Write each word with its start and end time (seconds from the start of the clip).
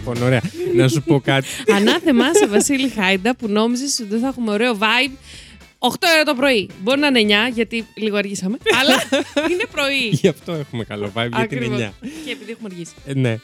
Λοιπόν, 0.00 0.22
ωραία. 0.22 0.40
Να 0.74 0.88
σου 0.88 1.02
πω 1.02 1.20
κάτι. 1.20 1.46
Ανάθεμά 1.76 2.34
σε 2.34 2.46
Βασίλη 2.46 2.88
Χάιντα 2.88 3.36
που 3.36 3.48
νόμιζες 3.48 3.98
ότι 4.00 4.08
δεν 4.08 4.20
θα 4.20 4.26
έχουμε 4.26 4.52
ωραίο 4.52 4.78
vibe 4.80 5.12
8 5.78 5.88
ώρα 6.14 6.22
το 6.24 6.34
πρωί. 6.34 6.68
Μπορεί 6.82 7.00
να 7.00 7.06
είναι 7.18 7.46
9, 7.50 7.52
γιατί 7.54 7.86
λίγο 7.94 8.16
αργήσαμε. 8.16 8.56
αλλά 8.80 8.94
είναι 9.50 9.64
πρωί. 9.72 10.08
Γι' 10.10 10.28
αυτό 10.28 10.52
έχουμε 10.52 10.84
καλό 10.84 11.06
vibe, 11.14 11.28
γιατί 11.36 11.54
είναι 11.56 11.64
Ακριβώς. 11.64 11.78
9. 11.80 11.90
Και 12.24 12.30
επειδή 12.30 12.50
έχουμε 12.50 12.68
αργήσει. 12.72 12.92
Ε, 13.06 13.14
ναι. 13.14 13.38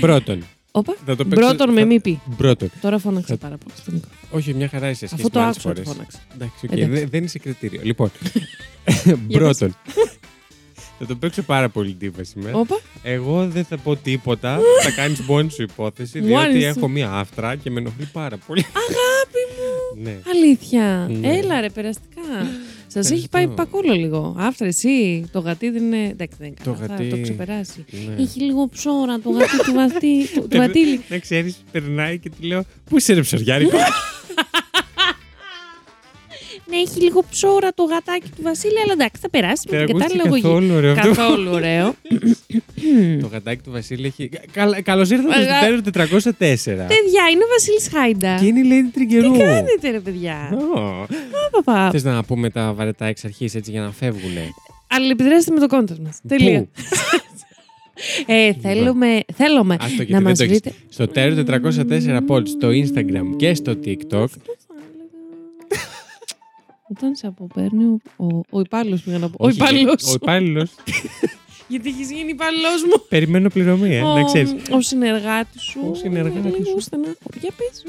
Πρώτον. 0.00 0.44
Όπα. 0.70 0.94
Θα 1.06 1.16
το 1.16 1.24
παίξω- 1.24 1.46
Πρώτον 1.48 1.72
με 1.72 1.80
θα- 1.80 1.86
μη 1.86 2.00
πει. 2.00 2.20
Πρώτον. 2.36 2.70
Τώρα 2.80 2.98
φώναξα 2.98 3.26
Θα- 3.34 3.36
πάρα 3.36 3.56
πολύ 3.56 3.74
στο 3.82 3.92
μικρό. 3.92 4.10
Όχι, 4.30 4.54
μια 4.54 4.68
χαρά 4.68 4.88
είσαι 4.88 5.06
σχέση 5.06 5.14
Αφού 5.20 5.30
το 5.30 5.38
με 5.38 5.44
άλλες 5.44 5.56
άκουσα 5.56 5.70
ότι 5.70 5.80
φορές. 5.82 5.96
φώναξα. 5.96 6.18
Εντάξει, 6.34 6.66
οκ, 6.66 6.72
Εντάξει. 6.72 7.00
δε- 7.00 7.06
δεν 7.06 7.24
είσαι 7.24 7.38
κριτήριο. 7.38 7.80
Λοιπόν, 7.84 8.10
Για 9.04 9.18
πρώτον. 9.38 9.76
Θα 10.98 11.06
το 11.06 11.14
παίξω 11.14 11.42
πάρα 11.42 11.68
πολύ 11.68 11.92
τύπα 11.92 12.24
σήμερα. 12.24 12.56
Όπα. 12.58 12.80
Εγώ 13.02 13.48
δεν 13.48 13.64
θα 13.64 13.76
πω 13.78 13.96
τίποτα. 13.96 14.58
θα 14.82 14.90
κάνεις 14.90 15.20
μόνη 15.20 15.50
σου 15.50 15.62
υπόθεση, 15.62 16.20
Μόνη 16.20 16.30
διότι 16.52 16.60
σου. 16.60 16.66
έχω 16.78 16.88
μία 16.88 17.10
άφτρα 17.12 17.56
και 17.56 17.70
με 17.70 17.80
ενοχλεί 17.80 18.08
πάρα 18.12 18.36
πολύ. 18.46 18.66
Αγάπη 18.68 19.38
μου. 19.56 20.02
ναι. 20.02 20.16
Αλήθεια. 20.34 21.06
Ναι. 21.20 21.28
Έλα 21.36 21.60
ρε, 21.60 21.70
περαστικά. 21.70 22.22
Σας 22.86 23.10
έχει 23.10 23.24
Ευχαριστώ. 23.24 23.54
πάει 23.54 23.66
πακόλο 23.66 23.92
λίγο. 23.92 24.34
Άφτρα, 24.38 24.66
εσύ. 24.66 25.24
Το 25.32 25.38
γατί 25.38 25.70
δεν 25.70 25.82
είναι. 25.84 26.08
Εντάξει, 26.08 26.36
δεν 26.38 26.46
είναι 26.46 26.56
Το 26.64 26.72
καλά. 26.72 26.86
Θα 26.86 26.94
γατί- 26.94 27.10
το 27.10 27.20
ξεπεράσει. 27.22 27.84
ναι. 27.90 28.22
Έχει 28.22 28.40
λίγο 28.40 28.68
ψώρα 28.68 29.18
το 29.20 29.30
γατί 29.30 29.56
του, 29.64 29.72
βατί, 29.74 30.26
του, 30.34 30.48
του 30.48 30.56
Βατήλη. 30.56 31.00
Να 31.08 31.18
ξέρεις, 31.18 31.56
περνάει 31.72 32.18
και 32.18 32.30
του 32.30 32.46
λέω 32.46 32.64
Πού 32.84 32.96
είσαι 32.96 33.12
ρε 33.12 33.20
ψωριάρικο; 33.20 33.76
Ναι, 36.70 36.76
έχει 36.76 37.00
λίγο 37.00 37.24
ψώρα 37.30 37.72
το 37.74 37.82
γατάκι 37.84 38.28
του 38.36 38.42
Βασίλη, 38.42 38.78
αλλά 38.84 38.92
εντάξει, 38.92 39.20
θα 39.20 39.30
περάσει 39.30 39.62
με 39.70 39.76
Δεν 39.76 39.86
την 39.86 39.96
ακούστηκε 39.96 40.18
κατάλληλη 40.18 40.42
αγωγή. 40.42 40.42
καθόλου 40.42 40.74
ωραίο 40.74 40.92
αυτό. 40.92 41.08
Καθόλου 41.08 41.50
ωραίο. 41.52 41.94
Το 43.20 43.26
γατάκι 43.32 43.62
του 43.62 43.70
Βασίλη 43.70 44.06
έχει. 44.06 44.30
Καλώς 44.82 45.10
ήρθατε 45.10 45.42
στο 45.42 45.52
Αγα- 45.52 45.60
τέλο 45.60 45.80
404. 45.80 46.86
παιδιά, 46.86 47.22
είναι 47.32 47.44
ο 47.44 47.48
Βασίλης 47.50 47.88
Χάιντα. 47.92 48.36
Και 48.40 48.46
είναι 48.46 48.58
η 48.60 48.62
Lady 48.70 48.90
Τριγκερού. 48.94 49.32
Τι 49.32 49.38
κάνετε, 49.38 49.90
ρε 49.90 50.00
παιδιά; 50.00 50.58
Παπα. 51.50 51.90
Θες 51.90 52.04
να 52.04 52.24
πούμε 52.24 52.50
τα 52.50 52.72
βαρετά 52.76 53.06
εξ 53.06 53.24
αρχής 53.24 53.54
έτσι 53.54 53.70
για 53.70 53.80
να 53.80 53.90
φεύγουνε; 53.92 54.42
Αλληλεπιδράστε 54.88 55.52
με 55.52 55.66
το 55.66 55.76
content 55.78 55.98
μας. 56.02 56.18
Τελεία. 56.28 56.60
Πού; 56.60 56.68
Ε, 58.26 58.52
θέλουμε, 58.62 59.20
θέλουμε 59.34 59.76
Άστο, 59.80 59.94
γιατί 59.94 60.12
να 60.12 60.18
δεν 60.18 60.28
μας 60.28 60.38
το 60.38 60.44
έχεις. 60.44 60.58
βρείτε. 60.60 60.76
Στο 60.88 61.08
τέλο 61.08 61.44
404 61.44 62.20
poll 62.28 62.42
στο 62.48 62.68
Instagram 62.68 63.36
και 63.36 63.54
στο 63.54 63.72
TikTok. 63.84 64.26
Όταν 66.90 67.14
σε 67.14 67.26
αποπαίρνει 67.26 67.84
ο, 67.84 67.98
ο, 68.16 68.40
ο 68.50 68.60
υπάλληλος 68.60 69.02
πήγα 69.02 69.18
να 69.18 69.28
πω. 69.30 69.36
Ο 69.40 69.46
Όχι, 69.46 69.56
υπάλληλος. 69.56 70.04
Ο 70.04 70.12
υπάλληλος. 70.14 70.70
Γιατί 71.68 71.88
έχεις 71.88 72.10
γίνει 72.10 72.30
υπάλληλος 72.30 72.82
μου. 72.84 73.04
Περιμένω 73.08 73.48
πληρωμή, 73.48 73.94
ε, 73.96 74.00
να 74.02 74.24
ξέρεις. 74.24 74.50
Ο, 74.50 74.76
ο 74.76 74.80
συνεργάτης 74.80 75.62
σου. 75.62 75.80
Ο 75.90 75.94
συνεργάτης 75.94 76.44
Λίγο 76.44 76.64
σου. 76.70 76.80
στενάχωρο. 76.80 77.14
Για 77.40 77.50
πες. 77.56 77.82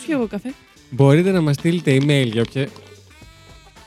Α 0.00 0.04
πιω 0.06 0.16
εγώ 0.16 0.26
καφέ. 0.26 0.54
Μπορείτε 0.90 1.30
να 1.30 1.40
μας 1.40 1.54
στείλετε 1.54 1.96
email 1.96 2.28
για 2.32 2.42
όποια. 2.42 2.68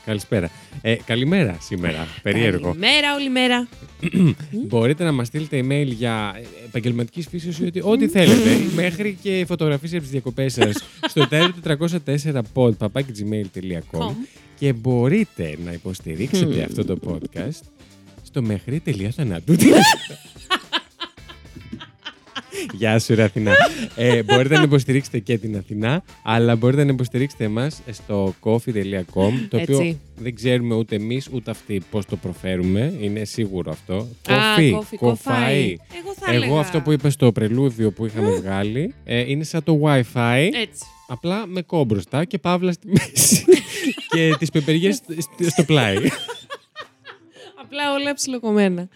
Καλησπέρα. 0.06 0.50
Ε, 0.82 0.94
καλημέρα 0.94 1.56
σήμερα. 1.60 2.06
Περίεργο. 2.22 2.66
Καλημέρα, 2.66 3.14
όλη 3.14 3.30
μέρα. 3.30 3.68
Μπορείτε 4.68 5.04
να 5.04 5.12
μας 5.12 5.26
στείλετε 5.26 5.64
email 5.64 5.86
για 5.86 6.40
επαγγελματικής 6.66 7.26
φύση 7.26 7.62
ή 7.62 7.66
ότι, 7.66 7.80
ό,τι 7.82 8.08
θέλετε. 8.08 8.50
μέχρι 8.74 9.18
και 9.22 9.44
φωτογραφίες 9.48 9.92
από 9.92 10.00
τις 10.00 10.10
διακοπές 10.10 10.52
σας 10.52 10.84
στο 11.12 11.28
τέλο 11.28 11.54
404 11.64 12.40
pod 12.54 12.70
papakigmail.com 12.78 14.14
και 14.58 14.72
μπορείτε 14.72 15.58
να 15.64 15.72
υποστηρίξετε 15.72 16.62
αυτό 16.62 16.84
το 16.84 16.98
podcast 17.06 17.60
στο 18.22 18.42
μέχρι 18.42 18.80
τελεία 18.80 19.10
θανάτου. 19.10 19.54
Γεια 22.72 22.98
σου, 22.98 23.14
ρε 23.14 23.22
Αθηνά. 23.22 23.52
Ε, 23.96 24.22
μπορείτε 24.22 24.56
να 24.56 24.62
υποστηρίξετε 24.62 25.18
και 25.18 25.38
την 25.38 25.56
Αθηνά, 25.56 26.02
αλλά 26.22 26.56
μπορείτε 26.56 26.84
να 26.84 26.92
υποστηρίξετε 26.92 27.44
εμάς 27.44 27.80
στο 27.92 28.34
coffee.com, 28.40 29.32
το 29.48 29.56
οποίο 29.56 29.78
Έτσι. 29.78 30.00
δεν 30.16 30.34
ξέρουμε 30.34 30.74
ούτε 30.74 30.94
εμείς 30.96 31.28
ούτε 31.32 31.50
αυτοί 31.50 31.82
πώς 31.90 32.06
το 32.06 32.16
προφέρουμε. 32.16 32.94
Είναι 33.00 33.24
σίγουρο 33.24 33.70
αυτό. 33.70 33.94
Α, 33.94 34.34
Κοφί, 34.54 34.70
κόφι, 34.70 34.96
κοφαί. 34.96 35.62
Εγώ 35.62 36.14
θα 36.18 36.32
Εγώ 36.32 36.44
έλεγα. 36.44 36.60
αυτό 36.60 36.80
που 36.80 36.92
είπες 36.92 37.12
στο 37.12 37.32
πρελούδιο 37.32 37.90
που 37.90 38.06
είχαμε 38.06 38.30
βγάλει 38.30 38.94
ε, 39.04 39.20
είναι 39.30 39.44
σαν 39.44 39.62
το 39.62 39.80
Wi-Fi, 39.84 40.48
Έτσι. 40.52 40.84
απλά 41.08 41.46
με 41.46 41.62
κόμπροστα 41.62 42.24
και 42.24 42.38
παύλα 42.38 42.72
στη 42.72 42.86
μέση 42.88 43.44
και 44.10 44.34
τις 44.38 44.50
πεπεριές 44.50 44.96
στο- 44.96 45.14
στο 45.50 45.62
πλάι. 45.64 45.96
Απλά 47.62 47.92
όλα 47.92 48.14
ψιλοκομμένα. 48.14 48.88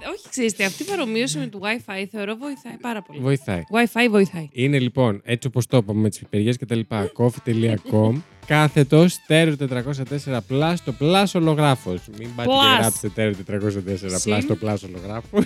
Ε, 0.00 0.08
όχι, 0.14 0.28
ξέρεις 0.30 0.52
τι, 0.52 0.64
αυτή 0.64 0.82
η 0.82 0.86
παρομοίωση 0.86 1.38
με 1.38 1.46
το 1.46 1.60
Wi-Fi 1.62 2.04
θεωρώ 2.10 2.36
βοηθάει 2.36 2.76
πάρα 2.80 3.02
πολύ. 3.02 3.20
Βοηθάει. 3.20 3.62
Wi-Fi 3.70 4.06
βοηθάει. 4.10 4.48
Είναι 4.52 4.78
λοιπόν, 4.78 5.20
έτσι 5.24 5.46
όπως 5.48 5.66
το 5.66 5.76
είπαμε 5.76 6.00
με 6.00 6.08
τις 6.08 6.18
πιπεριές 6.18 6.56
και 6.56 6.66
τα 6.66 6.74
λοιπά, 6.74 7.10
coffee.com, 7.16 8.12
κάθετος 8.46 9.16
τέρο 9.26 9.54
404 9.58 10.38
πλάς 10.46 10.78
στο 10.78 10.92
πλάς 10.92 11.34
ολογράφος. 11.34 12.00
Μην 12.18 12.34
πάτε 12.34 12.48
και 12.48 12.54
Plus. 12.54 12.80
γράψετε 12.80 13.08
τέρο 13.08 13.32
404 13.32 14.00
πλά 14.08 14.18
Συν. 14.18 14.40
στο 14.42 14.54
πλάς 14.56 14.82
ολογράφος. 14.82 15.44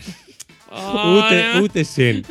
ούτε, 1.12 1.34
Ωραία. 1.34 1.60
ούτε 1.62 1.82
συν. 1.82 2.24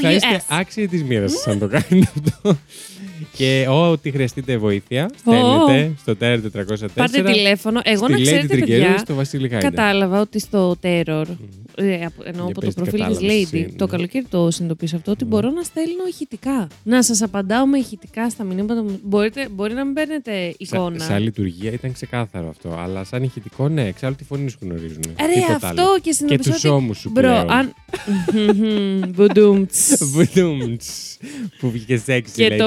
Θα 0.00 0.12
είστε 0.12 0.28
P-L-U-S. 0.36 0.44
άξιοι 0.48 0.88
της 0.88 1.02
μοίρας 1.04 1.32
σας 1.32 1.46
αν 1.46 1.58
το 1.58 1.68
κάνετε 1.68 2.10
αυτό. 2.26 2.58
Και 3.36 3.66
ό,τι 3.70 4.10
χρειαστείτε 4.10 4.56
βοήθεια, 4.56 5.10
στέλνετε 5.18 5.92
στο 6.00 6.16
τέρο 6.16 6.42
404. 6.42 6.86
Πάρτε 6.94 7.22
τηλέφωνο. 7.22 7.80
Εγώ 7.84 8.02
στη 8.04 8.12
να 8.12 8.18
Lady 8.18 8.22
ξέρετε, 8.22 8.46
Τριγκερού 8.46 8.82
παιδιά, 8.82 8.98
στο 8.98 9.14
Βασίλη 9.14 9.48
Χάιντα. 9.48 9.68
κατάλαβα 9.70 10.20
ότι 10.20 10.38
στο 10.40 10.76
Terror, 10.82 11.24
ε, 11.74 12.04
απο- 12.04 12.22
εννοώ 12.24 12.44
Για 12.46 12.54
από 12.56 12.60
πες 12.60 12.74
το 12.74 12.82
τι 12.82 12.90
προφίλ 12.90 13.06
της 13.06 13.16
κατάλαβες 13.16 13.20
Lady, 13.20 13.54
εσύ, 13.54 13.74
το 13.78 13.84
ναι. 13.84 13.90
καλοκαίρι 13.90 14.24
το 14.30 14.50
συνειδητοποίησα 14.50 14.96
αυτό, 14.96 15.10
ότι 15.10 15.24
Ναι. 15.24 15.30
μπορώ 15.30 15.50
να 15.50 15.62
στέλνω 15.62 16.02
ηχητικά. 16.08 16.68
Να 16.82 17.02
σας 17.02 17.22
απαντάω 17.22 17.66
με 17.66 17.78
ηχητικά 17.78 18.30
στα 18.30 18.44
μηνύματα 18.44 18.82
μου. 18.82 19.00
Μπορείτε, 19.02 19.48
μπορεί 19.50 19.74
να 19.74 19.84
μην 19.84 19.94
παίρνετε 19.94 20.54
εικόνα. 20.58 20.98
Σα, 20.98 21.04
σαν 21.04 21.22
λειτουργία 21.22 21.72
ήταν 21.72 21.92
ξεκάθαρο 21.92 22.48
αυτό. 22.48 22.76
Αλλά 22.78 23.04
σαν 23.04 23.22
ηχητικό, 23.22 23.68
ναι, 23.68 23.86
εξάλλου 23.86 24.14
τη 24.14 24.24
φωνή 24.24 24.50
σου 24.50 24.58
γνωρίζουν. 24.60 25.02
Ρε, 25.20 25.32
Τίποτα 25.34 25.54
αυτό 25.54 25.66
άλλο. 25.82 25.94
και 25.94 26.00
Και 26.02 26.12
συνειδητοποίησα 26.12 26.54
τους 26.54 26.64
ότι... 26.64 26.74
ώμους 26.74 26.98
σου 26.98 27.10
Μπρο, 27.10 27.22
πλέον. 27.22 27.50
αν... 27.50 27.72
Μπουντούμτς. 29.08 29.96
Βουδούμτς, 30.12 31.16
που 31.58 31.70
βγήκε 31.70 31.96
σεξι, 31.96 32.34
και 32.34 32.48
λέει 32.48 32.58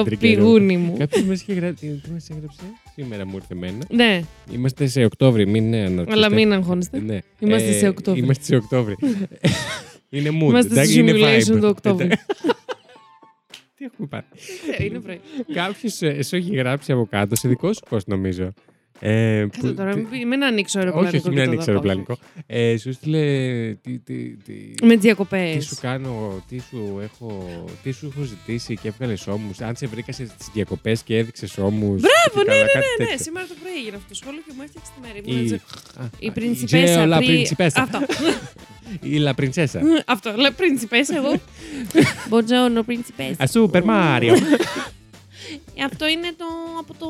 το 0.52 0.58
τριγκερού. 0.58 0.76
πηγούνι 0.76 0.90
μου. 0.92 0.96
Κάποιος 0.98 1.24
μας 1.24 1.40
είχε 1.40 1.52
γράψει. 1.52 2.00
Τι 2.04 2.10
μας 2.10 2.30
έγραψε, 2.30 2.60
σήμερα 2.94 3.26
μου 3.26 3.34
ήρθε 3.36 3.54
εμένα. 3.54 3.84
Ναι, 3.90 4.20
Είμαστε 4.52 4.86
σε 4.86 5.04
Οκτώβρη, 5.04 5.46
μην 5.46 5.68
ναι, 5.68 5.76
αναρωτιέστε. 5.78 6.12
αλλά 6.12 6.30
μην 6.30 6.52
αγχώνεστε. 6.52 7.00
Ναι. 7.00 7.18
Είμαστε 7.38 7.72
σε 7.72 7.88
Οκτώβρη. 7.88 8.20
Είμαστε 8.22 8.44
σε 8.44 8.56
Οκτώβρη. 8.56 8.94
είναι 10.10 10.28
mood. 10.28 10.48
Είμαστε 10.48 10.72
εντάξει, 10.72 10.90
στη 10.92 11.00
είναι 11.00 11.12
simulation 11.12 11.52
vibe. 11.56 11.60
του 11.60 11.68
Οκτώβρη. 11.68 12.08
Τι 13.76 13.84
έχουμε 13.84 14.08
πάρει; 14.08 14.24
Ε, 14.78 14.84
Είναι 14.84 15.00
πρωί. 15.00 15.20
Κάποιος 15.54 15.92
σου 16.26 16.36
έχει 16.36 16.54
γράψει 16.56 16.92
από 16.92 17.06
κάτω 17.10 17.36
σε 17.36 17.48
δικό 17.48 17.72
σου 17.72 17.80
πώ 17.88 17.96
νομίζω. 18.06 18.52
Ε, 19.04 19.40
Κάτσε 19.40 19.60
που- 19.60 19.74
τώρα, 19.74 19.90
τι- 19.90 19.96
μην 20.00 20.08
πει- 20.10 20.26
μην 20.26 20.44
ανοίξω 20.44 20.78
αεροπλανικό. 20.78 21.08
όχι, 21.08 21.16
όχι, 21.16 21.24
και 21.24 21.30
μην 21.34 21.38
το 21.44 21.44
ανοίξει 21.50 21.66
δω. 21.66 21.72
αεροπλανικό. 21.72 22.18
Ε, 22.46 22.76
σου 22.78 22.92
στείλε. 22.92 23.20
Τι, 23.74 23.98
τι, 23.98 24.36
τι, 24.36 24.54
Με 24.86 24.94
τι 24.94 25.00
διακοπές. 25.00 25.56
τι 25.56 25.64
σου 25.64 25.76
κάνω, 25.80 26.42
τι 26.48 26.58
σου 26.60 27.00
έχω, 27.02 27.54
τι 27.82 27.92
σου 27.92 28.12
έχω 28.14 28.24
ζητήσει 28.24 28.76
και 28.76 28.88
έβγαλες 28.88 29.26
ώμους. 29.26 29.60
Αν 29.60 29.76
σε 29.76 29.86
βρήκα 29.86 30.12
στι 30.12 30.28
διακοπές 30.52 31.02
και 31.02 31.16
έδειξες 31.18 31.58
ώμους. 31.58 32.00
Μπράβο, 32.00 32.50
ναι, 32.50 32.54
ναι, 32.56 32.62
ναι, 33.06 33.10
ναι. 33.10 33.16
Σήμερα 33.16 33.46
το 33.46 33.54
πρωί 33.62 33.72
έγινε 33.80 33.96
αυτό 33.96 34.08
το 34.08 34.14
σχόλιο 34.14 34.40
και 34.46 34.52
μου 34.56 34.62
έφτιαξε 34.64 34.90
τη 34.94 35.00
μέρα. 35.00 35.14
Ήμουν 35.24 35.40
Η, 35.40 35.52
έτσι, 35.52 35.60
Α, 36.00 36.10
Η 36.18 36.26
α, 36.28 36.32
πριncipessa. 36.32 36.84
Γεω, 36.86 37.04
la 37.14 37.16
πρι- 37.24 37.46
principessa. 37.48 37.78
Αυτό. 37.84 37.98
Η 39.00 39.24
La 39.26 39.32
Princesa. 39.40 39.80
Αυτό. 40.06 40.30
La 40.36 40.50
principessa 40.60 41.14
εγώ. 41.16 41.32
Buongiorno, 42.30 42.82
principessa. 42.86 43.36
Α, 43.38 43.46
Super 43.52 43.82
Mario. 43.82 44.34
Ε, 45.74 45.82
Αυτό 45.84 46.08
είναι 46.08 46.32
το, 46.36 46.44
από 46.78 46.94
το, 46.98 47.08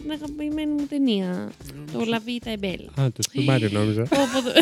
την 0.00 0.10
αγαπημένη 0.10 0.72
μου 0.72 0.86
ταινία. 0.86 1.52
Το 1.92 2.00
La 2.00 2.16
Vita 2.28 2.48
e 2.48 2.64
Bella. 2.64 3.02
Α, 3.04 3.10
το 3.12 3.22
Super 3.32 3.50
Mario 3.54 3.70
νόμιζα. 3.70 4.02
Πω, 4.02 4.16
πω, 4.32 4.42
το- 4.42 4.60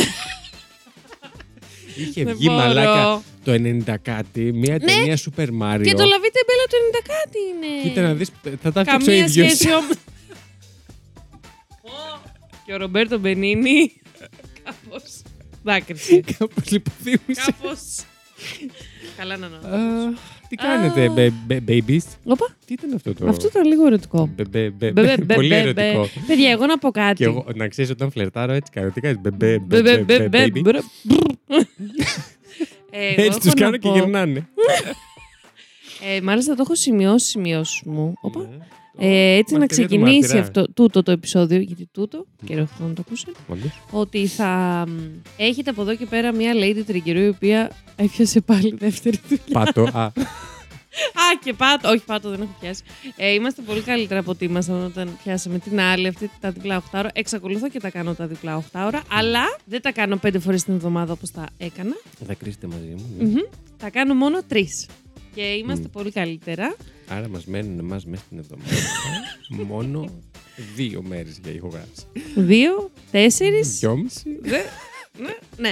Είχε 1.96 2.24
Δεν 2.24 2.36
βγει 2.36 2.46
μπορώ. 2.50 2.58
μαλάκα 2.58 3.22
το 3.44 3.52
90 3.52 3.96
κάτι, 4.02 4.52
μια 4.52 4.80
ταινία 4.80 5.16
Super 5.18 5.46
Mario. 5.62 5.80
Και 5.84 5.94
το 5.94 6.02
La 6.04 6.18
Vita 6.24 6.38
e 6.40 6.44
Bella 6.48 6.66
το 6.70 6.76
90 6.76 7.02
κάτι 7.06 7.38
είναι. 7.48 7.82
Κοίτα 7.88 8.02
να 8.02 8.14
δεις, 8.14 8.28
θα 8.62 8.72
τα 8.72 8.80
έφτιαξε 8.80 8.90
ο 8.90 8.98
Καμία 8.98 9.24
ίδιος. 9.24 9.52
σχέση 9.52 9.72
όμως. 9.80 9.96
Και 12.66 12.72
ο 12.72 12.76
Ρομπέρτο 12.76 13.18
Μπενίνι. 13.18 14.00
Κάπως. 14.64 15.02
Δάκρυσε. 15.62 16.20
Κάπως 16.38 16.70
λιποθύμησε. 16.70 17.42
Κάπως. 17.46 17.80
Καλά 19.16 19.36
να 19.36 19.48
νο. 19.48 19.58
Α, 20.48 20.50
Τι 20.50 20.56
κάνετε, 20.56 21.06
Α. 21.06 21.10
μπε- 21.12 21.32
μπε- 21.46 21.62
babies; 21.68 22.04
Όπα. 22.24 22.46
Τι 22.66 22.72
ήταν 22.72 22.92
αυτό 22.94 23.14
το. 23.14 23.28
Αυτό 23.28 23.46
ήταν 23.46 23.66
λίγο 23.66 23.86
ερωτικό. 23.86 24.30
Μπε- 24.36 24.48
μπε- 24.48 24.70
μπε- 24.70 24.92
Μπε, 24.92 25.02
μπε, 25.02 25.16
μπε, 25.24 25.34
Πολύ 25.40 25.48
μπε, 25.48 25.72
μπε. 25.72 25.88
ερωτικό. 25.88 26.20
Παιδιά, 26.26 26.50
εγώ 26.50 26.66
να 26.66 26.78
πω 26.78 26.90
κάτι. 26.90 27.14
Και 27.16 27.24
εγώ, 27.24 27.46
να 27.54 27.68
ξέρεις 27.68 27.90
όταν 27.90 28.10
φλερτάρω 28.10 28.52
έτσι 28.52 28.72
κάνω. 28.72 28.90
Τι 28.90 29.00
κάνεις, 29.00 29.18
μπε- 29.20 29.32
μπε- 29.34 29.58
Μπε, 29.60 29.82
μπε- 29.82 30.04
μπε, 30.04 30.18
μπε- 30.18 30.28
μπε, 30.28 30.44
baby. 30.46 30.60
μπρ, 30.62 30.76
μπρ. 31.02 31.56
Ε, 32.90 33.14
εγώ 33.16 33.22
Έτσι 33.22 33.38
τους 33.40 33.46
έχω 33.46 33.54
να 33.54 33.60
κάνω 33.64 33.76
και 33.76 33.88
πω- 33.88 33.94
γυρνάνε. 33.94 34.46
Ε, 36.16 36.20
μάλιστα 36.20 36.54
το 36.54 36.62
έχω 36.64 36.74
σημειώσει 36.74 37.26
σημειώσει 37.26 37.88
μου. 37.88 38.14
Όπα. 38.20 38.48
Ναι. 38.98 39.06
Ε, 39.06 39.36
έτσι 39.36 39.52
να 39.54 39.58
Μαρτυρία 39.58 39.86
του 39.88 39.94
ξεκινήσει 39.94 40.18
μάρτυρα. 40.20 40.40
αυτό, 40.40 40.72
τούτο 40.72 41.02
το 41.02 41.10
επεισόδιο, 41.10 41.58
γιατί 41.60 41.88
τούτο, 41.92 42.26
καιρό 42.44 42.62
αυτό 42.62 42.84
να 42.84 42.92
το 42.94 43.02
ακούσετε, 43.06 43.32
Όντως. 43.48 43.80
ότι 43.90 44.26
θα 44.26 44.84
μ, 44.88 44.92
έχετε 45.36 45.70
από 45.70 45.82
εδώ 45.82 45.94
και 45.96 46.06
πέρα 46.06 46.32
μια 46.34 46.52
lady 46.54 46.82
τριγυρού 46.86 47.20
η 47.20 47.28
οποία 47.28 47.70
έπιασε 47.96 48.40
πάλι 48.40 48.74
δεύτερη 48.78 49.18
δουλειά. 49.28 49.42
Πάτο. 49.52 49.82
Α, 49.98 50.12
Α, 51.24 51.38
και 51.44 51.52
πάτο. 51.52 51.88
Όχι, 51.88 52.02
πάτο 52.06 52.30
δεν 52.30 52.40
έχω 52.40 52.56
πιάσει. 52.60 52.82
Ε, 53.16 53.32
είμαστε 53.32 53.62
πολύ 53.62 53.80
καλύτερα 53.80 54.20
από 54.20 54.30
ό,τι 54.30 54.44
ήμασταν 54.44 54.84
όταν 54.84 55.18
πιάσαμε 55.24 55.58
την 55.58 55.80
άλλη, 55.80 56.06
αυτή 56.06 56.30
τα 56.40 56.50
διπλά 56.50 56.82
8 56.82 56.84
ώρα. 56.94 57.08
Εξακολουθώ 57.12 57.68
και 57.68 57.80
τα 57.80 57.90
κάνω 57.90 58.14
τα 58.14 58.26
διπλά 58.26 58.64
8 58.72 58.80
ώρα, 58.86 59.02
αλλά 59.10 59.40
δεν 59.64 59.82
τα 59.82 59.92
κάνω 59.92 60.16
πέντε 60.16 60.38
φορές 60.38 60.62
την 60.64 60.74
εβδομάδα 60.74 61.12
όπως 61.12 61.30
τα 61.30 61.46
έκανα. 61.58 61.94
θα 62.26 62.34
κρίσετε 62.34 62.66
μαζί 62.66 62.94
μου. 62.96 63.04
ναι. 63.18 63.24
Μμμ. 63.24 63.34
Τα 63.76 63.90
κάνω 63.90 64.14
μόνο 64.14 64.38
τρεις. 64.48 64.86
Και 65.38 65.44
είμαστε 65.44 65.84
Μμ. 65.88 65.90
πολύ 65.90 66.10
καλύτερα. 66.10 66.76
Άρα 67.08 67.28
μας 67.28 67.44
μένουν 67.44 67.78
εμά 67.78 68.00
μέσα 68.06 68.22
στην 68.26 68.38
εβδομάδα 68.38 68.70
μόνο 69.66 70.08
δύο 70.74 71.02
μέρες 71.02 71.38
για 71.42 71.52
ηχογράφηση. 71.52 72.06
Δύο, 72.34 72.90
τέσσερις. 73.10 73.78
Δυόμιση. 73.78 74.38
ναι, 75.18 75.34
ναι. 75.56 75.70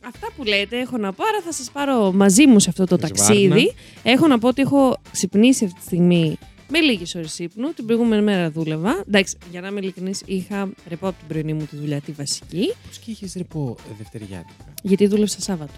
Αυτά 0.00 0.28
που 0.36 0.44
λέτε 0.44 0.78
έχω 0.78 0.96
να 0.96 1.12
πω, 1.12 1.24
άρα 1.28 1.42
θα 1.44 1.52
σας 1.52 1.70
πάρω 1.70 2.12
μαζί 2.12 2.46
μου 2.46 2.58
σε 2.58 2.70
αυτό 2.70 2.86
το 2.86 2.96
Σβάρνα. 2.96 3.16
ταξίδι. 3.16 3.72
Έχω 4.02 4.26
να 4.26 4.38
πω 4.38 4.48
ότι 4.48 4.62
έχω 4.62 4.96
ξυπνήσει 5.12 5.64
αυτή 5.64 5.78
τη 5.78 5.84
στιγμή 5.84 6.38
με 6.68 6.80
λίγες 6.80 7.14
ώρες 7.14 7.38
ύπνου. 7.38 7.72
Την 7.72 7.86
προηγούμενη 7.86 8.22
μέρα 8.22 8.50
δούλευα. 8.50 9.04
Εντάξει, 9.08 9.36
για 9.50 9.60
να 9.60 9.68
είμαι 9.68 9.80
ειλικρινής, 9.80 10.22
είχα 10.26 10.70
ρεπό 10.88 11.06
από 11.08 11.18
την 11.18 11.28
πρωινή 11.28 11.52
μου 11.52 11.66
τη 11.70 11.76
δουλειά, 11.76 12.00
τη 12.00 12.12
βασική, 12.12 12.72
Πώς 12.86 12.98
και 12.98 13.10
είχες 13.10 13.32
ρεπό 13.36 13.76
ε, 13.90 13.94
Δευτεριάτικα; 13.98 14.74
γιατί 14.82 15.06
δούλεψα 15.06 15.40
Σάββατο. 15.40 15.72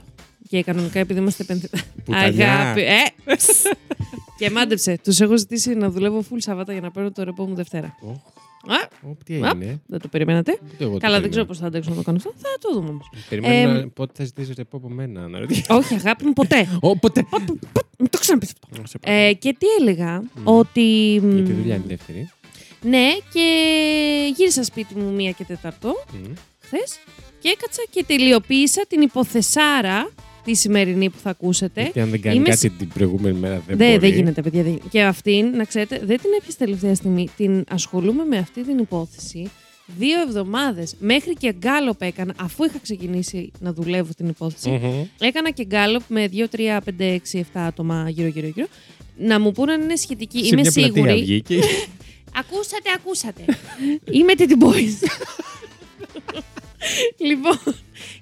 Και 0.50 0.62
κανονικά 0.62 0.99
επειδή 0.99 1.20
είμαστε 1.20 1.44
πενθε... 1.44 1.69
Πουτανιά. 2.05 2.52
Αγάπη. 2.58 2.81
Ε! 2.81 3.02
και 4.38 4.50
μάντεψε. 4.50 4.99
Τους 5.05 5.20
έχω 5.20 5.37
ζητήσει 5.38 5.75
να 5.75 5.91
δουλεύω 5.91 6.25
full 6.31 6.37
Σάββατα 6.37 6.73
για 6.73 6.81
να 6.81 6.91
παίρνω 6.91 7.12
το 7.12 7.23
ρεπό 7.23 7.44
μου 7.47 7.55
Δευτέρα. 7.55 7.97
Οχ, 8.00 8.17
Α, 8.67 9.08
ω, 9.11 9.17
Τι 9.25 9.35
έγινε. 9.35 9.81
δεν 9.87 10.00
το 10.00 10.08
περιμένατε. 10.08 10.58
Ούτε 10.75 10.85
εγώ 10.85 10.93
το 10.93 10.99
Καλά, 10.99 11.20
δεν 11.20 11.31
ξέρω 11.31 11.44
περίμενα. 11.44 11.47
πώς 11.47 11.58
θα 11.58 11.67
αντέξω 11.67 11.91
να 11.91 11.97
το 11.97 12.02
κάνω 12.02 12.17
αυτό. 12.17 12.32
Θα 12.37 12.49
το 12.61 12.73
δούμε 12.75 12.88
όμως. 12.88 13.11
Περιμένω 13.29 13.70
Ε, 13.70 13.81
να- 13.81 13.88
πότε 13.88 14.12
θα 14.17 14.25
ζητήσεις 14.25 14.55
ρεπό 14.56 14.76
από 14.76 14.88
μένα. 14.88 15.29
Να 15.29 15.38
ρωτήσω. 15.38 15.62
Όχι, 15.76 15.94
αγάπη 15.94 16.25
μου, 16.25 16.32
ποτέ. 16.32 16.79
Ω, 16.81 16.99
ποτέ. 16.99 17.26
Μην 17.99 18.11
το 18.11 18.19
ξαναπείς 18.19 18.50
αυτό. 18.52 18.87
Σε 18.87 18.99
παρακαλώ. 18.99 19.29
Ε, 19.29 19.32
και 19.32 19.55
τι 19.58 19.67
έλεγα, 19.81 20.23
ότι. 20.44 21.12
Για 21.12 21.43
τη 21.44 21.52
δουλειά 21.52 21.75
είναι 21.75 21.85
δεύτερη. 21.87 22.31
Ναι, 22.82 23.08
και 23.32 23.47
γύρισα 24.37 24.64
σπίτι 24.64 24.94
μου 24.94 25.12
μία 25.12 25.31
και 25.31 25.44
τεταρτό 25.44 25.94
Μμ. 26.12 26.32
χθες 26.61 26.99
και 27.41 27.49
έκατσα 27.49 27.82
και 27.91 28.05
τελειοποίησα 28.06 28.82
την 28.88 29.00
υποθεσάρα 29.00 30.11
τη 30.44 30.54
σημερινή 30.54 31.10
που 31.10 31.19
θα 31.22 31.31
ακούσετε. 31.31 31.82
Γιατί 31.82 32.00
αν 32.00 32.10
δεν 32.10 32.20
κάνει 32.20 32.37
Είμαι 32.37 32.48
κάτι 32.48 32.70
την 32.70 32.88
προηγούμενη 32.88 33.38
μέρα 33.38 33.62
δεν 33.66 33.76
Δεν, 33.76 33.88
μπορεί. 33.88 33.98
δεν 33.98 34.10
γίνεται, 34.12 34.42
παιδιά. 34.42 34.62
Δεν... 34.62 34.81
Και 34.90 35.02
αυτήν, 35.02 35.46
να 35.56 35.64
ξέρετε, 35.64 35.98
δεν 36.04 36.20
την 36.20 36.31
έπιασε 36.38 36.58
τελευταία 36.58 36.94
στιγμή. 36.94 37.28
Την 37.37 37.64
ασχολούμαι 37.69 38.25
με 38.25 38.37
αυτή 38.38 38.64
την 38.64 38.78
υπόθεση 38.78 39.50
δύο 39.98 40.20
εβδομάδες. 40.20 40.94
Μέχρι 40.98 41.34
και 41.34 41.52
γκάλοπ 41.58 42.02
έκανα, 42.02 42.34
αφού 42.40 42.64
είχα 42.64 42.78
ξεκινήσει 42.82 43.50
να 43.60 43.72
δουλεύω 43.72 44.12
την 44.16 44.28
υπόθεση. 44.28 44.70
Μμμ. 44.70 45.04
Έκανα 45.20 45.50
και 45.50 45.64
γκάλοπ 45.64 46.02
με 46.08 46.28
2, 46.32 46.44
3, 46.50 46.78
5, 46.98 47.19
6, 47.32 47.38
7 47.38 47.42
άτομα 47.52 48.08
γύρω-γύρω. 48.08 48.66
Να 49.19 49.40
μου 49.40 49.52
πούνε 49.52 49.72
αν 49.72 49.81
είναι 49.82 49.96
σχετική. 49.96 50.38
Σε 50.38 50.46
Είμαι 50.46 50.60
μια 50.60 50.70
πλατεία 50.72 50.94
σίγουρη. 50.94 51.20
βγήκε. 51.22 51.54
Ακούσατε, 52.40 52.90
ακούσατε. 52.96 53.44
Είμαι 54.10 54.34
την 54.34 54.58
boys. 54.60 55.06
λοιπόν, 57.28 57.74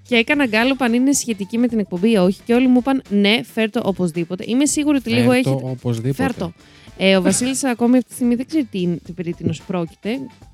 και 0.08 0.14
έκανα 0.16 0.46
γκάλοπ 0.46 0.82
αν 0.82 0.92
είναι 0.94 1.12
σχετική 1.12 1.58
με 1.58 1.68
την 1.68 1.78
εκπομπή 1.78 2.10
ή 2.10 2.16
όχι. 2.16 2.40
Και 2.44 2.54
όλοι 2.54 2.66
μου 2.68 2.78
είπαν 2.78 3.02
ναι, 3.08 3.40
φέρ 3.52 3.70
το 3.70 3.80
οπωσδήποτε. 3.84 4.44
Είμαι 4.46 4.66
σίγουρη 4.66 4.96
ότι 4.96 5.10
λίγο 5.10 5.30
Φέρ 5.32 5.42
το 5.42 5.50
έχει. 5.50 5.60
Οπωσδήποτε. 5.64 6.22
Φέρ 6.22 6.34
το. 6.34 6.52
Ε, 7.00 7.16
ο 7.16 7.22
Βασίλης 7.22 7.64
ακόμη 7.64 7.96
αυτή 7.96 8.08
τη 8.08 8.14
στιγμή 8.14 8.34
δεν 8.34 8.46
ξέρει 8.46 8.64
τι, 8.64 8.98
τι 9.04 9.12
περί 9.12 9.32
τίνος 9.34 9.62
πρόκειται. 9.62 10.10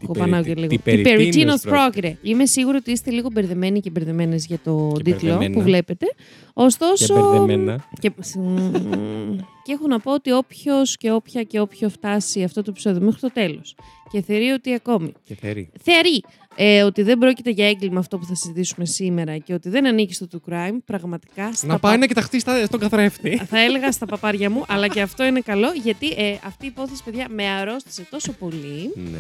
Κοπανάω 0.07 0.41
περί- 0.43 0.55
και 0.55 0.61
λίγο. 0.61 0.69
τι 0.83 1.03
περί 1.03 1.29
τίνος 1.29 1.61
πρόκειται. 1.61 2.19
Είμαι 2.23 2.47
σίγουρη 2.47 2.77
ότι 2.77 2.91
είστε 2.91 3.11
λίγο 3.11 3.29
μπερδεμένοι 3.33 3.81
και 3.81 3.91
μπερδεμένες 3.91 4.47
για 4.47 4.59
το 4.65 4.93
Και 4.97 5.03
τίτλο 5.03 5.29
μπερδεμένα. 5.29 5.55
που 5.55 5.63
βλέπετε. 5.63 6.07
Και 6.07 6.51
Ωστόσο. 6.53 7.15
μπερδεμένα. 7.31 7.85
Και... 8.01 8.11
και 9.65 9.73
έχω 9.73 9.87
να 9.89 10.01
πω 10.01 10.13
ότι 10.13 10.33
όποιος 10.33 10.97
και 10.97 11.13
όποια 11.13 11.43
και 11.43 11.61
όποιο 11.61 11.89
φτάσει 11.89 12.43
αυτό 12.43 12.63
το 12.63 12.71
επεισόδιο 12.71 13.01
μέχρι 13.01 13.21
το 13.21 13.31
τέλος 13.33 13.75
και 14.15 14.23
θεωρεί 14.23 14.49
ότι 14.51 14.73
ακόμη. 14.75 15.13
Και 15.25 15.35
θερή. 15.35 15.71
Θεωρεί 15.83 16.21
ε, 16.57 16.83
ότι 16.83 17.03
δεν 17.03 17.19
πρόκειται 17.19 17.51
για 17.51 17.69
έγκλημα 17.69 17.99
αυτό 17.99 18.19
που 18.19 18.25
θα 18.27 18.35
συζητήσουμε 18.35 18.85
σήμερα 18.87 19.39
και 19.39 19.55
ότι 19.55 19.69
δεν 19.69 19.87
ανήκει 19.87 20.15
στο 20.15 20.27
true 20.33 20.53
crime, 20.53 20.77
πραγματικά 20.85 21.53
στα 21.53 21.67
Να 21.67 21.79
πάει 21.79 21.99
να 21.99 22.07
κοιταχτεί 22.07 22.41
στα- 22.41 22.65
στον 22.65 22.81
καθρέφτη. 22.81 23.37
θα 23.37 23.59
έλεγα 23.61 23.93
στα 23.93 24.07
παπάρια 24.07 24.51
μου, 24.51 24.65
αλλά 24.69 24.89
και 24.89 25.01
αυτό 25.01 25.25
είναι 25.25 25.41
καλό 25.41 25.73
γιατί 25.83 26.09
ε, 26.17 26.37
αυτή 26.45 26.65
η 26.65 26.69
υπόθεση, 26.69 27.03
παιδιά, 27.05 27.27
με 27.31 27.47
αρρώστησε 27.49 28.07
τόσο 28.11 28.33
πολύ. 28.33 28.91
Ναι. 28.95 29.19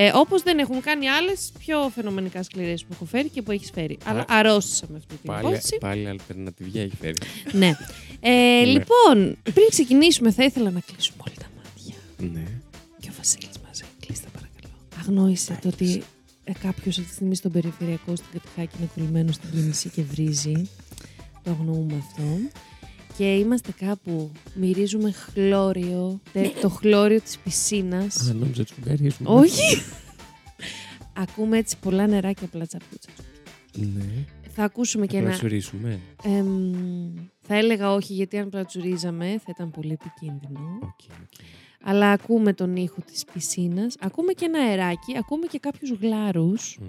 Ε, 0.00 0.10
Όπως 0.14 0.42
δεν 0.42 0.58
έχουν 0.58 0.80
κάνει 0.80 1.08
άλλες 1.08 1.52
πιο 1.58 1.90
φαινομενικά 1.94 2.42
σκληρές 2.42 2.82
που 2.84 2.88
έχω 2.92 3.04
φέρει 3.04 3.28
και 3.28 3.42
που 3.42 3.50
έχεις 3.50 3.70
φέρει. 3.74 3.98
Αλλά 4.04 4.24
αρρώστησα 4.28 4.86
με 4.90 4.96
αυτή 4.96 5.08
την 5.14 5.18
Πάλι, 5.26 5.40
υπόθεση. 5.46 5.76
πάλι 5.80 6.08
αλτερνατιβιά 6.08 6.82
έχει 6.82 6.96
φέρει. 7.00 7.14
ναι. 7.52 7.72
Ε, 8.20 8.64
Λοιπόν, 8.64 9.36
πριν 9.42 9.66
ξεκινήσουμε, 9.70 10.30
θα 10.32 10.44
ήθελα 10.44 10.70
να 10.70 10.80
κλείσουμε 10.80 11.22
όλοι 11.26 11.36
τα 11.38 11.46
μάτια. 11.56 11.94
Ναι. 12.40 12.46
Και 13.00 13.08
ο 13.10 13.14
Βασίλης 13.16 13.46
μαζί. 13.46 13.48
Κλείστε 13.48 13.57
παρακαλώ. 13.57 13.57
Αγνόησε 15.08 15.58
το 15.62 15.68
ότι 15.68 16.02
ε, 16.44 16.52
κάποιος 16.52 16.98
αυτή 16.98 17.08
τη 17.08 17.14
στιγμή 17.14 17.34
στον 17.34 17.52
περιφερειακό 17.52 18.16
στην 18.16 18.28
Κατηχάκη 18.32 18.76
είναι 18.78 18.88
κολλημένο 18.94 19.32
στην 19.32 19.50
κίνηση 19.50 19.88
και 19.88 20.02
βρίζει. 20.02 20.70
Το 21.42 21.50
αγνοούμε 21.50 21.94
αυτό. 21.96 22.22
Και 23.16 23.34
είμαστε 23.34 23.72
κάπου, 23.78 24.30
μυρίζουμε 24.54 25.10
χλώριο, 25.12 26.20
τε- 26.32 26.60
το 26.60 26.68
χλώριο 26.68 27.20
της 27.20 27.38
πισίνας. 27.38 28.28
Α, 28.30 28.32
νόμιζα 28.32 28.64
του 28.64 28.74
μπερίσουμε. 28.84 29.28
Όχι! 29.30 29.82
Ακούμε 31.22 31.58
έτσι 31.58 31.76
πολλά 31.80 32.06
νερά 32.06 32.32
και 32.32 32.44
απλά 32.44 32.66
τσαπατσούτσα. 32.66 33.08
Ναι. 33.76 34.04
Θα 34.54 34.64
ακούσουμε 34.64 35.06
και 35.06 35.12
Θα 35.12 35.18
ένα... 35.18 35.26
πλατσουρίσουμε. 35.28 36.00
εμ, 36.22 36.72
θα 37.40 37.56
έλεγα 37.56 37.92
όχι, 37.92 38.12
γιατί 38.12 38.38
αν 38.38 38.48
πλατσουρίζαμε 38.48 39.26
θα 39.44 39.52
ήταν 39.54 39.70
πολύ 39.70 39.92
επικίνδυνο. 40.00 40.60
Οκ, 40.82 40.88
οκ. 41.10 41.46
Αλλά 41.88 42.10
ακούμε 42.10 42.52
τον 42.52 42.76
ήχο 42.76 42.96
της 43.12 43.24
πισίνας, 43.32 43.94
ακούμε 44.00 44.32
και 44.32 44.44
ένα 44.44 44.58
αεράκι, 44.60 45.16
ακούμε 45.18 45.46
και 45.46 45.58
κάποιους 45.58 45.90
γλάρους, 46.00 46.78
Μμ. 46.80 46.84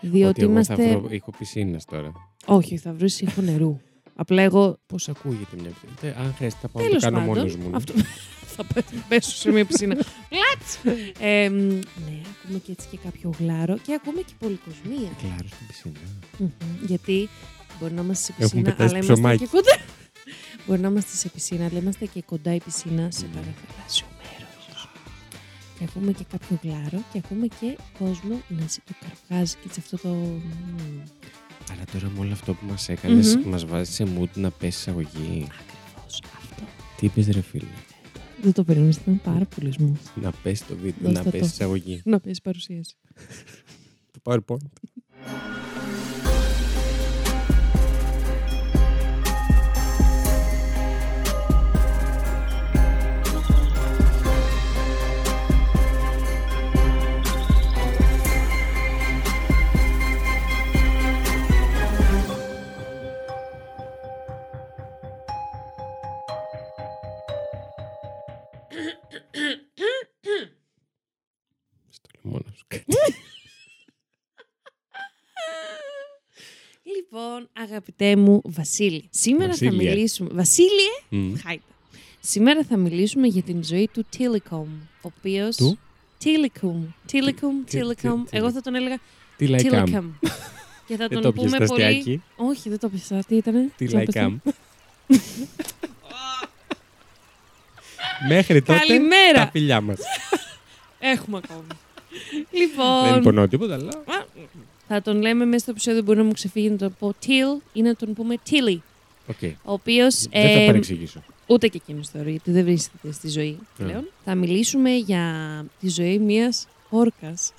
διότι 0.00 0.28
Ότι 0.28 0.42
εγώ 0.42 0.50
είμαστε... 0.50 0.74
θα 0.74 0.98
βρω 0.98 1.06
ήχο 1.10 1.30
πισίνας 1.38 1.84
τώρα. 1.84 2.12
Όχι, 2.46 2.76
θα 2.76 2.92
βρεις 2.92 3.20
ήχο 3.20 3.40
νερού. 3.40 3.80
Απλά 4.14 4.42
εγώ, 4.42 4.78
Πώς 4.86 5.08
ακούγεται 5.08 5.56
μια 5.60 5.70
πισίνα; 5.70 6.16
Αν 6.20 6.34
χρειάζεται, 6.34 6.60
θα 6.62 6.68
πάω 6.68 6.82
να 6.84 6.88
το 6.90 6.96
τέλος 6.98 7.02
κάνω 7.02 7.18
πάντων, 7.18 7.34
μόνος 7.36 7.56
μου. 7.56 7.68
ναι. 7.70 7.76
αυτό... 7.76 7.92
θα 8.56 8.64
πέ- 8.74 8.84
πέσω 9.08 9.30
σε 9.36 9.50
μια 9.50 9.64
πισίνα. 9.64 9.94
Πλάτ! 9.94 10.94
Ε, 11.20 11.48
μ, 11.48 11.54
ναι, 11.54 12.20
ακούμε 12.42 12.58
και 12.64 12.72
έτσι 12.72 12.88
και 12.90 12.98
κάποιο 13.04 13.32
γλάρο 13.38 13.76
και 13.86 13.94
ακούμε 13.94 14.20
και 14.20 14.32
πολυκοσμία. 14.38 15.10
Κλάρο 15.22 15.48
στην 15.48 15.66
πισίνα. 15.66 15.98
Μμμ. 16.38 16.48
Γιατί 16.86 17.28
μπορεί 17.80 17.92
να 17.92 18.02
είμαστε 18.02 18.32
σε 18.32 18.42
Έχουμε 18.44 18.62
πισίνα, 18.62 18.76
πετάσει 18.76 18.88
αλλά 18.94 19.04
είμαστε 19.04 19.12
ψωμάκι. 19.12 19.38
και 19.38 19.46
κοντά. 19.50 19.76
μπορεί 20.66 20.80
να 20.80 20.88
είμαστε 20.88 21.16
σε 21.16 21.28
πισίνα, 21.28 21.64
αλλά 21.64 21.78
είμαστε 21.78 22.06
και 22.06 22.22
κοντά 22.22 22.54
η 22.54 22.60
πισίνα 22.60 23.10
σε 23.10 23.24
Μμμ. 23.24 23.32
παραθαλάσσιο 23.32 24.06
μέρο. 24.10 24.16
Και 24.17 24.17
ακούμε 25.84 26.12
και 26.12 26.24
κάποιο 26.30 26.58
γλάρο 26.62 27.02
και 27.12 27.20
ακούμε 27.24 27.46
και 27.46 27.78
κόσμο 27.98 28.40
να 28.48 28.68
σε 28.68 28.80
το 28.86 28.92
καρπάζει 29.00 29.54
και 29.62 29.68
σε 29.72 29.80
αυτό 29.80 29.96
το. 29.98 30.08
μμμ. 30.08 31.00
Αλλά 31.72 31.84
τώρα 31.92 32.08
με 32.14 32.20
όλο 32.20 32.32
αυτό 32.32 32.54
που 32.54 32.66
μας 32.66 32.88
έκανες, 32.88 33.36
Μμμ. 33.36 33.48
μας 33.48 33.64
βάζει 33.64 33.92
σε 33.92 34.04
mood 34.18 34.30
να 34.34 34.50
πέσεις 34.50 34.80
εισαγωγή. 34.80 35.46
Ακριβώς 35.60 36.22
αυτό. 36.36 36.62
Τι 36.96 37.06
είπες, 37.06 37.28
ρε 37.28 37.40
φίλε; 37.40 37.64
Δεν 38.42 38.52
το 38.52 38.64
περίμενε, 38.64 38.90
ήταν 38.90 39.20
πάρα 39.24 39.44
πολύ 39.44 39.74
smooth. 39.78 40.22
Να 40.22 40.30
πέσεις 40.42 40.66
το 40.66 40.74
βίντεο, 40.76 40.92
Δώστε 41.00 41.18
να 41.18 41.24
το. 41.24 41.30
πέσεις 41.30 41.52
εισαγωγή. 41.52 42.00
Να 42.04 42.20
πέσεις 42.20 42.40
παρουσίαση. 42.40 42.94
Το 44.12 44.20
PowerPoint. 44.22 44.72
Λοιπόν, 76.82 77.48
αγαπητέ 77.52 78.16
μου 78.16 78.40
Βασίλη, 78.44 79.08
σήμερα 79.10 79.54
θα 79.54 79.66
Βασίλεια. 79.66 79.90
μιλήσουμε. 79.92 80.28
Βασίλειε! 80.32 80.90
Μμ. 81.08 81.34
Χάιτα. 81.42 81.62
Σήμερα 82.20 82.64
θα 82.64 82.76
μιλήσουμε 82.76 83.26
για 83.26 83.42
την 83.42 83.64
ζωή 83.64 83.88
του 83.92 84.04
Τίλικομ, 84.10 84.68
ο 85.02 85.10
οποίος... 85.18 85.56
Του; 85.56 85.78
Τίλικομ. 86.18 86.84
Τίλικομ, 87.06 87.64
Τι- 87.64 87.78
Τίλικομ. 87.78 88.24
τι- 88.24 88.36
Εγώ 88.36 88.52
θα 88.52 88.60
τον 88.60 88.74
έλεγα 88.74 88.98
Τι 89.36 89.46
λαϊκάμ. 89.46 89.84
Τίλικομ. 89.84 90.12
Και 90.86 90.96
θα 90.96 91.06
Δεν 91.08 91.08
τον 91.08 91.22
το 91.22 91.32
πιες 91.32 91.44
πούμε 91.44 91.56
στα 91.56 91.74
πολύ... 91.74 91.84
αστιάκι. 91.84 92.22
Όχι, 92.36 92.68
δεν 92.68 92.78
το 92.78 92.88
πιάσα. 92.88 93.24
Τι 93.28 93.36
ήτανε; 93.36 93.70
Τι 93.76 93.84
Ξαναπες 93.86 94.14
το. 94.14 94.20
λαϊκάμ. 94.20 94.38
Μέχρι 98.28 98.62
τότε 98.62 98.78
Καλημέρα. 98.78 99.44
τα 99.44 99.50
φιλιά 99.50 99.80
μας. 99.80 99.98
Έχουμε 100.98 101.40
ακόμη. 102.08 102.46
Δεν 102.50 102.60
λοιπόν, 102.60 103.18
υπονοώ 103.20 103.48
τίποτα, 103.48 103.74
αλλά. 103.74 103.88
α, 103.88 104.24
θα 104.88 105.02
τον 105.02 105.20
λέμε 105.20 105.44
μέσα 105.44 105.58
στο 105.58 105.70
επεισόδιο, 105.70 106.02
μπορεί 106.02 106.18
να 106.18 106.24
μου 106.24 106.32
ξεφύγει 106.32 106.70
να 106.70 106.76
τον 106.76 106.96
πω 106.98 107.14
Till 107.26 107.62
ή 107.72 107.82
να 107.82 107.94
τον 107.94 108.14
πούμε 108.14 108.36
Tilly. 108.50 108.78
Οκ. 109.26 109.42
Ο 109.42 109.72
οποίος. 109.72 110.26
Δεν 110.30 110.58
θα 110.58 110.64
παρεξηγηθώ. 110.66 111.22
ούτε 111.46 111.68
και 111.68 111.80
εκείνος 111.82 112.08
θεωρεί, 112.08 112.30
γιατί 112.30 112.50
δεν 112.50 112.64
βρίσκεται 112.64 113.12
στη 113.12 113.28
ζωή 113.28 113.58
Ναι. 113.78 113.86
πλέον. 113.86 114.08
Θα 114.24 114.34
μιλήσουμε 114.34 114.90
για 114.90 115.32
τη 115.80 115.88
ζωή 115.88 116.18
μιας 116.18 116.66
όρκας. 116.88 117.52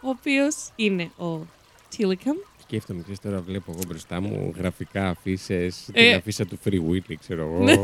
ο 0.00 0.08
οποίος 0.08 0.54
είναι 0.76 1.10
ο 1.16 1.46
Τίλικαμ. 1.96 2.36
Σκέφτομαι, 2.62 3.00
ξέρεις, 3.02 3.20
τώρα 3.20 3.40
βλέπω 3.40 3.70
εγώ 3.72 3.80
μπροστά 3.88 4.20
μου 4.20 4.52
γραφικά 4.56 5.08
αφήσει, 5.08 5.54
Ε. 5.92 6.08
την 6.08 6.14
αφίσα 6.14 6.46
του 6.46 6.58
Free 6.64 6.78
Willy, 6.90 7.14
ξέρω 7.20 7.42
εγώ. 7.42 7.62
Ναι. 7.62 7.76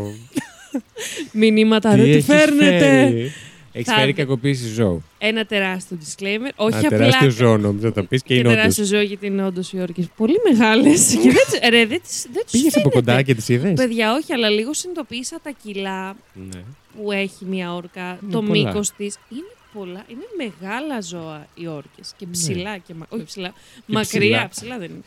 Μηνύματα, 1.50 1.96
ρε, 1.96 2.02
τι 2.02 2.10
έχεις 2.10 2.24
φέρνετε. 2.24 2.78
φέρει; 2.78 3.32
Έχεις 3.72 3.88
Θα- 3.92 3.98
φέρει 3.98 4.12
κακοποίηση 4.12 4.68
ζώου. 4.68 5.02
Ένα 5.18 5.44
τεράστιο 5.44 5.98
disclaimer. 6.00 6.50
Όχι 6.56 6.76
Ένα 6.76 6.86
απλά. 6.86 6.98
τεράστιο 6.98 7.30
ζώο, 7.30 7.56
νόμιζα 7.58 7.88
θα 7.92 8.00
το 8.00 8.02
πεις 8.06 8.22
και 8.22 8.26
και 8.28 8.34
είναι 8.34 8.48
όντως. 8.48 8.56
τεράστιο 8.60 8.84
ζώο 8.84 9.00
γιατί 9.00 9.26
είναι 9.26 9.44
όντως 9.46 9.72
οι 9.72 9.80
όρκες 9.80 10.08
πολύ 10.16 10.36
μεγάλες. 10.50 11.06
και 11.22 11.30
δεν, 11.30 11.44
τις- 11.50 11.68
ρε, 11.70 11.86
δεν, 11.86 12.00
τις- 12.02 12.26
δεν 12.32 12.42
τους 12.42 12.50
Πήγες 12.52 12.76
από 12.76 12.90
φαίνεται. 12.90 13.10
κοντά 13.12 13.22
και 13.22 13.34
τις 13.34 13.48
είδες; 13.48 13.72
Παιδιά, 13.74 14.12
όχι, 14.12 14.32
αλλά 14.32 14.48
λίγο 14.48 14.74
συνειδητοποίησα 14.74 15.38
τα 15.42 15.52
κιλά 15.62 16.16
Ναι. 16.52 16.60
που 16.96 17.12
έχει 17.12 17.44
μια 17.44 17.74
όρκα, 17.74 18.18
Είναι 18.22 18.32
το 18.32 18.42
πολλά. 18.42 18.50
μήκος 18.50 18.90
της. 18.90 19.16
Είναι 19.30 19.52
πολλά. 19.72 20.04
Είναι 20.08 20.50
μεγάλα 20.60 21.00
ζώα 21.00 21.46
οι 21.54 21.66
όρκες. 21.66 22.14
Και 22.16 22.24
Ναι. 22.26 22.30
ψηλά 22.32 22.76
και 22.78 22.94
μα... 22.94 23.06
Όχι 23.08 23.24
ψηλά. 23.24 23.52
μακριά, 23.86 24.48
ψηλά. 24.50 24.78
δεν 24.78 24.88
είναι. 24.90 25.02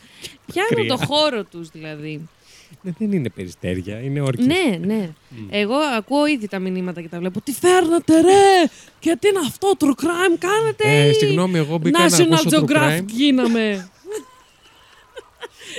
Πιάνουν 0.45 0.87
το 0.87 0.97
Μακριά. 0.97 1.05
χώρο 1.17 1.43
τους 1.43 1.69
δηλαδή. 1.69 2.29
Ναι, 2.81 2.91
δεν 2.97 3.11
είναι 3.11 3.29
περιστέρια, 3.29 4.01
είναι 4.01 4.21
όρκες. 4.21 4.45
ναι, 4.45 4.77
ναι. 4.85 5.09
Μμ. 5.29 5.47
Εγώ 5.49 5.75
ακούω 5.75 6.25
ήδη 6.27 6.47
τα 6.47 6.59
μηνύματα 6.59 7.01
και 7.01 7.07
τα 7.07 7.19
βλέπω. 7.19 7.41
Τι 7.41 7.51
φέρνετε, 7.51 8.21
ρε! 8.21 8.69
Και 8.99 9.17
τι 9.19 9.27
είναι 9.27 9.39
αυτό, 9.47 9.71
true 9.79 10.03
crime 10.03 10.37
κάνετε! 10.39 10.83
Ε, 11.01 11.09
ή 11.09 11.13
συγγνώμη, 11.13 11.57
εγώ 11.57 11.77
μπήκα 11.77 11.99
να 11.99 12.05
National 12.09 12.21
ακούσω 12.31 12.49
το 12.49 12.65
crime. 12.69 12.97
Geographic 12.99 13.05
γίναμε. 13.07 13.87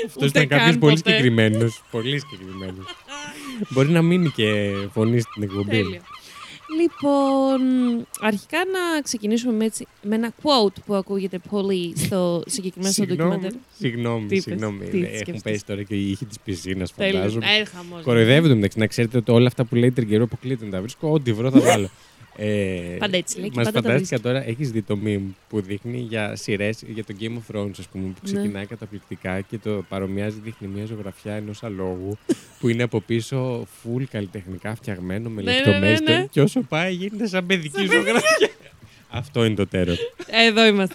Αυτός 0.06 0.28
Ούτε 0.28 0.38
ήταν 0.40 0.46
κάποιος 0.48 0.70
καν 0.70 0.78
πολύ 0.78 0.94
ποτέ. 0.96 1.10
συγκεκριμένος. 1.10 1.82
πολύ 1.90 2.18
συγκεκριμένος. 2.20 2.86
Μπορεί 3.70 3.88
να 3.88 4.02
μείνει 4.02 4.30
και 4.30 4.72
φωνής 4.92 5.22
στην 5.22 5.42
εκπομπή. 5.42 5.70
Τέλεια. 5.70 6.00
Λοιπόν, 6.80 7.60
αρχικά 8.20 8.58
να 8.58 9.00
ξεκινήσουμε 9.02 9.52
με, 9.52 9.64
έτσι, 9.64 9.86
με 10.02 10.14
ένα 10.14 10.32
quote 10.42 10.72
που 10.86 10.94
ακούγεται 10.94 11.38
πολύ 11.50 11.92
στο 11.96 12.42
συγκεκριμένο 12.46 12.92
στο 12.92 13.02
Συγγνώμη, 13.04 13.30
ντοκιμαντέρ. 13.30 13.60
Συγγνώμη, 13.78 14.26
Τι 14.26 14.34
είπες, 14.34 14.42
συγγνώμη. 14.42 14.84
τι 14.84 14.98
Ναι, 14.98 15.06
Έχουν 15.06 15.18
σκέφτεσαι; 15.18 15.42
πέσει 15.42 15.64
τώρα 15.66 15.82
και 15.82 15.94
οι 15.94 16.10
ήχοι 16.10 16.24
της 16.24 16.40
πισίνας, 16.44 16.94
Τέλεια. 16.94 17.12
φαντάζομαι. 17.12 17.46
Ε, 17.60 17.64
χαμός. 17.64 18.02
Κοροϊδεύονται 18.02 18.54
μεταξύ. 18.54 18.78
Να 18.78 18.86
ξέρετε 18.86 19.16
ότι 19.16 19.30
όλα 19.30 19.46
αυτά 19.46 19.64
που 19.64 19.74
λέει 19.74 19.90
τριγερό 19.92 20.24
αποκλείται 20.24 20.64
να 20.64 20.70
τα 20.70 20.80
βρίσκω. 20.80 21.08
Ό,τι 21.10 21.32
βρω 21.32 21.50
θα 21.50 21.60
βάλω. 21.60 21.90
Ε, 22.36 22.96
Πάντα 22.98 23.16
έτσι 23.16 23.38
λέει 23.38 23.48
και 23.48 23.56
Μας 23.56 23.64
πάντα 23.64 23.80
τα 23.82 23.88
φαντάστηκα 23.88 24.20
τώρα, 24.20 24.46
έχεις 24.46 24.70
δει 24.70 24.82
το 24.82 24.98
meme 25.04 25.20
που 25.48 25.60
δείχνει 25.60 25.98
για 25.98 26.36
σειρές 26.36 26.82
για 26.86 27.04
το 27.04 27.14
Game 27.20 27.24
of 27.32 27.54
Thrones, 27.56 27.70
ας 27.78 27.86
πούμε, 27.88 28.04
που 28.04 28.20
Ναι. 28.22 28.32
ξεκινάει 28.32 28.66
καταπληκτικά 28.66 29.40
και 29.40 29.58
το 29.58 29.84
παρομοιάζει, 29.88 30.38
δείχνει 30.42 30.68
μια 30.68 30.84
ζωγραφιά 30.86 31.34
ενός 31.34 31.62
αλόγου 31.62 32.18
που 32.60 32.68
είναι 32.68 32.82
από 32.82 33.00
πίσω 33.00 33.66
full 33.82 34.02
καλλιτεχνικά 34.10 34.74
φτιαγμένο 34.74 35.28
με 35.30 35.42
Ναι, 35.42 35.50
ναι, 35.52 35.56
ναι, 35.58 35.64
λεπτομέρειες. 35.64 36.00
ναι. 36.00 36.26
Και 36.30 36.40
όσο 36.40 36.60
πάει 36.60 36.92
γίνεται 36.94 37.26
σαν 37.26 37.46
παιδική 37.46 37.86
ζωγραφιά. 37.86 38.48
Αυτό 39.08 39.44
είναι 39.44 39.54
το 39.54 39.66
τέρος. 39.66 39.98
Εδώ 40.26 40.66
είμαστε. 40.66 40.94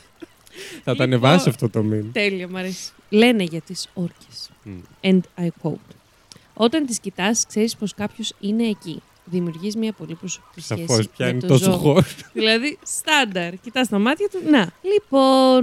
Θα 0.83 0.83
το 0.83 0.91
Λοιπόν, 0.91 1.01
ανεβάσω 1.01 1.49
αυτό 1.49 1.69
το 1.69 1.83
meme. 1.91 2.05
Τέλεια, 2.11 2.47
μ' 2.47 2.55
αρέσει. 2.57 2.91
Λένε 3.09 3.43
για 3.43 3.61
τις 3.61 3.87
όρκες. 3.93 4.49
Μμ. 4.63 4.71
And 5.01 5.19
I 5.37 5.47
quote. 5.61 5.95
Όταν 6.53 6.85
τις 6.85 6.99
κοιτάς, 6.99 7.45
ξέρεις 7.47 7.75
πως 7.75 7.93
κάποιος 7.93 8.33
είναι 8.39 8.63
εκεί. 8.67 9.01
Δημιουργείς 9.29 9.75
μια 9.75 9.91
πολύ 9.93 10.15
προσωπική 10.15 10.61
σχέση 10.61 10.79
Σαφώ 10.81 10.95
με 10.95 11.03
πιάνει 11.17 11.39
το 11.39 11.47
τόσο 11.47 11.63
ζώο. 11.63 11.77
χώρο. 11.77 12.03
Δηλαδή, 12.33 12.77
στάνταρ. 12.83 13.57
Κοιτάς 13.57 13.87
τα 13.87 13.99
μάτια 13.99 14.29
του. 14.29 14.39
Να. 14.49 14.69
Λοιπόν, 14.81 15.61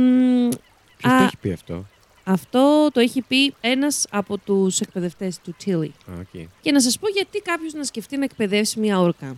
Ποιος 0.97 1.13
Α. 1.13 1.17
το 1.19 1.25
έχει 1.25 1.37
πει 1.41 1.53
αυτό; 1.53 1.87
αυτό 2.25 2.89
το 2.93 3.01
έχει 3.01 3.21
πει 3.23 3.55
ένας 3.61 4.07
από 4.11 4.39
τους 4.39 4.81
εκπαιδευτές 4.81 5.39
του 5.45 5.55
Tilly. 5.65 5.89
Α, 6.11 6.13
οκ. 6.21 6.41
Και 6.61 6.73
να 6.73 6.81
σας 6.81 6.99
πω 6.99 7.09
γιατί 7.09 7.41
κάποιος 7.41 7.73
να 7.73 7.85
σκεφτεί 7.85 8.17
να 8.17 8.25
εκπαιδεύσει 8.25 8.81
μια 8.81 9.01
όρκα. 9.01 9.37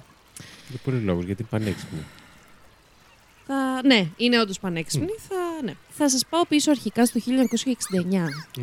Για 0.68 0.78
πολλούς 0.84 1.02
λόγους, 1.02 1.24
γιατί 1.24 1.42
είναι 1.42 1.50
πανέξυπνο. 1.62 1.98
Θα... 3.46 3.80
Ναι, 3.84 4.06
είναι 4.16 4.40
όντως 4.40 4.58
πανέξυπνη. 4.60 5.08
Θα... 5.28 5.34
Ναι. 5.64 5.74
θα 5.90 6.08
σας 6.10 6.24
πάω 6.30 6.46
πίσω 6.46 6.70
αρχικά 6.70 7.06
στο 7.06 7.20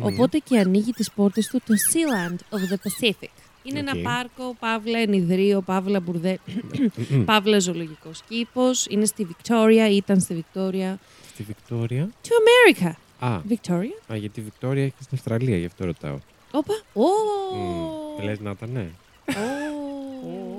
Οπότε 0.00 0.38
και 0.38 0.58
ανοίγει 0.58 0.92
τις 0.92 1.10
πόρτες 1.10 1.46
του 1.46 1.60
το 1.66 1.74
Sealand 1.92 2.34
of 2.56 2.72
the 2.72 2.76
Pacific. 2.76 3.28
Είναι 3.68 3.78
Οκ. 3.80 3.86
ένα 3.96 4.02
πάρκο, 4.10 4.56
παύλα 4.58 4.98
ενυδρείο, 4.98 5.60
παύλα 5.60 6.00
μπουρδέλο, 6.00 6.38
παύλα 7.24 7.58
ζωολογικός 7.58 8.22
κήπος. 8.28 8.86
Είναι 8.90 9.04
στη 9.04 9.26
Victoria, 9.30 9.88
ήταν 9.90 10.20
στη 10.20 10.44
Victoria. 10.54 10.94
Στη 11.32 11.42
Βικτόρια; 11.42 12.08
Το 12.22 12.28
America. 12.28 12.90
Α, 13.18 13.40
Victoria. 13.48 14.12
α, 14.12 14.16
γιατί 14.16 14.40
η 14.40 14.42
Βικτόρια 14.42 14.82
έχεις 14.82 14.94
στην 15.04 15.16
Αυστραλία, 15.18 15.56
γι' 15.56 15.66
αυτό 15.66 15.84
ρωτάω. 15.84 16.18
Όπα. 16.50 16.74
Μμ. 16.94 18.24
Λες 18.24 18.40
να 18.40 18.50
ήταν, 18.50 18.70
ναι. 18.72 18.86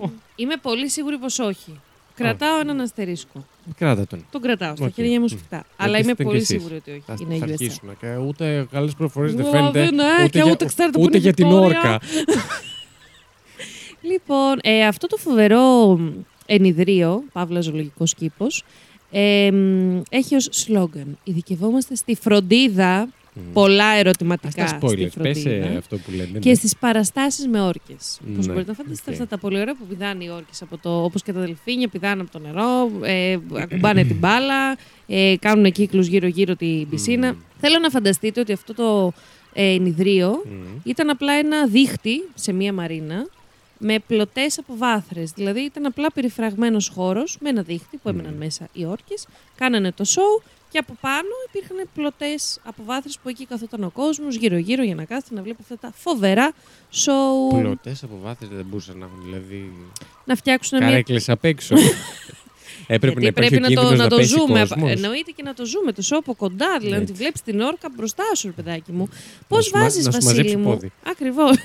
Ω. 0.04 0.10
Είμαι 0.36 0.56
πολύ 0.62 0.90
σίγουρη 0.90 1.18
πως 1.18 1.40
όχι. 1.40 1.80
Κρατάω 2.16 2.60
έναν 2.60 2.80
αστερίσκο. 2.80 3.46
Κράτα 3.78 4.08
τον. 4.08 4.26
Τον 4.32 4.42
κρατάω 4.42 4.76
στα 4.76 4.86
Οκ. 4.86 4.94
χέρια 4.94 5.20
μου 5.20 5.24
Μμ. 5.24 5.28
σφιχτά. 5.28 5.66
Αλλά 5.78 5.98
Γιατί 6.00 6.02
είμαι 6.02 6.12
είστε 6.12 6.24
κι 6.24 6.24
πολύ 6.24 6.38
εσείς. 6.38 6.48
σίγουρη 6.48 6.76
ότι 6.76 6.92
όχι. 6.92 7.04
Θα, 7.06 7.16
Είναι 7.20 7.36
θα 7.38 7.46
USA. 7.46 7.50
αρχίσουν. 7.50 7.98
και 8.00 8.16
Ούτε 8.16 8.68
καλέ 8.72 8.92
προφορές 8.98 9.34
δεν 9.34 9.46
Δηλαδή, 9.46 9.72
φαίνεται. 9.80 9.96
ναι, 9.96 10.28
και 10.28 10.44
ούτε 10.44 10.66
ξέρετε 10.66 10.98
που 10.98 11.04
ούτε 11.04 11.18
είναι 11.18 11.26
για 11.26 11.34
την 11.34 11.48
Βικτόρια. 11.48 11.78
όρκα. 11.78 12.00
Λοιπόν, 14.30 14.60
ε, 14.62 14.86
αυτό 14.86 15.08
το 15.08 15.18
φοβερό 15.18 15.98
μ, 15.98 16.10
ενυδρείο, 16.46 17.24
παύλα 17.34 17.62
ζωολογικός 17.62 18.14
κήπος, 18.14 18.64
ε, 19.12 19.52
μ, 19.52 20.02
έχει 20.10 20.36
ως 20.36 20.48
σλόγκαν 20.52 21.18
«Ειδικευόμαστε 21.24 21.96
στη 21.96 22.16
φροντίδα», 22.16 23.10
Μμ. 23.34 23.54
πολλά 23.54 23.90
Ας 23.90 24.00
ερωτηματικά 24.00 24.64
τα 24.64 24.68
στη 24.68 24.78
spoilers. 24.82 24.98
Πες 24.98 25.12
φροντίδα, 25.12 25.50
ε, 25.50 25.78
αυτό 25.78 25.98
που 25.98 26.12
λένε. 26.12 26.40
και 26.40 26.50
ναι. 26.50 26.56
στις 26.56 26.78
παραστάσεις 26.78 27.48
με 27.48 27.62
όρκες. 27.62 28.20
Ναι, 28.28 28.36
Πώς 28.36 28.48
μπορείτε 28.48 28.66
να 28.68 28.74
φανταστείτε 28.74 29.12
οκ. 29.12 29.22
αυτά 29.22 29.28
τα 29.28 29.38
πολύ 29.38 29.60
ωραία 29.60 29.76
που 29.76 29.86
πηδάνε 29.86 30.24
οι 30.24 30.30
όρκες, 30.30 30.62
από 30.62 30.78
το, 30.78 31.04
όπως 31.04 31.24
και 31.24 31.34
τα 31.34 31.40
δελφίνια, 31.40 31.88
πηδάνε 31.88 32.22
από 32.22 32.32
το 32.32 32.40
νερό, 32.40 32.92
ε, 33.04 33.38
ακουμπάνε 33.54 34.04
την 34.04 34.16
μπάλα, 34.16 34.78
ε, 35.08 35.36
κάνουν 35.40 35.72
κύκλους 35.72 36.08
γύρω-γύρω 36.08 36.56
την 36.56 36.90
πισίνα. 36.90 37.34
Μμ. 37.34 37.38
Θέλω 37.60 37.80
να 37.80 37.90
φανταστείτε 37.90 38.40
ότι 38.40 38.54
αυτό 38.54 38.74
το 38.74 39.14
ε, 39.54 39.74
ενιδρίο 39.74 40.44
Μμ. 40.46 40.80
ήταν 40.84 41.10
απλά 41.10 41.34
ένα 41.34 41.68
δίχτυ 41.68 42.24
σε 42.34 42.52
μία 42.52 42.74
μαρίνα 42.74 43.28
με 43.80 44.00
πλωτές 44.08 44.58
αποβάθρες. 44.60 45.32
Δηλαδή 45.32 45.60
ήταν 45.60 45.86
απλά 45.86 46.12
περιφραγμένος 46.12 46.88
χώρος 46.96 47.38
με 47.40 47.50
ένα 47.50 47.62
δίχτυ 47.62 47.98
που 47.98 48.10
έμεναν 48.10 48.32
Μμμ. 48.32 48.38
μέσα 48.40 48.68
οι 48.74 48.86
όρκες, 48.86 49.28
κάνανε 49.56 49.92
το 49.92 50.04
σοου 50.04 50.42
και 50.72 50.78
από 50.78 50.94
πάνω 51.02 51.28
υπήρχαν 51.48 51.88
πλωτές 51.94 52.60
αποβάθρες 52.64 53.18
που 53.24 53.30
εκεί 53.30 53.46
καθόταν 53.46 53.84
ο 53.84 53.90
κόσμος 53.90 54.36
γύρω-γύρω 54.36 54.84
για 54.84 54.96
να 54.96 55.04
κάθεται 55.06 55.36
να 55.36 55.42
βλέπει 55.42 55.58
αυτά 55.62 55.78
τα 55.78 55.92
φοβερά 55.96 56.52
σοου. 56.90 57.48
Πλωτές 57.62 58.04
από 58.04 58.20
βάθη 58.24 58.46
δεν 58.52 58.66
μπορούσαν 58.66 58.98
να 58.98 59.06
έχουν. 59.06 59.24
Δηλαδή. 59.26 59.72
Να 60.26 60.36
φτιάξουν 60.36 60.78
μια. 60.78 60.88
Καρέκλες 60.88 61.30
απ' 61.30 61.44
έξω. 61.46 61.76
Έπρεπε 62.90 63.14
να 63.16 63.22
Γιατί 63.22 63.40
υπάρχει 63.40 63.58
πρέπει 63.60 63.66
ο 63.66 63.70
να 63.70 63.76
το, 63.76 63.82
κίνδυνος 63.82 63.98
να 63.98 64.04
να 64.04 64.10
το 64.10 64.16
πέσει 64.16 64.30
ζούμε. 64.30 64.60
κόσμος. 64.60 64.92
Εννοείται 64.92 65.32
και 65.32 65.44
να 65.44 65.54
το 65.54 65.66
ζούμε 65.66 65.92
το 65.92 66.02
σώου 66.02 66.18
από 66.20 66.36
κοντά. 66.36 66.78
Δηλαδή 66.80 66.96
να 66.96 67.02
Έτσι. 67.02 67.14
τη 67.14 67.18
βλέπεις 67.20 67.42
την 67.42 67.62
όρκα 67.62 67.90
μπροστά 67.96 68.24
σου, 68.36 68.48
ρε 68.48 68.54
παιδάκι 68.64 68.92
μου. 68.92 69.10
Πώς 69.48 69.66
σου 69.66 69.72
μα- 69.74 69.82
βάζεις, 69.82 70.06
να 70.06 70.12
σου 70.12 70.18
Βασίλη 70.22 70.34
μαζέψει 70.38 70.58
μου; 70.58 70.64
πόδι. 70.74 70.92
Ακριβώς. 71.04 71.56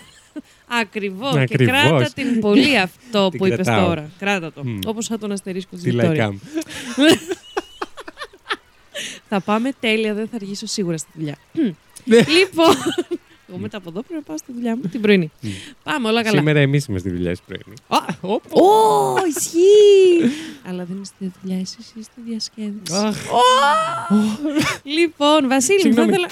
Ακριβώς. 0.80 1.32
Και 1.32 1.38
Ακριβώς. 1.40 1.72
κράτα 1.80 2.10
την 2.14 2.40
πολύ 2.40 2.78
αυτό 2.88 3.28
Την 3.28 3.38
που 3.38 3.46
είπες 3.46 3.66
κρατάω. 3.66 3.86
τώρα. 3.86 4.10
Κράτα 4.18 4.52
το. 4.52 4.64
Μμ. 4.64 4.78
Όπως 4.86 5.06
θα 5.06 5.18
τον 5.18 5.32
αστερίσκω 5.32 5.76
στη 5.76 5.90
Τι 5.90 5.96
Βικτόρια. 5.96 6.24
λαϊκά. 6.26 6.38
Θα 9.28 9.40
πάμε 9.40 9.70
τέλεια, 9.80 10.14
δεν 10.14 10.28
θα 10.28 10.36
αργήσω 10.36 10.66
σίγουρα 10.66 10.96
στη 10.96 11.08
δουλειά. 11.14 11.36
Ναι. 12.04 12.16
λοιπόν. 12.38 12.74
Εγώ 13.48 13.58
μετά 13.60 13.76
από 13.76 13.88
εδώ 13.88 14.00
πρέπει 14.02 14.14
να 14.14 14.22
πάω 14.22 14.36
στη 14.38 14.52
δουλειά 14.52 14.76
μου 14.76 14.82
την 14.82 15.00
πρωινή. 15.00 15.30
Μμ. 15.40 15.48
Πάμε, 15.82 16.08
όλα 16.08 16.22
καλά. 16.22 16.36
Σήμερα 16.38 16.60
εμείς 16.60 16.84
είμαστε 16.86 17.08
στη 17.08 17.18
δουλειά 17.18 17.32
τη 17.34 17.40
πρωινή. 17.46 17.74
Α, 17.88 17.96
Ω, 18.20 19.26
ισχύει! 19.36 20.34
Αλλά 20.68 20.84
δεν 20.84 20.98
είστε 21.02 21.14
στη 21.18 21.32
δουλειά, 21.42 21.60
εσείς 21.60 21.78
είστε 21.78 22.00
στη 22.02 22.20
διασκέδαση. 22.26 23.06
Αχ. 23.06 23.16
Λοιπόν, 24.82 25.48
Βασίλη 25.48 25.88
μου, 25.88 25.94
θα 25.94 26.02
Συγγνώμη. 26.02 26.10
ήθελα. 26.10 26.28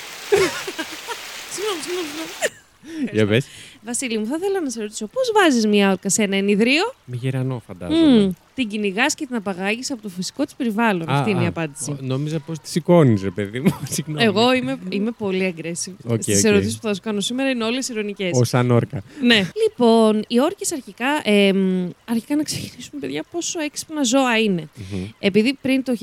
Συγγνώμη, 1.51 1.81
συγγνώμη. 1.83 2.07
συγγνώμη. 2.09 3.11
Για 3.13 3.27
πες. 3.27 3.47
Βασίλη 3.85 4.19
μου, 4.19 4.27
θα 4.27 4.37
ήθελα 4.37 4.61
να 4.61 4.71
σε 4.71 4.81
ρωτήσω 4.81 5.07
πώς 5.07 5.33
βάζεις 5.35 5.67
μια 5.67 5.91
όρκα 5.91 6.09
σε 6.09 6.23
ένα 6.23 6.37
ενιδρίο, 6.37 6.95
Με 7.05 7.17
γερανό 7.17 7.63
φαντάζομαι. 7.67 8.23
μμ, 8.25 8.31
την 8.61 8.69
κυνηγάς 8.69 9.15
και 9.15 9.27
την 9.27 9.35
απαγάγεις 9.37 9.91
από 9.91 10.03
το 10.03 10.09
φυσικό 10.09 10.45
της 10.45 10.55
περιβάλλον. 10.55 11.09
Α, 11.11 11.19
Αυτή 11.19 11.31
είναι 11.31 11.43
η 11.43 11.45
α, 11.45 11.49
απάντηση. 11.49 11.91
ο- 11.91 11.97
Νόμιζα 12.01 12.39
πως 12.39 12.59
τη 12.59 12.69
σηκώνεις, 12.69 13.23
ρε 13.23 13.31
παιδί 13.31 13.61
μου. 13.61 13.81
Συγγνώμη. 13.91 14.23
Εγώ 14.25 14.55
είμαι, 14.55 14.79
είμαι 14.89 15.11
πολύ 15.19 15.55
aggressive. 15.57 15.93
Οκ, 16.07 16.23
Στις 16.23 16.39
οκ. 16.39 16.45
ερωτήσεις 16.45 16.75
που 16.79 16.87
θα 16.87 16.95
σου 16.95 17.01
κάνω 17.01 17.21
σήμερα 17.21 17.51
είναι 17.51 17.65
όλες 17.65 17.89
ειρωνικές. 17.89 18.31
Ω 18.41 18.45
σαν 18.45 18.71
όρκα. 18.71 19.03
Ναι. 19.23 19.51
Λοιπόν, 19.69 20.23
οι 20.29 20.41
όρκες 20.41 20.73
αρχικά, 20.73 21.07
εμ, 21.23 21.89
αρχικά 22.09 22.37
να 22.37 22.43
ξεκινήσουμε, 22.43 23.01
παιδιά, 23.01 23.25
πόσο 23.31 23.61
έξυπνα 23.61 24.03
ζώα 24.03 24.39
είναι. 24.39 24.69
Μμμ. 24.93 25.05
Επειδή 25.19 25.59
πριν 25.63 25.83
το 25.83 25.97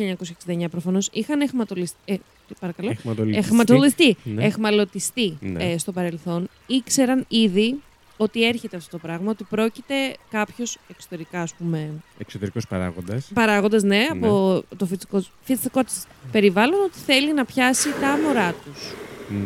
1969 0.47 0.67
προφανώς 0.71 1.09
είχαν 1.13 1.41
αιχμαλωτιστεί. 1.41 1.97
Ε, 2.05 2.15
παρακαλώ. 2.59 2.89
Αιχματοληπτιστεί. 2.89 3.47
Αιχματολιστεί. 3.51 4.15
Ναι. 4.23 4.45
Αιχμαλωτιστεί 4.45 5.37
Ναι. 5.39 5.63
ε, 5.63 5.77
στο 5.77 5.91
παρελθόν. 5.91 6.49
Ήξεραν 6.67 7.25
ήδη 7.27 7.75
ότι 8.17 8.45
έρχεται 8.47 8.77
αυτό 8.77 8.89
το 8.91 8.97
πράγμα, 8.97 9.29
ότι 9.31 9.43
πρόκειται 9.43 9.93
κάποιος 10.31 10.77
εξωτερικά, 10.89 11.41
ας 11.41 11.53
πούμε, 11.53 11.89
Εξωτερικός 12.17 12.67
παράγοντας. 12.67 13.29
παράγοντας, 13.33 13.83
ναι, 13.83 14.07
από 14.11 14.63
το 14.77 14.85
φυσικό, 14.85 15.23
φυσικό 15.43 15.83
της 15.83 16.03
περιβάλλον, 16.31 16.79
ότι 16.83 16.97
θέλει 17.05 17.33
να 17.33 17.45
πιάσει 17.45 17.89
τα 18.01 18.17
μωρά 18.25 18.53
τους. 18.65 18.91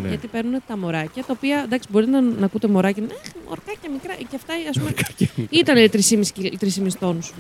Ναι. 0.02 0.08
Γιατί 0.08 0.28
παίρνουν 0.28 0.62
τα 0.68 0.78
μωράκια, 0.78 1.24
τα 1.24 1.34
οποία 1.38 1.62
εντάξει, 1.66 1.88
μπορείτε 1.92 2.12
να, 2.12 2.22
να 2.22 2.46
ακούτε 2.46 2.68
μωράκια, 2.68 3.04
«Αχ, 3.04 3.32
μωρκάκια 3.48 3.90
μικρά, 3.92 4.14
και 4.14 4.36
αυτά 4.36 4.54
ας 4.70 4.78
πούμε. 4.80 4.94
ήταν 5.50 5.90
3,5 5.90 6.98
τόνους 7.00 7.34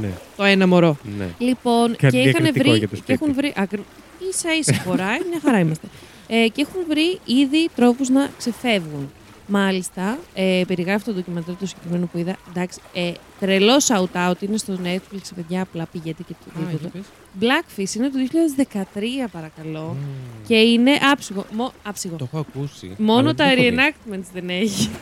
ναι, 0.00 0.08
το 0.36 0.44
ένα 0.44 0.66
μωρό. 0.66 0.96
ναι. 1.18 1.28
Λοιπόν, 1.38 1.96
Κάτι 1.96 2.16
και 2.16 2.28
είχαν 2.28 2.42
διακριτικό 2.42 2.68
βρει. 2.70 2.78
για 2.78 2.88
το 2.88 2.94
Και 2.94 3.00
σπίτι. 3.02 3.12
έχουν 3.12 3.34
βρει 3.34 3.52
ακρι... 3.56 3.84
ίσα 4.30 4.54
ίσα 4.58 4.82
χωράει, 4.84 5.18
μια 5.30 5.40
χαρά 5.44 5.58
είμαστε. 5.58 5.86
Ε, 6.28 6.48
και 6.48 6.60
έχουν 6.60 6.80
βρει 6.88 7.18
ήδη 7.24 7.68
τρόπους 7.76 8.08
να 8.08 8.30
ξεφεύγουν. 8.38 9.10
Μάλιστα, 9.46 10.18
ε, 10.34 10.62
περιγράφει 10.66 11.04
το 11.04 11.12
ντοκιμαντέρ 11.12 11.56
το 11.56 11.66
συγκεκριμένο 11.66 12.06
που 12.06 12.18
είδα. 12.18 12.36
Εντάξει, 12.48 12.80
ε, 12.94 13.12
τρελός 13.40 13.86
shout-out 13.90 14.40
είναι 14.40 14.56
στο 14.56 14.78
Netflix, 14.84 15.20
παιδιά, 15.34 15.62
απλά 15.62 15.86
πηγαίνετε 15.92 16.22
και 16.22 16.34
το 16.44 16.60
Α, 16.60 16.62
για 16.68 16.78
δείτε. 16.82 16.88
πες. 16.88 17.02
Blackfish 17.40 17.94
είναι 17.96 18.10
το 18.10 18.18
2013, 18.18 19.28
παρακαλώ. 19.32 19.96
Μμμ. 20.00 20.46
Και 20.46 20.54
είναι 20.56 20.90
άψογο. 21.12 21.44
Μο, 21.52 21.72
άψογο. 21.82 22.16
Το 22.16 22.24
έχω 22.32 22.38
ακούσει. 22.38 22.94
Μόνο 22.98 23.18
αλλά 23.20 23.34
τα 23.34 23.44
δεν 23.44 23.56
το 23.56 23.62
έχω 23.62 23.70
δει. 23.70 23.76
reenactments 24.16 24.30
δεν 24.32 24.48
έχει. 24.48 24.90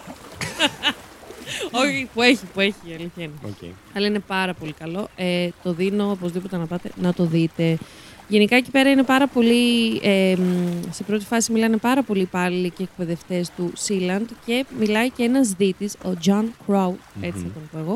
Όχι, 1.83 2.09
που 2.15 2.23
έχει, 2.23 2.45
που 2.55 2.61
έχει, 2.61 2.75
η 2.85 2.93
αλήθεια 2.95 3.25
είναι. 3.25 3.33
Οκ. 3.47 3.71
Αλλά 3.97 4.07
είναι 4.07 4.19
πάρα 4.19 4.55
πολύ 4.55 4.73
καλό. 4.73 5.09
Ε, 5.17 5.49
το 5.63 5.73
δίνω 5.73 6.11
οπωσδήποτε 6.11 6.57
να 6.57 6.67
πάτε 6.67 6.91
να 7.01 7.13
το 7.13 7.25
δείτε. 7.25 7.79
Γενικά 8.29 8.57
εκεί 8.57 8.71
πέρα 8.71 8.91
είναι 8.91 9.03
πάρα 9.03 9.27
πολύ. 9.29 10.01
Ε, 10.03 10.35
μ, 10.37 10.43
σε 10.91 11.03
πρώτη 11.03 11.25
φάση 11.25 11.53
μιλάνε 11.53 11.77
πάρα 11.77 12.03
πολλοί 12.03 12.21
υπάλληλοι 12.21 12.71
και 12.71 12.83
εκπαιδευτές 12.83 13.51
του 13.57 13.73
Sealand 13.89 14.25
και 14.47 14.65
μιλάει 14.79 15.11
και 15.11 15.23
ένας 15.23 15.49
δύτης, 15.49 15.95
ο 16.05 16.09
John 16.27 16.45
Crow, 16.67 16.93
έτσι 17.21 17.39
θα 17.41 17.45
Μμμ. 17.47 17.53
τον 17.53 17.63
πω 17.73 17.79
εγώ, 17.79 17.93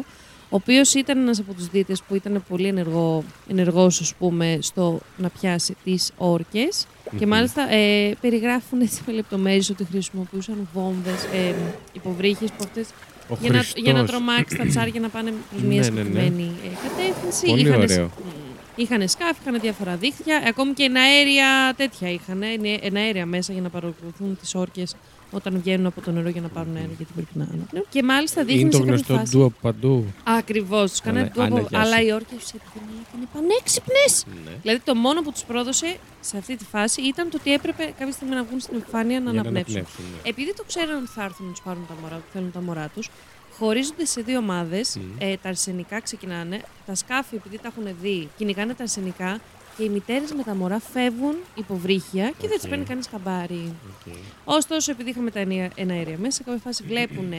ο 0.51 0.57
οποίος 0.57 0.95
ήταν 0.95 1.19
ένας 1.19 1.39
από 1.39 1.53
τους 1.53 1.69
δίτες 1.69 2.03
που 2.09 2.15
ήταν 2.15 2.45
πολύ 2.49 2.67
ενεργό, 2.67 3.25
ενεργός, 3.51 4.01
ας 4.01 4.15
πούμε, 4.19 4.59
στο 4.63 4.99
να 5.17 5.29
πιάσει 5.29 5.77
τις 5.85 6.13
όρκες. 6.17 6.87
Και 7.19 7.25
Μμμ. 7.27 7.29
μάλιστα 7.33 7.73
ε, 7.73 8.15
περιγράφουν 8.21 8.81
έτσι 8.81 9.03
με 9.07 9.13
λεπτομέρειες 9.13 9.71
ότι 9.71 9.85
χρησιμοποιούσαν 9.85 10.69
βόμβες, 10.75 11.25
ε, 11.25 11.55
υποβρύχε 11.93 12.45
που 12.45 12.55
αυτές 12.65 12.89
Ο 13.29 13.37
για 13.41 13.53
να, 13.53 13.61
για 13.77 13.93
να 13.93 13.99
Χριστός. 13.99 14.11
τρομάξει 14.21 14.57
τα 14.57 14.67
ψάρια 14.67 15.01
να 15.01 15.09
πάνε 15.09 15.33
προς 15.51 15.63
Ναι, 15.63 15.69
μια 15.69 15.81
ναι, 15.83 15.89
ναι. 15.89 15.97
συγκεκριμένη 15.97 16.53
ε, 16.65 16.69
κατεύθυνση. 16.89 17.47
Πολύ 17.47 17.61
Είχανε 17.61 17.87
σ- 17.87 17.93
ωραίο. 17.93 18.07
Μμ. 18.25 18.48
Είχαν 18.79 19.09
σκάφη, 19.09 19.35
είχαν 19.41 19.61
διάφορα 19.61 19.97
δίχτυα, 19.97 20.35
ε, 20.45 20.49
ακόμη 20.49 20.73
και 20.73 20.83
εναέρια 20.83 21.75
τέτοια 21.77 22.11
είχαν, 22.11 22.43
εναέρια 22.81 23.27
μέσα 23.27 23.53
για 23.53 23.63
να 23.63 23.69
παρακολουθούν 23.69 24.39
τις 24.41 24.55
όρκες 24.55 24.95
όταν 25.31 25.61
βγαίνουν 25.61 25.87
από 25.87 26.01
το 26.01 26.11
νερό 26.11 26.29
για 26.29 26.41
να 26.41 26.49
πάρουν 26.49 26.77
αέρα 26.77 26.89
γιατί 26.97 27.13
πρέπει 27.15 27.29
να 27.33 27.45
αναπνέουν. 27.45 27.87
Και 27.91 28.03
μάλιστα 28.03 28.45
δείχνει 28.45 28.61
Είναι 28.61 28.71
το 28.71 28.77
σε 28.77 28.83
κάποια 28.83 28.95
γνωστό 28.95 29.15
φάση... 29.15 29.37
ντου 29.37 29.46
από 29.46 29.53
παντού. 29.63 30.05
Ακριβώς, 30.25 30.91
τους 30.91 31.01
κάνανε 31.01 31.21
Άνα- 31.37 31.49
ντου, 31.49 31.57
Άννα, 31.57 31.67
γεια 31.71 31.81
αλλά 31.81 31.97
σου. 31.97 32.05
οι 32.07 32.13
όρκες 32.13 32.35
τους 32.35 32.61
ήταν 33.09 33.29
πανέξυπνες. 33.33 34.25
Ναι. 34.45 34.51
Δηλαδή 34.63 34.81
το 34.85 34.95
μόνο 34.95 35.23
που 35.23 35.33
τους 35.33 35.43
πρόδωσε 35.43 35.97
σε 36.21 36.37
αυτή 36.39 36.57
τη 36.57 36.65
φάση 36.65 37.03
ήταν 37.03 37.31
το 37.31 37.37
ότι 37.41 37.53
έπρεπε 37.53 37.85
κάποια 37.99 38.13
στιγμή 38.13 38.35
να 38.35 38.45
βγουν 38.45 38.61
στην 38.61 38.77
επιφάνεια 38.77 39.21
να 39.21 39.31
Για 39.31 39.41
αναπνεύσουν. 39.41 39.77
αναπνεύσουν, 39.77 40.05
ναι. 40.25 40.29
Επειδή 40.31 40.55
το 40.55 40.65
ξέραν 40.67 40.97
ότι 40.97 41.07
θα 41.15 41.25
έρθουν 41.25 41.47
να 41.47 41.53
τους 41.53 41.63
πάρουν 41.63 41.85
τα 41.89 41.95
μωρά, 42.03 42.15
ότι 42.17 42.25
θέλουν 42.33 42.53
τα 42.53 42.61
μωρά 42.61 42.91
τους, 42.95 43.11
χωρίζονται 43.59 44.05
σε 44.05 44.21
δύο 44.21 44.39
ομάδες. 44.39 44.97
Μμ. 44.97 45.03
Ε, 45.19 45.37
τα 45.43 45.49
αρσενικά 45.49 46.01
ξεκινάνε. 46.01 46.61
Τα 46.87 46.95
σκάφη, 46.95 47.35
επειδή 47.37 47.59
τα 47.59 47.69
έχουν 47.69 47.97
δει, 48.01 48.29
κυνηγάνε 48.37 48.75
τα 48.75 48.83
αρσενικά 48.83 49.41
και 49.77 49.85
οι 49.85 49.89
μητέρες 49.89 50.33
με 50.33 50.43
τα 50.43 50.55
μωρά 50.55 50.79
φεύγουν 50.81 51.35
υποβρύχια 51.55 52.31
και 52.39 52.49
δεν 52.49 52.59
τι 52.59 52.65
Οκ. 52.65 52.69
παίρνει 52.71 52.85
κανείς 52.85 53.07
χαμπάρι. 53.09 53.75
Οκ. 54.07 54.15
Ωστόσο, 54.45 54.91
επειδή 54.91 55.11
είχαμε 55.11 55.31
τα 55.31 55.41
ενία- 55.41 55.71
εναέρια 55.75 56.17
μέσα, 56.19 56.37
σε 56.37 56.43
κάποια 56.43 56.61
φάση 56.65 56.83
βλέπουν. 56.83 57.33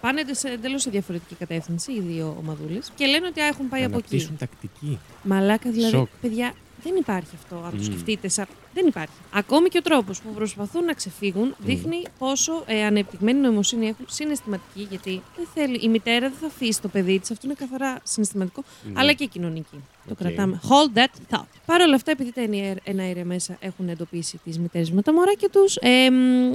Πάνε 0.00 0.22
σε 0.30 0.48
εντελώς 0.48 0.82
σε 0.82 0.90
διαφορετική 0.90 1.34
κατεύθυνση 1.34 1.92
οι 1.92 2.00
δύο 2.00 2.36
ομαδούλες 2.40 2.92
και 2.94 3.06
λένε 3.06 3.26
ότι 3.26 3.40
α, 3.40 3.46
έχουν 3.46 3.68
πάει 3.68 3.84
από 3.84 3.96
εκεί. 3.96 4.06
Αναπτύσσουν 4.14 4.36
τακτική. 4.36 4.98
Μαλάκα 5.22 5.70
δηλαδή, 5.70 5.96
Σοκ. 5.96 6.08
παιδιά, 6.20 6.52
δεν 6.84 6.96
υπάρχει 6.96 7.30
αυτό. 7.34 7.54
Αν 7.56 7.70
το 7.70 7.76
Μμμ. 7.76 7.82
σκεφτείτε, 7.84 8.28
σαν... 8.28 8.46
δεν 8.74 8.86
υπάρχει. 8.86 9.14
Ακόμη 9.32 9.68
και 9.68 9.78
ο 9.78 9.82
τρόπος 9.82 10.20
που 10.20 10.32
προσπαθούν 10.34 10.84
να 10.84 10.92
ξεφύγουν 10.92 11.54
δείχνει 11.58 12.02
πόσο 12.18 12.62
ε, 12.66 12.84
ανεπτυγμένη 12.84 13.40
νοημοσύνη 13.40 13.86
έχουν, 13.88 14.04
συναισθηματική, 14.08 14.86
γιατί 14.90 15.22
δεν 15.36 15.46
θέλει, 15.54 15.76
η 15.82 15.88
μητέρα 15.88 16.20
δεν 16.28 16.38
θα 16.40 16.46
αφήσει 16.46 16.80
το 16.80 16.88
παιδί 16.88 17.18
της. 17.18 17.30
Αυτό 17.30 17.46
είναι 17.46 17.54
καθαρά 17.58 18.00
συναισθηματικό, 18.02 18.62
Ναι. 18.84 18.92
αλλά 18.96 19.12
και 19.12 19.26
κοινωνική. 19.26 19.76
Το 20.06 20.10
Οκ. 20.12 20.16
κρατάμε. 20.18 20.60
Hold 20.68 20.98
that 20.98 21.36
thought. 21.36 21.44
Παρ' 21.66 21.80
όλα 21.80 21.94
αυτά, 21.94 22.10
επειδή 22.10 22.32
τα 22.32 22.40
ενιαία- 22.40 22.76
εναέρια 22.84 23.24
μέσα 23.24 23.56
έχουν 23.60 23.88
εντοπίσει 23.88 24.40
τις 24.44 24.58
μητέρες 24.58 24.90
με 24.90 25.02
τα 25.02 25.12
μωράκια 25.12 25.48
τους, 25.50 25.76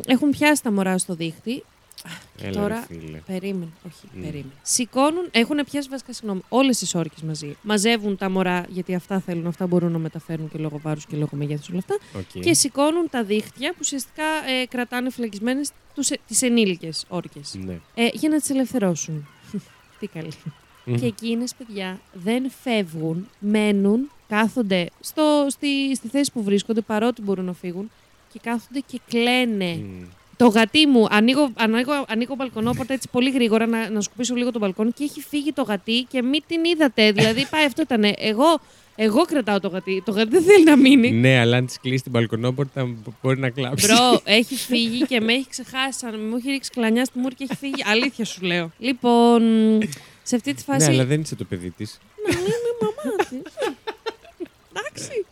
έχουν 0.06 0.30
πιάσει 0.30 0.64
τα 0.64 0.72
μωρά 0.72 0.98
στο 0.98 1.14
δίχτυ. 1.14 1.64
Έλα, 2.42 2.62
τώρα- 2.62 2.86
ρε 2.90 3.00
φίλε. 3.00 3.18
Περίμενε, 3.18 3.68
όχι, 3.88 4.08
Μμ. 4.14 4.22
περίμενε. 4.22 4.52
Σηκώνουν, 4.62 5.28
έχουν 5.32 5.60
πιάσει 5.72 5.88
βασικά, 5.90 6.14
συγγνώμη, 6.14 6.42
όλες 6.50 6.78
τις 6.78 6.96
όρκες 6.96 7.22
μαζί. 7.22 7.58
Μαζεύουν 7.62 8.18
τα 8.18 8.30
μωρά, 8.30 8.66
γιατί 8.70 8.96
αυτά 8.96 9.20
θέλουν, 9.20 9.48
αυτά 9.48 9.68
μπορούν 9.68 9.92
να 9.92 9.98
μεταφέρουν 9.98 10.50
και 10.50 10.58
λόγω 10.58 10.80
βάρους 10.84 11.06
και 11.06 11.16
λόγω 11.18 11.30
μεγέθους 11.32 11.70
όλα 11.70 11.78
αυτά. 11.78 11.98
Οκ. 12.20 12.44
Και 12.44 12.54
σηκώνουν 12.54 13.10
τα 13.10 13.24
δίχτυα 13.24 13.70
που 13.72 13.78
ουσιαστικά 13.82 14.24
ε, 14.24 14.66
κρατάνε 14.66 15.10
φυλακισμένες 15.10 15.72
τις 16.28 16.42
ενήλικες 16.42 17.06
όρκες. 17.08 17.56
Ναι. 17.66 17.80
Ε, 17.96 18.08
για 18.14 18.30
να 18.30 18.40
τις 18.40 18.50
ελευθερώσουν. 18.50 19.28
Τι 20.00 20.08
καλή. 20.08 20.32
Μμ. 20.86 20.96
Και 20.96 21.06
εκείνες, 21.06 21.56
παιδιά, 21.56 22.00
δεν 22.14 22.52
φεύγουν, 22.64 23.28
μένουν, 23.40 24.12
κάθονται 24.28 24.90
στο, 25.00 25.46
στη, 25.50 25.96
στη 25.96 26.08
θέση 26.08 26.32
που 26.32 26.44
βρίσκονται, 26.44 26.82
παρότι 26.82 27.22
μπορούν 27.22 27.46
να 27.46 27.54
φύγουν, 27.54 27.92
και 28.34 28.40
κάθονται 28.44 28.80
και 28.86 29.00
κλαίνε. 29.10 29.74
Μμ. 29.76 30.04
Το 30.40 30.48
γατί 30.48 30.88
μου, 30.88 31.06
ανοίγω, 31.10 31.52
ανοίγω, 31.56 31.92
ανοίγω 32.08 32.36
μπαλκονόπορτα 32.36 32.94
έτσι 32.94 33.08
πολύ 33.12 33.30
γρήγορα 33.30 33.66
να, 33.68 33.90
να 33.90 34.02
σκουπίσω 34.02 34.36
λίγο 34.36 34.52
τον 34.52 34.62
μπαλκόνι 34.62 34.92
και 34.92 35.04
έχει 35.04 35.22
φύγει 35.22 35.52
το 35.54 35.62
γατί 35.62 36.06
και 36.10 36.22
μην 36.22 36.44
την 36.48 36.64
είδατε. 36.64 37.12
Δηλαδή, 37.12 37.48
πάει 37.50 37.66
αυτό 37.66 37.82
ήταν. 37.82 38.04
Εγώ, 38.18 38.60
εγώ 38.96 39.22
κρατάω 39.26 39.60
το 39.60 39.68
γατί. 39.68 40.02
Το 40.06 40.12
γατί 40.12 40.30
δεν 40.30 40.44
θέλει 40.44 40.64
να 40.64 40.76
μείνει. 40.78 41.12
Ναι, 41.12 41.40
αλλά 41.40 41.58
αν 41.58 41.66
της 41.66 41.80
κλείσει 41.80 42.04
την 42.04 42.12
μπαλκονόπορτα 42.12 42.86
μπο- 42.86 43.14
μπορεί 43.22 43.40
να 43.40 43.50
κλάψει. 43.50 43.86
Μπρο, 43.88 44.22
έχει 44.24 44.56
φύγει 44.56 45.06
και 45.06 45.20
με 45.20 45.34
έχει 45.34 45.48
ξεχάσει. 45.50 46.00
Σαν 46.00 46.20
μου 46.30 46.36
έχει 46.36 46.50
ρίξει 46.50 46.70
κλανιά 46.70 47.06
στη 47.06 47.20
μούρη 47.20 47.36
και 47.36 47.44
έχει 47.50 47.56
φύγει. 47.60 47.84
Αλήθεια 47.86 48.26
σου 48.26 48.42
λέω. 48.42 48.72
Λοιπόν, 48.78 49.42
σε 50.24 50.36
αυτή 50.36 50.54
τη 50.54 50.64
Ναι, 50.68 50.74
φάση. 50.74 50.90
αλλά 50.92 51.06
δεν 51.06 51.22
είσαι 51.22 51.36
το 51.36 51.44
παιδί 51.44 51.70
της. 51.70 52.00
Να 52.32 52.38
είμαι 52.40 52.48
η 52.48 52.84
μαμά 52.84 53.16
της. 53.18 53.40
Εντάξει. 54.72 55.26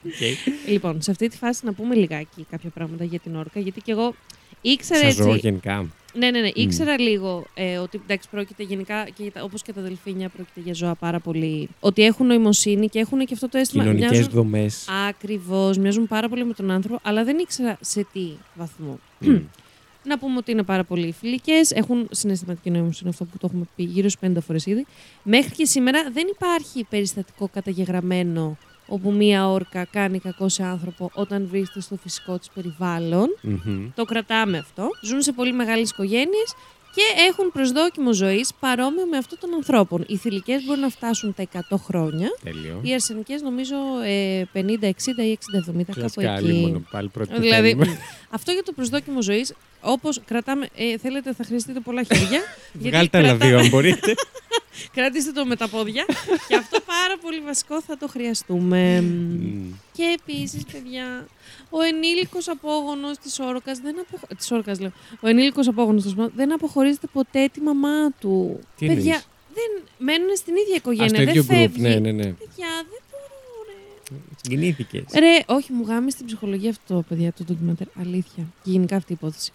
Λοιπόν, 0.68 1.02
σε 1.02 1.12
αυτή 1.12 1.28
τη 1.28 1.38
φάση 1.38 1.66
να 1.66 1.74
πούμε 1.74 1.96
λιγάκι 1.96 2.46
κάποια 2.50 2.70
πράγματα 2.70 3.04
για 3.04 3.20
την 3.20 3.36
όρκα, 3.36 3.60
γιατί 3.60 3.82
και 3.82 3.92
εγώ 3.92 4.16
ήξερα 4.72 5.00
Σας 5.00 5.10
έτσι. 5.10 5.22
ζω 5.24 5.36
γενικά. 5.36 5.86
Ναι, 6.14 6.32
ναι, 6.32 6.40
ναι. 6.40 6.50
Ήξερα 6.54 7.00
λίγο 7.00 7.46
ε, 7.54 7.78
ότι 7.78 8.02
εντάξει, 8.04 8.28
πρόκειται 8.32 8.64
γενικά, 8.64 9.08
και 9.18 9.32
τα- 9.34 9.44
όπως 9.44 9.62
και 9.62 9.74
τα 9.74 9.82
δελφίνια, 9.82 10.30
πρόκειται 10.30 10.60
για 10.64 10.74
ζώα 10.74 10.96
πάρα 10.96 11.20
πολύ. 11.20 11.70
Ότι 11.80 12.04
έχουν 12.04 12.26
νοημοσύνη 12.28 12.88
και 12.88 13.00
έχουν 13.00 13.20
και 13.20 13.34
αυτό 13.34 13.50
το 13.50 13.58
αίσθημα. 13.58 13.84
Κοινωνικές 13.84 14.10
μοιάζουν- 14.12 14.32
δομές. 14.34 14.86
Ακριβώς, 15.10 15.78
μοιάζουν 15.78 16.08
πάρα 16.08 16.30
πολύ 16.30 16.46
με 16.46 16.54
τον 16.54 16.72
άνθρωπο, 16.72 17.00
αλλά 17.04 17.24
δεν 17.24 17.38
ήξερα 17.38 17.78
σε 17.82 18.06
τι 18.14 18.30
βαθμό. 18.56 19.00
Να 20.04 20.18
πούμε 20.20 20.38
ότι 20.38 20.52
είναι 20.52 20.64
πάρα 20.64 20.84
πολύ 20.84 21.12
φιλικές, 21.20 21.72
έχουν 21.72 22.08
συναισθηματική 22.12 22.70
νοημοσύνη, 22.70 23.10
αυτό 23.10 23.26
που 23.26 23.38
το 23.38 23.48
έχουμε 23.50 23.64
πει 23.76 23.84
γύρω 23.84 24.10
στις 24.10 24.30
50 24.30 24.42
φορές 24.42 24.66
ήδη. 24.66 24.86
Μέχρι 25.24 25.56
και 25.56 25.66
σήμερα 25.66 26.10
δεν 26.14 26.28
υπάρχει 26.36 26.84
περιστατικό 26.90 27.50
καταγεγραμμένο 27.54 28.58
όπου 28.88 29.12
μία 29.12 29.50
όρκα 29.50 29.86
κάνει 29.86 30.20
κακό 30.20 30.50
σε 30.50 30.64
άνθρωπο 30.64 31.10
όταν 31.14 31.48
βρίσκεται 31.52 31.82
στο 31.82 31.96
φυσικό 31.96 32.38
της 32.38 32.50
περιβάλλον. 32.54 33.28
Το 33.96 34.04
κρατάμε 34.06 34.58
αυτό. 34.58 34.90
Ζουν 35.04 35.22
σε 35.22 35.32
πολύ 35.32 35.54
μεγάλες 35.54 35.90
οικογένειες 35.90 36.54
και 36.96 37.04
έχουν 37.30 37.52
προσδόκιμο 37.52 38.14
ζωής 38.14 38.52
παρόμοιο 38.60 39.06
με 39.12 39.18
αυτό 39.18 39.38
των 39.38 39.54
ανθρώπων. 39.54 40.04
Οι 40.08 40.18
θηλυκές 40.18 40.64
μπορούν 40.66 40.82
να 40.82 40.90
φτάσουν 40.90 41.34
τα 41.34 41.48
100 41.70 41.78
χρόνια. 41.84 42.28
Τέλειο. 42.44 42.80
Οι 42.84 42.94
αρσενικές 42.94 43.42
νομίζω 43.42 43.76
ε, 44.06 44.44
50, 44.54 44.60
60 44.60 44.62
ή 44.62 45.38
60, 45.66 45.70
70, 45.70 45.84
κάπου 45.86 45.92
Κλασικά 45.94 46.34
εκεί. 46.38 46.52
μόνο 46.52 46.82
πάλι 46.92 47.08
πρώτη 47.10 47.34
που 47.34 47.42
Δηλαδή, 47.42 47.68
θέλουμε. 47.70 47.86
μ, 47.86 47.96
αυτό 48.30 48.52
για 48.52 48.64
το 48.64 48.72
προσδόκιμο 48.74 49.22
ζωής, 49.22 49.54
όπως 49.82 50.22
κρατάμε. 50.26 50.68
Ε, 50.76 50.98
θέλετε, 50.98 51.34
θα 51.34 51.44
χρειαστείτε 51.44 51.80
πολλά 51.80 52.04
χέρια. 52.04 52.42
γιατί 52.74 52.90
Βγάλτε 52.90 53.18
άλλα 53.18 53.28
κρατά- 53.28 53.48
δύο 53.48 53.58
αν 53.60 53.68
μπορείτε. 53.70 54.14
Κρατήστε 54.96 55.32
το 55.32 55.46
με 55.46 55.56
τα 55.56 55.68
πόδια. 55.68 56.06
και 56.48 56.56
αυτό 56.56 56.80
πάρα 56.80 57.18
πολύ 57.22 57.40
βασικό 57.40 57.82
θα 57.82 57.98
το 57.98 58.08
χρειαστούμε. 58.08 59.02
Μμ. 59.02 59.72
Και 59.94 60.18
επίσης, 60.22 60.64
παιδιά, 60.72 61.28
ο 61.70 61.82
ενήλικος 61.82 62.48
απόγονος 62.48 63.18
της 63.18 63.40
όρκας 63.40 63.80
δεν 63.80 63.96
απο... 64.00 64.36
της 64.36 64.52
όρκας, 64.52 64.80
λέω. 64.80 64.92
Ο 65.20 65.28
ενήλικος 65.28 65.68
απόγονος 65.68 66.14
δεν 66.36 66.54
αποχωρίζεται 66.54 67.08
ποτέ 67.14 67.50
τη 67.54 67.62
μαμά 67.62 68.12
του. 68.20 68.60
Τι 68.78 68.86
παιδιά, 68.86 69.04
εννοείς; 69.04 69.28
δεν 69.54 69.84
μένουν 69.98 70.36
στην 70.36 70.56
ίδια 70.56 70.74
Α, 70.74 70.78
οικογένεια. 70.78 71.08
στο 71.10 71.18
δεν 71.18 71.28
ίδιο 71.28 71.42
group. 71.44 71.46
φεύγει. 71.46 71.82
Ναι, 71.82 71.96
ναι, 71.96 72.12
ναι. 72.12 72.24
Παιδιά, 72.24 72.68
δεν 72.90 73.02
μπορώ, 73.02 73.02
ρε. 73.02 73.07
Συγκινήθηκες. 74.42 75.04
Ρε, 75.20 75.44
όχι, 75.46 75.72
μου 75.74 75.84
γάμει 75.88 76.12
στην 76.12 76.26
ψυχολογία 76.26 76.70
αυτό, 76.70 77.04
παιδιά, 77.10 77.34
το 77.34 77.44
ντοκιμαντέρ. 77.44 77.88
Αλήθεια. 78.00 78.44
Και 78.64 78.72
γενικά 78.72 78.96
αυτή 78.96 79.12
η 79.12 79.16
υπόθεση. 79.22 79.52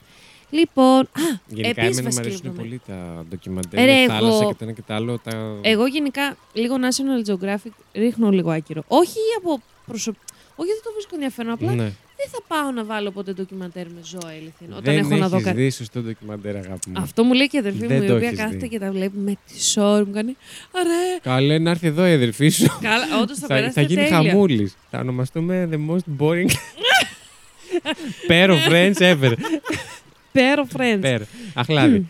Λοιπόν, 0.50 1.00
α, 1.00 1.06
Γενικά, 1.48 1.68
επίσης 1.68 1.98
εμένα 1.98 1.98
μου 1.98 2.04
βασική 2.04 2.20
αρέσουν 2.20 2.44
λεπτομέρεια. 2.44 2.80
πολύ 2.86 2.98
τα 2.98 3.24
ντοκιμαντέρ. 3.28 3.80
Ε, 3.80 3.84
ρε, 3.84 4.00
με 4.00 4.06
θάλασσα 4.06 4.36
εγώ- 4.42 4.46
και 4.48 4.54
το 4.58 4.64
ένα 4.64 4.72
και 4.72 4.82
το 4.86 4.94
άλλο. 4.94 5.18
Τα... 5.18 5.58
Εγώ 5.62 5.86
γενικά 5.86 6.36
λίγο 6.52 6.74
National 6.80 7.30
Geographic 7.30 7.70
ρίχνω 7.92 8.30
λίγο 8.30 8.50
άκυρο. 8.50 8.82
Όχι 8.88 9.18
από 9.38 9.60
προσωπ... 9.86 10.14
Όχι, 10.56 10.68
δεν 10.70 10.80
το 10.84 10.90
βρίσκω 10.92 11.14
ενδιαφέρον. 11.14 11.52
Απλά 11.52 11.74
Ναι. 11.74 11.92
Δεν 12.22 12.30
θα 12.30 12.42
πάω 12.48 12.70
να 12.70 12.85
βάλω 12.85 13.11
ποτέ 13.11 13.32
ντοκιμαντέρ 13.32 13.87
με 13.87 14.00
ζώα 14.04 14.30
αληθινό. 14.30 14.76
Όταν 14.76 14.82
Δεν 14.94 14.98
έχω 14.98 15.16
να 15.16 15.28
δω 15.28 15.37
έχεις 15.37 15.46
κάτι. 15.48 15.61
δει 15.62 15.70
σωστό 15.70 16.00
ντοκιμαντέρ, 16.00 16.56
αγάπη 16.56 16.90
μου. 16.90 17.00
Αυτό 17.02 17.24
μου 17.24 17.32
λέει 17.32 17.46
και 17.48 17.56
η 17.56 17.61
αδερφή 17.61 17.87
Δεν 17.87 17.96
μου, 17.96 18.02
η 18.02 18.06
το 18.06 18.14
οποία 18.14 18.26
έχεις 18.28 18.38
κάθεται 18.40 18.58
δει. 18.58 18.68
και 18.68 18.78
τα 18.78 18.90
βλέπει 18.90 19.16
με 19.16 19.37
τη 19.46 19.62
σόρ 19.64 20.06
μου. 20.06 20.12
Κάνει. 20.12 20.37
Αρέ! 20.72 21.18
Καλέ 21.22 21.58
να 21.58 21.70
έρθει 21.70 21.87
εδώ 21.87 22.06
η 22.06 22.12
αδερφή 22.12 22.48
σου. 22.48 22.78
Καλά, 22.80 23.04
όντως 23.22 23.38
θα 23.38 23.46
θα, 23.46 23.54
περάσει 23.54 23.72
θα 23.72 23.80
γίνει 23.80 24.02
τέλεια. 24.08 24.16
χαμούλης. 24.30 24.76
Θα 24.90 24.98
ονομαστούμε 24.98 25.68
The 25.72 25.76
Most 25.90 26.18
Boring 26.22 26.46
Pair 28.28 28.48
of 28.50 28.58
Friends 28.70 28.96
Ever. 28.98 29.32
Pair 30.32 30.56
of 30.58 30.80
friends. 30.80 31.02
Pair. 31.04 31.20
Αχλάδι. 31.54 32.06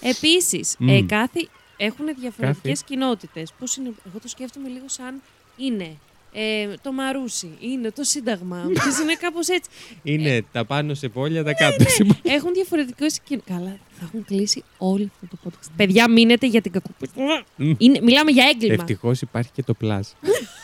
Επίσης, 0.00 0.76
Μμ. 0.78 0.88
ε, 0.88 1.02
κάθε. 1.02 1.48
Έχουν 1.76 2.04
διαφορετικές 2.20 2.80
Κάθε. 2.80 2.84
κοινότητες. 2.88 3.52
Πώς 3.58 3.76
είναι, 3.76 3.90
εγώ 4.06 4.18
το 4.22 4.28
σκέφτομαι 4.28 4.68
λίγο 4.68 4.84
σαν 4.88 5.22
είναι 5.56 5.96
ε, 6.32 6.74
το 6.82 6.92
Μαρούσι, 6.92 7.50
είναι 7.60 7.90
το 7.90 8.04
Σύνταγμα. 8.04 8.66
Ξέρεις, 8.78 8.98
είναι 8.98 9.14
κάπως 9.14 9.48
έτσι. 9.48 9.70
Είναι 10.02 10.44
τα 10.52 10.64
πάνω 10.64 10.94
σε 10.94 11.08
πόλια, 11.08 11.42
Ναι, 11.42 11.52
τα 11.52 11.64
κάτω 11.64 11.90
σε 11.90 12.04
πόλια. 12.04 12.20
Έχουν 12.22 12.52
διαφορετικέ 12.52 13.06
κοινότητε. 13.24 13.52
Καλά, 13.54 13.78
θα 13.90 14.04
έχουν 14.04 14.24
κλείσει 14.24 14.64
όλο 14.78 15.08
αυτό 15.22 15.36
το 15.36 15.50
podcast. 15.50 15.68
Παιδιά, 15.76 16.10
μείνετε 16.10 16.46
για 16.46 16.60
την 16.60 16.72
κακοποίηση. 16.72 17.12
Μμ. 17.56 17.72
Είναι, 17.78 18.00
μιλάμε 18.02 18.30
για 18.30 18.44
έγκλημα. 18.54 18.74
Ευτυχώς 18.74 19.20
υπάρχει 19.20 19.50
και 19.52 19.62
το 19.62 19.74
Plus. 19.82 20.00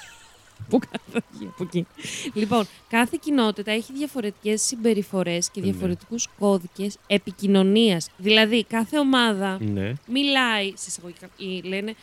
Πού 0.68 0.78
καταγεί, 0.78 1.46
από 1.46 1.62
εκεί. 1.64 1.86
Λοιπόν, 2.32 2.64
κάθε 2.88 3.18
κοινότητα 3.22 3.70
έχει 3.70 3.92
διαφορετικές 3.92 4.62
συμπεριφορές 4.62 5.50
και 5.50 5.60
Ναι. 5.60 5.70
διαφορετικούς 5.70 6.28
κώδικες 6.38 6.96
επικοινωνίας. 7.06 8.08
Δηλαδή, 8.16 8.64
κάθε 8.64 8.98
ομάδα 8.98 9.58
ναι. 9.60 9.92
μιλάει, 10.06 10.72
σε 10.76 10.84
εισαγωγικά, 10.88 11.28
ή 11.36 11.60
λένε, 11.68 11.94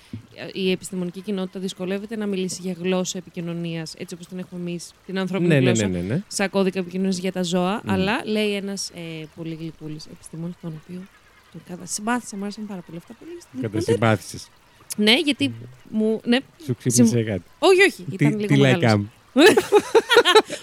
η 0.54 0.72
επιστημονική 0.72 1.22
κοινότητα 1.22 1.60
δυσκολεύεται 1.60 2.16
να 2.16 2.26
μιλήσει 2.26 2.62
για 2.62 2.76
γλώσσα 2.80 3.18
επικοινωνίας, 3.18 3.94
έτσι 3.98 4.14
όπως 4.14 4.28
την 4.28 4.38
έχουμε 4.40 4.62
εμείς, 4.70 4.92
την 5.06 5.20
ανθρώπινη 5.20 5.50
Ναι, 5.50 5.60
ναι, 5.60 5.66
γλώσσα, 5.66 5.88
ναι, 5.88 6.00
ναι, 6.00 6.14
ναι. 6.14 6.22
σαν 6.28 6.50
κώδικα 6.50 6.80
επικοινωνίας 6.80 7.18
για 7.18 7.32
τα 7.32 7.44
ζώα, 7.44 7.82
Μμ. 7.84 7.90
αλλά 7.90 8.22
λέει 8.26 8.56
ένας 8.56 8.90
ε, 8.90 9.26
πολύ 9.36 9.56
γλυκούλης 9.60 10.06
επιστήμονας, 10.06 10.56
τον 10.62 10.74
οποίο 10.84 11.02
τον 11.52 11.62
κατά 11.68 11.86
συμπάθησα, 11.86 12.36
μου 12.38 12.44
άρεσαν 12.44 12.66
πάρα 12.68 12.82
πολύ 12.82 12.98
αυτά 12.98 13.14
που 13.14 13.26
λέει 13.26 13.38
στην 13.40 13.62
Κατασυμπάθησε. 13.62 14.38
Ναι, 14.98 15.20
γιατί 15.20 15.54
μου. 15.90 16.22
Ναι, 16.26 16.38
Σου 16.66 16.76
ξύπνησε 16.84 17.24
κάτι. 17.24 17.42
όχι, 17.60 17.82
όχι. 17.82 18.06
Ήταν 18.12 18.32
Τι, 18.32 18.36
λίγο 18.38 18.48
τι 18.54 18.60
μεγάλος. 18.60 18.84
like 18.86 18.96
am. 19.00 19.06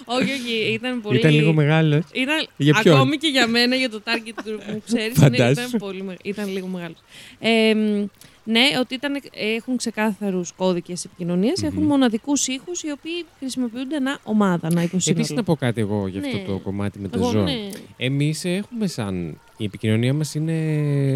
Όχι, 0.05 0.31
όχι. 0.31 0.73
Ήταν 0.73 1.01
πολύ. 1.01 1.17
Ήταν 1.19 1.31
λίγο 1.31 1.53
μεγάλος. 1.53 2.03
Ήταν 2.13 2.47
Για 2.57 2.79
ποιον; 2.81 2.95
ακόμη 2.95 3.17
και 3.17 3.27
για 3.27 3.47
μένα, 3.47 3.75
για 3.75 3.89
το 3.89 4.01
target 4.05 4.47
group 4.47 4.59
μου, 4.71 4.81
ξέρεις, 4.87 5.17
Φαντάσου. 5.17 5.51
ήταν, 5.51 5.79
πολύ, 5.79 6.03
μεγα- 6.03 6.19
ήταν 6.23 6.51
λίγο 6.53 6.67
μεγάλος. 6.67 6.97
Ε, 7.39 7.73
μ, 7.75 8.05
ναι, 8.43 8.61
ότι 8.79 8.93
ήταν, 8.93 9.21
έχουν 9.33 9.77
ξεκάθαρους 9.77 10.51
κώδικες 10.51 11.05
επικοινωνίας, 11.05 11.61
Μμμ. 11.61 11.67
έχουν 11.67 11.83
μοναδικούς 11.83 12.47
ήχους 12.47 12.83
οι 12.83 12.91
οποίοι 12.91 13.25
χρησιμοποιούνται 13.39 13.95
ανά 13.95 14.19
ομάδα, 14.23 14.73
να 14.73 14.81
υποσύνολο. 14.81 15.21
Επίση 15.23 15.33
να 15.37 15.43
πω 15.43 15.55
κάτι 15.55 15.81
εγώ 15.81 16.07
για 16.07 16.19
αυτό 16.19 16.37
Ναι. 16.37 16.43
το 16.43 16.57
κομμάτι 16.57 16.99
με 16.99 17.07
τα 17.07 17.17
Εγώ, 17.19 17.29
ζώα. 17.29 17.43
ναι. 17.43 17.69
Εμείς 17.97 18.45
έχουμε 18.45 18.87
σαν. 18.87 19.39
Η 19.61 19.63
επικοινωνία 19.63 20.13
μας 20.13 20.35
είναι 20.35 20.53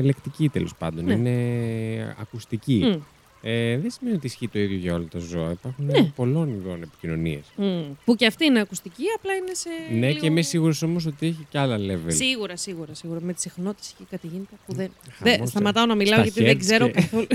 λεκτική 0.01 0.49
τέλος 0.49 0.75
πάντων. 0.77 1.05
Ναι. 1.05 1.13
Είναι 1.13 2.15
ακουστική. 2.19 2.81
Μμ, 2.84 2.99
Ε, 3.47 3.77
δεν 3.77 3.91
σημαίνει 3.91 4.15
ότι 4.15 4.25
ισχύει 4.25 4.47
το 4.47 4.60
ίδιο 4.60 4.77
για 4.77 4.93
όλα 4.93 5.05
τα 5.12 5.19
ζώα. 5.19 5.51
Υπάρχουν 5.51 5.86
Ναι. 5.86 6.03
πολλών 6.15 6.49
ειδών 6.49 6.81
επικοινωνίες. 6.81 7.43
μμ. 7.55 7.81
Που 8.05 8.15
και 8.15 8.25
αυτή 8.25 8.45
είναι 8.45 8.60
ακουστική, 8.60 9.03
απλά 9.17 9.34
είναι 9.34 9.53
σε. 9.53 9.69
Ναι, 9.99 10.08
λίγο- 10.08 10.19
και 10.19 10.25
είμαι 10.25 10.41
σίγουρος 10.41 10.81
όμως 10.81 11.05
ότι 11.05 11.27
έχει 11.27 11.47
και 11.49 11.58
άλλα 11.58 11.77
level. 11.77 12.08
Σίγουρα, 12.08 12.55
σίγουρα, 12.58 12.93
σίγουρα. 12.93 13.19
Με 13.21 13.34
τις 13.34 13.41
συχνότητες 13.41 13.93
και 13.97 14.03
κάτι 14.10 14.27
γίνεται 14.27 14.55
που 14.65 14.73
δεν. 14.73 14.89
Χαμός, 15.03 15.19
δεν 15.38 15.41
ε. 15.41 15.45
σταματάω 15.45 15.86
να 15.86 15.95
μιλάω 15.95 16.13
Στα 16.19 16.23
γιατί 16.23 16.43
δεν 16.43 16.55
hertz 16.55 16.60
ξέρω 16.60 16.86
και- 16.88 16.91
καθόλου. 16.93 17.27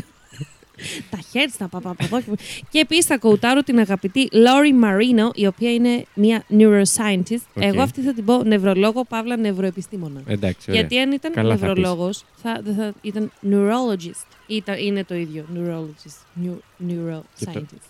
Τα 1.11 1.19
χέρια 1.31 1.53
τα 1.59 1.69
παπά 1.69 1.91
από 1.91 2.05
εδώ. 2.05 2.21
και- 2.21 2.39
Και 2.71 2.79
επίσης 2.79 3.05
θα 3.05 3.19
quoτάρω 3.19 3.63
την 3.63 3.79
αγαπητή 3.79 4.29
Lori 4.33 4.85
Marino, 4.85 5.35
η 5.35 5.47
οποία 5.47 5.73
είναι 5.73 6.05
μια 6.15 6.45
neuroscientist. 6.59 7.43
Οκ. 7.55 7.63
Εγώ 7.65 7.83
αυτή 7.83 8.01
θα 8.01 8.13
την 8.15 8.25
πω 8.25 8.43
νευρολόγο, 8.43 9.05
παύλα 9.05 9.37
νευροεπιστήμονα. 9.37 10.23
Εντάξει, 10.27 10.71
ωραία. 10.71 10.81
Γιατί 10.81 10.99
αν 10.99 11.13
ήταν 11.13 11.33
Καλά 11.33 11.57
θα 11.57 11.67
νευρολόγος, 11.67 12.25
θα, 12.43 12.61
δεν 12.65 12.75
θα 12.75 12.93
ήταν 13.01 13.33
neurologist. 13.51 14.27
Ήταν, 14.47 14.79
είναι 14.79 15.05
το 15.05 15.15
ίδιο. 15.15 15.45
Neurologist. 15.55 16.45
Neu, 16.45 16.53
neuroscientist. 16.89 17.85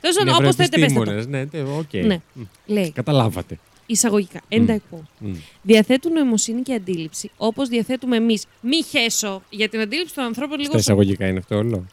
Τέλος 0.00 0.16
πάντων, 0.16 0.34
όπως 0.34 0.54
θέλετε, 0.56 0.78
πέστε 0.80 0.98
το. 0.98 1.04
Νευροεπιστήμονες, 1.04 1.26
Ναι, 1.26 1.46
τε- 1.46 1.66
οκ. 1.78 2.06
Ναι. 2.06 2.20
Μ, 2.32 2.40
Λέει 2.66 2.90
Καταλάβατε. 2.92 3.58
εισαγωγικά. 3.86 4.40
Εντακώ. 4.48 5.02
Μ. 5.18 5.32
Διαθέτουν 5.62 6.12
νοημοσύνη 6.12 6.62
και 6.62 6.74
αντίληψη, 6.74 7.30
όπως 7.36 7.68
διαθέτουμε 7.68 8.16
εμείς. 8.16 8.44
Μη 8.60 8.82
χέσω 8.84 9.42
για 9.50 9.68
την 9.68 9.80
αντίληψη 9.80 10.14
των 10.14 10.24
ανθρώπων 10.24 10.58
λίγο. 10.58 10.70
Στα 10.70 10.78
εισαγωγικά 10.78 11.26
είναι 11.26 11.38
αυτό 11.38 11.56
όλο. 11.56 11.86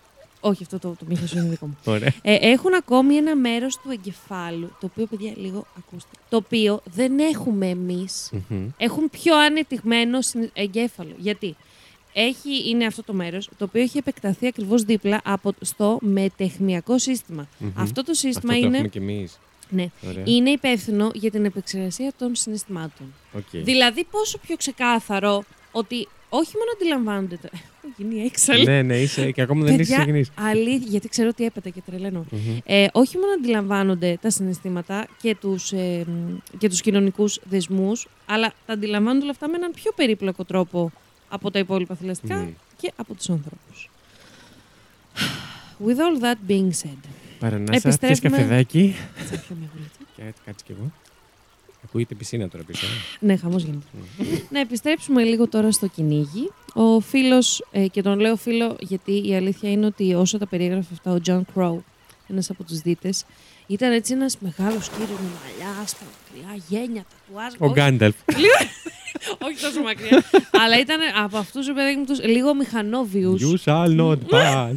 Όχι, 0.47 0.63
αυτό 0.63 0.79
το, 0.79 0.89
το 0.99 1.05
μη 1.07 1.15
χέσω 1.17 1.37
είναι 1.39 1.49
δικό 1.49 1.65
μου. 1.65 1.77
Ωραία. 1.85 2.13
Ε, 2.21 2.35
έχουν 2.35 2.73
ακόμη 2.73 3.15
ένα 3.15 3.35
μέρος 3.35 3.75
του 3.77 3.91
εγκεφάλου, 3.91 4.67
το 4.79 4.85
οποίο, 4.91 5.05
παιδιά, 5.05 5.33
λίγο 5.35 5.65
ακούστε. 5.77 6.09
Το 6.29 6.37
οποίο 6.37 6.81
δεν 6.93 7.19
έχουμε 7.19 7.67
εμείς. 7.69 8.31
Μμμ. 8.47 8.67
Έχουν 8.77 9.09
πιο 9.09 9.37
ανεπτυγμένο 9.39 10.21
συν- 10.21 10.49
εγκέφαλο. 10.53 11.13
Γιατί; 11.17 11.55
Έχει, 12.13 12.69
είναι 12.69 12.85
αυτό 12.85 13.03
το 13.03 13.13
μέρος, 13.13 13.49
το 13.57 13.63
οποίο 13.65 13.81
έχει 13.81 13.97
επεκταθεί 13.97 14.47
ακριβώς 14.47 14.83
δίπλα 14.83 15.21
από, 15.23 15.53
στο 15.61 15.97
μεταιχμιακό 16.01 16.99
σύστημα. 16.99 17.47
Μμμ. 17.57 17.67
Αυτό 17.75 17.93
το 18.03 18.11
Αυτό 18.11 18.13
σύστημα 18.13 18.53
το 18.53 18.59
είναι, 18.59 18.67
έχουμε 18.75 18.87
κι 18.87 18.97
εμείς. 18.97 19.39
ναι, 19.69 19.89
Ωραία. 20.07 20.23
είναι 20.27 20.49
υπεύθυνο 20.49 21.11
για 21.13 21.31
την 21.31 21.45
επεξεργασία 21.45 22.11
των 22.17 22.35
συναισθημάτων. 22.35 23.13
Οκ. 23.33 23.43
Δηλαδή, 23.51 24.03
πόσο 24.11 24.37
πιο 24.37 24.55
ξεκάθαρο 24.55 25.43
ότι 25.71 26.07
όχι 26.29 26.51
μόνο 26.57 26.71
αντιλαμβάνονται. 26.75 27.37
Το... 27.41 27.49
Έχω 27.87 27.93
γίνει 27.97 28.25
έξαλλη. 28.25 28.63
Ναι, 28.65 28.81
ναι, 28.81 28.97
είσαι 29.01 29.31
και 29.31 29.41
ακόμα 29.41 29.63
δεν 29.65 29.73
είσαι 29.73 29.81
Παιδιά, 29.81 29.97
ξεκινήσει. 29.97 30.31
αλήθεια, 30.35 30.87
γιατί 30.89 31.09
ξέρω 31.09 31.27
ότι 31.27 31.45
έπεται 31.45 31.69
και 31.69 31.81
τρελαίνω. 31.85 32.25
Μμμ. 32.31 32.57
Ε, 32.65 32.87
όχι 32.91 33.17
μόνο 33.17 33.31
αντιλαμβάνονται 33.33 34.17
τα 34.21 34.29
συναισθήματα 34.29 35.07
και 35.21 35.35
τους, 35.35 35.71
ε, 35.71 36.03
μ, 36.07 36.37
και 36.57 36.69
τους 36.69 36.81
κοινωνικούς 36.81 37.39
δεσμούς, 37.43 38.07
αλλά 38.25 38.53
τα 38.65 38.73
αντιλαμβάνονται 38.73 39.21
όλα 39.23 39.31
αυτά 39.31 39.49
με 39.49 39.55
έναν 39.57 39.71
πιο 39.71 39.91
περίπλοκο 39.95 40.43
τρόπο 40.45 40.91
από 41.29 41.51
τα 41.51 41.59
υπόλοιπα 41.59 41.95
θηλαστικά 41.95 42.35
Μμ. 42.35 42.49
και 42.77 42.91
από 42.95 43.13
τους 43.13 43.29
ανθρώπους. 43.29 43.89
With 45.85 45.97
all 45.97 46.23
that 46.23 46.51
being 46.51 46.69
said, 46.83 46.97
Παρανάσα, 47.39 47.71
πιες 47.71 47.83
επιστρέφουμε- 47.83 48.29
καφεδάκι; 48.37 48.95
θα 49.15 49.23
πιω 49.39 49.55
μια 49.59 49.69
γουλίτσα. 49.73 49.99
Και 50.15 50.21
έτσι 50.27 50.41
κάτσε 50.45 50.63
κι 50.67 50.71
εγώ. 50.71 50.91
Ακούγεται 51.87 52.15
πισίνα 52.15 52.47
τώρα 52.49 52.63
πίσω. 52.63 52.85
ε. 52.85 53.25
Ναι, 53.25 53.37
χαμός 53.37 53.63
γίνεται. 53.63 53.85
Να 54.49 54.59
επιστρέψουμε 54.59 55.23
λίγο 55.23 55.47
τώρα 55.47 55.71
στο 55.71 55.87
κυνήγι. 55.87 56.51
Ο 56.73 56.99
φίλος, 56.99 57.65
ε, 57.71 57.87
και 57.87 58.01
τον 58.01 58.19
λέω 58.19 58.35
φίλο 58.35 58.75
γιατί 58.79 59.27
η 59.27 59.35
αλήθεια 59.35 59.71
είναι 59.71 59.85
ότι 59.85 60.13
όσο 60.13 60.37
τα 60.37 60.47
περιέγραφε 60.47 60.93
αυτά 60.93 61.11
ο 61.11 61.17
John 61.25 61.41
Crow, 61.61 61.77
ένας 62.27 62.49
από 62.49 62.63
τους 62.63 62.79
δίτες, 62.79 63.25
ήταν 63.67 63.91
έτσι 63.91 64.13
ένας 64.13 64.37
μεγάλος 64.39 64.89
κύριος 64.89 65.09
με 65.09 65.29
μαλλιά, 65.43 65.81
άσπρα, 65.83 66.05
μακριά, 66.33 66.63
γένια, 66.69 67.05
τατουάζ. 67.27 67.53
Ο 67.53 67.65
όχι- 67.65 67.73
Γκάνταλφ. 67.73 68.15
όχι 69.39 69.61
τόσο 69.61 69.81
μακριά. 69.81 70.23
αλλά 70.51 70.79
ήταν 70.79 70.99
από 71.23 71.37
αυτούς, 71.37 71.67
ρε 71.67 71.73
παιδί 71.73 71.95
μου, 71.95 72.05
τους 72.05 72.23
λίγο 72.23 72.53
μηχανόβιους. 72.55 73.41
You 73.43 73.55
shall 73.65 73.99
not 73.99 74.17
pass. 74.29 74.73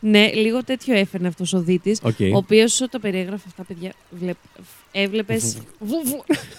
Ναι, 0.00 0.32
λίγο 0.32 0.64
τέτοιο 0.64 0.94
έφερνε 0.94 1.28
αυτός 1.28 1.52
ο 1.52 1.60
δύτης. 1.60 2.00
Οκ. 2.02 2.16
Ο 2.32 2.36
οποίος 2.36 2.72
όσο 2.72 2.88
τα 2.88 3.00
περιέγραφε 3.00 3.44
αυτά, 3.46 3.64
παιδιά, 3.64 3.92
βλέπ, 4.10 4.36
έβλεπες, 4.92 5.58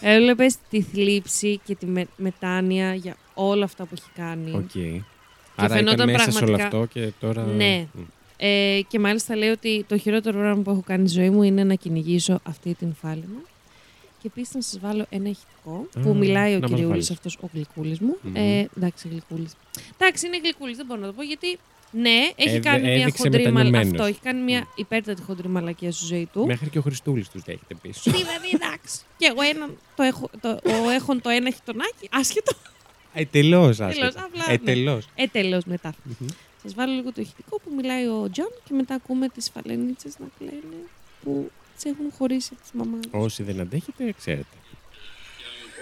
έβλεπες 0.01 0.55
τη 0.69 0.81
θλίψη 0.81 1.59
και 1.65 1.75
τη 1.75 1.85
με, 1.85 2.05
μετάνοια 2.17 2.93
για 2.95 3.15
όλα 3.33 3.63
αυτά 3.65 3.85
που 3.85 3.95
έχει 3.97 4.09
κάνει. 4.15 4.51
Οκ. 4.51 5.03
Άρα 5.55 5.75
φαινόταν 5.75 5.93
ήταν 6.09 6.11
μέσα 6.11 6.31
σε 6.31 6.43
όλο 6.43 6.55
πραγματικά- 6.55 6.65
αυτό 6.83 6.99
και 6.99 7.11
τώρα... 7.19 7.43
Ναι. 7.45 7.87
Μ. 7.93 7.99
Ε, 8.37 8.79
και 8.87 8.99
μάλιστα 8.99 9.35
λέει 9.35 9.49
ότι 9.49 9.85
το 9.87 9.97
χειρότερο 9.97 10.39
πράγμα 10.39 10.61
που 10.61 10.69
έχω 10.71 10.83
κάνει 10.85 11.07
στη 11.07 11.19
ζωή 11.19 11.29
μου 11.29 11.43
είναι 11.43 11.63
να 11.63 11.73
κυνηγήσω 11.75 12.39
αυτή 12.43 12.73
την 12.73 12.93
φάλαινα. 13.01 13.41
Και 14.21 14.27
επίσης 14.35 14.55
να 14.55 14.61
σας 14.61 14.79
βάλω 14.79 15.05
ένα 15.09 15.29
ηχητικό 15.29 15.87
Α, 15.97 15.99
που 15.99 16.15
μιλάει 16.15 16.51
ο 16.51 16.53
να 16.53 16.59
μας 16.59 16.69
κυριούλη 16.69 16.89
βάλεις. 16.89 17.11
αυτός, 17.11 17.37
ο 17.41 17.49
γλυκούλης 17.53 17.99
μου. 17.99 18.17
Μμμ. 18.21 18.35
Ε, 18.35 18.67
εντάξει, 18.77 19.07
γλυκούλης. 19.07 19.51
Εντάξει, 19.97 20.27
είναι 20.27 20.37
γλυκούλης, 20.43 20.77
δεν 20.77 20.85
μπορώ 20.85 20.99
να 21.01 21.07
το 21.07 21.13
πω 21.13 21.23
γιατί. 21.23 21.57
Ναι, 21.91 22.09
έχει 22.35 22.49
Έδε- 22.49 22.63
κάνει 22.63 22.81
μια 22.81 22.91
έδειξε 22.91 23.21
χοντρή 23.23 23.41
μαλακία. 23.41 23.51
μετανιωμένος. 23.63 23.91
Αυτό, 23.91 24.03
έχει 24.03 24.19
κάνει 24.23 24.41
μια 24.41 24.67
υπέρτατη 24.75 25.21
χοντρή 25.21 25.47
μαλακία 25.47 25.91
στη 25.91 26.05
ζωή 26.05 26.29
του. 26.33 26.45
Μέχρι 26.45 26.69
και 26.69 26.77
ο 26.77 26.81
Χριστούλης 26.81 27.29
τους 27.29 27.41
δέχεται 27.43 27.75
πίσω. 27.81 28.01
Δηλαδή, 28.11 28.49
εντάξει. 28.53 28.99
Και 29.17 29.25
εγώ 29.31 29.41
έναν, 29.41 29.77
το 29.95 30.03
έχω, 30.03 30.29
το, 30.41 30.49
ο 30.85 30.89
έχον 30.89 31.21
το 31.21 31.29
ένα 31.29 31.47
έχει 31.47 31.59
τον 31.65 31.75
άκη, 31.81 32.09
άσχετο. 32.11 32.51
Ετελώς 33.13 33.77
Τελώς, 33.77 33.91
άσχετα. 33.95 34.23
απλά, 34.25 34.43
ναι. 34.47 34.53
Ετελώς. 34.53 35.07
Ε, 35.15 35.27
τέλος 35.27 35.61
μετά. 35.65 35.93
Μμμ. 36.03 36.27
Σας 36.63 36.73
βάλω 36.73 36.93
λίγο 36.93 37.11
το 37.11 37.21
ηχητικό 37.21 37.59
που 37.59 37.71
μιλάει 37.75 38.05
ο 38.07 38.29
Τζον 38.31 38.49
και 38.63 38.73
μετά 38.73 38.93
ακούμε 38.95 39.27
τις 39.29 39.49
φαλαινίτσες 39.53 40.13
να 40.19 40.25
κλαίνε 40.37 40.77
που 41.23 41.51
τις 41.75 41.85
έχουν 41.85 42.11
χωρίσει 42.17 42.49
τις 42.55 42.69
μαμάδες. 42.73 42.99
Όσοι 43.11 43.43
δεν 43.43 43.59
αντέχετε, 43.59 44.13
ξέρετε. 44.17 44.45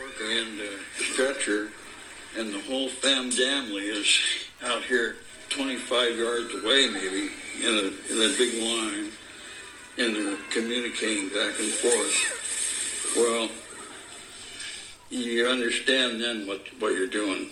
Orca 0.04 0.26
and 0.42 0.56
uh, 0.60 1.04
stretcher, 1.10 1.62
and 2.40 2.48
the 2.56 2.62
whole 2.70 2.90
fam- 3.02 3.26
family 3.42 3.86
is 4.02 4.10
out 4.72 4.84
here 4.92 5.10
25 5.56 6.18
yards 6.26 6.52
away, 6.62 6.82
maybe, 7.00 7.24
in 7.68 7.74
a, 7.84 7.86
in 8.12 8.18
a 8.30 8.32
big 8.42 8.54
line, 8.70 9.06
and 10.02 10.10
they're 10.16 10.38
communicating 10.58 11.28
back 11.40 11.54
and 11.64 11.72
forth. 11.84 12.18
Well, 13.22 13.46
you 15.12 15.46
understand 15.48 16.12
then 16.24 16.38
what, 16.48 16.62
what 16.80 16.92
you're 16.98 17.14
doing, 17.22 17.44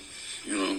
you 0.48 0.56
know. 0.60 0.74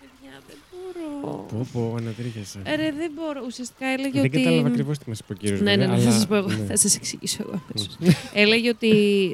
Παιδιά, 0.00 0.40
δεν 0.48 0.56
μπορώ. 0.70 1.46
Πω, 1.46 1.66
πω, 1.72 1.94
ανατρίχιασα. 1.98 2.60
Ε, 2.64 2.74
Ρε, 2.74 2.92
δεν 2.92 3.10
μπορώ. 3.14 3.42
Ουσιαστικά 3.46 3.86
έλεγε 3.86 4.10
Δεν 4.20 4.24
ότι. 4.24 4.28
κατάλαβα 4.42 4.68
ακριβώς 4.68 4.98
τι 4.98 5.08
μας 5.08 5.18
είπε 5.18 5.32
ο 5.32 5.36
κύριος. 5.36 5.60
Ναι, 5.60 5.76
ναι, 5.76 5.86
ναι, 5.86 5.98
θα 5.98 6.10
σας 6.10 6.26
πω 6.26 6.34
εγώ. 6.34 6.48
ναι. 6.48 6.64
Θα 6.68 6.76
σας 6.76 6.96
εξηγήσω 6.96 7.38
εγώ 7.46 7.62
αμέσως. 7.70 7.98
Έλεγε 8.42 8.68
ότι 8.68 8.90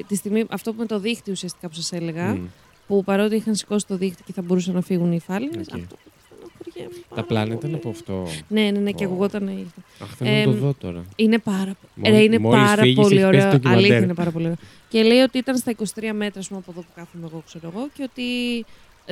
τη 0.07 0.15
στιγμή, 0.15 0.45
αυτό 0.49 0.71
που 0.73 0.79
με 0.79 0.85
το 0.85 0.99
δίχτυ 0.99 1.31
ουσιαστικά 1.31 1.67
που 1.69 1.75
σας 1.75 1.91
έλεγα, 1.91 2.25
Μμ. 2.33 2.45
Που 2.89 3.03
παρότι 3.03 3.35
είχαν 3.35 3.55
σηκώσει 3.55 3.87
το 3.87 3.95
δίχτυ 3.97 4.23
και 4.23 4.33
θα 4.33 4.41
μπορούσαν 4.41 4.73
να 4.73 4.81
φύγουν 4.81 5.11
οι 5.11 5.19
φάλαινες. 5.19 5.67
Οκ. 5.67 5.73
Αυτό 5.79 5.97
στενοχωριέμαι 6.25 6.93
Τα 7.09 7.15
πάρα 7.15 7.23
πλάνα 7.27 7.45
πολύ. 7.45 7.57
ήταν 7.57 7.73
από 7.75 7.89
αυτό. 7.89 8.27
Ναι, 8.47 8.61
ναι, 8.61 8.79
ναι, 8.79 8.91
και 8.91 9.03
Ω. 9.05 9.07
ακουγόταν. 9.07 9.47
ήρθε. 9.47 9.81
Αχ, 10.03 10.15
θέλω 10.15 10.31
να 10.37 10.43
το 10.43 10.49
Εμ, 10.49 10.57
δω 10.59 10.73
τώρα. 10.79 11.05
Είναι 11.15 11.37
πάρα, 11.39 11.73
Μόλι- 11.95 12.15
ρε, 12.15 12.21
είναι 12.23 12.39
μόλις 12.39 12.59
πάρα 12.67 12.81
φύγεις, 12.81 12.95
πολύ 12.95 13.15
έχεις 13.15 13.25
πέσει 13.25 13.37
ωραίο. 13.37 13.51
το 13.51 13.57
ντοκιμαντέρ. 13.57 13.83
Αλήθεια 13.83 13.97
είναι 14.05 14.13
πάρα 14.13 14.31
πολύ 14.31 14.43
ωραίο. 14.45 14.57
Και 14.89 15.03
λέει 15.03 15.19
ότι 15.19 15.37
ήταν 15.37 15.57
στα 15.57 15.71
23 15.71 16.13
μέτρα 16.13 16.39
ας 16.39 16.47
πούμε, 16.47 16.59
από 16.59 16.71
εδώ 16.71 16.81
που 16.81 16.91
κάθομαι 16.95 17.25
εγώ, 17.31 17.43
ξέρω 17.45 17.71
εγώ, 17.75 17.87
και 17.93 18.03
ότι 18.03 18.25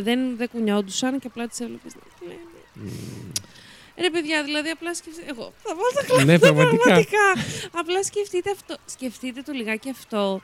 δεν, 0.06 0.20
δεν 0.38 0.50
κουνιόντουσαν 0.52 1.20
και 1.20 1.28
απλά 1.28 1.48
τις 1.48 1.60
έβλεπες 1.60 1.94
να 1.96 2.02
λένε. 2.28 2.40
Μμ. 2.74 2.90
Ρε 4.02 4.10
παιδιά, 4.10 4.44
δηλαδή 4.44 4.70
απλά 4.70 4.94
σκεφτείτε. 4.96 5.26
Εγώ 5.34 5.52
θα 5.64 5.70
βάλω 5.76 5.92
τα 5.96 6.04
κλάματα 6.06 6.32
Ναι, 6.32 6.40
πραγματικά. 6.40 6.84
πραγματικά. 6.84 7.26
απλά 7.82 8.04
σκεφτείτε 8.04 8.50
αυτό. 8.52 8.76
Σκεφτείτε 8.86 9.42
το 9.42 9.52
λιγάκι 9.52 9.90
αυτό 9.90 10.42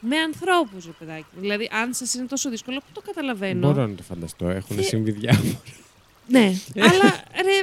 με 0.00 0.16
ανθρώπους, 0.18 0.84
ρε 0.84 0.90
παιδάκι. 0.98 1.24
μου. 1.34 1.40
Δηλαδή, 1.40 1.68
αν 1.72 1.94
σας 1.94 2.14
είναι 2.14 2.26
τόσο 2.26 2.50
δύσκολο, 2.50 2.78
που 2.78 2.84
το 2.92 3.00
καταλαβαίνω. 3.00 3.66
Μπορώ 3.68 3.86
να 3.86 3.94
το 3.94 4.02
φανταστώ. 4.02 4.48
Έχουν 4.48 4.76
Και- 4.76 4.82
συμβεί 4.82 5.10
διάφορα. 5.10 5.60
Ναι, 6.32 6.52
αλλά 6.76 7.22
ρε, 7.42 7.62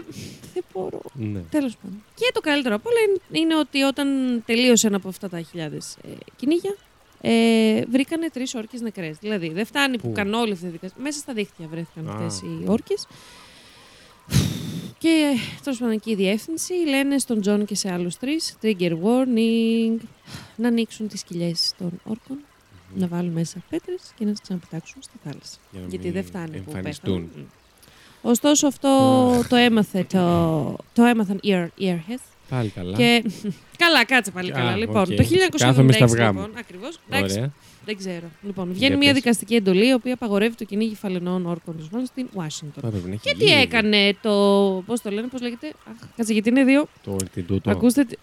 δεν 0.53 0.63
μπορώ. 0.73 1.01
Ναι. 1.13 1.39
Τέλος 1.39 1.75
πάντων. 1.81 2.03
Και 2.15 2.31
το 2.33 2.39
καλύτερο 2.39 2.75
απ' 2.75 2.85
όλα 2.85 2.95
είναι, 2.99 3.41
είναι 3.41 3.55
ότι 3.57 3.81
όταν 3.81 4.07
τελείωσε 4.45 4.87
ένα 4.87 4.95
από 4.95 5.09
αυτά 5.09 5.29
τα 5.29 5.41
χιλιάδες 5.41 5.95
ε, 6.03 6.07
κυνήγια, 6.35 6.75
ε, 7.21 7.81
βρήκανε 7.91 8.29
τρεις 8.29 8.55
όρκες 8.55 8.81
νεκρές. 8.81 9.17
Δηλαδή, 9.19 9.49
δεν 9.49 9.65
φτάνει 9.65 9.97
που 9.99 10.07
Πού; 10.07 10.13
κάνουν 10.13 10.33
όλη 10.33 10.51
αυτή 10.51 10.63
τη 10.63 10.69
διαδικασία. 10.69 10.97
Μέσα 11.03 11.19
στα 11.19 11.33
δίχτυα 11.33 11.67
βρέθηκαν 11.67 12.09
Α. 12.09 12.13
αυτές 12.13 12.41
οι 12.41 12.63
όρκες. 12.65 13.07
Και 14.97 15.35
τέλος 15.63 15.79
πάντων 15.79 15.93
εκεί 15.93 16.11
η 16.11 16.15
διεύθυνση 16.15 16.73
λένε 16.73 17.17
στον 17.17 17.41
Τζον 17.41 17.65
και 17.65 17.75
σε 17.75 17.91
άλλους 17.93 18.17
τρεις 18.17 18.55
trigger 18.61 18.91
warning 18.91 19.97
να 20.55 20.67
ανοίξουν 20.67 21.07
τις 21.07 21.23
κοιλιές 21.23 21.73
των 21.77 21.89
όρκων, 22.03 22.37
να 22.95 23.07
βάλουν 23.07 23.31
μέσα 23.31 23.57
πέτρες 23.69 24.01
και 24.17 24.25
να 24.25 24.31
τις 24.31 24.41
ξαναπετάξουν 24.41 25.01
στη 25.01 25.13
θάλασσα. 25.23 25.57
Για 25.71 25.81
να 25.81 25.87
Γιατί 25.87 26.03
μην 26.05 26.13
δεν 26.13 26.23
φτάνει 26.23 26.57
που 26.57 26.63
εμφανιστούν. 26.75 27.13
πέθαναν. 27.27 27.31
Μμ. 27.35 28.29
Ωστόσο 28.29 28.67
αυτό 28.67 28.89
Αχ. 29.39 29.47
το 29.47 29.55
έμαθε 29.55 30.03
το, 30.03 30.75
το 30.93 31.03
έμαθαν 31.03 31.39
οι 31.41 31.49
ear, 31.53 31.67
airheads 31.81 32.23
Πάλι 32.49 32.69
καλά. 32.69 32.97
και... 32.97 33.23
καλά, 33.83 34.05
κάτσε 34.05 34.31
πάλι 34.31 34.51
Α, 34.51 34.55
καλά. 34.55 34.75
Λοιπόν, 34.75 35.01
οκ. 35.01 35.07
το 35.07 35.23
1976 35.23 35.27
Κάθομαι 35.57 35.91
στα 35.91 36.03
αυγά 36.05 36.33
μου. 36.33 36.39
λοιπόν, 36.39 36.57
ακριβώς, 36.57 36.99
εντάξει, 37.09 37.35
Ωραία. 37.37 37.51
Δεν 37.87 37.97
ξέρω. 37.97 38.25
Λοιπόν, 38.41 38.65
Για 38.65 38.73
βγαίνει 38.75 38.95
μια 38.95 39.13
πες. 39.13 39.21
δικαστική 39.21 39.55
εντολή 39.55 39.87
η 39.87 39.93
οποία 39.93 40.13
απαγορεύει 40.13 40.55
το 40.55 40.63
κυνήγι 40.63 40.95
φαλαινών 40.95 41.45
όρκων 41.45 42.05
στην 42.05 42.27
Ουάσιγκτον. 42.33 42.81
Τώρα 42.81 42.89
πρέπει 42.93 43.07
να 43.07 43.13
έχει 43.13 43.23
Και 43.23 43.35
τι 43.37 43.45
γίνει 43.45 43.61
έκανε 43.61 44.15
το. 44.21 44.31
Πώς 44.85 45.01
το 45.01 45.09
λένε, 45.09 45.27
πώς 45.27 45.41
λέγεται; 45.41 45.67
Αχ, 45.67 46.09
κάτσε 46.15 46.33
γιατί 46.33 46.49
είναι 46.49 46.63
δύο. 46.63 46.87
Το 47.03 47.15
τι 47.33 47.41
τούτο. 47.41 47.69
Ακούστε 47.71 48.03
τι, 48.05 48.15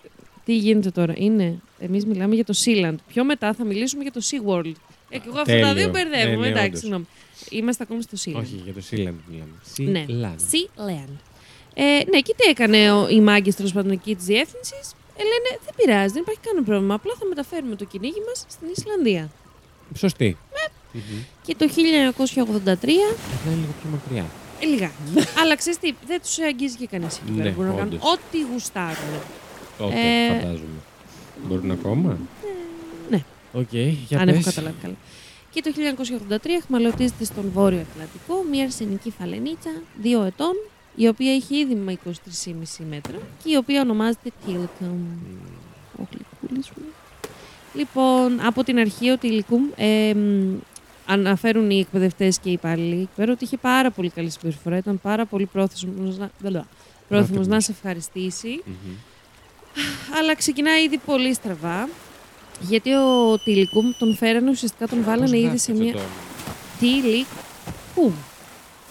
τι 0.44 0.57
γίνεται 0.57 0.90
τώρα. 0.90 1.12
Είναι. 1.16 1.59
Εμείς 1.79 2.07
μιλάμε 2.07 2.35
για 2.35 2.44
το 2.44 2.55
Sealand. 2.64 2.94
Πιο 3.09 3.24
μετά 3.24 3.53
θα 3.55 3.64
μιλήσουμε 3.64 4.03
για 4.03 4.12
το 4.12 4.20
SeaWorld. 4.31 4.72
Ε, 5.11 5.18
και 5.18 5.24
εγώ 5.27 5.38
αυτά 5.38 5.53
τα 5.53 5.59
τέλειο. 5.59 5.74
δύο 5.74 5.88
μπερδεύομαι. 5.88 6.31
Ναι, 6.37 6.40
ναι, 6.40 6.46
Εντάξει, 6.48 6.66
όντως. 6.66 6.79
συγγνώμη. 6.81 7.07
Είμαστε 7.50 7.83
ακόμη 7.83 8.03
στο 8.03 8.16
Sealand. 8.24 8.40
Όχι, 8.42 8.61
για 8.64 8.72
το 8.72 8.81
Sealand 8.90 9.14
μιλάμε. 9.31 9.55
Ναι. 9.77 10.05
Sealand. 10.09 10.38
Sealand. 10.53 11.14
Ε, 11.74 11.83
ναι, 12.11 12.20
και 12.20 12.35
τι 12.37 12.48
έκανε 12.50 12.92
ο, 12.92 13.09
οι 13.09 13.20
μάγκες 13.20 13.53
τέλος 13.53 13.70
πάντων 13.74 13.90
εκεί 13.90 14.14
της 14.14 14.24
διεύθυνσης. 14.24 14.92
Ε, 15.16 15.22
λένε 15.22 15.61
δεν 15.64 15.74
πειράζει, 15.77 16.12
δεν 16.12 16.22
υπάρχει 16.22 16.40
κανένα 16.40 16.64
πρόβλημα. 16.64 16.94
Απλά 16.94 17.12
θα 17.18 17.27
μεταφέρουμε 17.27 17.77
το 17.77 17.85
κυνήγι 17.85 18.20
μας 18.29 18.44
στην 18.48 18.68
Ισλανδία. 18.77 19.31
Σωστοί. 19.94 20.37
Ναι. 20.53 21.01
Μμμ. 21.01 21.23
Και 21.42 21.55
το 21.59 21.68
1983 21.68 21.75
Απλά 22.66 22.83
είναι 22.87 23.55
λίγο 23.55 23.75
πιο 23.81 23.90
μακριά. 23.90 24.25
Ε, 24.61 24.66
λιγάκι. 24.66 24.92
Αλλά 25.40 25.57
ξέρεις 25.57 25.79
τι, 25.79 25.92
δεν 26.07 26.20
τους 26.20 26.38
αγγίζει 26.38 26.77
και 26.77 26.87
κανείς 26.87 27.16
εκεί 27.18 27.31
πέρα. 27.33 27.44
Ναι, 27.49 27.51
Μπορούν 27.51 27.70
να 27.70 27.77
κάνουν 27.77 27.92
όντως. 27.94 28.12
ό,τι 28.12 28.38
γουστάρουν. 28.53 29.12
Τότε 29.79 29.94
Ε, 29.94 30.29
φαντάζομαι. 30.40 30.79
Μπορούν 31.47 31.70
ακόμα; 31.70 32.18
ναι. 33.11 33.25
Οκ, 33.53 33.73
για 33.73 34.18
αν 34.18 34.25
πες. 34.27 34.35
έχω 34.35 34.42
καταλάβει 34.44 34.77
καλά. 34.83 34.94
Και 35.51 35.62
το 35.62 35.70
1983 36.29 36.38
εχμαλωτίζεται 36.59 37.25
στον 37.25 37.51
Βόρειο 37.55 37.81
Ατλαντικό 37.90 38.44
μια 38.51 38.64
αρσενική 38.64 39.11
φαλενίτσα 39.18 39.70
δύο 40.03 40.23
ετών, 40.23 40.53
η 40.97 41.09
οποία 41.09 41.33
έχει 41.35 41.57
ήδη 41.57 41.75
με 41.75 41.99
23,5 42.07 42.12
μέτρα 42.90 43.16
και 43.44 43.51
η 43.53 43.57
οποία 43.57 43.81
ονομάζεται 43.81 44.31
Tillicum. 44.47 44.97
Ο 45.99 46.03
γλυκούλης 46.11 46.68
μου. 46.77 46.85
Λοιπόν, 47.75 48.41
από 48.47 48.65
την 48.65 48.79
αρχή 48.79 49.11
ο 49.11 49.17
Tillicum 49.23 49.73
ε, 49.77 50.15
μ, 50.15 50.55
αναφέρουν 51.07 51.71
οι 51.71 51.79
εκπαιδευτές 51.79 52.39
και 52.39 52.49
οι 52.49 52.53
υπάλληλοι 52.53 52.95
εκεί 53.01 53.09
πέρα 53.17 53.33
ότι 53.33 53.45
είχε 53.45 53.57
πάρα 53.57 53.91
πολύ 53.91 54.09
καλή 54.11 54.31
συμπεριφορά. 54.31 54.77
Ήταν 54.77 55.01
πάρα 55.01 55.27
πολύ 55.27 55.47
πρόθυμος 55.47 56.19
να, 56.19 56.31
πρόθυμος 56.41 56.67
Πρόθυμος. 57.09 57.47
να 57.47 57.61
σε 57.61 57.73
ευχαριστήσει. 57.73 58.63
Μμμ. 58.67 58.95
Αλλά 60.19 60.35
ξεκινάει 60.37 60.85
ήδη 60.85 60.99
πολύ 61.07 61.35
στραβά. 61.35 61.89
Γιατί 62.61 62.93
ο 62.93 63.39
Τίλικουμ 63.45 63.91
τον 63.99 64.17
φέρανε 64.17 64.51
ουσιαστικά 64.51 64.87
τον 64.89 65.03
βάλανε 65.05 65.21
Πώς 65.23 65.31
ήδη 65.33 65.43
γράφει 65.43 65.59
σε 65.59 65.73
αυτό 65.73 65.83
μια. 65.85 65.93
το- 65.93 66.01
Τίλικουμ. 66.81 68.13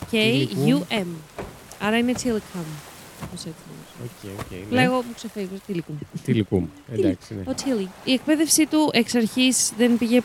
Τίλικουμ. 0.10 0.82
K-U-M. 0.82 1.06
Άρα 1.80 1.98
είναι 1.98 2.14
Τίλικουμ. 2.14 2.42
Κάπως 4.04 4.12
έτσι 4.16 4.28
νομίζω. 4.28 4.40
Οκ, 4.40 4.46
οκ. 4.52 4.72
ναι. 4.72 4.82
Λέγω 4.82 4.94
μου 4.96 5.14
ξεφεύγει. 5.16 5.62
Τίλικουμ. 5.68 5.96
Τιλικούμ. 6.26 6.66
Εντάξει, 6.94 7.34
ναι. 7.36 7.42
Ο 7.46 7.54
Τίλι. 7.54 7.90
Η 8.06 8.14
εκπαίδευσή 8.14 8.66
του 8.66 8.90
εξ 8.94 9.16
αρχής 9.16 9.72
δεν 9.78 9.98
πήγε 9.98 10.22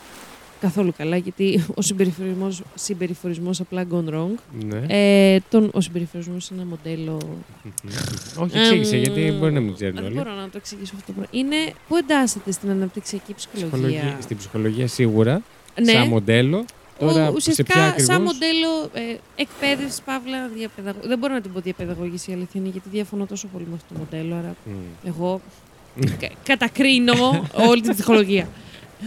καθόλου 0.60 0.92
καλά 0.96 1.16
γιατί 1.16 1.64
ο 1.74 1.82
συμπεριφορισμός, 1.82 2.62
συμπεριφορισμός 2.74 3.60
απλά 3.60 3.84
gone 3.92 4.14
wrong. 4.14 4.34
Ναι. 4.64 4.82
Ε, 4.88 5.38
τον, 5.50 5.70
ο 5.74 5.80
συμπεριφορισμός 5.80 6.48
είναι 6.48 6.60
ένα 6.60 6.68
μοντέλο 6.68 7.18
Όχι, 8.38 8.58
εξήγησε, 8.58 8.96
Εμ, 8.96 9.02
γιατί 9.02 9.32
μπορεί 9.38 9.52
να 9.52 9.60
μην 9.60 9.74
ξέρουν 9.74 9.94
Δεν 9.94 10.04
όλοι. 10.04 10.14
μπορώ 10.14 10.32
να 10.34 10.42
το 10.44 10.56
εξηγήσω 10.56 10.92
αυτό 10.94 11.06
το 11.06 11.12
πράγμα. 11.12 11.26
Είναι 11.30 11.56
που 11.88 11.96
εντάσσεται 11.96 12.50
στην 12.52 12.70
αναπτυξιακή 12.70 13.34
ψυχολογία; 13.34 13.68
Ψυχολογία- 13.78 14.16
Στην 14.20 14.36
ψυχολογία 14.36 14.86
σίγουρα, 14.88 15.42
Ναι, 15.82 15.92
σαν 15.92 16.08
μοντέλο. 16.08 16.64
Τώρα, 16.98 17.22
Ο- 17.22 17.30
σε 17.30 17.32
ουσιαστικά 17.36 17.72
ποια 17.74 17.82
ακριβώς... 17.86 18.06
σαν 18.14 18.22
μοντέλο 18.22 18.90
ε, 18.92 19.16
εκπαίδευσης, 19.36 20.00
παύλα, 20.00 20.48
διαπαιδαγώγησης. 20.56 21.06
Δεν 21.08 21.18
μπορώ 21.18 21.34
να 21.34 21.40
την 21.40 21.52
πω 21.52 21.60
διαπαιδαγώγηση 21.60 22.30
η 22.30 22.34
αλήθεια 22.34 22.60
είναι, 22.60 22.68
γιατί 22.68 22.88
διαφωνώ 22.88 23.26
τόσο 23.26 23.46
πολύ 23.52 23.64
με 23.68 23.74
αυτό 23.74 23.94
το 23.94 23.98
μοντέλο. 24.00 24.34
Άρα 24.34 24.54
Μμ. 24.64 24.72
εγώ 25.08 25.40
κα- 26.20 26.30
κατακρίνω 26.44 27.46
όλη 27.68 27.80
την 27.80 27.92
ψυχολογία. 27.94 28.48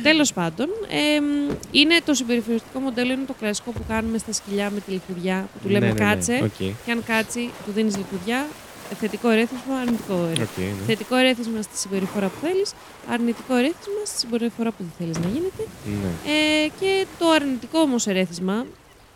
Τέλος 0.03 0.33
πάντων, 0.33 0.67
εμ, 1.15 1.55
είναι 1.71 1.99
το 2.05 2.13
συμπεριφοριστικό 2.13 2.79
μοντέλο, 2.79 3.13
είναι 3.13 3.25
το 3.27 3.33
κλασικό 3.39 3.71
που 3.71 3.81
κάνουμε 3.87 4.17
στα 4.17 4.33
σκυλιά 4.33 4.69
με 4.69 4.79
τη 4.79 4.91
λιχουδιά, 4.91 5.49
που 5.53 5.59
του 5.63 5.69
λέμε 5.69 5.85
Ναι, 5.87 5.93
ναι, 5.93 5.99
ναι. 6.03 6.13
κάτσε 6.13 6.39
Οκ, 6.43 6.57
και 6.85 6.91
αν 6.91 7.03
κάτσει, 7.05 7.49
του 7.65 7.71
δίνεις 7.71 7.97
λιχουδιά, 7.97 8.37
ε, 8.37 8.43
θετικό 8.99 9.29
ερέθισμα, 9.29 9.75
αρνητικό 9.81 10.13
ερέθισμα. 10.13 10.43
οκ, 10.43 10.57
ναι. 10.57 10.85
Θετικό 10.85 11.15
ερέθισμα 11.15 11.61
στη 11.61 11.77
συμπεριφορά 11.77 12.27
που 12.27 12.37
θέλεις, 12.41 12.73
αρνητικό 13.09 13.55
ερέθισμα 13.55 14.01
στη 14.05 14.19
συμπεριφορά 14.19 14.71
που 14.71 14.77
δεν 14.77 14.91
θέλεις 14.97 15.17
να 15.17 15.27
γίνεται. 15.29 15.67
Ναι. 15.85 16.31
Ε, 16.31 16.67
και 16.79 17.05
το 17.19 17.29
αρνητικό 17.29 17.79
όμως 17.79 18.07
ερέθισμα 18.07 18.65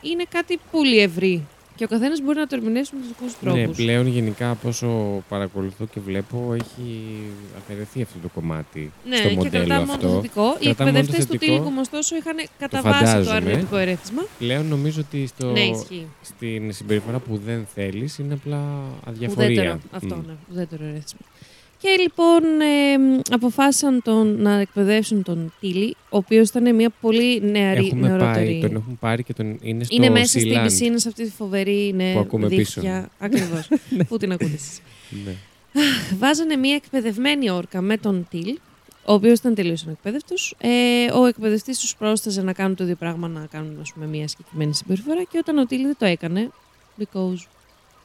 είναι 0.01 0.23
κάτι 0.29 0.59
πολύ 0.71 0.99
ευρύ. 0.99 1.47
Και 1.75 1.83
ο 1.83 1.88
καθένας 1.88 2.21
μπορεί 2.21 2.38
να 2.38 2.47
το 2.47 2.55
ερμηνεύσει 2.55 2.91
με 2.95 2.99
τους 2.99 3.07
δικούς 3.07 3.31
τους 3.31 3.39
τρόπους. 3.41 3.61
Ναι, 3.61 3.67
πλέον 3.85 4.07
γενικά 4.07 4.49
από 4.49 4.67
όσο 4.67 5.23
παρακολουθώ 5.29 5.85
και 5.93 5.99
βλέπω 5.99 6.53
έχει 6.53 7.17
αφαιρεθεί 7.57 8.01
αυτό 8.01 8.17
το 8.21 8.27
κομμάτι 8.33 8.91
Ναι, 9.09 9.15
στο 9.15 9.27
και 9.27 9.35
μοντέλο 9.35 9.65
κρατάμε 9.65 9.85
μόνο 9.85 9.99
το 9.99 10.07
αυτό. 10.07 10.15
θετικό. 10.21 10.55
Οι 10.59 10.63
Κρατάμε 10.65 10.91
μόνο 10.91 11.03
το 11.05 11.05
εκπαιδευτές 11.05 11.25
του 11.25 11.31
θετικό. 11.31 11.51
Τίλικουμ, 11.51 11.77
ωστόσο, 11.79 12.15
είχαν 12.15 12.35
κατά 12.59 12.81
βάση 12.81 12.99
το 12.99 13.05
φαντάζομαι. 13.05 13.35
αρνητικό 13.35 13.77
ερέθισμα. 13.77 14.21
Πλέον 14.39 14.65
νομίζω 14.65 15.01
ότι 15.01 15.27
στο... 15.27 15.51
Ναι, 15.51 15.59
ισχύει. 15.59 16.07
στην 16.21 16.73
συμπεριφορά 16.73 17.19
που 17.19 17.38
δεν 17.45 17.65
θέλεις 17.73 18.17
είναι 18.17 18.33
απλά 18.33 18.61
αδιαφορία. 19.07 19.49
Ουδέτερο. 19.49 19.79
Αυτό, 19.91 20.15
Μμ. 20.15 20.23
ναι. 20.27 20.33
Ουδέτερο 20.51 20.83
ερέθισμα. 20.83 21.19
Και 21.86 22.02
λοιπόν 22.02 22.43
ε, 22.62 23.21
αποφάσισαν 23.30 24.02
τον, 24.04 24.41
να 24.41 24.52
εκπαιδεύσουν 24.52 25.24
τον 25.24 25.54
Τίλι, 25.60 25.95
ο 26.10 26.17
οποίος 26.17 26.50
ήταν 26.50 26.76
μια 26.76 26.89
πολύ 27.02 27.41
νεαρή, 27.41 27.86
Έχουμε 27.86 28.08
νεωρότερη. 28.08 28.45
πάει, 28.45 28.62
τον 28.62 28.76
έχουν 28.76 28.98
πάρει 29.00 29.24
και 29.24 29.34
τον 29.34 29.58
είναι 29.62 29.84
στο 29.84 29.95
είναι 29.95 30.10
μέσα 30.10 30.39
στην 30.39 30.52
Sealand. 30.52 30.63
πισίνα 30.63 30.98
σε 30.98 31.08
αυτή 31.08 31.24
τη 31.24 31.32
φοβερή 31.32 31.93
ναι, 31.95 32.13
Που 32.13 32.19
ακούμε 32.19 32.48
δίχτυα. 32.48 33.10
Ακριβώς. 33.19 33.67
Πού 34.08 34.17
την 34.17 34.32
ακούτε 34.32 34.54
εσείς. 34.54 34.82
Ναι. 35.26 35.34
Βάζανε 36.17 36.56
μια 36.56 36.76
εκπαιδευμένη 36.76 37.50
όρκα 37.50 37.82
με 37.82 37.98
τον 37.98 38.28
Τιλ, 38.30 38.58
ο 39.06 39.13
οποίος 39.13 39.39
ήταν 39.39 39.56
τελείως 39.56 39.84
ανεκπαίδευτος. 39.84 40.56
Ε, 40.58 41.12
ο 41.12 41.26
εκπαιδευτής 41.26 41.80
τους 41.80 41.95
πρόσταζε 41.95 42.41
να 42.41 42.54
κάνουν 42.54 42.76
το 42.76 42.84
ίδιο 42.84 42.95
πράγμα, 42.95 43.28
να 43.28 43.48
κάνουν 43.52 43.78
ας 43.82 43.93
πούμε, 43.93 44.06
μια 44.06 44.28
συγκεκριμένη 44.28 44.74
συμπεριφορά. 44.74 45.24
Και 45.24 45.38
όταν 45.38 45.58
ο 45.58 45.65
Τιλ 45.65 45.82
δεν 45.82 45.95
το 45.98 46.06
έκανε, 46.06 46.52
because 47.00 47.48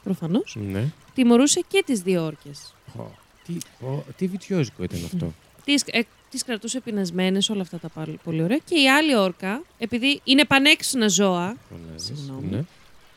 προφανώς, 0.03 0.57
ναι. 0.71 0.83
τιμωρούσε 1.13 1.61
και 1.67 1.83
τις 1.85 2.01
δύο 2.01 2.25
όρκες. 2.25 2.73
Πω, 2.97 3.11
Τι, 3.45 3.57
πω, 3.79 4.05
τι 4.17 4.27
βιτσιόζικο 4.27 4.83
ήταν 4.83 4.99
αυτό; 5.05 5.33
Τις, 5.65 5.83
ε, 5.85 6.01
τις 6.29 6.43
κρατούσε 6.43 6.79
πεινασμένες, 6.79 7.49
όλα 7.49 7.61
αυτά 7.61 7.77
τα 7.77 7.89
πάλι 7.89 8.19
πολύ 8.23 8.43
ωραία. 8.43 8.57
Και 8.65 8.81
η 8.81 8.89
άλλη 8.89 9.15
όρκα, 9.15 9.61
επειδή 9.77 10.21
είναι 10.23 10.45
πανέξυνα 10.45 11.07
ζώα, 11.07 11.55
Φωνάζεις. 11.69 12.05
Συγγνώμη. 12.19 12.47
Ναι. 12.49 12.63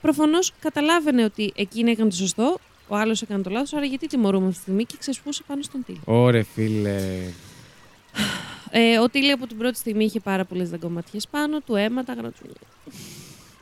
προφανώς 0.00 0.52
καταλάβαινε 0.60 1.24
ότι 1.24 1.52
εκείνη 1.56 1.90
έκανε 1.90 2.10
το 2.10 2.16
σωστό, 2.16 2.58
ο 2.88 2.96
άλλος 2.96 3.22
έκανε 3.22 3.42
το 3.42 3.50
λάθος, 3.50 3.72
άρα 3.72 3.84
γιατί 3.84 4.06
τιμωρούμε 4.06 4.44
αυτή 4.46 4.56
τη 4.56 4.62
στιγμή 4.62 4.84
και 4.84 4.96
ξεσπούσε 4.98 5.42
πάνω 5.46 5.62
στον 5.62 5.84
Τιλ. 5.86 5.96
Ωρε 6.04 6.42
φίλε. 6.42 7.00
Ε, 8.70 8.98
ο 8.98 9.08
Τίλι 9.08 9.30
από 9.30 9.46
την 9.46 9.58
πρώτη 9.58 9.76
στιγμή 9.78 10.04
είχε 10.04 10.20
πάρα 10.20 10.44
πολλές 10.44 10.70
δαγκωματιές 10.70 11.28
πάνω 11.28 11.60
του, 11.60 11.74
αίματα, 11.74 12.12
γρατσούλια. 12.12 12.54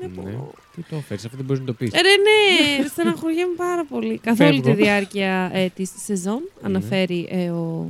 Βλέπω. 0.09 0.23
Ναι. 0.29 0.37
Τι 0.77 0.83
το 0.91 0.97
έφερε, 0.97 1.21
αυτό 1.25 1.37
δεν 1.37 1.45
μπορείς 1.45 1.61
να 1.61 1.67
το 1.67 1.73
πεις. 1.73 1.93
Ε, 1.93 2.01
ρε, 2.01 2.09
ναι, 2.09 2.87
στεναχωριέμαι 2.89 3.55
πάρα 3.57 3.85
πολύ. 3.85 4.19
Καθ' 4.19 4.41
όλη 4.41 4.61
τη 4.61 4.67
Φεύγω. 4.69 4.83
διάρκεια 4.83 5.51
ε, 5.53 5.69
της 5.69 5.91
σεζόν, 6.05 6.41
αναφέρει 6.63 7.29
ε, 7.31 7.51
ο, 7.51 7.87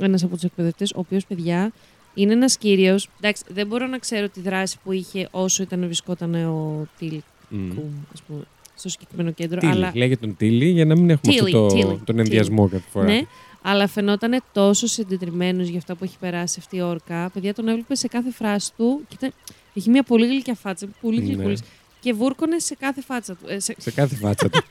ένας 0.00 0.22
από 0.22 0.34
τους 0.34 0.44
εκπαιδευτές, 0.44 0.90
ο 0.90 0.98
οποίος, 0.98 1.26
παιδιά, 1.26 1.72
είναι 2.14 2.32
ένας 2.32 2.56
κύριος. 2.56 3.08
Εντάξει, 3.20 3.42
δεν 3.48 3.66
μπορώ 3.66 3.86
να 3.86 3.98
ξέρω 3.98 4.28
τη 4.28 4.40
δράση 4.40 4.78
που 4.84 4.92
είχε 4.92 5.28
όσο 5.30 5.62
ήταν 5.62 5.80
βρισκόταν 5.84 6.34
ο 6.34 6.86
Τίλ 6.98 7.20
Μμ. 7.48 7.74
Κουμ, 7.74 7.90
ας 8.12 8.22
πούμε, 8.22 8.40
στο 8.74 8.88
συγκεκριμένο 8.88 9.30
κέντρο. 9.30 9.60
Τίλι. 9.60 9.72
αλλά, 9.72 9.92
Λέγε 9.94 10.16
τον 10.16 10.36
Τίλι 10.36 10.68
για 10.68 10.84
να 10.84 10.94
μην 10.96 11.10
έχουμε 11.10 11.32
Τίλι, 11.34 11.44
αυτό 11.44 11.66
το, 11.66 11.74
Τίλι, 11.74 12.00
τον 12.04 12.18
ενδιασμό 12.18 12.68
κάθε 12.68 12.84
φορά. 12.90 13.04
ναι, 13.06 13.20
αλλά 13.62 13.86
φαινόταν 13.86 14.42
τόσο 14.52 14.86
συντετριμένος 14.86 15.68
για 15.68 15.78
αυτά 15.78 15.94
που 15.94 16.04
έχει 16.04 16.16
περάσει 16.20 16.56
αυτή 16.58 16.76
η 16.76 16.80
όρκα. 16.80 17.30
Παιδιά, 17.34 17.54
τον 17.54 17.68
έβλεπε 17.68 17.94
σε 17.94 18.08
κάθε 18.08 18.30
φράση 18.30 18.70
του. 18.76 19.00
Και 19.08 19.14
ήταν, 19.18 19.32
έχει 19.74 19.90
μια 19.90 20.02
πολύ 20.02 20.26
γλυκιά 20.26 20.54
φάτσα, 20.54 20.86
πολύ 21.00 21.18
Ναι. 21.20 21.24
γλυκούλης, 21.32 21.60
Και 22.00 22.12
βούρκωνε 22.12 22.58
σε 22.58 22.74
κάθε 22.74 23.00
φάτσα 23.02 23.34
του. 23.34 23.48
ε, 23.48 23.58
σε, 23.58 23.74
Σε 23.78 23.90
κάθε 23.90 24.14
φάτσα 24.16 24.48
του. 24.50 24.62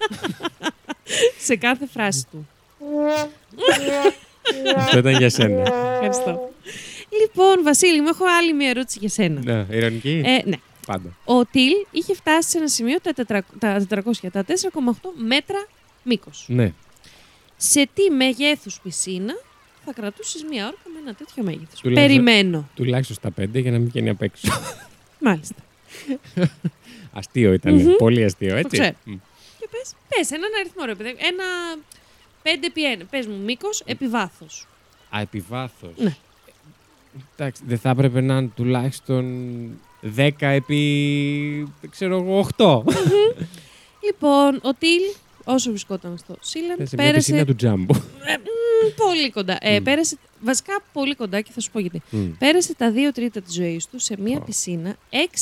σε 1.47 1.55
κάθε 1.55 1.87
φράση 1.87 2.25
του. 2.31 2.47
αυτό 4.75 4.97
ήταν 4.97 5.17
για 5.17 5.29
σένα. 5.29 5.61
Ευχαριστώ. 5.93 6.49
Λοιπόν, 7.21 7.63
Βασίλη, 7.63 8.01
μου 8.01 8.07
έχω 8.07 8.25
άλλη 8.39 8.53
μια 8.53 8.69
ερώτηση 8.69 8.97
για 8.99 9.09
σένα. 9.09 9.39
ναι, 9.43 9.75
ηρωνική; 9.77 10.21
Ε, 10.25 10.49
ναι. 10.49 10.55
Πάντα. 10.85 11.09
Ο 11.25 11.45
Τιλ 11.45 11.71
είχε 11.91 12.13
φτάσει 12.15 12.49
σε 12.49 12.57
ένα 12.57 12.67
σημείο 12.67 12.99
τα, 13.01 13.13
τετρα- 13.13 13.45
τα 13.59 13.85
400, 13.89 14.29
τα 14.31 14.43
4,8 14.43 15.09
μέτρα 15.15 15.67
μήκος. 16.03 16.45
Ναι. 16.47 16.73
Σε 17.57 17.89
τι 17.93 18.09
μεγέθους 18.09 18.79
πισίνα 18.83 19.33
θα 19.85 19.93
κρατούσες 19.93 20.43
μία 20.49 20.65
όρκα 20.65 20.89
με 20.93 20.99
ένα 21.03 21.13
τέτοιο 21.13 21.43
μέγεθος; 21.43 21.79
Τουλάχιστον- 21.79 22.23
Περιμένω. 22.23 22.69
Τουλάχιστον 22.75 23.15
στα 23.15 23.31
πέντε 23.31 23.59
για 23.59 23.71
να 23.71 23.77
μην 23.77 23.87
βγαίνει 23.87 24.09
απ' 24.09 24.21
έξω. 24.21 24.47
Μάλιστα. 25.23 25.55
αστείο 27.19 27.53
ήταν. 27.53 27.73
Μμμ. 27.73 27.95
Πολύ 27.97 28.23
αστείο, 28.23 28.55
έτσι. 28.55 28.77
ξέρω. 28.79 28.95
Μμ. 29.03 29.13
Και 29.59 29.67
πες, 29.71 29.93
πες 30.09 30.31
έναν 30.31 30.49
αριθμό, 30.59 30.85
ρε 30.85 30.95
παιδί. 30.95 31.09
Ένα 31.09 31.43
5 32.43 32.47
επί 32.65 32.81
1. 33.01 33.03
Πες 33.09 33.27
μου 33.27 33.37
μήκος 33.43 33.81
επί 33.85 34.07
βάθος. 34.07 34.67
Α, 35.15 35.19
επί 35.21 35.39
βάθος. 35.49 35.93
Ναι. 35.97 36.15
Εντάξει, 37.37 37.63
δεν 37.67 37.77
θα 37.77 37.89
έπρεπε 37.89 38.21
να 38.21 38.37
είναι 38.37 38.49
τουλάχιστον 38.55 39.25
10 40.15 40.31
επί, 40.39 41.73
ξέρω 41.89 42.15
εγώ, 42.17 42.47
8. 42.57 42.81
Λοιπόν, 44.05 44.59
ο 44.63 44.73
Τιλ, 44.73 45.01
όσο 45.43 45.69
βρισκόταν 45.69 46.17
στο 46.17 46.35
Σίλεν, 46.41 46.75
Σε 46.75 46.95
μια 46.95 47.05
πέρασε 47.05 47.15
πισίνα 47.17 47.45
του 47.45 47.55
τζάμπο. 47.55 47.95
Ε, 47.95 48.37
μ, 48.37 48.93
πολύ 48.95 49.31
κοντά. 49.31 49.57
Ε, 49.61 49.79
Μμ. 49.79 49.83
πέρασε, 49.83 50.17
βασικά 50.43 50.73
πολύ 50.93 51.15
κοντά 51.15 51.41
και 51.41 51.51
θα 51.53 51.59
σου 51.61 51.71
πω 51.71 51.79
γιατί. 51.79 52.01
Μμ. 52.09 52.29
Πέρασε 52.37 52.75
τα 52.75 52.91
δύο 52.91 53.11
τρίτα 53.11 53.41
της 53.41 53.53
ζωής 53.53 53.87
του 53.87 53.99
σε 53.99 54.15
μία 54.19 54.37
Ω. 54.37 54.43
πισίνα 54.43 54.95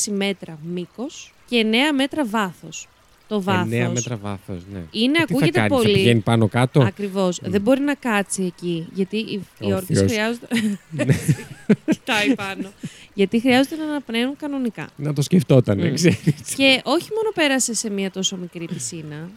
6 0.07 0.11
μέτρα 0.11 0.57
μήκος 0.63 1.33
και 1.49 1.65
9 1.65 1.75
μέτρα 1.95 2.25
βάθος. 2.25 2.87
Το 3.27 3.41
βάθος 3.41 3.67
9 3.71 3.91
μέτρα 3.93 4.15
βάθος, 4.17 4.61
ναι. 4.73 4.83
είναι, 4.91 5.17
Ε, 5.17 5.25
τι 5.25 5.33
θα 5.33 5.37
ακούγεται 5.37 5.59
κάνει, 5.59 5.69
πολύ. 5.69 5.87
Θα 5.91 5.93
πηγαίνει 5.97 6.19
πάνω 6.19 6.47
κάτω; 6.47 6.81
Ακριβώς. 6.81 7.39
Μμ. 7.39 7.49
Δεν 7.51 7.61
μπορεί 7.61 7.81
να 7.81 7.93
κάτσει 7.95 8.43
εκεί, 8.43 8.87
γιατί 8.93 9.17
οι, 9.17 9.41
οι 9.59 9.73
όρκες 9.73 9.97
Όρθιος. 10.01 10.11
χρειάζονται... 10.11 10.47
Ναι. 10.89 11.05
Κοιτάει 11.91 12.35
πάνω. 12.35 12.71
γιατί 13.13 13.39
χρειάζονται 13.39 13.75
να 13.75 13.83
αναπνέουν 13.83 14.35
κανονικά. 14.37 14.89
Να 14.95 15.13
το 15.13 15.21
σκεφτόταν, 15.21 15.77
Μμ. 15.89 15.93
ξέρεις. 15.93 16.19
και 16.55 16.81
όχι 16.83 17.07
μόνο 17.15 17.31
πέρασε 17.33 17.73
σε 17.73 17.89
μία 17.89 18.11
τόσο 18.11 18.37
μικρή 18.37 18.65
πισίνα, 18.65 19.29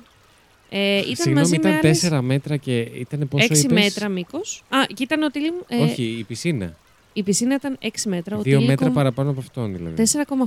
ε, 0.77 0.99
ήταν 0.99 1.15
Συγγνώμη, 1.15 1.35
μαζί 1.41 1.55
ήταν 1.55 1.71
με 1.71 1.79
άλλες 1.83 2.09
4 2.13 2.21
μέτρα 2.23 2.57
και 2.57 2.79
ήταν 2.79 3.29
πόσο 3.29 3.47
6 3.47 3.51
είπες; 3.51 3.65
μέτρα 3.85 4.09
μήκος. 4.09 4.65
Α, 4.69 4.79
και 4.95 5.03
ήταν 5.03 5.23
ο 5.23 5.29
Τίλι 5.31 5.51
μου, 5.51 5.65
ε, 5.69 5.83
Όχι, 5.83 6.03
η 6.19 6.23
πισίνα. 6.25 6.77
Η 7.13 7.23
πισίνα 7.23 7.55
ήταν 7.55 7.79
6 7.83 7.89
μέτρα. 8.05 8.37
Ο 8.37 8.41
2 8.41 8.45
μέτρα 8.51 8.59
Τίλικο 8.77 8.91
παραπάνω 8.91 9.31
από 9.31 9.41
αυτόν 9.41 9.77
δηλαδή. 9.77 9.95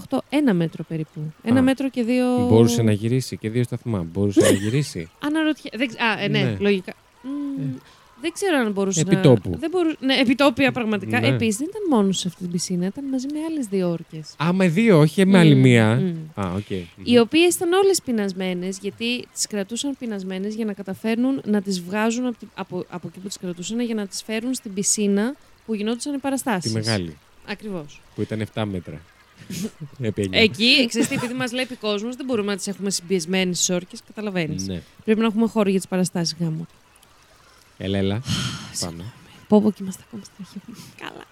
4,8. 0.09 0.17
Ένα 0.29 0.53
μέτρο 0.53 0.83
περίπου. 0.87 1.33
Ένα 1.43 1.59
Α. 1.59 1.61
μέτρο 1.61 1.89
και 1.89 2.03
δύο. 2.03 2.25
Μπορούσε 2.49 2.81
να 2.81 2.91
γυρίσει 2.91 3.37
και 3.37 3.49
δύο 3.49 3.63
σταθμά. 3.63 4.07
Μπορούσε 4.11 4.39
να 4.39 4.49
γυρίσει. 4.61 5.09
Αναρωτιέ... 5.19 5.71
Δεν... 5.75 5.87
ξε- 5.87 6.01
Α, 6.01 6.23
ε, 6.23 6.27
ναι, 6.27 6.41
Ναι. 6.43 6.55
λογικά. 6.59 6.93
Μμ, 7.23 7.61
Ε. 7.61 7.79
Δεν 8.21 8.31
ξέρω 8.31 8.57
αν 8.57 8.71
μπορούσε 8.71 8.99
Επιτόπου. 9.01 9.49
να. 9.49 9.57
Δεν 9.57 9.69
μπορού... 9.69 9.89
Ναι, 9.99 10.13
επιτόπια 10.15 10.71
πραγματικά. 10.71 11.19
Ναι. 11.19 11.27
Επίσης 11.27 11.57
δεν 11.57 11.67
ήταν 11.69 11.81
μόνος 11.89 12.17
σε 12.17 12.27
αυτή 12.27 12.41
την 12.41 12.51
πισίνα, 12.51 12.85
ήταν 12.85 13.03
μαζί 13.05 13.25
με 13.33 13.39
άλλες 13.49 13.65
δύο 13.67 13.89
όρκες. 13.89 14.33
Α, 14.43 14.53
με 14.53 14.67
δύο, 14.67 14.99
όχι 14.99 15.25
με 15.25 15.37
άλλη 15.37 15.55
Μμ, 15.55 15.59
μία. 15.61 15.95
μμ. 15.95 16.41
Α, 16.41 16.53
οκ. 16.55 16.69
Οι 17.03 17.17
οποίες 17.19 17.55
ήταν 17.55 17.71
όλες 17.73 18.01
πεινασμένες, 18.01 18.77
γιατί 18.81 19.27
τις 19.33 19.47
κρατούσαν 19.47 19.95
πεινασμένες 19.99 20.55
για 20.55 20.65
να 20.65 20.73
καταφέρνουν 20.73 21.41
να 21.45 21.61
τις 21.61 21.81
βγάζουν 21.81 22.25
από, 22.25 22.37
τη- 22.37 22.47
από, 22.55 22.85
από 22.89 23.07
εκεί 23.07 23.19
που 23.19 23.27
τις 23.27 23.37
κρατούσαν 23.37 23.79
για 23.79 23.95
να 23.95 24.07
τις 24.07 24.23
φέρουν 24.23 24.53
στην 24.53 24.73
πισίνα 24.73 25.35
που 25.65 25.73
γινόντουσαν 25.73 26.13
οι 26.13 26.17
παραστάσεις. 26.17 26.71
Τη 26.71 26.77
μεγάλη, 26.77 27.17
Ακριβώς. 27.47 28.01
που 28.15 28.21
ήταν 28.21 28.45
7 28.53 28.63
μέτρα. 28.71 29.01
Επί 30.01 30.21
εννιά. 30.21 30.39
Εκεί, 30.41 30.85
ξέρεις 30.87 31.07
τι, 31.07 31.15
επειδή 31.15 31.33
μας 31.33 31.51
λέει 31.51 31.67
κόσμος, 31.79 32.15
δεν 32.15 32.25
μπορούμε 32.25 32.51
να 32.51 32.57
τις 32.57 32.67
έχουμε 32.67 32.89
συμπιεσμένες 32.89 33.57
στις 33.57 33.75
όρκες. 33.75 33.99
Καταλαβαίνεις. 34.07 34.67
Ναι. 34.67 34.81
Πρέπει 35.05 35.19
να 35.19 35.25
έχουμε 35.25 35.47
χώρο 35.47 35.69
για 35.69 35.79
τις 35.79 35.87
παραστάσεις 35.87 36.35
γάμου. 36.39 36.67
Έλα, 37.77 37.97
έλα. 37.97 38.21
Πάμε. 38.79 39.03
Πω 39.47 39.61
πω 39.61 39.71
και 39.71 39.77
είμαστε 39.81 40.03
ακόμα 40.07 40.23
στην 40.23 40.35
αρχή. 40.39 40.83
Καλά. 40.97 41.23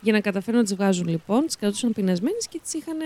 Για 0.00 0.12
να 0.12 0.20
καταφέρουν 0.20 0.58
να 0.60 0.64
τις 0.66 0.74
βγάζουν 0.74 1.08
λοιπόν, 1.08 1.46
τις 1.46 1.56
κρατούσαν 1.56 1.92
πεινασμένες 1.92 2.46
και 2.48 2.60
τις 2.62 2.72
είχαν. 2.74 2.96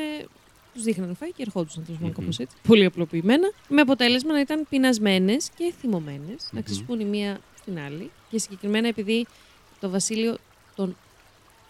Τους 0.74 0.84
δείχναν 0.84 1.16
φάει 1.16 1.32
και 1.32 1.42
ερχόντουσαν 1.42 1.84
τέλο 1.84 1.96
πάντων 1.96 2.10
Μμμ. 2.12 2.20
κάπως 2.20 2.38
έτσι. 2.38 2.56
Πολύ 2.66 2.84
απλοποιημένα. 2.84 3.50
Με 3.68 3.80
αποτέλεσμα 3.80 4.32
να 4.32 4.40
ήταν 4.40 4.66
πεινασμένες 4.68 5.50
και 5.56 5.72
θυμωμένες, 5.80 6.48
να 6.50 6.58
Μμμ. 6.58 6.62
ξεσπούν 6.62 7.00
η 7.00 7.04
μία 7.04 7.40
στην 7.60 7.78
άλλη. 7.78 8.10
Και 8.30 8.38
συγκεκριμένα 8.38 8.88
επειδή 8.88 9.26
το 9.80 9.90
βασίλειο 9.90 10.36
των 10.74 10.96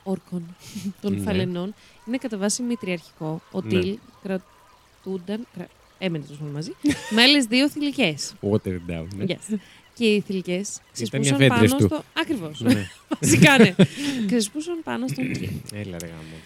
όρκων, 0.02 0.56
των 1.00 1.12
Ναι. 1.14 1.20
φαλενών, 1.22 1.74
είναι 2.06 2.16
κατά 2.16 2.36
βάση 2.38 2.62
μητριαρχικό. 2.62 3.40
Ο 3.50 3.60
Ναι. 3.60 3.68
Τιλ 3.68 3.98
κρατούνταν. 4.22 5.46
Κρα... 5.56 5.66
Έμενε 5.98 6.24
τόσο 6.24 6.38
πάνω 6.40 6.52
μαζί. 6.52 6.72
με 7.14 7.22
άλλες 7.22 7.44
δύο 7.44 7.68
θηλυκές. 7.68 8.34
Water 8.40 8.78
down. 8.90 9.06
Ναι. 9.16 9.24
Yes. 9.28 9.54
Και 9.98 10.04
οι 10.04 10.20
θηλυκές 10.26 10.80
ξεσπούσαν 10.92 11.22
οι 11.40 11.44
αφέντρες 11.44 11.70
πάνω 11.70 11.76
του. 11.76 11.84
στο. 11.86 12.02
Ακριβώς. 12.20 12.60
Ναι. 12.60 12.86
Βασικά 13.20 13.58
ναι. 13.58 13.74
Ξεσπούσαν 14.26 14.78
πάνω 14.84 15.08
στον 15.08 15.32
κύριο. 15.32 15.50
Έλα, 15.74 15.96
ρε 16.00 16.06
γάμο. 16.06 16.36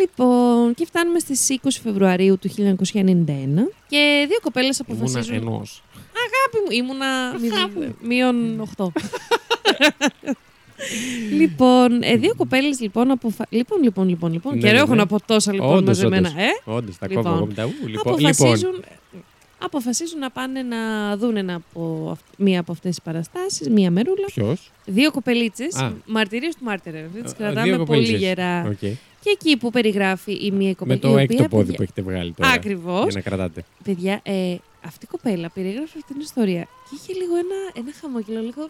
Λοιπόν, 0.00 0.74
και 0.74 0.84
φτάνουμε 0.86 1.18
στις 1.18 1.58
20 1.62 1.68
Φεβρουαρίου 1.82 2.38
του 2.38 2.50
1991 2.50 2.56
και 3.88 4.24
δύο 4.28 4.38
κοπέλες 4.42 4.78
Ήμουνα 4.78 5.02
αποφασίζουν... 5.04 5.34
ενός. 5.34 5.82
Αγάπη 5.96 6.58
μου, 6.64 6.70
ήμουνα 6.70 7.06
μηδεν- 7.40 7.94
μείον 8.02 8.68
8. 8.76 8.86
λοιπόν, 11.32 12.02
ε, 12.02 12.16
δύο 12.16 12.34
κοπέλες 12.36 12.80
λοιπόν, 12.80 13.10
αποφα... 13.10 13.46
λοιπόν, 13.50 13.82
λοιπόν, 13.82 14.08
λοιπόν, 14.08 14.32
λοιπόν, 14.32 14.54
Ναι, 14.54 14.60
καιρό 14.60 14.72
ναι, 14.72 14.78
έχω 14.78 14.90
ναι. 14.90 14.96
να 14.96 15.06
πω 15.06 15.20
τόσα 15.26 15.52
λοιπόν 15.52 15.76
Όντως, 15.76 15.86
μαζεμένα, 15.86 16.28
όντως. 16.28 16.42
ε; 16.44 16.70
Όντως, 16.70 16.98
τα 16.98 17.06
Λοιπόν, 17.08 17.22
κόβω 17.24 17.36
εγώ 17.36 17.46
μετά. 17.46 17.64
Ου, 17.64 17.68
Λοιπόν, 17.68 17.88
λοιπόν. 17.90 18.12
αποφασίζουν, 18.12 18.84
αποφασίζουν 19.62 20.18
να 20.18 20.30
πάνε 20.30 20.62
να 20.62 21.16
δουν 21.16 21.36
ένα 21.36 21.54
από, 21.54 22.08
αυ- 22.10 22.38
μία 22.38 22.60
από 22.60 22.72
αυτές 22.72 22.90
τις 22.90 23.02
παραστάσεις, 23.04 23.68
μία 23.68 23.90
μερούλα. 23.90 24.26
Ποιος; 24.26 24.70
Δύο 24.86 25.10
κοπελίτσες, 25.10 25.74
Α. 25.76 25.92
μάρτυρες 26.06 26.54
του 26.56 26.64
murder, 26.64 26.96
αυτές 27.04 27.22
τις 27.22 27.32
Α, 27.32 27.34
κρατάμε 27.34 27.62
δύο 27.62 27.72
πολύ 27.76 27.86
κοπελίτσες. 27.86 28.20
γερά. 28.20 28.64
Οκ. 28.66 28.78
Και 29.22 29.30
εκεί 29.30 29.56
που 29.56 29.70
περιγράφει 29.70 30.32
η 30.32 30.50
μία 30.50 30.74
κοπέλα. 30.74 30.98
Με 31.02 31.08
το 31.08 31.18
έκτο 31.18 31.44
πόδι 31.48 31.74
που 31.74 31.82
έχετε 31.82 32.02
βγάλει 32.02 32.32
τώρα. 32.32 32.50
Ακριβώς. 32.50 33.02
Για 33.02 33.12
να 33.14 33.20
κρατάτε. 33.20 33.64
Παιδιά, 33.84 34.20
ε, 34.24 34.56
αυτή 34.84 35.04
η 35.04 35.08
κοπέλα 35.10 35.50
περιγράφει 35.50 35.98
αυτή 35.98 36.12
την 36.12 36.20
ιστορία 36.20 36.62
και 36.62 36.96
είχε 36.96 37.12
λίγο 37.20 37.36
ένα, 37.36 37.56
ένα 37.74 37.90
χαμόγελο, 38.00 38.40
λίγο. 38.40 38.68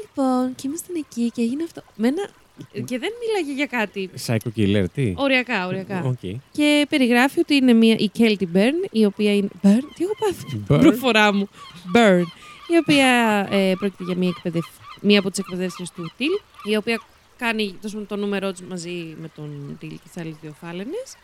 Λοιπόν, 0.00 0.54
και 0.54 0.66
ήμασταν 0.66 0.96
εκεί 0.98 1.30
και 1.30 1.42
έγινε 1.42 1.62
αυτό. 1.62 1.82
Με 1.96 2.08
ένα... 2.08 2.28
Και 2.72 2.98
δεν 2.98 3.10
μίλαγε 3.20 3.52
για 3.54 3.66
κάτι. 3.66 4.10
Psycho 4.26 4.48
killer, 4.56 4.84
τι; 4.94 5.14
Οριακά, 5.16 5.66
οριακά. 5.66 6.02
Οκ. 6.04 6.40
Και 6.52 6.86
περιγράφει 6.88 7.40
ότι 7.40 7.54
είναι 7.54 7.72
μια, 7.72 7.96
η 7.98 8.10
Kelty 8.18 8.56
Byrne, 8.56 8.88
η 8.90 9.04
οποία 9.04 9.34
είναι. 9.34 9.48
Byrne, 9.62 9.88
τι 9.94 10.04
έχω 10.04 10.14
πάθει; 10.18 10.62
Byrne. 10.68 10.80
Προφορά 10.80 11.32
μου. 11.32 11.48
Byrne. 11.94 12.22
Η 12.68 12.76
οποία 12.76 13.06
ε, 13.50 13.72
πρόκειται 13.78 14.04
για 14.04 14.16
μια, 14.16 14.28
εκπαιδευ... 14.28 14.64
μία 15.00 15.18
από 15.18 15.30
τις 15.30 15.38
εκπαιδεύτριες 15.38 15.86
του 15.94 16.12
Τιλ, 16.16 16.32
η 16.72 16.76
οποία 16.76 17.00
κάνει 17.36 17.78
τόσο 17.82 17.98
το 17.98 18.16
νούμερό 18.16 18.52
της 18.52 18.62
μαζί 18.62 19.16
με 19.20 19.30
τον 19.36 19.76
Τιλ 19.80 19.88
και 19.88 20.08
τις 20.12 20.22
άλλες 20.22 20.34
δύο 20.40 20.54
φάλαινες. 20.60 21.16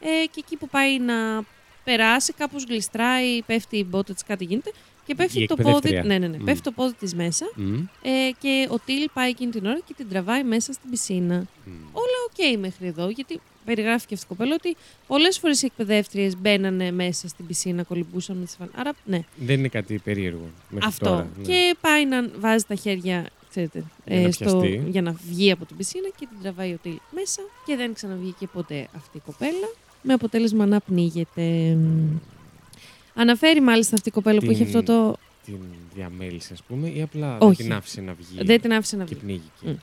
Ε, 0.00 0.26
και 0.30 0.42
εκεί 0.46 0.56
που 0.56 0.68
πάει 0.68 0.98
να 0.98 1.14
περάσει, 1.84 2.32
κάπως 2.32 2.64
γλιστράει, 2.64 3.42
πέφτει 3.42 3.76
η 3.76 3.86
μπότα 3.88 4.12
της, 4.12 4.24
κάτι 4.24 4.44
γίνεται. 4.44 4.72
Και 5.10 5.16
πέφτει 5.16 5.42
Η 5.42 5.46
το 5.46 5.56
πόδι. 5.56 5.68
εκπαιδεύτρια. 5.70 6.02
Ναι, 6.04 6.18
ναι, 6.18 6.26
ναι. 6.26 6.36
Μμ. 6.38 6.44
Πέφτει 6.44 6.62
το 6.62 6.70
πόδι 6.72 6.94
της 6.94 7.14
μέσα 7.14 7.50
Μμ. 7.56 7.74
ε, 8.02 8.10
και 8.40 8.68
ο 8.70 8.78
Τιλ 8.84 9.08
πάει 9.12 9.28
εκείνη 9.30 9.50
την 9.50 9.66
ώρα 9.66 9.78
και 9.86 9.94
την 9.96 10.08
τραβάει 10.08 10.44
μέσα 10.44 10.72
στην 10.72 10.90
πισίνα. 10.90 11.36
Μμ. 11.64 11.70
Όλα 11.92 12.18
οκ 12.28 12.60
μέχρι 12.60 12.86
εδώ, 12.86 13.08
γιατί 13.08 13.40
περιγράφει 13.64 14.06
και 14.06 14.14
αυτή 14.14 14.26
η 14.26 14.28
κοπέλα 14.28 14.54
ότι 14.54 14.76
πολλές 15.06 15.38
φορές 15.38 15.62
οι 15.62 15.66
εκπαιδεύτριες 15.66 16.36
μπαίνανε 16.36 16.90
μέσα 16.90 17.28
στην 17.28 17.46
πισίνα, 17.46 17.82
κολυμπούσαν 17.82 18.36
με 18.36 18.44
τις 18.44 18.52
φάλαινες. 18.58 18.70
Άρα, 18.74 18.92
ναι, 19.04 19.20
Δεν 19.36 19.58
είναι 19.58 19.68
κάτι 19.68 19.98
περίεργο. 20.04 20.48
Μέχρι 20.70 20.88
αυτό. 20.88 21.04
Τώρα, 21.04 21.28
ναι. 21.38 21.44
Και 21.44 21.74
πάει 21.80 22.06
να 22.06 22.28
βάζει 22.38 22.64
τα 22.64 22.74
χέρια, 22.74 23.26
ξέρετε, 23.50 23.84
Για 24.06 24.20
να 24.20 24.26
ε, 24.26 24.30
στο, 24.30 24.44
πιαστεί. 24.44 24.82
για 24.90 25.02
να 25.02 25.16
βγει 25.30 25.50
από 25.50 25.64
την 25.64 25.76
πισίνα 25.76 26.08
και 26.18 26.26
την 26.26 26.36
τραβάει 26.42 26.72
ο 26.72 26.78
Τιλ 26.82 26.96
μέσα 27.14 27.42
και 27.66 27.76
δεν 27.76 27.94
ξαναβγήκε 27.94 28.46
ποτέ 28.46 28.88
αυτή 28.96 29.16
η 29.16 29.20
κοπέλα, 29.26 29.68
με 30.02 30.12
αποτέλεσμα 30.12 30.66
να 30.66 30.80
πνίγεται. 30.80 31.76
Αναφέρει 33.14 33.60
μάλιστα 33.60 33.94
αυτή 33.94 34.08
η 34.08 34.12
κοπέλα 34.12 34.38
που 34.38 34.46
Την- 34.46 34.54
είχε 34.54 34.62
αυτό 34.64 34.82
το. 34.82 35.16
Την 35.44 35.56
διαμέλησε, 35.94 36.52
ας 36.52 36.62
πούμε, 36.62 36.88
ή 36.88 37.02
απλά 37.02 37.38
Όχι. 37.38 37.54
δεν 37.56 37.66
την 37.66 37.72
άφησε 37.76 38.00
να 38.00 38.12
βγει. 38.14 38.44
Δεν 38.44 38.60
την 38.60 38.72
άφησε 38.72 38.96
να 38.96 39.04
Και 39.04 39.14
βγει. 39.14 39.24
πνίγηκε. 39.24 39.50
Μμ. 39.62 39.74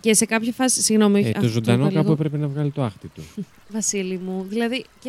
Και 0.00 0.14
σε 0.14 0.24
κάποια 0.24 0.52
φάση, 0.52 0.82
συγγνώμη, 0.82 1.20
Ε, 1.20 1.28
αχ, 1.36 1.42
το 1.42 1.48
ζωντανό 1.48 1.82
είπα 1.82 1.92
κάπου 1.92 2.00
λίγο. 2.02 2.12
έπρεπε 2.12 2.36
να 2.36 2.48
βγάλει 2.48 2.70
το 2.70 2.82
άχτι 2.82 3.08
του. 3.08 3.22
Βασίλη 3.72 4.18
μου, 4.18 4.46
δηλαδή. 4.48 4.84
Και... 5.00 5.08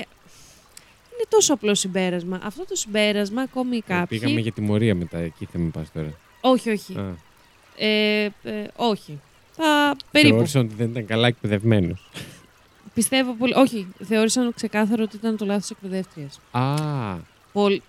είναι 1.14 1.24
τόσο 1.30 1.54
απλό 1.54 1.76
συμπέρασμα. 1.76 2.40
Αυτό 2.44 2.66
το 2.66 2.76
συμπέρασμα 2.76 3.42
ακόμη 3.42 3.78
Ε, 3.78 3.82
κάποιοι. 3.88 4.20
Πήγαμε 4.20 4.40
για 4.40 4.52
τιμωρία 4.52 4.96
μετά, 4.96 5.18
εκεί 5.18 5.46
θα 5.52 5.58
με 5.60 5.70
πας 5.70 5.92
τώρα. 5.92 6.14
Όχι, 6.42 6.70
όχι. 6.70 6.94
Α, 6.98 7.16
Ε, 7.78 8.24
ε, 8.24 8.32
όχι. 8.76 9.20
Θα 9.52 9.96
περίπου. 10.12 10.34
Θεώρησαν 10.34 10.62
ότι 10.66 10.74
δεν 10.78 10.90
ήταν 10.90 11.06
καλά 11.06 11.28
εκπαιδευμένος. 11.28 12.10
Πιστεύω 12.94 13.34
πολύ. 13.34 13.54
Όχι, 13.56 13.88
θεώρησαν 14.04 14.54
ξεκάθαρο 14.56 15.04
ότι 15.04 15.16
ήταν 15.16 15.38
το 15.38 15.46
λάθος 15.46 15.70
εκπαιδεύτριας. 15.70 16.40
Α, 16.52 16.62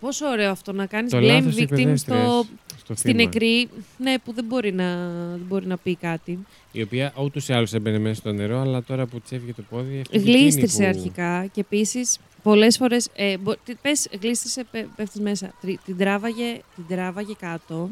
Πόσο 0.01 0.27
ωραίο 0.27 0.51
αυτό 0.51 0.73
να 0.73 0.87
κάνεις 0.87 1.11
το 1.11 1.19
blame 1.19 1.21
λάθος 1.23 1.55
victim 1.55 1.61
εκπαιδεύτριας 1.63 2.01
στο, 2.01 2.45
στο 2.79 2.95
στην 2.95 3.11
θύμα. 3.11 3.23
νεκρή. 3.23 3.69
Ναι, 3.99 4.15
που 4.25 4.33
δεν 4.33 4.45
μπορεί 4.45 4.73
να, 4.73 4.95
δεν 5.31 5.45
μπορεί 5.49 5.67
να 5.67 5.77
πει 5.77 5.95
κάτι. 5.95 6.39
Η 6.73 6.83
οποία 6.83 7.13
ούτως 7.23 7.49
ή 7.49 7.53
άλλως 7.53 7.73
έμπαινε 7.73 7.99
μέσα 7.99 8.15
στο 8.15 8.33
νερό, 8.33 8.61
αλλά 8.61 8.83
τώρα 8.83 9.07
που 9.07 9.21
τη 9.21 9.37
έφυγε 9.37 9.53
το 9.55 9.63
πόδι. 9.71 10.01
αυτή 10.01 10.19
είναι 10.19 10.31
Γλίστρισε 10.31 10.83
εκείνη 10.83 10.93
που- 10.93 10.99
αρχικά 10.99 11.47
και 11.47 11.61
επίσης 11.61 12.19
πολλές 12.43 12.77
φορές. 12.77 13.09
Ε, 13.15 13.35
Πες, 13.83 14.09
γλίστρισε, 14.21 14.65
πέφτεις 14.97 15.21
μέσα. 15.21 15.53
Τρι- 15.61 15.81
Την 15.85 15.97
τράβαγε, 15.97 16.61
την 16.75 16.85
τράβαγε 16.89 17.33
κάτω. 17.41 17.91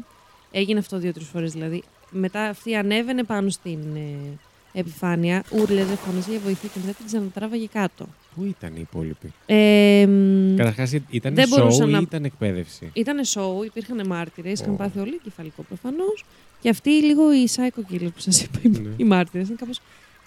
Έγινε 0.51 0.79
αυτό 0.79 0.97
δύο-τρεις 0.97 1.27
φορές 1.27 1.51
δηλαδή. 1.51 1.83
Μετά 2.09 2.41
αυτή 2.41 2.75
ανέβαινε 2.75 3.23
πάνω 3.23 3.49
στην 3.49 3.79
ε, 3.95 4.37
επιφάνεια, 4.73 5.43
ούρλερε, 5.51 5.95
φώναζε 6.05 6.29
για 6.31 6.39
βοήθεια 6.39 6.69
και 6.73 6.79
μετά 6.85 6.91
την 6.97 7.05
ξανατράβαγε 7.05 7.67
κάτω. 7.73 8.07
Πού 8.35 8.43
ήταν 8.45 8.71
οι 8.75 8.79
υπόλοιποι; 8.91 9.33
Ε, 9.45 10.05
μ, 10.07 10.55
Καταρχάς, 10.55 10.91
ήταν 11.09 11.33
δεν 11.35 11.45
show 11.45 11.57
μπορούσα 11.57 11.85
ή 11.85 11.91
να- 11.91 11.99
ήταν 11.99 12.23
εκπαίδευση; 12.25 12.89
Ήτανε 12.93 13.21
show, 13.33 13.65
υπήρχαν 13.65 14.07
μάρτυρες, 14.07 14.59
είχαν 14.59 14.73
Ω. 14.73 14.75
πάθει 14.75 14.99
όλοι 14.99 15.19
κεφαλικό 15.23 15.61
προφανώς. 15.67 16.25
Και 16.61 16.69
αυτοί 16.69 16.89
λίγο 16.89 17.33
οι 17.33 17.47
psycho 17.55 17.93
killers 17.93 18.11
που 18.13 18.19
σας 18.19 18.41
είπα, 18.43 18.59
οι, 18.61 18.67
Ναι. 18.67 18.89
οι 18.97 19.03
μάρτυρες. 19.03 19.47
Είναι 19.47 19.57
κάπως. 19.59 19.79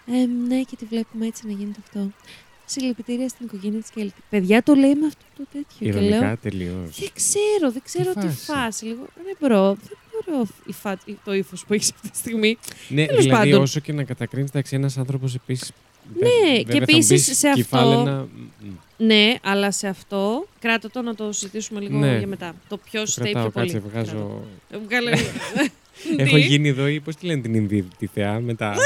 Ε, 0.06 0.26
ναι, 0.48 0.60
και 0.62 0.76
τη 0.76 0.84
βλέπουμε 0.84 1.26
έτσι 1.26 1.46
να 1.46 1.52
γίνεται 1.52 1.78
αυτό. 1.84 2.10
Συλληπιτήρια 2.66 3.28
στην 3.28 3.46
οικογένεια 3.46 3.80
της 3.80 3.90
Κέλτη. 3.90 4.20
Παιδιά 4.30 4.62
το 4.62 4.74
λέει 4.74 4.94
με 4.94 5.06
αυτό 5.06 5.24
το 5.36 5.42
τέτοιο. 5.52 5.66
Και 5.78 5.92
λέω. 5.92 6.02
Ηρωνικά 6.08 6.36
τελείως. 6.42 6.98
Δεν 6.98 7.08
ξέρω, 7.14 7.72
δεν 7.72 7.82
ξέρω 7.84 8.12
τι 8.12 8.20
φάση. 8.26 8.44
φάση. 8.44 8.84
Λίγο, 8.84 9.04
δεν 9.24 9.36
μπορώ. 9.40 9.74
Δεν 9.74 9.96
μπορώ 10.26 10.46
η 10.66 10.72
φα... 10.72 10.98
το 11.24 11.34
ύφος 11.34 11.64
που 11.66 11.74
έχεις 11.74 11.90
αυτή 11.94 12.10
τη 12.10 12.16
στιγμή. 12.16 12.58
Ναι, 12.88 13.06
Τέλος 13.06 13.24
δηλαδή 13.24 13.50
πάντων. 13.50 13.62
όσο 13.62 13.80
και 13.80 13.92
να 13.92 14.04
κατακρίνεις, 14.04 14.48
εντάξει, 14.50 14.76
ένας 14.76 14.98
άνθρωπος 14.98 15.34
επίσης. 15.34 15.72
Ναι, 16.18 16.62
και 16.62 16.76
επίσης 16.76 17.38
σε 17.38 17.48
αυτό- 17.48 18.28
Μ, 18.60 18.66
Ναι, 18.96 19.34
αλλά 19.42 19.70
σε 19.72 19.88
αυτό 19.88 20.46
κράτα 20.60 20.90
το 20.90 21.02
να 21.02 21.14
το 21.14 21.32
συζητήσουμε 21.32 21.80
λίγο 21.80 21.98
Ναι. 21.98 22.18
για 22.18 22.26
μετά. 22.26 22.54
Το 22.68 22.76
ποιος 22.76 23.14
Το 23.14 23.20
στέει 23.20 23.32
πιο 23.32 23.40
κρατάω, 23.40 23.50
πολύ. 23.50 23.72
κάτσε, 23.72 23.88
βγάζω. 23.88 24.42
Κράτα. 24.68 24.84
Βγάλε. 24.86 25.10
Έχω 26.16 26.34
Τι; 26.34 26.40
γίνει 26.40 26.68
εδώ, 26.68 26.86
ή 26.88 27.00
πώς 27.00 27.16
τη 27.16 27.26
λένε 27.26 27.40
την 27.42 27.54
Ινδία, 27.54 27.84
τη 27.98 28.06
θεά, 28.06 28.40
με 28.40 28.54
τα. 28.54 28.74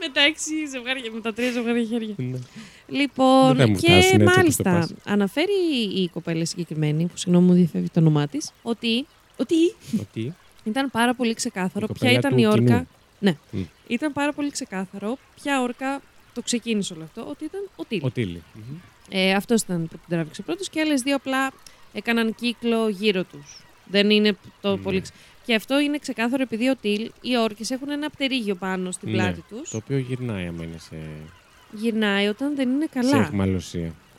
με 0.00 0.08
τα 0.12 0.20
έξι 0.20 0.50
ζευγάρια, 0.70 1.10
με 1.14 1.20
τα 1.20 1.32
τρία 1.32 1.50
ζευγάρια 1.50 1.84
χέρια. 1.84 2.14
Ναι. 2.16 2.38
Λοιπόν, 2.86 3.56
Δεν 3.56 3.66
θα 3.66 3.68
μου 3.68 3.76
φτάσουν 3.78 4.00
και 4.00 4.06
έτσι 4.06 4.14
όπως 4.14 4.32
το 4.32 4.36
μάλιστα 4.40 4.62
πας. 4.72 4.94
αναφέρει 5.04 5.52
η 5.94 6.08
κοπέλα 6.08 6.44
συγκεκριμένη, 6.44 7.06
που 7.06 7.16
συγγνώμη 7.16 7.46
μου 7.46 7.52
διαφεύγει 7.52 7.88
το 7.92 8.00
όνομά 8.00 8.26
της, 8.28 8.52
ότι, 8.62 9.06
ότι 9.40 9.74
Ότι. 10.00 10.34
ήταν 10.64 10.90
πάρα 10.90 11.14
πολύ 11.14 11.34
ξεκάθαρο 11.34 11.86
Η 11.90 11.92
ποια 11.92 11.98
κοπέλα 11.98 12.18
ήταν 12.18 12.30
του 12.32 12.38
η 12.38 12.46
όρκα. 12.46 12.58
κοινού. 12.76 12.86
Ναι. 13.18 13.36
Μμ. 13.50 13.62
Ήταν 13.86 14.12
πάρα 14.12 14.32
πολύ 14.32 14.50
ξεκάθαρο 14.50 15.18
ποια 15.42 15.62
όρκα 15.62 16.00
το 16.34 16.42
ξεκίνησε 16.42 16.92
όλο 16.94 17.02
αυτό, 17.04 17.26
ότι 17.28 17.44
ήταν 17.44 17.60
ο 17.76 17.84
Τίλ. 17.84 18.00
Ο 18.04 18.10
Τίλι. 18.10 18.42
Μμμ. 18.54 18.76
Ε, 19.10 19.34
Αυτός 19.34 19.62
ήταν 19.62 19.80
που 19.82 19.88
την 19.96 20.08
τράβηξε 20.08 20.42
πρώτος 20.42 20.68
και 20.68 20.80
άλλες 20.80 21.02
δύο 21.02 21.16
απλά 21.16 21.52
έκαναν 21.92 22.34
κύκλο 22.34 22.88
γύρω 22.88 23.24
τους. 23.24 23.62
Δεν 23.86 24.10
είναι 24.10 24.36
το 24.60 24.70
Ναι. 24.70 24.76
πολύ. 24.82 25.00
ξε- 25.00 25.14
Και 25.46 25.54
αυτό 25.54 25.80
είναι 25.80 25.98
ξεκάθαρο 25.98 26.42
επειδή 26.42 26.68
ο 26.68 26.76
Τίλ, 26.76 27.10
οι 27.20 27.38
όρκες 27.38 27.70
έχουν 27.70 27.90
ένα 27.90 28.10
πτερίγιο 28.10 28.54
πάνω 28.54 28.90
στην 28.90 29.10
Ναι. 29.10 29.16
πλάτη 29.16 29.44
τους. 29.48 29.70
Το 29.70 29.76
οποίο 29.76 29.98
γυρνάει 29.98 30.46
άμα 30.46 30.64
είναι 30.64 30.78
σε, 30.78 30.96
Γυρνάει 31.72 32.26
όταν 32.26 32.54
δεν 32.56 32.68
είναι 32.70 32.88
σε 32.92 33.00
καλά. 33.00 33.30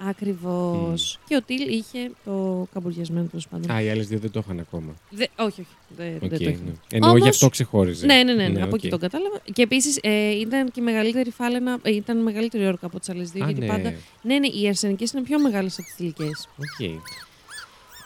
Αιχμαλωσία. 0.01 0.09
Ακριβώς. 0.09 0.93
Και 1.28 1.36
ο 1.36 1.41
Τιλ 1.41 1.68
είχε 1.74 2.12
το 2.26 2.68
καμπουριασμένο 2.74 3.26
τέλος 3.28 3.47
πάντων. 3.47 3.72
Α, 3.72 3.82
οι 3.82 3.89
άλλες 3.89 4.08
δύο 4.08 4.20
δεν 4.20 4.32
το 4.32 4.41
είχαν 4.45 4.60
ακόμα. 4.60 4.93
Δε, 5.10 5.26
όχι, 5.36 5.62
όχι. 5.62 5.66
Δεν, 5.97 6.14
Οκ, 6.16 6.20
δεν 6.20 6.30
το 6.30 6.36
είχε. 6.49 6.60
ναι. 6.66 6.72
Εννοώ 6.91 7.10
Όμως- 7.10 7.24
γι' 7.24 7.30
αυτό 7.30 7.49
ξεχώριζε. 7.49 8.06
Ναι, 8.06 8.24
ναι, 8.24 8.34
ναι, 8.34 8.47
ναι, 8.47 8.62
από 8.62 8.70
οκ. 8.70 8.78
εκεί 8.78 8.89
τον 8.89 8.99
κατάλαβα. 8.99 9.41
Και 9.54 9.62
επίσης 9.62 9.99
ε, 10.02 10.30
ήταν 10.39 10.72
και 10.72 10.82
μεγαλύτερη 10.82 11.32
φάλαινα, 11.32 11.80
ε, 11.82 11.95
ήταν 11.95 12.18
μεγαλύτερη 12.18 12.66
όρκα 12.68 12.86
από 12.86 12.99
τις 12.99 13.10
άλλες 13.10 13.32
δύο. 13.32 13.43
Α, 13.43 13.45
γιατί 13.45 13.62
ναι. 13.62 13.68
πάντα. 13.68 13.93
Ναι, 14.22 14.39
ναι, 14.39 14.47
οι 14.47 14.68
αρσενικές 14.68 15.12
είναι 15.12 15.22
πιο 15.24 15.39
μεγάλες 15.39 15.74
από 15.80 15.84
τις 15.88 15.95
θηλυκές. 15.95 16.24
Οκ. 16.58 16.99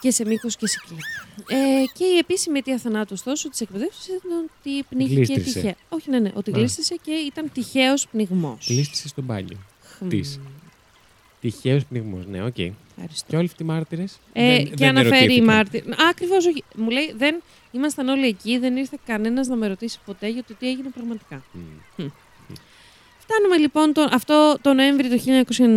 Και 0.00 0.10
σε 0.10 0.24
μήκος 0.26 0.56
και 0.56 0.66
σε 0.66 0.78
κιλό. 0.88 0.98
Ε, 1.60 1.84
και 1.98 2.04
η 2.04 2.18
επίσημη 2.18 2.58
αιτία 2.58 2.78
θανάτου, 2.78 3.10
ωστόσο, 3.12 3.48
της 3.50 3.60
εκπαιδεύτριας 3.60 4.10
ήταν 4.12 4.30
ότι 4.60 4.82
πνίγηκε 4.88 5.14
Γλίστρησε. 5.14 5.52
τυχαία. 5.52 5.74
Όχι, 5.88 6.10
ναι, 6.10 6.18
ναι, 6.18 6.30
ότι 6.34 6.50
Α. 6.50 6.54
γλίστρησε 6.56 6.94
και 7.02 7.10
ήταν 7.12 7.50
τυχαίος 7.52 8.06
πνιγμός. 8.08 8.68
Γλίστρησε 8.68 9.08
στο 9.08 9.22
μπάνιο. 9.22 9.56
της. 10.08 10.40
Τυχαίο 11.50 11.80
πνιγμό. 11.88 12.18
Ναι, 12.30 12.42
οκ. 12.44 12.58
Ευχαριστώ. 12.58 13.26
Και 13.28 13.36
όλοι 13.36 13.46
αυτοί 13.46 13.62
οι 13.62 13.66
μάρτυρες; 13.66 14.18
Ε, 14.32 14.62
και 14.62 14.86
αναφέρει 14.86 15.34
η 15.34 15.40
μάρτυρ. 15.40 15.82
Ακριβώς 16.10 16.46
όχι. 16.46 16.64
Μου 16.76 16.90
λέει, 16.90 17.14
δεν 17.16 17.42
ήμασταν 17.70 18.08
όλοι 18.08 18.26
εκεί, 18.26 18.58
δεν 18.58 18.76
ήρθε 18.76 18.96
κανένας 19.06 19.46
να 19.46 19.56
με 19.56 19.66
ρωτήσει 19.66 19.98
ποτέ 20.04 20.28
για 20.28 20.44
το 20.44 20.54
τι 20.58 20.68
έγινε 20.68 20.88
πραγματικά. 20.94 21.42
Φτάνουμε 23.18 23.56
λοιπόν 23.58 23.92
τον, 23.92 24.08
αυτό 24.12 24.56
το 24.62 24.72
Νοέμβρη 24.72 25.08
του 25.08 25.20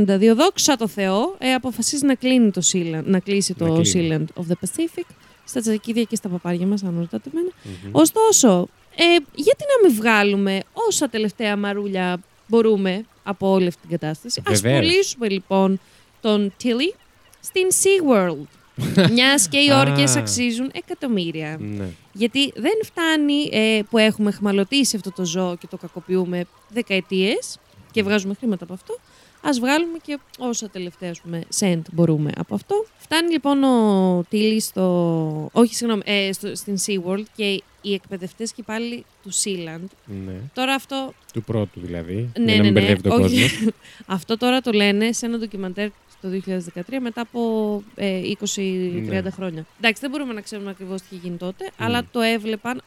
1992. 0.06 0.36
Δόξα 0.36 0.76
τω 0.76 0.88
Θεώ, 0.88 1.36
ε, 1.38 1.54
αποφασίζει 1.54 2.06
να, 2.06 2.16
κλείνει 2.16 2.52
το 2.52 2.62
Sealand, 2.72 3.04
να 3.04 3.20
κλείσει 3.20 3.54
το 3.54 3.68
Να 3.68 3.82
κλείνει. 3.82 4.26
Sealand 4.36 4.42
of 4.42 4.46
the 4.52 4.56
Pacific 4.66 5.06
στα 5.44 5.62
τσακίδια 5.62 6.04
και 6.04 6.16
στα 6.16 6.30
παπάρια 6.30 6.66
μας, 6.66 6.84
αν 6.84 6.96
ρωτάτε 7.00 7.30
εμένα. 7.34 7.50
Ωστόσο, 7.92 8.68
ε, 8.96 9.04
γιατί 9.36 9.64
να 9.64 9.88
μην 9.88 9.98
βγάλουμε 9.98 10.60
όσα 10.74 11.10
τελευταία 11.10 11.58
μαρούλια 11.58 12.20
μπορούμε; 12.48 13.06
Από 13.24 13.52
όλη 13.52 13.68
αυτή 13.68 13.82
την 13.82 13.90
κατάσταση. 13.90 14.42
Ας 14.46 14.62
Βεβαίως. 14.62 14.82
πουλήσουμε 14.86 15.30
λοιπόν 15.30 15.80
τον 16.22 16.54
Tilly 16.64 16.96
στην 17.40 17.68
SeaWorld. 17.84 18.46
Μιας 19.14 19.48
και 19.48 19.58
οι 19.58 19.72
όρκες 19.74 20.16
Α. 20.16 20.20
αξίζουν 20.20 20.70
εκατομμύρια. 20.74 21.58
Ναι. 21.60 21.86
Γιατί 22.14 22.52
δεν 22.56 22.74
φτάνει 22.84 23.50
ε, 23.52 23.82
που 23.90 23.98
έχουμε 23.98 24.32
χμαλωτήσει 24.32 24.96
αυτό 24.96 25.12
το 25.12 25.26
ζώο 25.26 25.56
και 25.58 25.68
το 25.68 25.78
κακοποιούμε 25.78 26.46
δεκαετίες 26.70 27.58
και 27.92 28.04
βγάζουμε 28.04 28.34
χρήματα 28.34 28.64
από 28.64 28.74
αυτό. 28.74 28.98
Ας 29.42 29.60
βγάλουμε 29.60 29.98
και 30.04 30.20
όσα 30.40 30.70
τελευταία 30.70 31.10
ας 31.10 31.22
πούμε, 31.22 31.44
cent 31.60 31.82
μπορούμε 31.92 32.32
από 32.38 32.56
αυτό. 32.56 32.86
Φτάνει 32.98 33.32
λοιπόν 33.32 33.64
ο 33.64 34.24
Τίλι 34.30 34.60
στο... 34.60 35.50
Όχι, 35.52 35.76
συγγνώμη, 35.76 36.02
ε, 36.06 36.32
στο, 36.34 36.56
στην 36.56 36.78
SeaWorld 36.86 37.24
και 37.36 37.64
οι 37.82 37.94
εκπαιδευτές 37.94 38.54
και 38.54 38.64
πάλι 38.64 39.06
του 39.24 39.30
Sealand. 39.34 39.88
ναι. 40.06 40.34
Τώρα 40.54 40.74
αυτό, 40.74 41.14
Του 41.34 41.44
πρώτου 41.44 41.80
δηλαδή. 41.80 42.30
Ναι, 42.40 42.44
για 42.44 42.56
να 42.56 42.56
ναι, 42.56 42.62
μην 42.64 42.64
ναι, 42.74 42.80
μπερδεύει 42.80 43.02
τον 43.02 43.12
όχι. 43.12 43.42
κόσμος. 43.42 43.74
αυτό 44.18 44.38
τώρα 44.38 44.62
το 44.62 44.72
λένε 44.72 45.12
σε 45.12 45.26
ένα 45.26 45.38
ντοκιμαντέρ 45.38 45.90
το 46.22 46.28
2013 46.76 46.82
μετά 47.02 47.22
από 47.22 47.84
ε, 47.96 48.22
20-30 48.56 49.24
Ναι. 49.24 49.30
χρόνια. 49.30 49.66
Εντάξει, 49.78 50.02
δεν 50.02 50.10
μπορούμε 50.10 50.34
να 50.34 50.42
ξέρουμε 50.42 50.70
ακριβώς 50.70 51.02
τι 51.02 51.08
είχε 51.12 51.20
γίνει 51.24 51.38
τότε, 51.38 51.70
αλλά 51.78 52.04
το 52.12 52.20
έβλεπαν, 52.20 52.82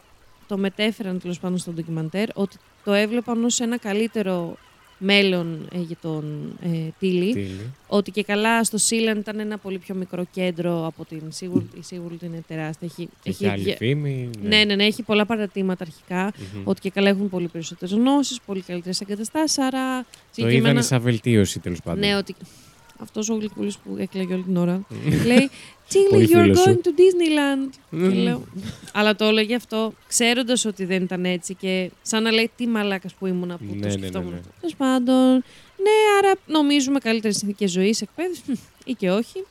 το 0.48 0.56
μετέφεραν 0.58 1.20
τέλος 1.20 1.40
πάντων 1.40 1.58
στο 1.58 1.70
ντοκιμαντέρ, 1.70 2.28
ότι 2.34 2.56
το 2.84 2.92
έβλεπαν 2.92 3.44
ως 3.44 3.60
ένα 3.60 3.78
καλύτερο 3.78 4.56
μέλλον 5.02 5.68
ε, 5.74 5.78
για 5.78 5.96
τον 6.02 6.52
ε, 6.62 6.68
Τίλι. 6.98 7.32
Τίλι. 7.32 7.70
Ότι 7.86 8.10
και 8.10 8.22
καλά 8.22 8.64
στο 8.64 8.78
Sealand 8.88 9.16
ήταν 9.18 9.38
ένα 9.40 9.58
πολύ 9.58 9.78
πιο 9.78 9.94
μικρό 9.94 10.24
κέντρο 10.32 10.86
από 10.86 11.04
την 11.04 11.22
SeaWorld. 11.40 11.76
Η 11.76 11.82
SeaWorld 11.90 12.22
είναι 12.22 12.42
τεράστια. 12.48 12.88
Έχει, 12.92 13.08
Έχει 13.22 13.46
άλλη 13.48 13.62
δια- 13.62 13.76
φήμη. 13.76 14.30
ναι, 14.42 14.64
ναι, 14.64 14.74
ναι, 14.74 14.84
έχει 14.84 15.02
πολλά 15.02 15.26
παρατήματα 15.26 15.84
αρχικά. 15.84 16.32
Μμμ. 16.54 16.60
Ότι 16.64 16.80
και 16.80 16.90
καλά 16.90 17.08
έχουν 17.08 17.28
πολύ 17.28 17.48
περισσότερες 17.48 17.94
γνώσεις, 17.94 18.40
πολύ 18.46 18.60
καλύτερες 18.60 19.00
εγκαταστάσεις. 19.00 19.58
Άρα. 19.58 20.02
Το 20.02 20.06
συγκεκριμένα- 20.30 20.68
είδανε 20.68 20.82
σαν 20.82 21.00
βελτίωση 21.00 21.58
τέλος 21.60 21.80
πάντων. 21.84 21.98
Ναι, 22.00 22.16
ότι. 22.16 22.34
Αυτός 23.02 23.28
ο 23.28 23.34
γλυκούλης 23.34 23.76
που 23.78 23.96
έκλαιγε 23.98 24.34
όλη 24.34 24.42
την 24.42 24.56
ώρα. 24.56 24.82
λέει 25.26 25.50
Tilly, 25.92 26.10
Πολύ 26.10 26.28
you're 26.32 26.40
φίλος 26.42 26.58
σου. 26.58 26.64
going 26.64 26.76
to 26.76 26.88
Disneyland. 26.88 27.70
Μμμ. 27.90 28.08
Και 28.08 28.14
λέω. 28.14 28.42
Αλλά 28.92 29.14
το 29.16 29.24
έλεγε 29.24 29.54
αυτό 29.54 29.92
ξέροντας 30.08 30.64
ότι 30.64 30.84
δεν 30.84 31.02
ήταν 31.02 31.24
έτσι 31.24 31.54
και 31.54 31.90
σαν 32.02 32.22
να 32.22 32.30
λέει 32.30 32.50
τι 32.56 32.66
μαλάκας 32.66 33.14
που 33.14 33.26
ήμουν 33.26 33.48
που 33.48 33.64
Ναι, 33.64 33.70
το 33.70 33.74
ναι, 33.76 33.84
ναι, 33.86 33.90
σκεφτόμουν. 33.90 34.30
ναι. 34.30 34.40
Τέλος 34.60 34.74
πάντων. 34.76 35.30
Ναι, 35.84 35.90
άρα 36.18 36.32
νομίζουμε 36.46 36.98
καλύτερες 36.98 37.36
συνθήκες 37.36 37.70
ζωής, 37.70 38.00
εκπαίδευση 38.02 38.60
ή 38.84 38.92
και 38.92 39.10
όχι. 39.10 39.44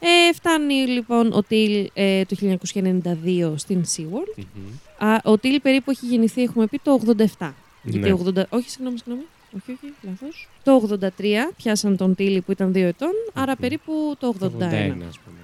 Ε, 0.00 0.32
φτάνει 0.34 0.74
λοιπόν 0.74 1.32
ο 1.32 1.42
Τιλ 1.42 1.90
ε, 1.94 2.24
το 2.24 2.36
1992 2.74 3.52
στην 3.56 3.84
SeaWorld. 3.96 4.42
Μμμ. 4.54 5.08
Α, 5.08 5.20
ο 5.24 5.38
Τιλ 5.38 5.60
περίπου 5.60 5.90
έχει 5.90 6.06
γεννηθεί, 6.06 6.42
έχουμε 6.42 6.66
πει, 6.66 6.80
το 6.82 7.00
87. 7.38 7.50
Γιατί 7.82 7.98
Ναι. 8.10 8.16
80... 8.42 8.42
Όχι, 8.48 8.70
συγγνώμη, 8.70 8.98
συγγνώμη. 8.98 9.22
Όχι, 9.56 9.72
όχι, 9.72 9.94
λάθος. 10.02 10.48
Το 10.62 10.98
83 11.18 11.52
πιάσαν 11.56 11.96
τον 11.96 12.14
Τίλι 12.14 12.40
που 12.40 12.52
ήταν 12.52 12.70
2 12.72 12.76
ετών, 12.76 13.10
άρα 13.34 13.52
Μμμ. 13.52 13.60
περίπου 13.60 14.16
το 14.18 14.28
81. 14.28 14.40
Το 14.40 14.46
81, 14.48 15.06
ας 15.08 15.18
πούμε. 15.18 15.38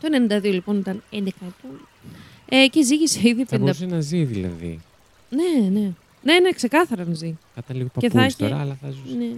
Το 0.00 0.08
92 0.38 0.52
λοιπόν 0.52 0.78
ήταν 0.78 1.02
11 1.10 1.16
ετών. 1.16 1.88
Ε, 2.48 2.66
και 2.66 2.82
ζήγησε 2.84 3.28
ήδη 3.28 3.44
Θα 3.44 3.56
50. 3.56 3.60
μπορούσε 3.60 3.86
να 3.86 4.00
ζει 4.00 4.24
δηλαδή. 4.24 4.80
Ναι, 5.30 5.68
ναι. 5.80 5.90
Ναι, 6.22 6.38
ναι, 6.40 6.50
ξεκάθαρα 6.52 7.04
να 7.04 7.14
ζει. 7.14 7.36
Θα 7.54 7.60
ήταν 7.64 7.76
λίγο 7.76 7.88
Και 7.98 8.08
θα 8.08 8.14
παππούλης 8.14 8.26
έχει- 8.26 8.42
τώρα, 8.42 8.60
αλλά 8.60 8.78
θα 8.82 8.90
ζούσε. 8.90 9.16
Ναι. 9.16 9.30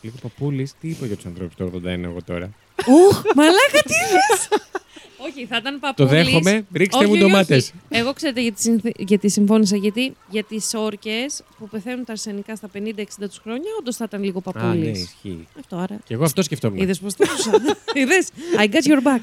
Λίγο 0.00 0.16
παππούλης, 0.22 0.72
τι 0.80 0.88
είπα 0.88 1.06
για 1.06 1.16
τους 1.16 1.26
ανθρώπους 1.26 1.54
το 1.56 1.64
81 1.64 2.04
εγώ 2.04 2.22
τώρα; 2.22 2.50
Ωχ, 2.86 3.22
μαλάκα 3.34 3.82
τι 3.84 3.92
λες! 4.12 4.48
Όχι, 5.20 5.30
Όχι, 5.38 5.46
θα 5.46 5.56
ήταν 5.56 5.72
Το 5.72 5.78
παππούλης. 5.80 6.10
δέχομαι. 6.24 6.66
Ρίξτε 6.74 6.96
Όχι, 6.98 7.06
μου 7.06 7.12
όχι, 7.12 7.22
ντομάτες. 7.22 7.62
όχι. 7.64 7.72
Εγώ 7.88 8.12
ξέρετε 8.12 8.40
γιατί, 8.42 8.60
συνθ- 8.62 9.00
γιατί 9.00 9.28
συμφώνησα. 9.30 9.76
Γιατί 9.76 10.12
για 10.30 10.42
τις 10.44 10.74
όρκες 10.74 11.42
που 11.58 11.68
πεθαίνουν 11.68 12.04
τα 12.04 12.12
αρσενικά 12.12 12.56
στα 12.56 12.68
50-60 12.68 13.28
τους 13.28 13.38
χρόνια, 13.42 13.70
όντως 13.80 13.96
θα 13.96 14.04
ήταν 14.08 14.22
λίγο 14.22 14.42
Α, 14.44 14.52
ναι, 14.54 14.60
παππούλης. 14.62 15.02
ισχύει. 15.02 15.46
Αυτό 15.58 15.76
άρα. 15.76 15.98
Και 16.06 16.14
εγώ 16.14 16.24
αυτό 16.24 16.42
σκεφτόμουν. 16.42 16.78
Είδες 16.78 16.98
πώς 16.98 17.14
το 17.14 17.24
έδωσα. 17.28 17.76
Είδες; 18.00 18.28
I 18.58 18.64
got 18.64 18.90
your 18.90 19.02
back. 19.02 19.20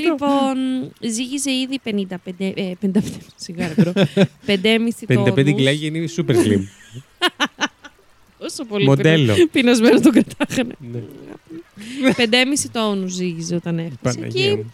λοιπόν, 0.00 0.56
ζύγιζε 1.00 1.50
ήδη 1.50 1.80
55. 1.84 2.52
Ε, 2.54 2.72
55 2.80 3.00
σιγάρα, 3.36 3.74
bro. 3.76 3.92
5,5 4.46 5.06
τόνους. 5.06 5.30
55 5.34 5.54
κιλάκια 5.54 5.86
είναι 5.86 6.04
super 6.16 6.34
slim. 6.34 6.60
Όσο 8.38 8.64
πολύ 8.64 8.84
Μοντέλο. 8.84 9.16
πεινασμένο- 9.34 9.48
πεινασμένο 9.52 10.00
τον 10.00 10.12
κρατάγανε. 10.12 10.74
Ναι. 10.92 11.00
5,5 12.16 12.68
τόνους 12.72 13.12
ζύγιζε 13.12 13.54
όταν 13.54 13.78
έφτασε. 13.78 14.18
Παναγία 14.18 14.64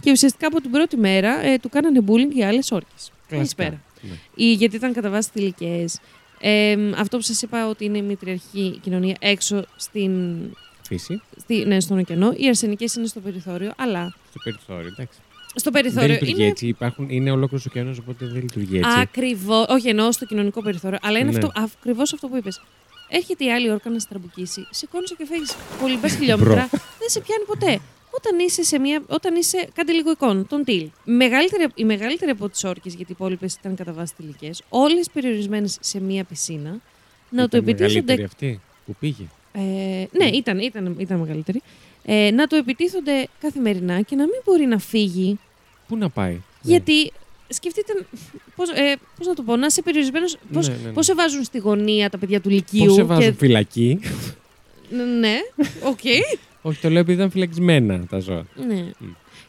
Και, 0.00 0.04
μου. 0.04 0.04
και 0.04 0.10
ουσιαστικά 0.10 0.46
από 0.46 0.60
την 0.60 0.70
πρώτη 0.70 0.96
μέρα 0.96 1.44
ε, 1.44 1.58
του 1.58 1.68
κάνανε 1.68 2.00
bullying 2.06 2.34
οι 2.36 2.44
άλλες 2.44 2.70
όρκες. 2.70 3.12
Καλησπέρα. 3.28 3.80
Ναι. 4.02 4.10
Ή 4.34 4.52
γιατί 4.52 4.76
ήταν 4.76 4.92
κατά 4.92 5.10
βάση 5.10 5.30
θηλυκές. 5.32 5.84
Ε, 6.40 6.76
αυτό 6.96 7.16
που 7.16 7.22
σας 7.22 7.42
είπα 7.42 7.68
ότι 7.68 7.84
είναι 7.84 7.98
η 7.98 8.02
μητριαρχική 8.02 8.78
κοινωνία 8.82 9.16
έξω 9.20 9.64
στην, 9.76 10.34
Φύση. 10.86 11.22
στη, 11.40 11.64
ναι, 11.64 11.80
στον 11.80 11.98
ωκεανό. 11.98 12.32
Οι 12.36 12.48
αρσενικές 12.48 12.94
είναι 12.94 13.06
στο 13.06 13.20
περιθώριο, 13.20 13.72
αλλά 13.76 14.14
Στο 14.30 14.38
περιθώριο, 14.44 14.86
εντάξει. 14.86 15.18
στο 15.54 15.70
Δεν 15.70 15.82
περιθώριο 15.82 16.08
λειτουργεί 16.12 16.34
είναι 16.34 16.46
έτσι. 16.46 16.66
Υπάρχουν, 16.66 17.06
είναι 17.10 17.30
ολόκληρος 17.30 17.66
ωκεανός, 17.66 17.98
οπότε 17.98 18.26
δεν 18.26 18.40
λειτουργεί 18.42 18.76
έτσι. 18.76 18.90
ακριβώς. 19.00 19.66
Όχι, 19.68 19.88
εννοώ 19.88 20.12
στο 20.12 20.24
κοινωνικό 20.26 20.62
περιθώριο, 20.62 20.98
αλλά 21.02 21.18
είναι 21.18 21.30
Ναι. 21.30 21.36
αυτό, 21.38 21.52
ακριβώς 21.54 22.12
αυτό 22.12 22.28
που 22.28 22.36
είπες. 22.36 22.60
Έρχεται 23.08 23.44
η 23.44 23.52
άλλη 23.52 23.70
όρκα 23.70 23.90
να 23.90 23.98
σε 23.98 24.06
τραμπουκίσει, 24.08 24.66
σηκώνεις 24.70 25.14
και 25.18 25.26
φεύγει 25.26 25.44
πολλοί 25.80 25.98
χιλιόμετρα, 26.10 26.68
δεν 26.70 27.08
σε 27.08 27.20
πιάνει 27.20 27.44
ποτέ. 27.46 27.80
Όταν 28.10 28.38
είσαι, 28.38 28.62
σε 28.62 28.78
μια, 28.78 29.02
όταν 29.08 29.34
είσαι 29.34 29.68
κάντε 29.74 29.92
λίγο 29.92 30.10
εικόνα, 30.10 30.44
τον 30.44 30.64
τυλ. 30.64 30.88
Μεγαλύτερη, 31.04 31.66
η 31.74 31.84
μεγαλύτερη 31.84 32.30
από 32.30 32.48
τις 32.48 32.64
όρκες, 32.64 32.94
γιατί 32.94 33.12
οι 33.12 33.14
υπόλοιπες 33.18 33.54
ήταν 33.54 33.74
κατά 33.74 33.92
βάση 33.92 34.14
τυλικέ, 34.16 34.50
όλες 34.68 35.10
περιορισμένες 35.12 35.76
σε 35.80 36.00
μία 36.00 36.24
πισίνα, 36.24 36.80
να 37.30 37.48
του 37.48 37.56
Ήταν 37.56 37.64
μεγαλύτερη 37.64 37.98
επιτίθονται. 37.98 38.24
αυτή 38.24 38.60
που 38.86 38.94
πήγε; 39.00 39.22
Ε, 39.52 39.60
ναι, 40.12 40.24
ήταν, 40.32 40.58
ήταν, 40.58 40.96
ήταν 40.98 41.18
μεγαλύτερη. 41.18 41.62
Ε, 42.04 42.30
να 42.30 42.46
του 42.46 42.56
επιτίθονται 42.56 43.28
καθημερινά 43.40 44.00
και 44.00 44.16
να 44.16 44.22
μην 44.22 44.40
μπορεί 44.44 44.64
να 44.66 44.78
φύγει 44.78 45.38
Πού 45.88 45.96
να 45.96 46.08
πάει; 46.08 46.32
Ναι. 46.32 46.40
γιατί 46.62 47.12
σκεφτείτε. 47.48 47.92
Πώς, 48.56 48.68
ε, 48.70 48.96
πώς 49.18 49.26
να 49.26 49.34
το 49.34 49.42
πω, 49.42 49.56
να 49.56 49.66
είσαι 49.66 49.82
περιορισμένος. 49.82 50.36
Πώς, 50.52 50.68
Ναι, 50.68 50.74
ναι, 50.74 50.80
ναι. 50.86 50.92
πώς 50.92 51.04
σε 51.04 51.14
βάζουν 51.14 51.44
στη 51.44 51.58
γωνία 51.58 52.10
τα 52.10 52.18
παιδιά 52.18 52.40
του 52.40 52.48
Λυκείου. 52.48 52.84
Πώς 52.84 52.94
σε 52.94 53.02
βάζουν 53.02 53.24
και... 53.24 53.38
φυλακή; 53.38 54.00
Ναι, 55.20 55.36
οκ. 55.84 55.98
Όχι, 56.62 56.80
το 56.80 56.88
λέω 56.90 57.00
επειδή 57.00 57.16
ήταν 57.18 57.30
φυλακισμένα 57.30 58.06
τα 58.06 58.18
ζώα. 58.18 58.44
ναι. 58.66 58.90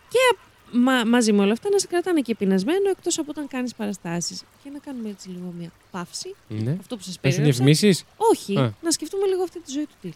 Και 0.09 0.37
μα, 0.71 1.05
μαζί 1.05 1.31
με 1.33 1.41
όλα 1.41 1.51
αυτά 1.51 1.69
να 1.69 1.77
σε 1.79 1.87
κρατάνε 1.87 2.21
και 2.21 2.35
πεινασμένο 2.35 2.89
εκτός 2.89 3.17
από 3.17 3.27
όταν 3.29 3.47
κάνεις 3.47 3.75
παραστάσεις. 3.75 4.43
Για 4.63 4.71
να 4.71 4.79
κάνουμε 4.79 5.09
έτσι 5.09 5.29
λίγο 5.29 5.53
μια 5.59 5.71
παύση. 5.91 6.35
Ναι. 6.47 6.77
Αυτό 6.79 6.95
που 6.97 7.03
σας 7.03 7.19
Πες 7.19 7.35
περιέγραψα. 7.35 7.63
διαφημίσεις. 7.63 8.03
Όχι, 8.17 8.57
Α. 8.59 8.73
να 8.81 8.91
σκεφτούμε 8.91 9.25
λίγο 9.27 9.43
αυτή 9.43 9.59
τη 9.61 9.71
ζωή 9.71 9.83
του 9.85 9.95
τύπου. 10.01 10.15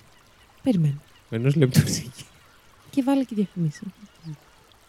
Περιμένω. 0.63 0.99
Ενός 1.29 1.55
λεπτού. 1.55 1.79
Και 2.89 3.03
βάλε 3.03 3.23
και 3.23 3.35
διαφημίσεις. 3.35 3.81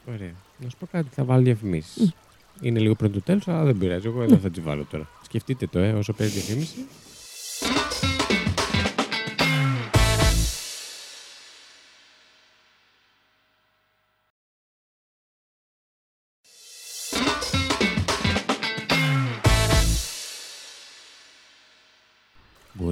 Ωραία. 0.09 0.33
Να 0.59 0.69
σου 0.71 0.77
πω 0.79 0.87
κάτι, 0.93 1.09
θα 1.15 1.25
βάλω 1.25 1.43
διαφημίσεις. 1.43 2.13
Είναι 2.61 2.79
λίγο 2.79 2.95
πριν 2.95 3.13
το 3.13 3.21
τέλο, 3.23 3.41
αλλά 3.47 3.65
δεν 3.65 3.79
πειράζει. 3.79 4.07
Εγώ 4.07 4.23
εδώ 4.23 4.37
θα 4.37 4.51
τις 4.51 4.63
βάλω 4.63 4.85
τώρα. 4.91 5.09
Σκεφτείτε 5.25 5.67
το, 5.67 5.79
ε, 5.79 5.93
όσο 5.93 6.13
παίζει 6.13 6.33
διαφήμιση. 6.39 6.87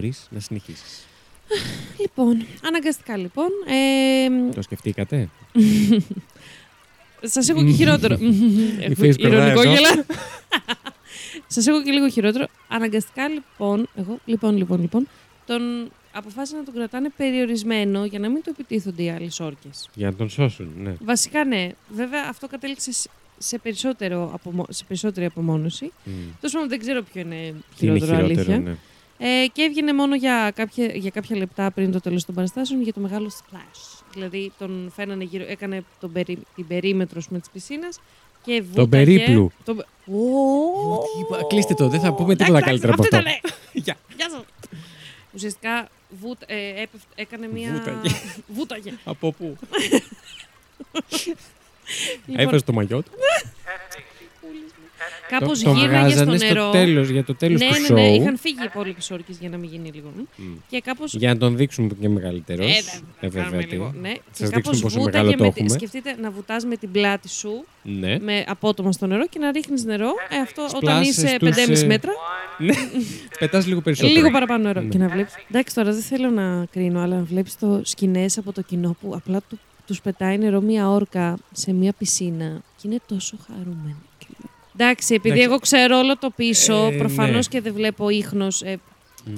Μπορείς 0.04 0.26
να 0.30 0.40
συνεχίσεις. 0.40 1.06
Λοιπόν, 2.00 2.46
αναγκαστικά 2.64 3.16
λοιπόν. 3.16 3.48
Ε, 3.66 4.52
Το 4.54 4.62
σκεφτήκατε; 4.62 5.28
Σας 7.22 7.48
έχω 7.48 7.64
και 7.64 7.72
χειρότερο. 7.72 8.14
Έχω 8.80 8.92
face 9.00 9.20
περνάει 9.20 9.50
Ηρωνικό 9.50 9.60
εδώ. 9.60 9.72
γελά. 9.74 10.04
Σας 11.46 11.66
έχω 11.66 11.82
και 11.82 11.90
λίγο 11.90 12.08
χειρότερο. 12.08 12.46
Αναγκαστικά 12.68 13.28
λοιπόν, 13.28 13.88
εγώ, 13.96 14.18
λοιπόν, 14.24 14.56
λοιπόν, 14.56 14.80
λοιπόν, 14.80 15.08
τον 15.46 15.90
αποφάσισαν 16.12 16.58
να 16.58 16.64
τον 16.64 16.74
κρατάνε 16.74 17.08
περιορισμένο 17.16 18.04
για 18.04 18.18
να 18.18 18.28
μην 18.28 18.42
το 18.42 18.50
επιτίθονται 18.54 19.02
οι 19.02 19.10
άλλες 19.10 19.40
όρκες. 19.40 19.88
Για 19.94 20.06
να 20.10 20.14
τον 20.16 20.28
σώσουν, 20.28 20.72
ναι. 20.82 20.94
Βασικά 21.04 21.44
ναι. 21.44 21.68
Βέβαια 21.88 22.26
αυτό 22.28 22.46
κατέληξε 22.48 22.92
σε- 22.92 23.10
σε, 23.38 23.58
περισσότερο 23.58 24.30
απομο... 24.34 24.66
σε 24.68 24.84
περισσότερη 24.84 25.26
απομόνωση. 25.26 25.92
Μμ. 26.04 26.10
Τόσο 26.40 26.52
πάντων 26.54 26.68
δεν 26.68 26.78
ξέρω 26.78 27.02
ποιο 27.12 27.20
είναι 27.20 27.34
Τι 27.78 27.86
είναι 27.86 27.98
χειρότερο, 27.98 28.04
χειρότερο, 28.16 28.24
αλήθεια. 28.24 28.58
ναι. 28.58 28.76
Ε, 29.18 29.46
και 29.52 29.62
έβγαινε 29.62 29.92
μόνο 29.92 30.14
για 30.16 30.52
κάποια, 30.54 30.86
για 30.86 31.10
κάποια 31.10 31.36
λεπτά 31.36 31.70
πριν 31.70 31.92
το 31.92 32.00
τέλος 32.00 32.24
των 32.24 32.34
παραστάσεων 32.34 32.82
για 32.82 32.92
το 32.92 33.00
μεγάλο 33.00 33.30
splash. 33.30 34.02
Δηλαδή 34.12 34.52
τον 34.58 34.92
φαίνανε 34.94 35.24
γύρω, 35.24 35.44
έκανε 35.48 35.84
τον 36.00 36.12
περί, 36.12 36.38
την 36.54 36.66
περίμετρο 36.66 37.20
με 37.28 37.38
της 37.38 37.50
πισίνας 37.50 38.00
και 38.42 38.52
βούταγε. 38.60 38.76
Τον 38.76 38.88
περίπλου. 38.88 39.50
Τον... 39.64 39.76
πε- 39.76 39.86
Ω, 40.06 40.98
Τι 40.98 41.20
είπα, 41.20 41.44
κλείστε 41.48 41.74
το, 41.74 41.88
δεν 41.88 42.00
θα 42.00 42.12
πούμε 42.14 42.28
τίποτα 42.36 42.44
εντάξει, 42.58 42.64
καλύτερα 42.66 42.92
από 42.92 43.02
αυτό. 43.02 43.16
ήτανε. 43.16 43.40
Γεια. 43.84 43.96
Γεια 44.16 44.30
σας. 44.30 44.42
Ουσιαστικά 45.34 45.88
βούτ, 46.20 46.42
ε, 46.46 46.68
έπεφ- 46.68 47.02
έκανε 47.14 47.48
μία. 47.52 47.70
Βούταγε. 47.72 48.14
Βούταγε. 48.56 48.92
Από 49.04 49.32
πού; 49.32 49.56
Λοιπόν, 52.26 52.44
Έφερε 52.44 52.60
το 52.60 52.72
μαγιό 52.72 53.02
του. 53.02 53.10
Κάπως 55.28 55.58
Το- 55.62 55.72
το 55.72 55.78
γύρναγε 55.78 56.14
στο 56.14 56.24
βγάζανε 56.24 56.36
νερό. 56.46 56.62
στο 56.62 56.70
τέλος, 56.70 57.08
για 57.08 57.24
το 57.24 57.34
τέλος 57.34 57.60
ναι, 57.60 57.66
του 57.66 57.72
ναι, 57.80 57.86
show. 57.88 57.92
ναι, 57.94 58.06
είχαν 58.14 58.36
φύγει 58.38 58.56
οι 58.62 58.64
υπόλοιπε 58.72 59.00
όρκε 59.12 59.32
για 59.40 59.48
να 59.48 59.56
μην 59.56 59.70
γίνει 59.70 59.90
λίγο. 59.94 60.12
μ. 60.16 60.20
Μμ. 60.36 60.54
Και 60.68 60.80
κάπω. 60.80 61.04
Για 61.06 61.28
να 61.32 61.38
τον 61.38 61.56
δείξουμε 61.56 61.88
και 62.00 62.08
μεγαλύτερος. 62.08 62.66
Ε, 62.66 62.68
Ε, 62.70 62.82
δεν 63.20 63.30
θα 63.30 63.38
κάνουμε 63.38 63.50
βέβαια. 63.50 63.60
τι. 63.66 63.72
λίγο. 63.74 63.92
Ναι. 64.00 64.08
Θα 64.08 64.14
Και 64.14 64.20
σας 64.32 64.48
κάπως 64.50 64.64
δείξουμε 64.64 64.80
πόσο 64.82 64.98
βούταγε 65.00 65.24
μεγάλο 65.24 65.36
το 65.36 65.44
με 65.44 65.50
τη- 65.52 65.60
έχουμε. 65.60 65.78
Σκεφτείτε 65.78 66.16
να 66.22 66.30
βουτάς 66.30 66.64
με 66.64 66.76
την 66.76 66.90
πλάτη 66.90 67.28
σου 67.28 67.64
Ναι. 67.82 68.18
με 68.18 68.44
απότομα 68.46 68.92
στο 68.92 69.06
νερό 69.06 69.26
και 69.26 69.38
να 69.38 69.50
ρίχνεις 69.50 69.84
νερό. 69.84 70.08
Ε, 70.28 70.36
αυτό 70.36 70.62
όταν 70.62 70.76
Σπλάσες 70.80 71.08
είσαι 71.16 71.36
τους, 71.38 71.48
5,5 71.48 71.82
ε, 71.82 71.86
μέτρα, 71.86 72.12
ναι. 72.58 72.74
Πετάς 73.38 73.66
λίγο 73.66 73.80
περισσότερο. 73.80 74.14
λίγο 74.16 74.30
παραπάνω 74.30 74.62
νερό. 74.62 74.80
Ναι. 74.80 74.88
Και 74.88 74.98
να 74.98 75.08
βλέπεις. 75.08 75.34
Εντάξει, 75.50 75.74
τώρα 75.74 75.92
δεν 75.92 76.02
θέλω 76.02 76.30
να 76.30 76.64
κρίνω, 76.70 77.00
αλλά 77.00 77.16
να 77.16 77.22
βλέπεις 77.22 77.58
το 77.58 77.80
σκηνές 77.84 78.38
από 78.38 78.52
το 78.52 78.62
κοινό 78.62 78.96
που 79.00 79.12
απλά 79.14 79.40
του, 79.48 79.58
τους 79.86 80.00
πετάει 80.00 80.38
νερό 80.38 80.60
μία 80.60 80.88
όρκα 80.90 81.36
σε 81.52 81.72
μία 81.72 81.92
πισίνα 81.98 82.60
και 82.76 82.88
είναι 82.88 82.98
τόσο 83.06 83.36
χαρούμενοι. 83.46 83.96
Εντάξει, 84.76 85.14
επειδή 85.14 85.28
Εντάξει. 85.34 85.50
εγώ 85.50 85.58
ξέρω 85.58 85.98
όλο 85.98 86.16
το 86.18 86.30
πίσω, 86.30 86.74
Ε, 86.92 86.96
προφανώς 86.96 87.48
ναι. 87.48 87.52
και 87.52 87.60
δεν 87.60 87.72
βλέπω 87.74 88.08
ίχνος, 88.08 88.62
ε, 88.62 88.78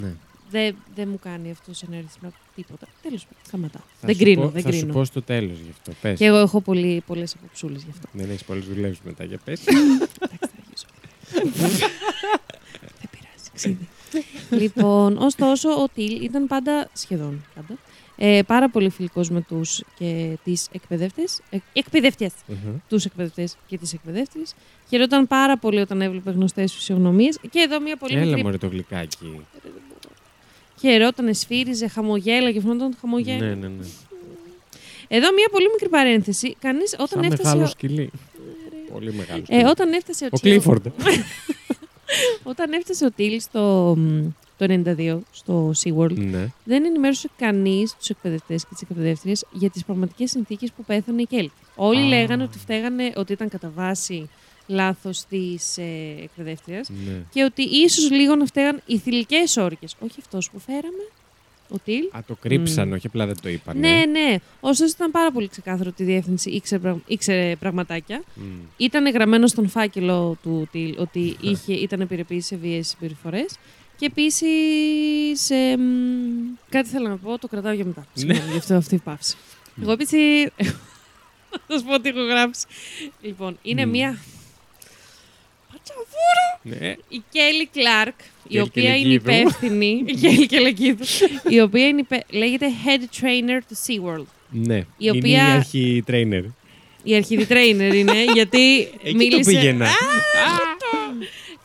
Ναι. 0.00 0.12
δεν 0.50 0.76
δεν 0.94 1.08
μου 1.08 1.18
κάνει 1.22 1.50
αυτό 1.50 1.74
σε 1.74 1.86
ενέργεια 1.88 2.10
τίποτα. 2.54 2.86
Τέλος 3.02 3.24
πάντων, 3.24 3.38
σταματάω. 3.46 3.82
Θα 4.00 4.06
δεν 4.06 4.14
σου 4.14 4.20
κρίνω, 4.22 4.40
πω- 4.42 4.50
δεν 4.50 4.62
Θα 4.62 4.72
σου 4.72 4.78
κρίνω. 4.78 4.92
πω 4.92 5.04
στο 5.04 5.22
τέλος 5.22 5.58
γι' 5.64 5.70
αυτό. 5.70 5.92
Πες. 6.00 6.18
Και 6.18 6.24
εγώ 6.24 6.36
έχω 6.36 6.60
πολύ, 6.60 7.02
πολλές 7.06 7.34
αποψούλες 7.34 7.82
γι' 7.82 7.90
αυτό. 7.90 8.08
Δεν 8.12 8.30
έχεις 8.30 8.44
πολλές 8.44 8.64
δουλεύεις 8.64 8.98
μετά 9.04 9.24
για 9.24 9.38
πες. 9.44 9.60
Εντάξει, 9.66 10.08
θα 10.18 10.28
αρχίσω. 10.58 10.86
Δεν 12.80 13.08
πειράζει, 13.10 13.50
ξύδι. 13.54 13.88
λοιπόν, 14.64 15.16
ωστόσο, 15.16 15.68
ο 15.70 15.88
Τιλ 15.94 16.24
ήταν 16.24 16.46
πάντα, 16.46 16.88
σχεδόν 16.92 17.44
πάντα, 17.54 17.74
ε, 18.16 18.40
πάρα 18.46 18.68
πολύ 18.70 18.90
φιλικός 18.90 19.30
με 19.30 19.40
τους 19.40 19.82
και 19.98 20.38
τις 20.44 20.68
εκπαιδεύτες, 20.72 21.40
ε, 21.50 21.56
εκπαιδευτές, 21.72 22.32
Μμμ. 22.46 22.56
τους 22.88 23.04
εκπαιδευτές 23.04 23.56
και 23.66 23.78
τις 23.78 23.92
εκπαιδεύτριες. 23.92 24.54
Χαιρόταν 24.88 25.26
πάρα 25.26 25.58
πολύ 25.58 25.80
όταν 25.80 26.02
έβλεπε 26.02 26.30
γνωστές 26.30 26.72
φυσιογνωμίες. 26.74 27.38
Και 27.50 27.58
εδώ 27.58 27.80
μια 27.80 27.96
πολύ 27.96 28.16
Έλα 28.16 28.24
μικρή... 28.26 28.42
μωρέ 28.42 28.56
το 28.58 28.66
γλυκάκι. 28.66 29.40
Χαιρόταν, 30.80 31.34
σφύριζε, 31.34 31.88
χαμογέλα 31.88 32.52
και 32.52 32.60
φαινόταν 32.60 32.96
χαμογέλα. 33.00 33.38
Ναι, 33.46 33.54
ναι, 33.54 33.68
ναι. 33.68 33.84
Εδώ 35.08 35.32
μια 35.32 35.48
πολύ 35.50 35.66
μικρή 35.72 35.88
παρένθεση. 35.88 36.56
Κανείς 36.60 36.92
όταν 36.92 37.08
Σαν 37.08 37.22
έφτασε... 37.22 37.42
μεγάλο 37.42 37.62
ο- 37.62 37.66
σκυλί. 37.66 38.10
Πολύ 38.92 39.12
μεγάλο 39.12 39.40
Ε, 39.40 39.44
σκυλί. 39.44 39.64
όταν 39.64 39.92
έφτασε 39.92 40.24
ο, 40.24 40.28
Ο 40.32 40.36
Τσιο- 40.36 40.50
Κλίφορντ. 40.52 40.86
Όταν 42.42 42.72
έφτασε 42.72 43.04
ο 43.04 43.10
Τιλ 43.10 43.40
στο, 43.40 43.94
μ, 43.98 44.26
το 44.58 44.66
92 44.98 45.18
στο 45.32 45.72
SeaWorld, 45.82 46.14
Ναι. 46.16 46.46
δεν 46.64 46.84
ενημέρωσε 46.84 47.28
κανείς 47.38 47.94
τους 47.98 48.08
εκπαιδευτές 48.10 48.62
και 48.62 48.68
τις 48.72 48.82
εκπαιδεύτριες 48.82 49.44
για 49.52 49.70
τις 49.70 49.84
πραγματικές 49.84 50.30
συνθήκες 50.30 50.72
που 50.72 50.84
πέθανε 50.84 51.22
η 51.22 51.26
Κέλτη. 51.26 51.52
Όλοι 51.76 52.00
Α. 52.04 52.08
λέγανε 52.08 52.42
ότι 52.42 52.58
φταίγανε 52.58 53.12
ότι 53.16 53.32
ήταν 53.32 53.48
κατά 53.48 53.72
βάση 53.74 54.28
λάθος 54.66 55.24
της 55.28 55.78
ε, 55.78 55.82
εκπαιδεύτριας 56.22 56.88
ναι. 56.88 57.22
και 57.32 57.42
ότι 57.42 57.62
ίσως 57.62 58.10
λίγο 58.10 58.34
να 58.34 58.46
φταίγαν 58.46 58.80
οι 58.86 58.98
θηλυκές 58.98 59.56
όρκες. 59.56 59.94
Όχι 59.98 60.14
αυτός 60.18 60.50
που 60.50 60.58
φέραμε, 60.58 61.08
ο 61.68 61.78
Τιλ. 61.84 62.04
Α, 62.16 62.18
το 62.26 62.34
κρύψαν, 62.40 62.92
όχι 62.92 63.06
απλά 63.06 63.26
δεν 63.26 63.36
το 63.42 63.48
είπαν. 63.48 63.78
Ναι, 63.78 64.02
ναι. 64.10 64.36
Ωστόσο 64.60 64.92
ήταν 64.96 65.10
πάρα 65.10 65.32
πολύ 65.32 65.48
ξεκάθαρο 65.48 65.90
ότι 65.92 66.02
η 66.02 66.06
διεύθυνση 66.06 66.50
ήξερε, 66.50 66.80
πραγ- 66.82 66.98
ήξερε 67.06 67.56
πραγματάκια. 67.56 68.22
Μμ. 68.34 68.42
Ήταν 68.76 69.10
γραμμένο 69.10 69.46
στον 69.46 69.68
φάκελο 69.68 70.36
του 70.42 70.68
Τιλ 70.72 70.94
ότι 70.98 71.36
είχε, 71.40 71.72
ήταν 71.74 72.00
επιρρεπής 72.00 72.46
σε 72.46 72.56
βίαιες 72.56 72.88
συμπεριφορές. 72.88 73.56
Και 73.98 74.06
επίσης. 74.06 75.46
κάτι 76.68 76.88
θέλω 76.88 77.08
να 77.08 77.16
πω, 77.16 77.38
το 77.38 77.48
κρατάω 77.48 77.72
για 77.72 77.84
μετά. 77.84 78.00
Ναι. 78.14 78.20
Συγγνώμη, 78.22 78.52
γι' 78.52 78.58
αυτό 78.58 78.74
αυτή 78.74 78.94
η 78.94 78.98
παύση. 79.04 79.36
Εγώ 79.82 79.92
επίσης. 79.92 80.48
Θα 81.68 81.78
σου 81.78 81.84
πω 81.84 82.00
τι 82.00 82.08
έχω 82.08 82.24
γράψει. 82.24 82.64
Λοιπόν, 83.22 83.58
είναι 83.62 83.84
Μμ. 83.86 83.90
μία. 83.90 84.18
Πατσαβούρα! 85.72 86.46
Ναι. 86.80 86.94
Η 87.08 87.22
Κέλλη 87.30 87.66
Κλάρκ, 87.72 88.18
η 88.20 88.48
Κέλλη 88.48 88.60
οποία 88.60 88.96
είναι 88.96 89.16
Κελεκίδου. 89.18 89.30
υπεύθυνη. 89.40 90.02
Η 90.06 90.14
Κέλλη 90.20 90.46
Κελεκίδου. 90.46 91.04
η 91.48 91.60
οποία 91.60 91.86
είναι 91.86 92.00
υπε... 92.00 92.24
λέγεται 92.30 92.66
Head 92.84 93.00
Trainer 93.24 93.60
του 93.68 93.76
SeaWorld. 93.86 94.26
Ναι. 94.50 94.84
Η 94.98 95.08
οποία- 95.08 95.40
Είναι 95.42 95.48
η 95.48 95.52
αρχή 95.52 96.04
trainer. 96.08 96.44
Η 97.02 97.14
αρχιδη 97.14 97.46
trainer 97.48 97.94
είναι, 97.94 98.24
γιατί 98.34 98.78
Εκεί 99.02 99.14
μίλησε... 99.14 99.50
το 99.50 99.56
πήγαινα. 99.58 99.88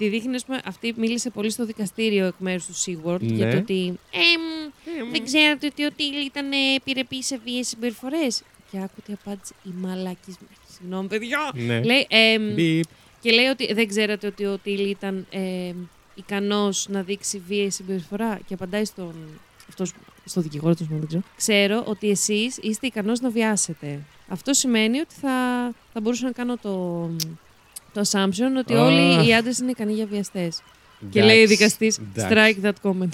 Τη 0.01 0.09
δείχνει, 0.09 0.35
ας 0.35 0.45
πούμε, 0.45 0.61
αυτή 0.65 0.93
μίλησε 0.97 1.29
πολύ 1.29 1.49
στο 1.49 1.65
δικαστήριο 1.65 2.25
εκ 2.25 2.33
μέρους 2.37 2.65
του 2.65 2.73
SeaWorld 2.73 3.19
Ναι. 3.21 3.33
για 3.35 3.51
το 3.51 3.57
ότι. 3.57 3.99
«Εμ, 4.11 5.11
δεν 5.11 5.23
ξέρατε 5.23 5.65
ότι 5.67 5.85
ο 5.85 5.89
Τίλ 5.95 6.25
ήταν 6.25 6.51
επιρρεπή 6.75 7.23
σε 7.23 7.39
βίαιε 7.43 7.63
συμπεριφορές. 7.63 8.43
Και 8.71 8.77
άκου 8.77 9.01
τι 9.05 9.13
απάντησε 9.13 9.53
η 9.63 9.69
μαλάκη. 9.77 10.35
Συγγνώμη, 10.77 11.07
παιδιά. 11.07 11.51
Ναι. 11.53 11.83
Λέει, 11.83 12.07
εμ, 12.09 12.53
Μπιπ. 12.53 12.83
και 13.21 13.31
λέει 13.31 13.45
ότι 13.45 13.73
δεν 13.73 13.87
ξέρατε 13.87 14.27
ότι 14.27 14.45
ο 14.45 14.57
Τίλ 14.57 14.89
ήταν 14.89 15.25
ε, 15.29 15.73
ικανός 16.15 16.87
να 16.89 17.01
δείξει 17.01 17.41
βίαιη 17.47 17.69
συμπεριφορά 17.69 18.39
και 18.47 18.53
απαντάει 18.53 18.85
στον, 18.85 19.13
αυτός, 19.69 19.93
στο 20.25 20.41
δικηγόρο 20.41 20.75
του, 20.75 20.87
δεν 20.89 21.07
ξέρω. 21.07 21.23
Ξέρω 21.37 21.83
ότι 21.87 22.09
εσείς 22.09 22.57
είστε 22.61 22.87
ικανός 22.87 23.19
να 23.19 23.29
βιάσετε. 23.29 23.99
Αυτό 24.27 24.53
σημαίνει 24.53 24.99
ότι 24.99 25.13
θα, 25.21 25.29
θα 25.93 26.01
μπορούσα 26.01 26.25
να 26.25 26.31
κάνω 26.31 26.57
το, 26.57 27.09
το 27.93 28.01
assumption 28.09 28.57
ότι 28.59 28.73
Αχ. 28.73 28.79
όλοι 28.81 29.27
οι 29.27 29.33
άντρες 29.33 29.57
είναι 29.57 29.71
ικανοί 29.71 29.93
για 29.93 30.05
βιαστές. 30.05 30.61
Και 31.11 31.19
Εντάξει. 31.19 31.27
λέει 31.27 31.39
η 31.41 31.45
δικαστής, 31.45 31.97
Εντάξει. 32.15 32.33
strike 32.63 32.65
that 32.67 32.73
comment. 32.91 33.09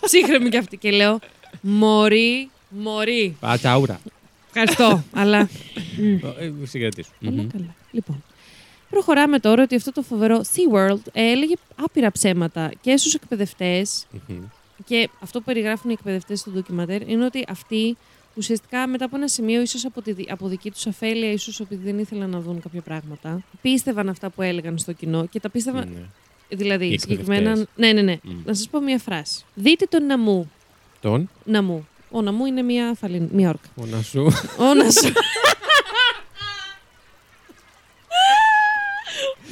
Ψύχρεμη 0.00 0.48
κι 0.48 0.56
αυτή. 0.56 0.76
Και 0.76 0.90
λέω, 0.90 1.18
μωρή, 1.60 2.50
μωρή. 2.68 3.36
Πατσαούρα. 3.40 4.00
Ευχαριστώ, 4.46 5.04
αλλά 5.12 5.38
Ε, 6.38 6.52
Συγκρατήσου. 6.64 7.10
Καλά, 7.20 7.42
Μμμ. 7.42 7.46
καλά. 7.48 7.74
Λοιπόν. 7.90 8.22
Προχωράμε 8.90 9.38
τώρα 9.38 9.62
ότι 9.62 9.74
αυτό 9.74 9.92
το 9.92 10.02
φοβερό 10.02 10.40
SeaWorld 10.54 10.98
ε, 11.12 11.30
έλεγε 11.30 11.54
άπειρα 11.76 12.12
ψέματα 12.12 12.70
και 12.80 12.96
στους 12.96 13.14
εκπαιδευτές 13.14 14.06
Μμμ. 14.28 14.38
και 14.84 15.08
αυτό 15.20 15.38
που 15.38 15.44
περιγράφουν 15.44 15.90
οι 15.90 15.92
εκπαιδευτές 15.92 16.40
στο 16.40 16.50
ντοκιματέρ 16.50 17.08
είναι 17.08 17.24
ότι 17.24 17.44
αυτοί 17.48 17.96
ουσιαστικά 18.38 18.86
μετά 18.86 19.04
από 19.04 19.16
ένα 19.16 19.28
σημείο, 19.28 19.60
ίσως 19.60 19.84
από, 19.84 20.02
τη, 20.02 20.12
δι- 20.12 20.30
από 20.30 20.48
δική 20.48 20.70
τους 20.70 20.86
αφέλεια, 20.86 21.32
ίσως 21.32 21.60
επειδή 21.60 21.84
δεν 21.84 21.98
ήθελαν 21.98 22.30
να 22.30 22.40
δουν 22.40 22.60
κάποια 22.62 22.80
πράγματα, 22.80 23.42
πίστευαν 23.62 24.08
αυτά 24.08 24.30
που 24.30 24.42
έλεγαν 24.42 24.78
στο 24.78 24.92
κοινό 24.92 25.26
και 25.26 25.40
τα 25.40 25.50
πίστευαν, 25.50 25.88
Ναι. 25.94 26.56
δηλαδή 26.56 26.86
Οι 26.86 26.98
συγκεκριμένα... 26.98 27.38
εκπαιδευτές. 27.50 27.74
Ναι, 27.76 27.92
ναι, 27.92 28.02
ναι. 28.02 28.16
Μμ. 28.22 28.40
Να 28.44 28.54
σας 28.54 28.68
πω 28.68 28.80
μία 28.80 28.98
φράση. 28.98 29.44
Δείτε 29.54 29.84
τον 29.86 30.06
Ναμού. 30.06 30.50
Τον, 31.00 31.30
Ναμού. 31.44 31.88
Ο 32.10 32.22
Ναμού 32.22 32.44
είναι 32.46 32.62
μία, 32.62 32.94
φαλιν... 33.00 33.28
μία 33.32 33.48
όρκα. 33.48 33.68
ο 33.76 33.84
να 33.84 34.02
σου. 34.02 34.22
Ο 34.58 34.74
Νασού. 34.74 35.08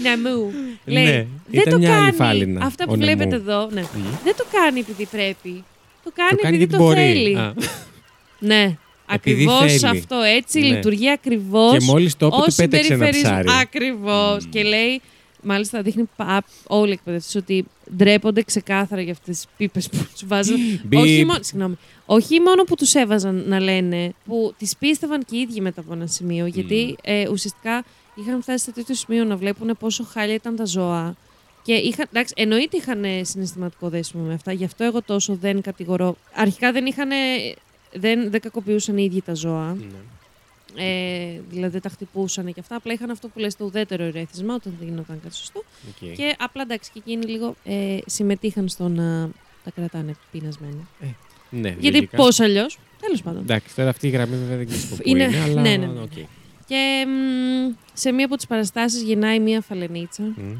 Ναμού. 0.03 0.53
Λέει, 0.84 1.05
Ναι, 1.05 1.11
δεν 1.12 1.61
ήταν 1.61 1.72
το 1.72 1.78
μια 1.78 1.95
άλλη 1.97 2.01
κάνει. 2.05 2.16
φάλινα, 2.16 2.64
Αυτά 2.66 2.84
ο 2.89 2.91
που 2.93 2.95
βλέπετε 2.99 3.24
Ναμού. 3.37 3.43
εδώ, 3.51 3.68
ναι. 3.70 3.80
Μμ. 3.80 4.03
Δεν 4.24 4.37
το 4.37 4.45
κάνει 4.53 4.78
επειδή 4.80 5.07
πρέπει. 5.07 5.64
Το 6.05 6.11
κάνει, 6.14 6.30
Το 6.37 6.43
κάνει 6.43 6.57
επειδή 6.57 6.57
γιατί 6.57 6.72
το 6.72 6.78
μπορεί. 6.78 6.97
θέλει. 6.97 7.37
Α, 8.43 8.47
Ναι. 8.47 8.76
Επειδή 9.12 9.45
Ακριβώς 9.47 9.72
θέλει. 9.80 9.99
αυτό. 9.99 10.16
Έτσι 10.16 10.61
Ναι. 10.61 10.66
λειτουργεί 10.66 11.11
ακριβώς. 11.11 11.72
Και 11.78 11.84
μόλις 11.84 12.16
το 12.16 12.26
είπε, 12.26 12.37
του 12.47 12.55
πέταξε 12.57 12.93
ένα 12.95 13.09
ψάρι. 13.11 13.49
Ακριβώς. 13.61 14.45
Μμ. 14.47 14.51
Και 14.51 14.62
λέει, 14.62 15.01
μάλιστα 15.43 15.82
δείχνει 15.82 16.09
πα- 16.16 16.45
όλοι 16.66 16.91
οι 16.91 16.93
εκπαιδευτέ 16.93 17.39
ότι 17.39 17.64
ντρέπονται 17.97 18.43
ξεκάθαρα 18.43 19.01
για 19.03 19.12
αυτές 19.12 19.37
τις 19.37 19.47
πίπες 19.57 19.89
που 19.89 19.97
τους 20.12 20.26
βάζουν. 20.26 20.57
Μπιπ. 20.84 20.99
όχι, 20.99 21.24
μόνο, 21.24 21.39
συγγνώμη, 21.43 21.76
όχι 22.07 22.41
μόνο 22.41 22.62
που 22.64 22.74
τους 22.74 22.95
έβαζαν 22.95 23.45
να 23.47 23.61
λένε, 23.61 24.14
που 24.24 24.55
τις 24.59 24.76
πίστευαν 24.76 25.24
και 25.24 25.37
οι 25.37 25.41
ίδιοι 25.41 25.61
μετά 25.61 25.80
από 25.80 25.93
ένα 25.93 26.07
σημείο. 26.07 26.47
Γιατί 26.47 26.97
ε, 27.03 27.28
ουσιαστικά 27.28 27.84
είχαν 28.14 28.43
φτάσει 28.43 28.64
σε 28.64 28.72
τέτοιο 28.72 28.95
σημείο 28.95 29.24
να 29.24 29.37
βλέπουν 29.37 29.76
πόσο 29.78 30.05
χάλια 30.12 30.34
ήταν 30.34 30.57
τα 30.57 30.64
ζώα. 30.64 31.14
Και 31.62 31.72
είχαν, 31.72 32.07
εντάξει, 32.12 32.34
εννοείται 32.37 32.76
είχαν 32.76 33.05
ε, 33.05 33.24
συναισθηματικό 33.24 33.89
δέσιμο 33.89 34.22
με 34.24 34.34
αυτά. 34.34 34.53
Γι' 34.53 34.64
αυτό 34.64 34.84
εγώ 34.84 35.03
τόσο 35.03 35.34
δεν 35.41 35.61
κατηγορώ. 35.61 36.16
Αρχικά 36.34 36.72
δεν 36.72 36.87
είχαν. 36.87 37.09
Δεν, 37.99 38.30
δεν 38.30 38.40
κακοποιούσαν 38.40 38.97
οι 38.99 39.05
ίδιοι 39.05 39.22
τα 39.22 39.34
ζώα. 39.34 39.72
Ναι. 39.74 39.84
Ε, 40.78 41.40
δηλαδή 41.51 41.72
δεν 41.72 41.80
τα 41.80 41.88
χτυπούσαν 41.88 42.53
και 42.53 42.61
αυτά. 42.61 42.76
Απλά 42.76 42.92
είχαν 42.92 43.11
αυτό 43.11 43.28
που 43.28 43.38
λες 43.38 43.57
το 43.57 43.64
ουδέτερο 43.64 44.05
ερέθισμα 44.05 44.55
όταν 44.55 44.74
δεν 44.78 44.88
γινόταν 44.88 45.20
κάτι 45.22 45.36
σωστό. 45.36 45.62
Οκ. 45.88 46.12
Και 46.16 46.34
απλά 46.38 46.62
εντάξει, 46.62 46.90
και 46.94 46.99
εκείνοι 47.07 47.24
λίγο 47.26 47.55
ε, 47.64 47.99
συμμετείχαν 48.07 48.68
στο 48.68 48.88
να 48.88 49.28
τα 49.64 49.70
κρατάνε 49.70 50.14
πεινασμένα. 50.30 50.88
Ναι, 51.51 51.68
Γιατί 51.78 51.97
λογικά. 51.97 52.16
πώς 52.16 52.40
αλλιώς. 52.40 52.78
Τέλος 53.01 53.22
πάντων. 53.22 53.42
Εντάξει, 53.42 53.74
τώρα 53.74 53.88
αυτή 53.88 54.07
η 54.07 54.11
γραμμή 54.11 54.36
βέβαια 54.36 54.57
δεν 54.57 54.66
ξέρω 54.68 54.86
πού 54.97 54.97
Είναι- 55.05 55.24
είναι, 55.24 55.40
αλλά 55.42 55.61
ναι, 55.61 55.76
ναι, 55.76 55.86
ναι. 55.86 56.01
οκ. 56.01 56.12
Και 56.66 57.07
μ, 57.09 57.74
σε 57.92 58.12
μία 58.12 58.24
από 58.24 58.36
τις 58.36 58.47
παραστάσεις 58.47 59.03
γεννάει 59.03 59.40
μία 59.40 59.61
φαλενίτσα. 59.61 60.22
Μμ. 60.22 60.53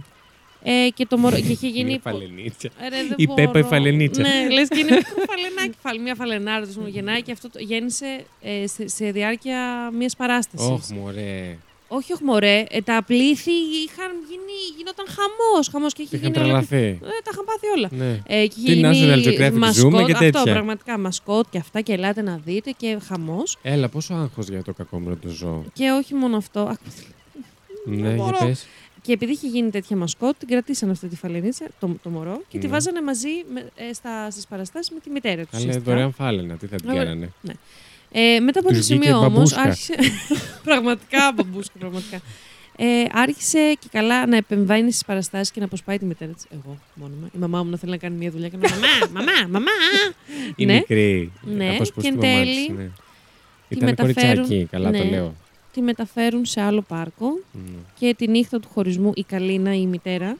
Ε, 0.69 0.89
και 0.95 1.07
το 1.07 1.19
μωρό. 1.19 1.37
και 1.37 1.53
είχε 1.53 1.69
γίνει. 1.69 1.85
Μια 1.91 1.99
φαλενίτσα. 2.03 2.69
Ε, 2.81 2.89
ρε, 2.89 2.97
δεν 2.97 3.14
Η 3.17 3.27
μπορώ. 3.27 3.43
Πέπα 3.43 3.59
η 3.59 3.62
φαλενίτσα. 3.62 4.21
Ναι, 4.21 4.49
λες 4.55 4.69
και 4.69 4.79
είναι 4.79 4.95
μικρό 4.97 5.25
φαλενάκι. 5.29 5.77
Φαλ, 5.83 6.01
μια 6.01 6.14
φαλενάρα 6.14 6.67
του 6.67 6.85
γεννάει 6.87 7.23
και 7.23 7.33
αυτό 7.33 7.51
το, 7.51 7.59
γέννησε 7.59 8.25
ε, 8.43 8.67
σε, 8.67 8.89
σε 8.89 9.11
διάρκεια 9.11 9.91
μιας 9.99 10.17
παράστασης. 10.17 10.69
Ωχ, 10.69 10.89
μωρέ. 10.89 11.59
Όχι, 11.89 12.12
όχι, 12.12 12.25
μωρέ. 12.25 12.64
Ε, 12.71 12.81
τα 12.81 13.03
πλήθη 13.07 13.51
είχαν 13.85 14.11
γίνει, 14.29 14.53
γινόταν 14.77 15.07
χαμός. 15.09 15.69
Χαμός 15.73 15.93
και 15.93 16.03
είχε 16.03 16.17
Είχαν 16.17 16.33
γίνει. 16.33 16.45
όλα- 16.51 16.64
τρελαθεί. 16.67 16.87
Ε, 16.87 16.99
τα 17.25 17.31
είχαν 17.33 17.45
πάθει 17.45 17.67
όλα. 17.77 17.89
Ναι. 17.91 18.21
Ε, 18.27 18.47
και 18.47 18.55
είχε 18.61 18.73
Τι 18.75 18.81
National 18.85 18.93
γίνει 19.19 19.37
Geographic 19.39 19.53
μασκότ, 19.59 19.75
ζούμε 19.91 20.03
και 20.05 20.12
Αυτό 20.12 20.25
τέτοια. 20.25 20.53
πραγματικά 20.53 20.99
μασκότ 20.99 21.47
και 21.51 21.59
αυτά 21.59 21.81
και 21.81 21.93
ελάτε 21.93 22.23
να 22.23 22.41
δείτε 22.45 22.71
και 22.77 22.99
χαμός. 23.09 23.57
Έλα, 23.62 23.89
πόσο 23.89 24.14
άγχος 24.14 24.49
για 24.49 24.62
το 24.62 24.73
κακόμοιρο 24.73 25.17
το 25.17 25.29
ζώο. 25.29 25.64
Και 25.73 25.91
όχι 25.91 26.14
μόνο 26.14 26.37
αυτό. 26.37 26.61
άκου, 26.61 26.83
Ναι, 27.85 27.97
για 28.09 28.11
μπορώ. 28.25 28.39
πες. 28.47 28.67
Και 29.07 29.13
επειδή 29.13 29.33
είχε 29.33 29.47
γίνει 29.47 29.71
τέτοια 29.71 29.97
μασκότ, 29.97 30.37
την 30.39 30.49
κρατήσαν 30.49 30.91
αυτή 30.91 31.09
τη 31.09 31.17
φαλενίτσα, 31.17 31.67
το, 31.81 31.97
το 32.03 32.11
μωρό, 32.11 32.43
και 32.49 32.59
τη 32.59 32.67
Ναι. 32.67 32.73
βάζανε 32.73 33.03
μαζί 33.03 33.29
με, 33.53 33.69
ε, 33.77 33.93
στα, 33.93 34.31
στις 34.31 34.47
παραστάσεις 34.47 34.91
με 34.91 34.99
τη 35.01 35.11
μητέρα 35.11 35.45
τους. 35.45 35.61
Καλά, 35.65 35.79
δωρεάν 35.81 36.13
φάλαινα. 36.13 36.55
Τι 36.57 36.67
θα 36.67 36.77
την 36.77 36.89
Ωραία. 36.91 37.03
κάνανε; 37.05 37.31
Ε, 38.13 38.41
μετά 38.41 38.59
από 38.61 38.69
Τους 38.69 38.77
ένα 38.77 38.87
βγήκε 38.87 39.03
σημείο 39.05 39.17
όμως. 39.19 39.33
μπαμπούσκα. 39.33 39.61
Άρχισε. 39.61 39.95
πραγματικά 40.65 41.33
μπαμπούσκα, 41.35 41.79
πραγματικά. 41.79 42.21
Ε, 42.79 42.85
άρχισε 43.13 43.77
και 43.81 43.87
καλά 43.91 44.27
να 44.27 44.37
επεμβαίνει 44.37 44.91
στις 44.91 45.05
παραστάσεις 45.05 45.51
και 45.51 45.61
να 45.61 45.67
αποσπάει 45.67 45.99
τη 45.99 46.05
μητέρα 46.05 46.33
της. 46.33 46.45
Εγώ 46.51 46.79
μόνιμα. 46.95 47.29
Η 47.35 47.39
μαμά 47.39 47.63
μου 47.63 47.71
να 47.71 47.77
θέλει 47.77 47.91
να 47.93 47.99
κάνει 47.99 48.17
μια 48.17 48.31
δουλειά 48.31 48.49
και 48.49 48.57
να 48.57 48.69
μαμά, 48.69 48.87
μαμά, 49.13 49.49
μαμά. 49.51 49.71
Η 50.57 50.65
ναι, 50.65 50.73
μικρή. 50.75 51.33
Ναι, 51.43 51.69
απασπούς 51.75 52.03
και 52.05 52.11
τη 52.11 52.17
εν 52.27 52.33
μαμά 52.33 52.43
της, 52.45 52.55
τέλει 52.67 52.77
ναι. 52.77 52.85
τη 53.69 53.75
Ήταν 53.77 53.89
μεταφέρουν- 53.89 54.35
κοριτσάκι, 54.37 54.69
καλά 54.71 54.91
το 54.91 54.99
ναι. 55.05 55.11
λέω. 55.11 55.35
Τη 55.77 55.83
μεταφέρουν 55.83 56.45
σε 56.45 56.61
άλλο 56.61 56.83
πάρκο 56.83 57.27
Μμ. 57.53 57.61
και 57.99 58.14
τη 58.18 58.29
νύχτα 58.29 58.61
του 58.61 58.68
χωρισμού 58.68 59.12
η 59.14 59.22
Καλίνα, 59.22 59.74
η 59.74 59.87
μητέρα, 59.87 60.37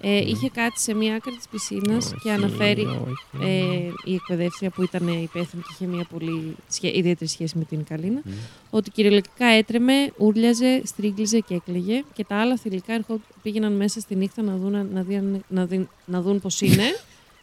ε, 0.00 0.20
Μμ. 0.20 0.26
είχε 0.26 0.48
κάτι 0.50 0.80
σε 0.80 0.94
μια 0.94 1.14
άκρη 1.14 1.32
της 1.36 1.48
πισίνας 1.48 2.08
και 2.10 2.14
Όχι, 2.16 2.30
αναφέρει 2.30 2.80
όχι. 2.84 3.44
ε, 3.50 3.90
η 4.04 4.14
εκπαιδεύτρια 4.14 4.70
που 4.70 4.82
ήταν 4.82 5.08
υπεύθυνη 5.08 5.62
και 5.62 5.68
είχε 5.72 5.86
μια 5.86 6.06
πολύ 6.10 6.56
σχέ- 6.68 6.96
ιδιαίτερη 6.96 7.30
σχέση 7.30 7.58
με 7.58 7.64
την 7.64 7.84
Καλίνα, 7.84 8.20
Μμ. 8.24 8.30
ότι 8.70 8.90
κυριολεκτικά 8.90 9.46
έτρεμε, 9.46 10.12
ούρλιαζε, 10.18 10.82
στρίγγλιζε 10.84 11.40
και 11.40 11.54
έκλαιγε 11.54 12.02
και 12.14 12.24
τα 12.24 12.36
άλλα 12.36 12.56
θηλυκά 12.56 12.92
ερχό- 12.92 13.20
πήγαιναν 13.42 13.72
μέσα 13.76 14.00
στη 14.00 14.14
νύχτα 14.14 14.42
να 14.42 14.56
δουν, 14.56 14.88
να 14.92 15.02
δει- 15.02 15.42
να 15.48 15.66
δει- 15.66 15.88
να 16.06 16.20
δουν 16.22 16.40
πώς 16.40 16.60
είναι 16.60 16.96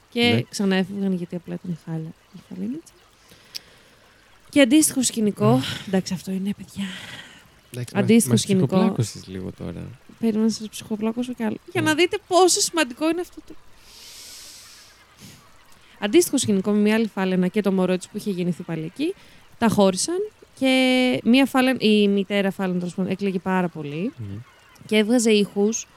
και 0.09 0.21
Ναι. 0.33 0.41
ξανά 0.49 0.75
έφευγαν 0.75 1.13
γιατί 1.13 1.35
απλά 1.35 1.53
ήταν 1.63 1.77
χάλια 1.85 2.13
η 2.35 2.39
Καλίνιτσα. 2.49 2.93
Και 4.53 4.61
αντίστοιχο 4.61 5.03
σκηνικό, 5.03 5.59
εντάξει 5.87 6.13
αυτό 6.13 6.31
είναι 6.31 6.53
παιδιά, 6.57 6.83
Εντάξει, 7.73 7.93
Αντίστοιχο 7.97 8.29
μας- 8.33 8.39
μας 8.39 8.41
σκηνικό. 8.41 8.65
ψυχοπλάκωσες 8.67 9.27
λίγο 9.27 9.51
τώρα. 9.57 9.83
περίμενα 10.19 10.43
να 10.45 10.49
σας 10.51 10.69
ψυχοπλάκωσω 10.69 11.33
κι 11.33 11.43
άλλο. 11.43 11.57
Για 11.71 11.81
Ναι. 11.81 11.87
να 11.89 11.95
δείτε 11.95 12.17
πόσο 12.27 12.59
σημαντικό 12.59 13.09
είναι 13.09 13.21
αυτό 13.21 13.41
το... 13.47 13.53
Αντίστοιχο 15.99 16.37
σκηνικό 16.37 16.71
με 16.71 16.77
μια 16.79 16.95
άλλη 16.95 17.07
φάλαινα 17.07 17.47
και 17.47 17.61
το 17.61 17.71
μωρό 17.71 17.97
της 17.97 18.07
που 18.07 18.17
είχε 18.17 18.31
γεννηθεί 18.31 18.63
πάλι 18.63 18.83
εκεί, 18.83 19.13
τα 19.57 19.67
χώρισαν 19.67 20.15
και 20.59 21.19
μια 21.23 21.45
φάλαινα, 21.45 21.77
η 21.81 22.07
μητέρα 22.07 22.51
φάλαινα 22.51 22.79
τέλος 22.79 22.93
πάντων, 22.95 23.11
έκλαιγε 23.11 23.39
πάρα 23.39 23.67
πολύ 23.67 24.11
Μμ. 24.17 24.23
και 24.85 24.97
έβγαζε 24.97 25.31
ήχους 25.31 25.87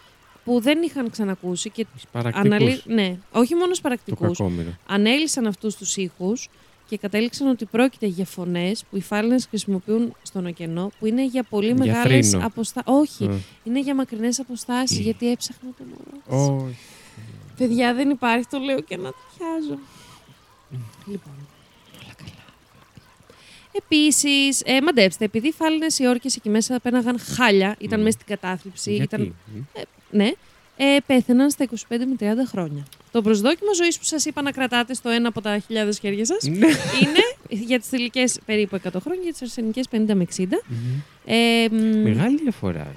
που 0.44 0.60
δεν 0.60 0.82
είχαν 0.82 1.10
ξανακούσει 1.10 1.70
και 1.70 1.86
Τους 1.94 2.02
παρακτικούς. 2.12 2.46
αναλύ... 2.50 2.82
ναι, 2.86 3.16
όχι 3.32 3.54
μόνο 3.54 3.64
στους 3.66 3.76
Το 3.76 3.82
παρακτικούς, 3.82 4.36
κακόμοιρο. 4.38 4.76
ανέλησαν 4.86 5.46
αυτούς 5.46 5.76
τους 5.76 5.96
ήχους 5.96 6.48
και 6.88 6.96
κατέληξαν 6.98 7.48
ότι 7.48 7.64
πρόκειται 7.64 8.06
για 8.06 8.24
φωνές 8.24 8.84
που 8.90 8.96
οι 8.96 9.00
φάλαινες 9.00 9.46
χρησιμοποιούν 9.46 10.14
στον 10.22 10.46
ωκεανό, 10.46 10.90
που 10.98 11.06
είναι 11.06 11.24
για 11.26 11.42
πολύ 11.42 11.66
Για 11.66 11.74
μεγάλες 11.84 12.28
θρήνο. 12.28 12.46
αποστάσεις. 12.46 12.92
Όχι, 12.92 13.24
Α. 13.24 13.38
είναι 13.64 13.80
για 13.80 13.94
μακρινές 13.94 14.38
αποστάσεις, 14.40 14.98
γιατί 14.98 15.30
έψαχνα 15.30 15.70
το 15.78 15.84
μωρό. 15.84 16.22
της. 16.28 16.64
Όχι. 16.64 16.76
Παιδιά, 17.56 17.94
δεν 17.94 18.10
υπάρχει, 18.10 18.46
το 18.50 18.58
λέω 18.58 18.80
και 18.80 18.96
να 18.96 19.08
το 19.08 19.16
πιάζω. 19.38 19.78
λοιπόν, 21.06 21.32
όλα 22.02 22.12
καλά. 22.16 22.30
Επίσης, 23.72 24.60
ε, 24.64 24.80
μαντέψτε, 24.82 25.24
επειδή 25.24 25.48
οι 25.48 25.52
φάλαινε 25.52 25.86
οι 25.98 26.06
όρκες 26.06 26.36
εκεί 26.36 26.48
μέσα 26.48 26.80
πέναγαν 26.80 27.18
χάλια, 27.20 27.76
ήταν 27.78 27.98
Μμ. 27.98 28.04
μέσα 28.04 28.18
στην 28.20 28.36
κατάθλιψη. 28.36 28.94
Γιατί; 28.94 29.14
Ήταν, 29.14 29.34
Μμ. 29.54 29.60
ναι, 30.10 30.32
ε, 30.76 30.96
πέθαιναν 31.06 31.50
στα 31.50 31.64
25 31.64 31.74
με 31.88 32.16
30 32.20 32.24
χρόνια. 32.48 32.82
Το 33.12 33.22
προσδόκιμο 33.22 33.74
ζωής 33.74 33.98
που 33.98 34.04
σας 34.04 34.24
είπα 34.24 34.42
να 34.42 34.50
κρατάτε 34.50 34.94
στο 34.94 35.08
ένα 35.08 35.28
από 35.28 35.40
τα 35.40 35.58
χιλιάδες 35.58 35.98
χέρια 35.98 36.24
σας 36.24 36.42
Ναι. 36.44 36.66
είναι 36.66 37.22
για 37.48 37.78
τις 37.78 37.88
θηλυκές 37.88 38.38
περίπου 38.46 38.76
100 38.76 39.00
χρόνια, 39.00 39.22
για 39.22 39.32
τις 39.32 39.42
αρσενικές 39.42 39.88
50 39.90 40.14
με 40.14 40.22
60. 40.22 40.62
Ε, 41.24 41.66
μ, 41.70 42.02
Μεγάλη 42.02 42.36
διαφορά. 42.42 42.94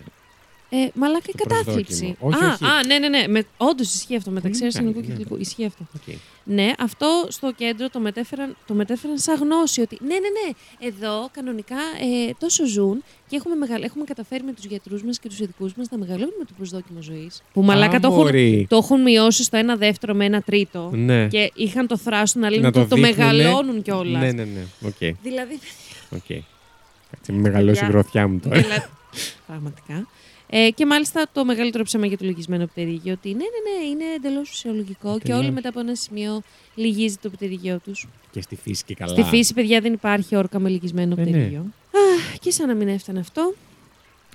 Ε, 0.70 0.88
μαλάκα 0.94 1.26
η 1.28 1.32
Το 1.38 1.44
κατάθλιψη. 1.44 2.16
προσδόκιμο. 2.20 2.30
Όχι, 2.30 2.44
α, 2.44 2.54
όχι. 2.54 2.66
α, 2.66 2.86
ναι, 2.86 2.98
ναι, 3.00 3.08
ναι. 3.10 3.28
Με, 3.28 3.44
Όντως 3.58 3.94
ισχύει 3.94 4.16
αυτό 4.16 4.32
μεταξύ 4.32 4.60
Πολύ 4.60 4.66
αρσενικού 4.66 5.00
μεγάλη, 5.00 5.06
και 5.08 5.12
ναι. 5.20 5.24
θηλυκού. 5.28 5.42
Ισχύει 5.42 5.66
αυτό. 5.66 5.86
Οκ. 5.96 6.16
Ναι, 6.44 6.72
αυτό 6.80 7.26
στο 7.30 7.52
κέντρο 7.58 7.90
το 7.90 8.00
μετέφεραν, 8.00 8.56
το 8.68 8.74
μετέφεραν 8.74 9.18
σαν 9.18 9.36
γνώση 9.36 9.82
ότι 9.82 9.98
ναι, 10.02 10.14
ναι, 10.14 10.20
ναι, 10.20 10.54
εδώ 10.88 11.30
κανονικά 11.32 11.76
ε, 11.76 12.32
τόσο 12.40 12.66
ζουν 12.66 13.04
και 13.28 13.36
έχουμε, 13.36 13.56
μεγαλ, 13.56 13.84
έχουμε 13.84 14.04
καταφέρει 14.04 14.44
με 14.44 14.54
τους 14.54 14.66
γιατρούς 14.66 15.04
μας 15.04 15.20
και 15.20 15.28
τους 15.28 15.40
ειδικούς 15.40 15.74
μας 15.74 15.88
να 15.90 15.98
μεγαλώνουμε 15.98 16.44
το 16.48 16.54
προσδόκιμο 16.58 17.02
ζωής. 17.02 17.42
Που 17.54 17.62
μαλάκα 17.64 17.98
Α, 17.98 18.00
το 18.00 18.08
έχουν, 18.08 18.20
μωρή. 18.20 18.66
το 18.70 18.76
έχουν 18.76 19.02
μειώσει 19.02 19.44
στο 19.44 19.58
ένα 19.58 19.76
δεύτερο 19.76 20.14
με 20.14 20.26
ένα 20.26 20.42
τρίτο. 20.42 20.90
Ναι. 20.94 21.28
Και 21.28 21.52
είχαν 21.56 21.88
το 21.88 21.98
θράσο 21.98 22.40
να 22.40 22.50
λένε 22.50 22.62
Να 22.62 22.68
ότι 22.68 22.78
το, 22.90 22.96
δείχνουνε. 22.96 23.16
μεγαλώνουν 23.16 23.82
κιόλας. 23.82 24.22
Ναι, 24.22 24.32
ναι, 24.32 24.44
ναι. 24.44 24.66
Οκ. 24.86 25.16
Δηλαδή. 25.24 25.60
οκ. 26.10 26.26
Κάτσε, 27.12 27.32
μην 27.32 27.42
μεγαλώσει 27.42 27.78
η 27.78 27.86
Παιδιά. 27.86 27.88
γροθιά 28.00 28.28
μου 28.28 28.40
τώρα. 28.40 28.62
δηλα- 28.62 28.90
Πραγματικά. 29.48 30.08
Ε, 30.52 30.70
και 30.70 30.86
μάλιστα 30.86 31.26
το 31.34 31.46
μεγαλύτερο 31.46 31.84
ψέμα 31.84 32.06
για 32.06 32.18
το 32.18 32.26
λυγισμένο 32.26 32.66
πτερίγιο 32.66 33.14
ότι 33.14 33.30
ναι, 33.30 33.36
ναι, 33.36 33.80
ναι, 33.80 33.86
είναι 33.90 34.14
εντελώς 34.16 34.50
φυσιολογικό 34.50 35.10
και 35.18 35.22
Εντελώς. 35.24 35.40
όλοι 35.42 35.52
μετά 35.52 35.70
από 35.70 35.80
ένα 35.80 35.96
σημείο 35.96 36.42
λυγίζει 36.76 37.16
το 37.22 37.30
πτερίγιο 37.30 37.80
τους. 37.84 38.08
Και 38.32 38.42
στη 38.42 38.56
φύση 38.56 38.84
και 38.86 38.96
καλά. 38.96 39.12
Στη 39.12 39.24
φύση, 39.24 39.54
παιδιά, 39.54 39.82
δεν 39.82 39.94
υπάρχει 39.94 40.36
όρκα 40.36 40.60
με 40.60 40.70
λυγισμένο 40.70 41.16
Ε, 41.18 41.24
ναι. 41.24 41.30
πτερίγιο. 41.30 41.66
Αχ, 41.92 42.38
και 42.40 42.52
σαν 42.52 42.68
να 42.68 42.74
μην 42.74 42.88
έφτανε 42.88 43.20
αυτό, 43.20 43.54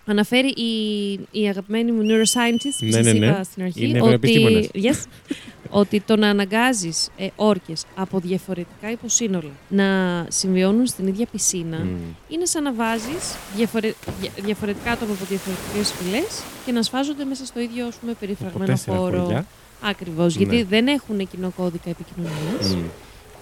αναφέρει 0.07 0.49
η, 0.49 1.13
η 1.31 1.49
αγαπημένη 1.49 1.93
μου 1.93 2.03
neuroscientist 2.03 2.77
που 2.79 2.85
Ναι, 2.85 2.91
σας 2.93 3.05
ναι, 3.05 3.13
ναι. 3.13 3.27
είπα 3.27 3.43
στην 3.43 3.63
αρχή 3.63 3.85
Είναι 3.89 3.99
ότι, 4.03 4.07
νευροεπιστήμονας. 4.15 4.69
yes, 4.75 5.05
ότι 5.81 6.01
το 6.01 6.17
να 6.17 6.29
αναγκάζεις 6.29 7.09
ε, 7.17 7.27
όρκες 7.37 7.85
από 7.95 8.19
διαφορετικά 8.19 8.91
υποσύνολα 8.91 9.51
να 9.69 9.87
συμβιώνουν 10.29 10.87
στην 10.87 11.07
ίδια 11.07 11.27
πισίνα 11.33 11.79
Μμ. 11.79 11.97
είναι 12.29 12.45
σαν 12.47 12.63
να 12.63 12.73
βάζεις 12.75 13.35
διαφορε... 13.57 13.93
δια- 14.21 14.31
διαφορετικά 14.45 14.91
άτομα 14.91 15.13
από 15.13 15.25
διαφορετικές 15.25 15.93
φυλές 15.93 16.43
και 16.67 16.73
να 16.73 16.83
σφάζονται 16.83 17.25
μέσα 17.25 17.45
στο 17.47 17.61
ίδιο 17.61 17.87
ας 17.87 17.95
πούμε, 17.95 18.11
Από 18.11 18.21
περιφραγμένο 18.21 18.65
τέσσερα 18.65 18.97
χώρο. 18.97 19.23
χωριά. 19.23 19.47
Ακριβώς, 19.83 20.37
Ναι. 20.37 20.43
γιατί 20.45 20.63
δεν 20.63 20.87
έχουν 20.87 21.29
κοινό 21.29 21.53
κώδικα 21.57 21.91
επικοινωνίας 21.91 22.75
Μμ. 22.75 22.83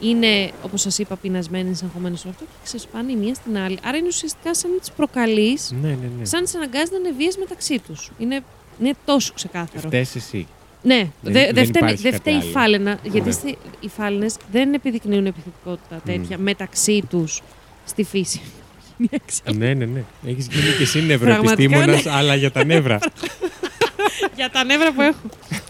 Είναι, 0.02 0.50
όπως 0.62 0.80
σας 0.80 0.98
είπα, 0.98 1.16
πεινασμένοι, 1.16 1.78
εγχωμένοι 1.82 2.16
στο 2.16 2.28
αυτό 2.28 2.44
και 2.44 2.50
ξεσπάνε 2.64 3.12
η 3.12 3.16
μία 3.16 3.34
στην 3.34 3.58
άλλη. 3.58 3.78
Άρα 3.84 3.96
είναι 3.96 4.06
ουσιαστικά 4.06 4.54
σαν 4.54 4.70
να 4.70 4.78
τι 4.78 4.90
προκαλείς, 4.96 5.70
Ναι, 5.82 5.88
ναι, 5.88 5.96
ναι. 6.18 6.24
σαν 6.24 6.40
να 6.42 6.46
τι 6.46 6.52
αναγκάζει 6.56 6.90
να 6.92 6.98
είναι 6.98 7.12
βίε 7.16 7.28
μεταξύ 7.38 7.78
τους. 7.86 8.10
Είναι, 8.18 8.40
είναι 8.80 8.92
τόσο 9.04 9.32
ξεκάθαρο. 9.34 9.86
Φταίς 9.88 10.14
εσύ. 10.14 10.46
Ναι, 10.82 10.96
Δεν- 11.22 11.32
δε, 11.32 11.44
δεν 11.44 11.54
δε, 11.54 11.64
φταίνει- 11.64 11.76
υπάρχει 11.76 12.02
δε 12.02 12.10
κάτι 12.10 12.20
φταίει 12.20 12.34
η 12.34 12.36
άλλο. 12.40 12.50
φάλαινα, 12.50 12.98
γιατί 13.02 13.26
Ναι. 13.26 13.32
στη- 13.32 13.58
οι 13.80 13.88
φάλαινες 13.88 14.36
δεν 14.52 14.74
επιδεικνύουν 14.74 15.26
επιθετικότητα 15.26 16.00
τέτοια 16.04 16.38
μεταξύ 16.38 17.02
τους 17.10 17.40
στη 17.84 18.04
φύση. 18.04 18.40
Μια 18.96 19.08
εξέλιξη. 19.24 19.66
ναι, 19.66 19.74
ναι, 19.74 19.84
ναι. 19.84 20.04
Έχεις 20.26 20.46
γίνει 20.50 20.76
και 20.76 20.82
εσύ 20.82 20.98
Πραγματικά, 21.06 21.34
νευροεπιστήμονας, 21.34 22.06
αλλά 22.06 22.34
για 22.34 22.50
τα 22.50 22.64
νεύρα. 22.64 22.98
Για 24.36 24.50
τα 24.50 24.64
νεύρα 24.64 24.92
που 24.92 25.00
έχω. 25.00 25.20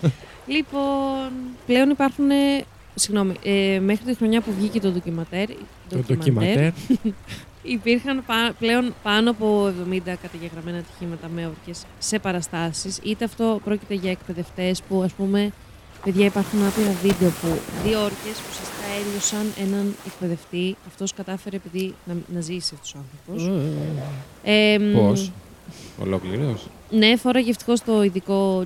λοιπόν, 0.55 1.31
πλέον 1.67 1.91
υπάρχουν. 1.91 2.31
Ε, 2.97 2.99
Συγγνώμη, 3.01 3.35
ε, 3.43 3.79
μέχρι 3.81 4.05
τη 4.05 4.15
χρονιά 4.15 4.41
που 4.41 4.53
βγήκε 4.59 4.81
το 4.81 4.91
ντοκιματέρ, 4.91 5.49
Το 5.89 5.99
ντοκιματέρ. 6.07 6.73
Υπήρχαν 7.63 8.23
πα- 8.27 8.55
πλέον 8.59 8.95
πάνω 9.03 9.31
από 9.31 9.73
70 9.91 9.99
καταγεγραμμένα 10.23 10.79
ατυχήματα 10.79 11.29
με 11.29 11.47
όρκες 11.47 11.83
σε 11.99 12.19
παραστάσεις. 12.19 12.99
Είτε 13.03 13.25
αυτό 13.25 13.61
πρόκειται 13.65 13.95
για 13.95 14.11
εκπαιδευτές 14.11 14.83
που 14.89 15.03
ας 15.03 15.13
πούμε, 15.13 15.53
παιδιά 16.05 16.25
υπάρχουν 16.27 16.67
άπειρα 16.67 16.93
βίντεο 17.03 17.31
που 17.31 17.49
δύο 17.85 18.03
όρκες 18.03 18.37
που 18.37 18.49
ουσιαστικά 18.51 18.87
έλειωσαν 19.07 19.47
έναν 19.69 19.95
εκπαιδευτή. 20.07 20.77
Αυτός 20.87 21.13
κατάφερε 21.15 21.57
επειδή 21.57 21.95
να, 22.05 22.15
να 22.35 22.41
ζήσει 22.41 22.75
αυτός 22.75 22.95
ο 22.95 22.99
άνθρωπος. 22.99 23.51
Ε, 24.43 24.79
μ, 24.79 24.93
Πώς; 24.97 25.31
Ολόκληρος; 26.01 26.67
Ναι, 26.91 27.17
φόραγε 27.17 27.51
ευτυχώς 27.51 27.81
το 27.83 28.03
ειδικό 28.03 28.65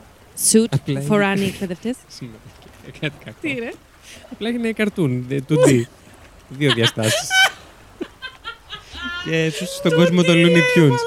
suit 0.53 0.65
Απλά 0.71 0.81
είναι- 0.87 1.01
φοράνε 1.01 1.41
οι 1.41 1.47
εκπαιδευτές. 1.47 1.97
Σήμερα. 2.09 2.39
Κάτι 3.01 3.15
κακό. 3.25 3.37
Τι 3.41 3.49
ρε; 3.53 3.71
Απλά 4.33 4.49
είναι 4.49 4.73
καρτούν, 4.73 5.27
ε, 5.29 5.37
2D. 5.49 5.83
Δύο 6.49 6.73
διαστάσεις. 6.75 7.29
και 9.25 9.37
έσωσε 9.45 9.75
στον 9.77 9.93
κόσμο 9.95 10.23
το 10.23 10.33
Looney 10.33 10.79
Tunes. 10.79 10.99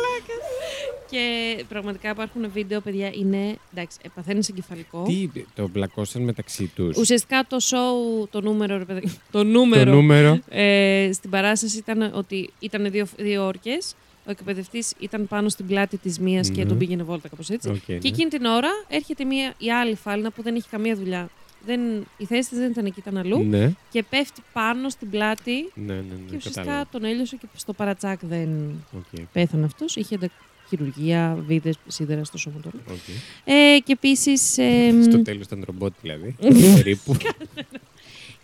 Και 1.12 1.64
πραγματικά 1.70 2.10
υπάρχουν 2.10 2.52
βίντεο, 2.54 2.80
παιδιά, 2.82 3.10
είναι. 3.14 3.58
εντάξει, 3.74 3.97
ε, 4.02 4.10
παθαίνει 4.16 4.39
εγκεφαλικό. 4.50 5.04
Τι 5.08 5.30
το 5.56 5.68
πλακώσαν 5.67 6.22
μεταξύ 6.22 6.72
τους. 6.76 6.97
Ουσιαστικά 6.97 7.45
το 7.47 7.58
show, 7.60 8.28
το 8.32 8.41
νούμερο, 8.41 8.78
ρε 8.78 8.86
παιδάκι, 8.86 9.08
το 9.08 9.14
Το 9.32 9.43
νούμερο, 9.43 9.91
νούμερο. 9.93 10.39
ε, 10.50 11.10
στην 11.14 11.30
παράσταση 11.30 11.78
ήταν 11.78 12.12
ότι 12.14 12.50
ήταν 12.60 12.91
δύο, 12.91 13.06
δύο 13.18 13.45
όρκες. 13.45 13.95
Ο 14.28 14.32
εκπαιδευτής 14.32 14.93
ήταν 15.00 15.28
πάνω 15.28 15.50
στην 15.50 15.68
πλάτη 15.68 15.97
της 15.97 16.20
μίας 16.20 16.50
και 16.50 16.62
Ναι. 16.64 16.68
τον 16.70 16.78
πήγαινε 16.78 17.04
βόλτα, 17.04 17.28
κάπως 17.28 17.50
έτσι. 17.50 17.70
Οκ, 17.70 17.76
Και 17.86 17.93
ναι. 17.93 18.00
εκείνη 18.04 18.30
την 18.30 18.45
ώρα 18.45 18.70
έρχεται 18.88 19.24
μία, 19.24 19.54
η 19.58 19.72
άλλη 19.72 19.95
φάλαινα 19.95 20.32
που 20.32 20.41
δεν 20.41 20.56
έχει 20.56 20.68
καμία 20.70 20.95
δουλειά. 20.95 21.30
Δεν, 21.66 21.80
η 22.18 22.26
θέση 22.26 22.49
της 22.49 22.57
δεν 22.57 22.72
ήταν 22.72 22.86
εκεί, 22.86 22.99
ήταν 22.99 23.18
αλλού. 23.18 23.43
Ναι, 23.43 23.72
Και 23.91 24.03
πέφτει 24.03 24.41
πάνω 24.53 24.89
στην 24.89 25.10
πλάτη. 25.10 25.72
ναι, 25.76 25.93
ναι, 25.93 25.99
και 25.99 26.05
ναι, 26.32 26.38
ουσιαστικά 26.38 26.62
κατάλαβα. 26.62 26.88
τον 26.91 27.03
έλειωσε 27.03 27.36
και 27.36 27.45
στο 27.55 27.74
παρά 27.74 27.97
τσακ 27.97 28.20
δεν 28.26 28.49
Οκ, 28.97 29.22
πέθανε 29.34 29.66
αυτός. 29.66 29.95
Είχε 29.95 30.16
εντα- 30.16 30.30
χειρουργία, 30.70 31.38
βίδες, 31.47 31.76
σίδερα 31.88 32.24
στο 32.24 32.38
σώμα 32.38 32.60
του. 32.60 32.72
οκ. 32.89 32.95
Ε, 33.45 33.78
και 33.84 33.91
επίσης. 33.91 34.41
Στο 35.03 35.22
τέλος 35.22 35.45
ήταν 35.45 35.64
ρομπότ 35.66 35.93
δηλαδή. 36.01 36.36
Περίπου. 36.76 37.16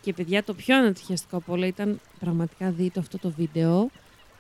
Και 0.01 0.13
παιδιά, 0.13 0.43
το 0.43 0.53
πιο 0.53 0.76
ανατριχιαστικό 0.78 1.38
από 1.38 1.53
όλα 1.53 1.68
ήταν 1.68 1.99
πραγματικά 2.20 2.72
δείτε 2.72 2.99
αυτό 2.99 3.18
το 3.18 3.34
βίντεο 3.38 3.89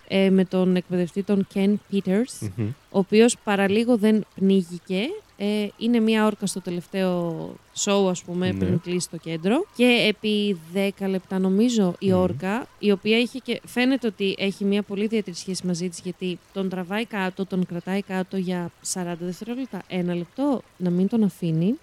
ε, 0.07 0.29
με 0.29 0.45
τον 0.45 0.75
εκπαιδευτή 0.75 1.23
τον 1.23 1.47
Ken 1.53 1.73
Peters, 1.91 2.47
Μμμ. 2.55 2.67
ο 2.67 2.99
οποίος 2.99 3.37
παραλίγο 3.43 3.97
δεν 3.97 4.25
πνίγηκε. 4.35 4.99
Ε, 5.37 5.67
είναι 5.77 5.99
μία 5.99 6.25
όρκα 6.25 6.45
στο 6.45 6.61
τελευταίο 6.61 7.49
show, 7.83 8.07
ας 8.09 8.21
πούμε, 8.23 8.51
Ναι. 8.51 8.57
πριν 8.59 8.79
κλείσει 8.79 9.09
το 9.09 9.17
κέντρο. 9.17 9.65
Και 9.75 10.05
επί 10.09 10.57
10 10.73 11.07
λεπτά, 11.07 11.39
νομίζω, 11.39 11.95
η 11.99 12.07
Μμμ. 12.11 12.19
όρκα, 12.19 12.67
η 12.79 12.91
οποία 12.91 13.17
είχε 13.19 13.39
και 13.39 13.61
φαίνεται 13.65 14.07
ότι 14.07 14.35
έχει 14.37 14.63
μία 14.65 14.81
πολύ 14.81 15.03
ιδιαίτερη 15.03 15.35
σχέση 15.37 15.65
μαζί 15.67 15.89
της, 15.89 15.99
γιατί 16.03 16.39
τον 16.53 16.69
τραβάει 16.69 17.05
κάτω, 17.05 17.45
τον 17.45 17.65
κρατάει 17.65 18.01
κάτω 18.01 18.37
για 18.37 18.71
40 18.93 19.15
δευτερόλεπτα, 19.19 19.81
ένα 19.87 20.15
λεπτό, 20.15 20.61
να 20.77 20.89
μην 20.89 21.07
τον 21.07 21.23
αφήνει 21.23 21.73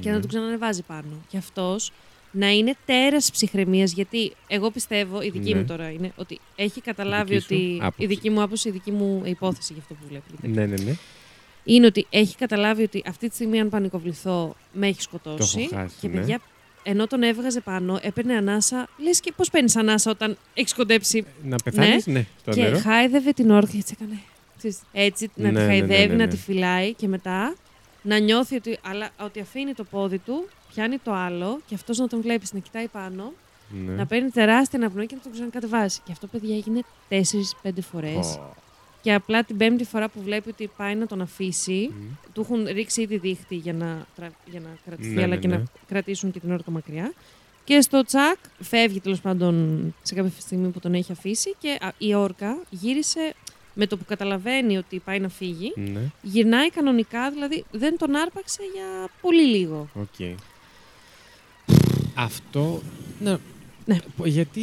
και 0.00 0.08
να 0.08 0.14
Ναι. 0.14 0.20
τον 0.20 0.28
ξανανεβάζει 0.28 0.82
πάνω. 0.82 1.08
Και 1.28 1.36
αυτός 1.36 1.92
να 2.32 2.50
είναι 2.50 2.74
τέρας 2.86 3.30
ψυχραιμίας, 3.30 3.92
γιατί 3.92 4.32
εγώ 4.46 4.70
πιστεύω, 4.70 5.22
η 5.22 5.30
δική 5.30 5.52
Ναι. 5.52 5.58
μου 5.60 5.64
τώρα 5.66 5.90
είναι, 5.90 6.12
ότι 6.16 6.38
έχει 6.56 6.80
καταλάβει 6.80 7.34
Δική 7.34 7.54
σου 7.54 7.54
ότι. 7.54 7.78
άποψη. 7.80 8.02
Η 8.04 8.06
δική 8.06 8.30
μου 8.30 8.42
άποψη, 8.42 8.68
η 8.68 8.70
δική 8.70 8.90
μου 8.90 9.22
υπόθεση 9.24 9.72
για 9.72 9.82
αυτό 9.82 9.94
που 9.94 10.00
βλέπει. 10.08 10.54
Ναι, 10.58 10.66
ναι, 10.66 10.82
ναι. 10.82 10.96
Είναι 11.68 11.86
ότι 11.86 12.06
έχει 12.10 12.36
καταλάβει 12.36 12.82
ότι 12.82 13.02
αυτή 13.06 13.28
τη 13.28 13.34
στιγμή, 13.34 13.60
αν 13.60 13.68
πανικοβληθώ, 13.68 14.56
με 14.72 14.86
έχει 14.86 15.02
σκοτώσει. 15.02 15.54
Το 15.54 15.60
έχω 15.76 15.82
χάσει, 15.82 15.94
και 16.00 16.08
ναι. 16.08 16.14
παιδιά, 16.14 16.40
ενώ 16.82 17.06
τον 17.06 17.22
έβγαζε 17.22 17.60
πάνω, 17.60 17.98
έπαιρνε 18.02 18.34
ανάσα. 18.36 18.88
Λες 18.96 19.20
και 19.20 19.32
πώς 19.36 19.50
παίρνεις 19.50 19.76
ανάσα 19.76 20.10
όταν 20.10 20.36
έχεις 20.54 20.74
κοντέψει; 20.74 21.26
Να 21.42 21.56
πεθάνεις, 21.64 22.06
ναι, 22.06 22.26
στο 22.40 22.50
και 22.50 22.62
νερό. 22.62 22.78
χάιδευε 22.78 23.32
την 23.32 23.50
όρκα 23.50 23.70
και 23.70 23.76
έτσι 23.78 23.96
έκανε. 24.00 24.20
ξέρεις, 24.58 24.78
Έτσι, 24.92 25.30
να 25.34 25.42
Ναι, 25.42 25.48
τη 25.48 25.54
ναι, 25.54 25.60
ναι, 25.60 25.66
χαϊδεύει, 25.66 26.06
ναι, 26.06 26.16
να 26.16 26.24
ναι. 26.24 26.30
τη 26.30 26.36
φυλάει 26.36 26.94
και 26.94 27.08
μετά 27.08 27.54
να 28.02 28.18
νιώθει 28.18 28.56
ότι, 28.56 28.78
αλλά, 28.82 29.08
ότι 29.20 29.40
αφήνει 29.40 29.72
το 29.74 29.84
πόδι 29.84 30.18
του, 30.18 30.48
πιάνει 30.74 30.98
το 30.98 31.12
άλλο 31.12 31.60
και 31.66 31.74
αυτός 31.74 31.98
να 31.98 32.06
τον 32.08 32.20
βλέπεις 32.20 32.52
να 32.52 32.58
κοιτάει 32.58 32.88
πάνω, 32.88 33.32
Ναι. 33.86 33.92
να 33.92 34.06
παίρνει 34.06 34.30
τεράστια 34.30 34.78
αναπνοή 34.78 35.06
και 35.06 35.14
να 35.14 35.20
τον 35.20 35.32
ξανακατεβάζει. 35.32 35.98
Και 36.04 36.12
αυτό, 36.12 36.26
παιδιά, 36.26 36.56
έγινε 36.56 36.80
4-5 37.08 37.80
φορές. 37.90 38.26
Ω. 38.26 38.54
Και 39.06 39.12
απλά 39.14 39.44
την 39.44 39.56
πέμπτη 39.56 39.84
φορά 39.84 40.08
που 40.08 40.22
βλέπει 40.22 40.48
ότι 40.48 40.70
πάει 40.76 40.94
να 40.94 41.06
τον 41.06 41.20
αφήσει, 41.20 41.90
Μμ. 41.92 42.04
του 42.32 42.40
έχουν 42.40 42.64
ρίξει 42.66 43.02
ήδη 43.02 43.16
δίχτυ 43.16 43.54
για 43.54 43.72
να, 43.72 44.06
τρα- 44.16 44.32
για 44.50 44.60
να 44.60 44.68
κρατηθεί, 44.84 45.08
Ναι, 45.14 45.22
αλλά 45.22 45.34
ναι, 45.34 45.40
και 45.40 45.48
ναι. 45.48 45.56
να 45.56 45.62
κρατήσουν 45.88 46.30
και 46.30 46.40
την 46.40 46.52
όρκα 46.52 46.70
μακριά. 46.70 47.12
Και 47.64 47.80
στο 47.80 48.04
τσακ 48.04 48.36
φεύγει 48.60 49.00
τέλος 49.00 49.20
πάντων 49.20 49.94
σε 50.02 50.14
κάποια 50.14 50.32
στιγμή 50.40 50.68
που 50.68 50.80
τον 50.80 50.94
έχει 50.94 51.12
αφήσει 51.12 51.54
και 51.58 51.78
α, 51.80 51.92
η 51.98 52.14
όρκα 52.14 52.58
γύρισε 52.70 53.34
με 53.74 53.86
το 53.86 53.96
που 53.96 54.04
καταλαβαίνει 54.04 54.76
ότι 54.76 54.98
πάει 55.04 55.18
να 55.20 55.28
φύγει. 55.28 55.72
Ναι, 55.76 56.00
Γυρνάει 56.22 56.70
κανονικά, 56.70 57.30
δηλαδή 57.30 57.64
δεν 57.70 57.98
τον 57.98 58.16
άρπαξε 58.16 58.60
για 58.74 59.08
πολύ 59.20 59.42
λίγο. 59.46 59.88
οκ. 59.94 60.36
Αυτό. 62.14 62.82
Ναι. 63.20 63.36
Ναι. 63.84 63.98
Γιατί. 64.24 64.62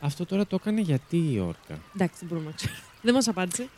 Συν- 0.00 0.02
ε, 0.02 0.02
δε- 0.02 0.02
μ. 0.02 0.06
Αυτό 0.06 0.26
τώρα 0.26 0.46
το 0.46 0.56
έκανε 0.60 0.80
γιατί 0.80 1.16
η 1.16 1.38
όρκα; 1.38 1.78
Εντάξει, 1.94 2.16
δεν 2.20 2.28
μπορούμε 2.28 2.46
να 2.48 2.54
ξέρουμε. 2.56 2.80
Δεν 3.02 3.14
μας 3.14 3.28
απάντησε. 3.28 3.62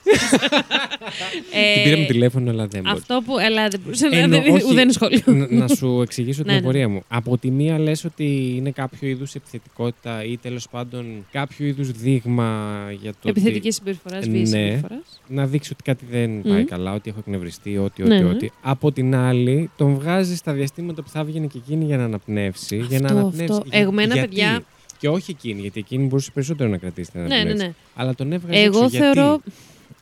Την 1.75 1.83
πήραμε 1.85 2.05
τηλέφωνο, 2.05 2.51
αλλά 2.51 2.67
δεν 2.67 2.83
μπορεί. 2.83 2.95
Αυτό 2.97 3.23
που. 3.25 3.39
Έλα, 3.39 3.69
δεν 3.69 3.81
μπορούσε 3.85 4.07
να. 4.09 4.17
Εννοώ, 4.19 4.41
δεν- 4.43 4.53
όχι. 4.55 4.65
Ουδέν 4.65 4.83
είναι 4.83 4.93
σχόλιο. 4.93 5.21
Να- 5.27 5.47
να 5.51 5.69
σου 5.69 6.01
εξηγήσω 6.03 6.43
την 6.43 6.47
Ναι, 6.47 6.53
ναι. 6.53 6.59
απορία 6.59 6.89
μου. 6.89 7.03
Από 7.09 7.39
τη 7.39 7.51
μία 7.51 7.79
λες 7.79 8.05
ότι 8.05 8.53
είναι 8.57 8.71
κάποιο 8.71 9.09
είδους 9.09 9.35
επιθετικότητα 9.35 10.25
ή 10.25 10.37
τέλος 10.37 10.69
πάντων 10.71 11.27
κάποιο 11.33 11.67
είδους 11.67 11.91
δείγμα 11.91 12.77
για 13.01 13.13
το 13.13 13.29
Επιθετική 13.29 13.67
ότι 13.67 13.73
συμπεριφοράς, 13.73 14.27
Ναι. 14.27 14.33
βίαιης 14.33 14.47
συμπεριφοράς. 14.47 15.21
να 15.29 15.47
δείξει 15.47 15.71
ότι 15.73 15.83
κάτι 15.83 16.05
δεν 16.11 16.43
πάει 16.43 16.63
Μμ. 16.63 16.65
καλά, 16.65 16.93
ότι 16.95 17.11
έχω 17.11 17.19
εκνευριστεί, 17.19 17.79
ότι, 17.79 18.03
ότι, 18.03 18.11
Ναι, 18.11 18.21
ναι. 18.21 18.29
ότι. 18.29 18.53
Από 18.63 18.93
την 18.93 19.15
άλλη, 19.15 19.71
τον 19.77 19.95
βγάζει 19.95 20.37
στα 20.37 20.53
διαστήματα 20.53 21.03
που 21.03 21.09
θα 21.09 21.21
έβγαινε 21.21 21.47
και 21.47 21.59
εκείνη 21.59 21.85
για 21.85 21.97
να 21.97 22.05
αναπνεύσει. 22.05 22.77
για 22.77 23.01
να 23.01 23.07
Αυτό, 23.07 23.19
αναπνεύσει. 23.19 23.53
αυτό. 23.53 23.65
Για- 23.71 23.81
Εμένα, 23.81 24.15
γιατί; 24.15 24.29
παιδιά- 24.29 24.63
Και 24.99 25.09
όχι 25.09 25.31
εκείνη, 25.31 25.61
γιατί 25.61 25.79
εκείνη 25.81 26.07
μπορούσε 26.07 26.31
περισσότερο 26.31 26.69
να 26.71 26.77
κρατήσει 26.77 27.11
την 27.11 27.21
Ναι, 27.21 27.27
ναι, 27.27 27.35
αναπνεύση. 27.35 27.65
ναι. 27.67 27.73
Αλλά 27.95 28.15
τον 28.15 28.33
έβγαζε 28.33 28.61
Εγώ 28.63 28.79
έξω, 28.85 28.89
γιατί; 28.97 28.97
θεωρώ. 29.15 29.41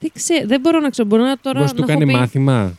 Δεν, 0.01 0.11
ξέ, 0.15 0.45
δεν 0.47 0.61
μπορώ 0.61 0.81
να 0.81 0.91
ξέρω. 0.91 1.09
Μπορώ 1.09 1.23
να 1.25 1.39
τώρα. 1.39 1.61
Πώς 1.61 1.73
του 1.73 1.81
να 1.81 1.87
κάνει 1.87 2.03
έχω 2.03 2.13
πει 2.13 2.19
μάθημα. 2.19 2.79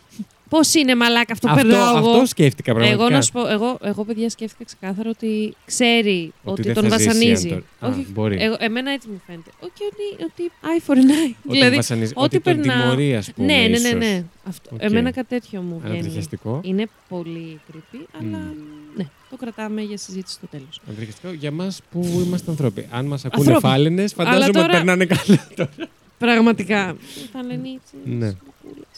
Πώς 0.49 0.73
είναι 0.73 0.95
μαλάκα 0.95 1.33
αυτό 1.33 1.47
που 1.47 1.53
Αυτό, 1.53 1.67
περνάω 1.67 1.97
εγώ; 1.97 2.09
αυτό 2.09 2.25
σκέφτηκα 2.25 2.73
πραγματικά. 2.73 3.03
Εγώ 3.03 3.13
να 3.13 3.21
σου 3.21 3.31
πω, 3.31 3.47
εγώ, 3.47 3.77
εγώ 3.81 4.03
παιδιά 4.03 4.29
σκέφτηκα 4.29 4.63
ξεκάθαρα 4.63 5.09
ότι 5.09 5.53
ξέρει 5.65 6.33
ότι, 6.43 6.61
δεν 6.61 6.73
τον 6.73 6.89
θα 6.89 6.97
ζήσει 6.97 7.07
βασανίζει. 7.07 7.49
αν 7.51 7.63
το- 7.79 7.85
Α, 7.87 7.89
Όχι, 7.89 8.05
μπορεί. 8.13 8.37
εγώ, 8.41 8.55
εμένα 8.59 8.91
έτσι 8.91 9.07
μου 9.09 9.21
φαίνεται. 9.27 9.49
Όχι, 9.59 9.71
ότι, 9.91 10.23
ότι 10.23 10.51
eye 10.61 10.89
for 10.89 10.95
an 10.95 10.99
eye. 10.99 11.35
Όταν 11.45 11.51
δηλαδή, 11.59 11.75
βασανίζει, 11.75 12.11
ό,τι 12.15 12.35
ότι 12.35 12.39
τον 12.39 12.55
περνάω- 12.61 12.81
τιμωρεί, 12.81 13.15
ας 13.15 13.31
πούμε, 13.33 13.47
ναι, 13.47 13.53
ναι, 13.61 13.67
ναι, 13.67 13.75
ίσως. 13.77 13.93
ναι. 13.93 14.23
Αυτό, 14.47 14.69
Οκ. 14.73 14.81
Εμένα 14.83 15.11
κάτι 15.11 15.27
τέτοιο 15.27 15.61
μου 15.61 15.79
βγαίνει. 15.79 15.93
Ανατριχιαστικό. 15.93 16.59
Είναι 16.63 16.87
πολύ 17.09 17.59
creepy, 17.71 17.99
αλλά 18.21 18.37
Μμ. 18.37 18.97
ναι, 18.97 19.05
το 19.29 19.35
κρατάμε 19.37 19.81
για 19.81 19.97
συζήτηση 19.97 20.33
στο 20.35 20.47
τέλος. 20.47 20.81
Ανατριχιαστικό 20.87 21.33
για 21.33 21.51
μας 21.51 21.79
που 21.91 22.21
είμαστε 22.25 22.51
ανθρώποι. 22.51 22.87
Αν 22.91 23.05
μας 23.05 23.25
ακούνε 23.25 23.45
Ανθρώποι. 23.47 23.67
φάλαινες, 23.73 24.13
φαντάζομαι 24.13 24.43
Αλλά 24.43 24.53
τώρα- 24.53 24.65
ότι 24.65 24.75
περνάνε 24.75 25.05
καλά. 25.05 25.69
Πραγματικά. 26.17 26.95
Φαλενίτσες, 27.33 27.99
Ναι. 28.05 28.31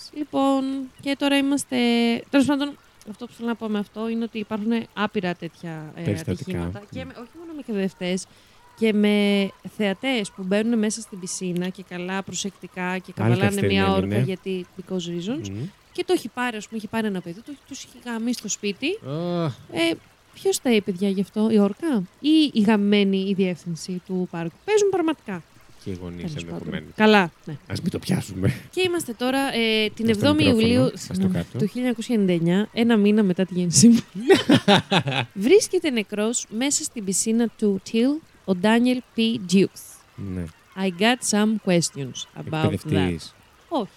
Κουκούλες. 0.10 0.28
Λοιπόν, 0.64 0.90
και 1.02 1.16
τώρα 1.20 1.38
είμαστε. 1.38 1.78
Τέλος 2.30 2.46
πάντων, 2.46 2.78
αυτό 3.10 3.26
που 3.26 3.34
θέλω 3.34 3.48
να 3.48 3.56
πω 3.56 3.68
με 3.68 3.80
αυτό 3.80 4.10
είναι 4.10 4.24
ότι 4.24 4.40
υπάρχουν 4.40 4.72
άπειρα 4.94 5.34
τέτοια 5.36 5.94
ε, 5.96 6.02
Περιστατικά. 6.02 6.42
ατυχήματα. 6.52 6.82
Και 6.92 6.98
Ναι. 7.00 7.06
με, 7.06 7.14
όχι 7.18 7.30
μόνο 7.40 7.52
με 7.54 7.60
εκπαιδευτές, 7.60 8.26
και 8.78 8.94
με 8.94 9.50
θεατές 9.78 10.32
που 10.32 10.44
μπαίνουν 10.44 10.80
μέσα 10.80 11.02
στην 11.02 11.20
πισίνα 11.20 11.70
και 11.70 11.84
καλά 11.90 12.24
προσεκτικά 12.24 12.98
και 12.98 13.12
καβαλάνε 13.16 13.40
μια 13.42 13.50
καθυστερημένοι, 13.50 13.92
όρκα 13.92 14.06
ναι. 14.18 14.24
γιατί 14.24 14.66
because 14.78 14.96
reasons. 14.96 15.50
Μμ. 15.50 15.64
Και 15.92 16.04
το 16.06 16.14
έχει 16.14 16.28
πάρει, 16.30 16.58
ας 16.58 16.66
πούμε, 16.68 16.78
έχει 16.78 16.88
πάρει 16.88 17.08
ένα 17.08 17.22
παιδί, 17.22 17.42
του 17.42 17.58
τους 17.68 17.84
έχει 17.84 17.98
γαμίσει 18.06 18.40
στο 18.40 18.48
σπίτι. 18.50 18.88
Αχ, 19.44 19.54
Ε, 19.72 19.92
Ποιος 20.34 20.60
τα 20.62 20.82
παιδιά 20.86 21.10
γι' 21.10 21.22
αυτό, 21.22 21.50
η 21.52 21.60
όρκα 21.60 22.04
ή 22.20 22.52
η 22.54 22.62
γαμμένη 22.62 23.18
η 23.30 23.34
διεύθυνση 23.34 24.02
του 24.08 24.28
πάρκου; 24.32 24.56
Παίζουν 24.66 24.90
πραγματικά. 24.90 25.44
Και 25.84 25.90
οι 25.90 25.98
γονείς 26.02 26.22
τέλος 26.22 26.34
πάντων. 26.44 26.50
ενδεχομένως. 26.58 26.90
Καλά, 26.96 27.32
ναι. 27.46 27.54
Α 27.54 27.74
μην 27.82 27.92
το 27.92 28.00
πιάσουμε. 28.00 28.54
Και 28.72 28.82
είμαστε 28.82 29.14
τώρα 29.14 29.40
ε, 29.56 29.90
την 29.90 30.06
Δες 30.06 30.18
το 30.18 30.30
7η 30.30 30.36
μικρόφωνο, 30.36 30.60
Ιουλίου 30.62 30.84
ας 30.84 30.92
το 30.92 30.98
συγγνώμη, 31.14 31.34
κάτω. 31.34 31.58
του 31.66 31.72
1999, 32.66 32.70
ένα 32.74 32.98
μήνα 32.98 33.24
μετά 33.24 33.46
τη 33.46 33.54
γέννησή 33.54 33.88
μου. 33.88 34.00
Βρίσκεται 35.34 35.90
νεκρός 35.90 36.46
μέσα 36.58 36.84
στην 36.84 37.04
πισίνα 37.04 37.48
του 37.58 37.82
Till 37.92 38.22
ο 38.46 38.52
Daniel 38.62 38.98
P. 39.20 39.22
Dukes. 39.54 39.82
Ναι. 40.16 40.44
I 40.86 41.02
got 41.02 41.38
some 41.38 41.56
questions 41.72 42.42
about 42.44 42.66
that. 42.66 42.72
Εκπαιδευτής. 42.72 43.34
Όχι. 43.68 43.90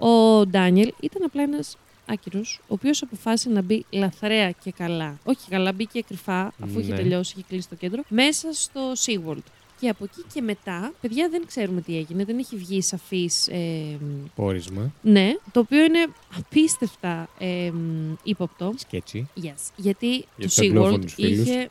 Α, 0.00 0.06
Ο 0.08 0.46
Ντάνιελ 0.46 0.92
ήταν 1.00 1.22
απλά 1.24 1.42
ένας 1.42 1.76
άκυρος, 2.06 2.60
ο 2.62 2.66
οποίος 2.68 3.02
αποφάσισε 3.02 3.48
να 3.48 3.62
μπει 3.62 3.84
λαθρέα 3.90 4.50
και 4.50 4.72
καλά. 4.72 5.18
Όχι 5.24 5.48
καλά, 5.50 5.72
μπήκε 5.72 6.00
κρυφά, 6.08 6.52
αφού 6.62 6.78
είχε 6.80 6.90
Ναι. 6.90 6.96
τελειώσει, 6.96 7.34
είχε 7.36 7.44
κλείσει 7.48 7.68
το 7.68 7.74
κέντρο, 7.74 8.02
μέσα 8.08 8.52
στο 8.52 8.80
SeaWorld. 9.06 9.42
Και 9.80 9.88
από 9.88 10.04
εκεί 10.04 10.24
και 10.34 10.40
μετά, 10.40 10.92
παιδιά 11.00 11.28
δεν 11.28 11.42
ξέρουμε 11.46 11.80
τι 11.80 11.96
έγινε, 11.96 12.24
δεν 12.24 12.38
έχει 12.38 12.56
βγει 12.56 12.82
σαφής. 12.82 13.48
Πόρισμα. 14.34 14.92
ναι, 15.02 15.32
το 15.52 15.60
οποίο 15.60 15.84
είναι 15.84 16.06
απίστευτα 16.38 17.28
ε, 17.38 17.72
ύποπτο. 18.22 18.74
Σκέτσι. 18.76 19.28
Yes. 19.42 19.70
Γιατί 19.76 20.08
Για 20.10 20.24
το 20.38 20.44
τους 20.46 20.58
αγγλόφωνους 20.58 21.12
SeaWorld 21.12 21.14
φίλους. 21.14 21.46
είχε. 21.48 21.70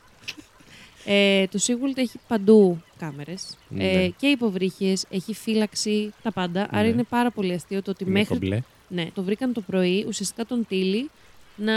Ε, 1.10 1.46
το 1.46 1.58
SeaWorld 1.66 1.96
έχει 1.96 2.18
παντού 2.28 2.82
κάμερες 2.98 3.56
Ναι. 3.68 3.84
ε, 3.92 4.08
και 4.16 4.26
υποβρύχιες, 4.26 5.04
έχει 5.10 5.34
φύλαξη, 5.34 6.12
τα 6.22 6.32
πάντα. 6.32 6.68
Άρα 6.70 6.82
Ναι. 6.82 6.88
είναι 6.88 7.02
πάρα 7.02 7.30
πολύ 7.30 7.52
αστείο 7.52 7.82
το 7.82 7.90
ότι 7.90 8.04
Είναι 8.04 8.12
μέχρι 8.12 8.34
κομπλέ. 8.34 8.60
ναι, 8.88 9.06
το 9.14 9.22
βρήκαν 9.22 9.52
το 9.52 9.60
πρωί, 9.60 10.04
ουσιαστικά 10.08 10.44
τον 10.44 10.66
Τίλι 10.68 11.10
να, 11.56 11.74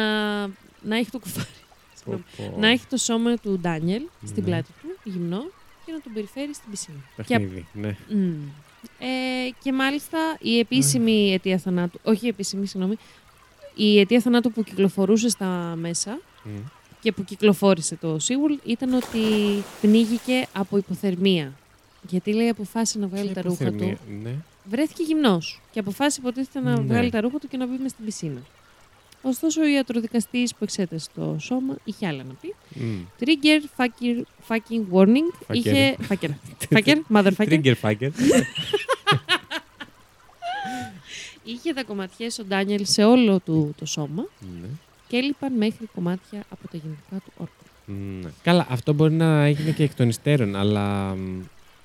να 0.81 0.97
έχει 0.97 1.09
το 1.11 1.19
κουφάρι. 1.19 1.47
Συγγνώμη. 1.95 2.23
Πω, 2.37 2.49
πω. 2.53 2.59
να 2.59 2.67
έχει 2.67 2.85
το 2.89 2.97
σώμα 2.97 3.35
του 3.35 3.59
Ντάνιελ 3.59 4.01
στην 4.25 4.43
Ναι. 4.43 4.49
πλάτη 4.49 4.69
του, 4.81 5.09
γυμνό, 5.11 5.43
και 5.85 5.91
να 5.91 5.99
τον 6.01 6.13
περιφέρει 6.13 6.53
στην 6.53 6.69
πισίνα. 6.69 6.97
Και, 7.15 7.23
Παιχνίδι. 7.23 7.65
Ναι. 7.73 7.95
Μμ. 8.09 8.33
ε, 8.99 9.49
και 9.63 9.73
μάλιστα 9.73 10.17
η 10.41 10.59
επίσημη 10.59 11.33
αιτία 11.33 11.57
θανάτου, 11.57 11.99
όχι 12.03 12.25
η 12.25 12.29
επίσημη, 12.29 12.65
συγγνώμη, 12.67 12.95
η 13.75 13.99
αιτία 13.99 14.19
θανάτου 14.19 14.51
που 14.51 14.63
κυκλοφορούσε 14.63 15.29
στα 15.29 15.45
μέσα 15.77 16.19
Μμ. 16.43 16.49
και 17.01 17.11
που 17.11 17.23
κυκλοφόρησε 17.23 17.95
το 17.95 18.15
SeaWorld 18.15 18.65
ήταν 18.65 18.93
ότι 18.93 19.19
πνίγηκε 19.81 20.47
από 20.53 20.77
υποθερμία. 20.77 21.53
Γιατί 22.09 22.33
λέει 22.33 22.49
αποφάσισε 22.49 22.99
να 22.99 23.07
βγάλει 23.07 23.25
Ποια 23.31 23.33
τα 23.33 23.41
ρούχα 23.49 23.65
του. 23.65 23.73
υποθερμία, 23.73 23.97
Ναι. 24.23 24.35
Βρέθηκε 24.69 25.03
γυμνός 25.03 25.61
και 25.71 25.79
αποφάσισε 25.79 26.19
υποτίθεται 26.21 26.59
να 26.59 26.71
Ναι. 26.79 26.81
βγάλει 26.81 27.09
τα 27.09 27.21
ρούχα 27.21 27.39
του 27.39 27.47
και 27.47 27.57
να 27.57 27.67
μπει 27.67 27.77
μες 27.81 27.91
στην 27.91 28.05
πισίνα. 28.05 28.41
Ωστόσο, 29.21 29.61
ο 29.61 29.67
ιατροδικαστής 29.67 30.51
που 30.55 30.63
εξέτασε 30.63 31.07
το 31.15 31.35
σώμα 31.39 31.75
είχε 31.83 32.07
άλλα 32.07 32.23
να 32.23 32.33
πει. 32.41 32.55
Μμ. 32.69 32.99
Trigger 33.19 33.61
fucking, 33.81 34.21
fucking 34.47 34.93
warning. 34.93 35.47
Fucker. 35.47 35.55
Είχε. 35.55 35.95
Fucker. 36.09 36.29
Fucker, 36.75 36.95
motherfucker. 37.13 37.61
Trigger 37.61 37.73
fucker. 37.81 38.09
Είχε 41.43 41.73
τα 41.73 41.83
κομματιέ 41.83 42.27
ο 42.41 42.43
Ντάνιελ 42.43 42.85
σε 42.85 43.03
όλο 43.03 43.39
του 43.39 43.75
το 43.79 43.85
σώμα 43.85 44.27
Ναι. 44.61 44.67
και 45.07 45.17
έλειπαν 45.17 45.53
μέχρι 45.53 45.89
κομμάτια 45.95 46.43
από 46.49 46.67
τα 46.71 46.77
γεννητικά 46.77 47.15
του 47.25 47.31
όρκα. 47.37 47.53
Ναι. 47.85 48.29
Καλά, 48.43 48.65
αυτό 48.69 48.93
μπορεί 48.93 49.13
να 49.13 49.43
έγινε 49.43 49.71
και 49.71 49.83
εκ 49.83 49.95
των 49.95 50.09
υστέρων, 50.09 50.55
αλλά 50.55 51.15
μ, 51.15 51.41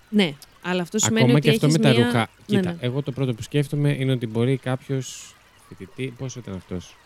Ναι, 0.09 0.33
αλλά 0.63 0.83
αυτό 0.83 0.99
σημαίνει 0.99 1.21
ακόμα 1.21 1.37
ότι 1.39 1.49
και 1.49 1.55
αυτό 1.55 1.67
έχεις 1.67 1.79
με 1.79 1.85
τα 1.85 1.91
μία... 1.95 2.05
ρούχα. 2.07 2.19
Ναι, 2.19 2.57
Κοίτα, 2.57 2.71
ναι. 2.71 2.77
εγώ 2.81 3.03
το 3.03 3.13
πρώτο 3.13 3.35
που 3.35 3.43
σκέφτομαι 3.43 3.91
είναι 3.99 4.13
ότι 4.13 4.27
μπορεί 4.27 4.57
κάποιος 4.57 5.35
φοιτητή. 5.69 6.15
Πόσο 6.19 6.39
ήταν 6.39 6.55
αυτός, 6.55 6.97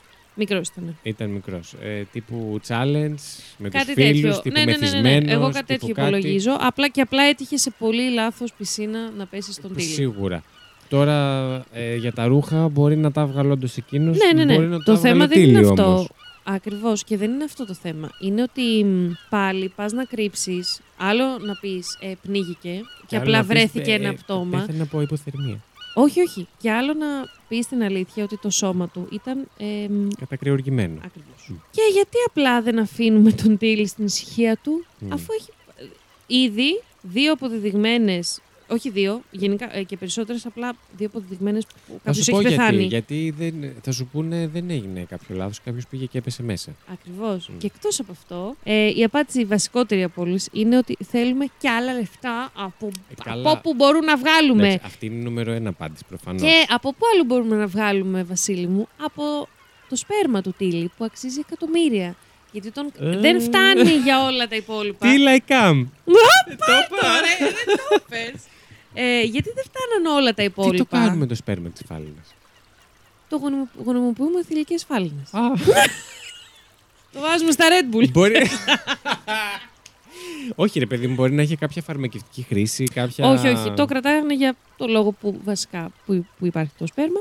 Μικρός 0.42 0.68
ήταν. 0.68 0.96
Ήταν 1.02 1.30
μικρός. 1.30 1.74
Ε, 1.82 2.02
τύπου 2.12 2.60
challenge 2.68 3.14
με 3.56 3.68
Κάτι 3.68 3.86
του 3.86 3.92
φίλους, 3.92 4.20
τέτοιο. 4.20 4.40
τύπου 4.40 4.58
Ναι, 4.58 4.64
ναι, 4.64 4.76
ναι, 4.76 4.90
ναι, 4.90 5.00
ναι. 5.00 5.02
μεθυσμένος, 5.02 5.32
Εγώ 5.32 5.50
κάτι 5.50 5.64
τύπου 5.66 5.86
τέτοιο 5.86 6.04
υπολογίζω. 6.04 6.56
Απλά 6.60 6.88
και 6.88 7.00
απλά 7.00 7.22
έτυχε 7.22 7.56
σε 7.56 7.72
πολύ 7.78 8.10
λάθος 8.10 8.52
πισίνα 8.52 9.10
να 9.16 9.26
πέσεις 9.26 9.54
στον 9.54 9.74
τίλι. 9.74 9.86
Σίγουρα. 9.88 10.42
Τώρα 10.88 11.16
ε, 11.72 11.96
για 11.96 12.12
τα 12.12 12.26
ρούχα 12.26 12.68
μπορεί 12.68 12.96
να 12.96 13.12
τα 13.12 13.26
βγάλω 13.26 13.52
όντως 13.52 13.76
εκείνος. 13.76 14.16
Ναι, 14.16 14.32
ναι, 14.32 14.44
ναι. 14.44 14.54
Μπορεί 14.54 14.66
να 14.66 14.82
το 14.82 14.92
τα 14.92 14.98
θέμα 14.98 15.14
βγάλει 15.14 15.28
δεν 15.28 15.42
είναι 15.42 15.58
τίλι 15.58 15.68
αυτό. 15.70 15.84
όμως. 15.84 16.08
Ακριβώς. 16.42 17.04
Και 17.04 17.16
δεν 17.16 17.30
είναι 17.30 17.44
αυτό 17.44 17.66
το 17.66 17.74
θέμα. 17.74 18.10
Είναι 18.20 18.42
ότι 18.42 18.84
μ, 18.84 19.10
πάλι 19.28 19.72
πας 19.76 19.92
να 19.92 20.04
κρύψεις, 20.04 20.80
άλλο 20.96 21.24
να 21.24 21.54
πεις 21.60 21.98
ε, 22.00 22.12
πνίγηκε 22.22 22.80
και, 23.06 23.16
άλλο 23.16 23.24
απλά 23.24 23.36
να 23.38 23.44
πεις, 23.44 23.48
βρέθηκε 23.48 23.90
ε, 23.90 23.94
ένα 23.94 24.08
ε, 24.08 24.12
πτώμα. 24.12 24.58
Πέθανε 24.58 24.82
από 24.82 25.00
υποθερμία. 25.00 25.58
Όχι, 26.02 26.20
όχι. 26.20 26.48
Και 26.58 26.70
άλλο 26.70 26.94
να 26.94 27.06
πεις 27.48 27.66
την 27.66 27.82
αλήθεια 27.82 28.24
ότι 28.24 28.36
το 28.38 28.50
σώμα 28.50 28.88
του 28.88 29.08
ήταν. 29.12 29.48
Ε, 29.58 29.88
μ, 29.88 30.08
Κατακριοργημένο. 30.18 31.00
ακριβώς. 31.04 31.46
Μμ. 31.48 31.54
Και 31.70 31.82
γιατί 31.92 32.16
απλά 32.26 32.62
δεν 32.62 32.78
αφήνουμε 32.78 33.32
τον 33.32 33.58
Τίλι 33.58 33.86
στην 33.86 34.04
ησυχία 34.04 34.56
του, 34.62 34.84
Μμ. 34.98 35.12
αφού 35.12 35.26
έχει 35.38 35.50
ε, 35.76 35.84
ήδη 36.26 36.82
δύο 37.02 37.32
αποδεδειγμένες. 37.32 38.40
Όχι 38.70 38.90
δύο, 38.90 39.22
γενικά 39.30 39.76
ε, 39.76 39.82
και 39.82 39.96
περισσότερες, 39.96 40.46
απλά 40.46 40.72
δύο 40.96 41.06
αποδεδειγμένες 41.06 41.64
που 41.66 41.72
Θα 41.86 41.98
κάποιος 42.04 42.24
σου 42.24 42.30
έχει 42.36 42.42
πω 42.42 42.50
πεθάνει. 42.50 42.82
γιατί. 42.82 43.14
Γιατί 43.14 43.30
δεν, 43.60 43.72
θα 43.82 43.92
σου 43.92 44.06
πούνε 44.12 44.46
δεν 44.52 44.70
έγινε 44.70 45.06
κάποιο 45.08 45.36
λάθος. 45.36 45.60
Κάποιος 45.64 45.86
πήγε 45.86 46.04
και 46.06 46.18
έπεσε 46.18 46.42
μέσα. 46.42 46.70
Ακριβώς. 46.92 47.48
Μμ. 47.48 47.58
Και 47.58 47.66
εκτός 47.66 48.00
από 48.00 48.12
αυτό, 48.12 48.56
ε, 48.64 48.92
η 48.96 49.04
απάντηση 49.04 49.40
η 49.40 49.44
βασικότερη 49.44 50.02
από 50.02 50.22
όλες 50.22 50.48
είναι 50.52 50.76
ότι 50.76 50.96
θέλουμε 51.10 51.46
και 51.58 51.68
άλλα 51.68 51.92
λεφτά 51.92 52.50
από, 52.56 52.86
Ε, 53.10 53.14
καλά. 53.24 53.40
από 53.40 53.50
όπου 53.58 53.74
μπορούμε 53.74 54.06
να 54.06 54.16
βγάλουμε. 54.16 54.66
Εντάξει, 54.66 54.82
αυτή 54.86 55.06
είναι 55.06 55.14
η 55.20 55.22
νούμερο 55.22 55.52
ένα 55.52 55.68
απάντηση 55.68 56.04
προφανώς. 56.08 56.42
Και 56.42 56.64
από 56.68 56.92
πού 56.92 57.04
άλλο 57.14 57.24
μπορούμε 57.24 57.56
να 57.56 57.66
βγάλουμε, 57.66 58.22
Βασίλη 58.22 58.66
μου, 58.66 58.88
από 59.04 59.48
το 59.88 59.96
σπέρμα 59.96 60.40
του 60.42 60.54
Τίλι 60.58 60.90
που 60.96 61.04
αξίζει 61.04 61.40
εκατομμύρια. 61.46 62.14
Γιατί 62.52 62.70
τον... 62.70 62.92
Ε. 63.00 63.16
δεν 63.18 63.40
φτάνει 63.40 63.90
για 64.04 64.24
όλα 64.24 64.48
τα 64.48 64.56
υπόλοιπα. 64.56 65.06
Τι 65.08 65.16
like 65.18 65.52
am. 65.52 65.86
Τώρα, 66.04 67.20
δεν 67.38 67.76
το 67.88 68.02
πες. 68.08 68.34
Ε, 68.94 69.20
γιατί 69.22 69.50
δεν 69.54 69.64
φτάναν 69.64 70.16
όλα 70.16 70.34
τα 70.34 70.42
υπόλοιπα. 70.42 70.72
Τι 70.84 70.88
το 70.90 70.96
κάνουμε 70.96 71.16
με 71.16 71.26
το 71.26 71.34
σπέρμα 71.34 71.68
της 71.68 71.82
φάλαινας; 71.86 72.34
Το 73.28 73.36
γονιμο- 73.36 73.68
γονιμοποιούμε 73.84 74.42
θηλυκές 74.44 74.84
φάλινες. 74.84 75.34
Α, 75.34 75.40
Το 77.12 77.20
βάζουμε 77.20 77.50
στα 77.50 77.64
Red 77.68 77.94
Bull. 77.96 78.10
μπορεί. 78.10 78.46
όχι, 80.54 80.78
ρε 80.78 80.86
παιδί 80.86 81.06
μου, 81.06 81.14
μπορεί 81.14 81.32
να 81.32 81.42
έχει 81.42 81.56
κάποια 81.56 81.82
φαρμακευτική 81.82 82.42
χρήση, 82.42 82.84
κάποια. 82.84 83.28
Όχι, 83.28 83.48
όχι. 83.48 83.70
Το 83.72 83.84
κρατάγανε 83.84 84.34
για 84.34 84.54
το 84.76 84.86
λόγο 84.86 85.10
που 85.12 85.40
βασικά 85.44 85.90
που, 86.06 86.26
που 86.38 86.46
υπάρχει 86.46 86.72
το 86.78 86.86
σπέρμα. 86.86 87.20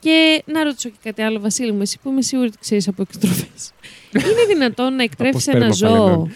Και 0.00 0.42
να 0.46 0.64
ρωτήσω 0.64 0.88
και 0.88 0.96
κάτι 1.04 1.22
άλλο, 1.22 1.40
Βασίλη 1.40 1.72
μου, 1.72 1.80
εσύ 1.82 1.98
που 2.02 2.08
είμαι 2.10 2.22
σίγουρη 2.22 2.48
ότι 2.48 2.58
ξέρεις 2.60 2.88
από 2.88 3.02
εκτροφές. 3.02 3.72
Είναι 4.30 4.44
δυνατόν 4.48 4.94
να 4.94 5.02
εκτρέψεις 5.02 5.42
σπέρμα 5.42 5.64
ένα 5.64 5.74
ζώο 5.74 5.88
φαλενών. 5.96 6.32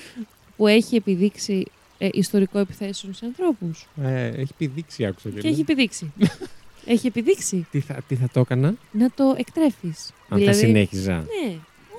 που 0.57 0.67
έχει 0.67 0.97
επιδείξει 0.97 1.65
ε, 1.99 2.09
ιστορικό 2.13 2.59
επιθέσεων 2.59 3.15
σε 3.15 3.25
ανθρώπους. 3.25 3.87
Ε, 4.03 4.27
έχει 4.27 4.53
πηδήξει, 4.57 5.05
άκουσα 5.05 5.29
Και 5.31 5.49
έχει 5.49 5.61
επιδείξει. 5.61 6.13
έχει 6.95 7.07
επιδείξει 7.07 7.67
Τι 7.71 7.81
θα, 7.81 8.01
τι 8.09 8.15
θα 8.15 8.29
το 8.33 8.41
έκανα, 8.41 8.75
να 8.93 9.11
το 9.15 9.35
εκτρέφεις. 9.39 10.13
αν 10.29 10.43
θα 10.45 10.53
συνέχιζα. 10.53 11.15
Ναι, 11.17 11.55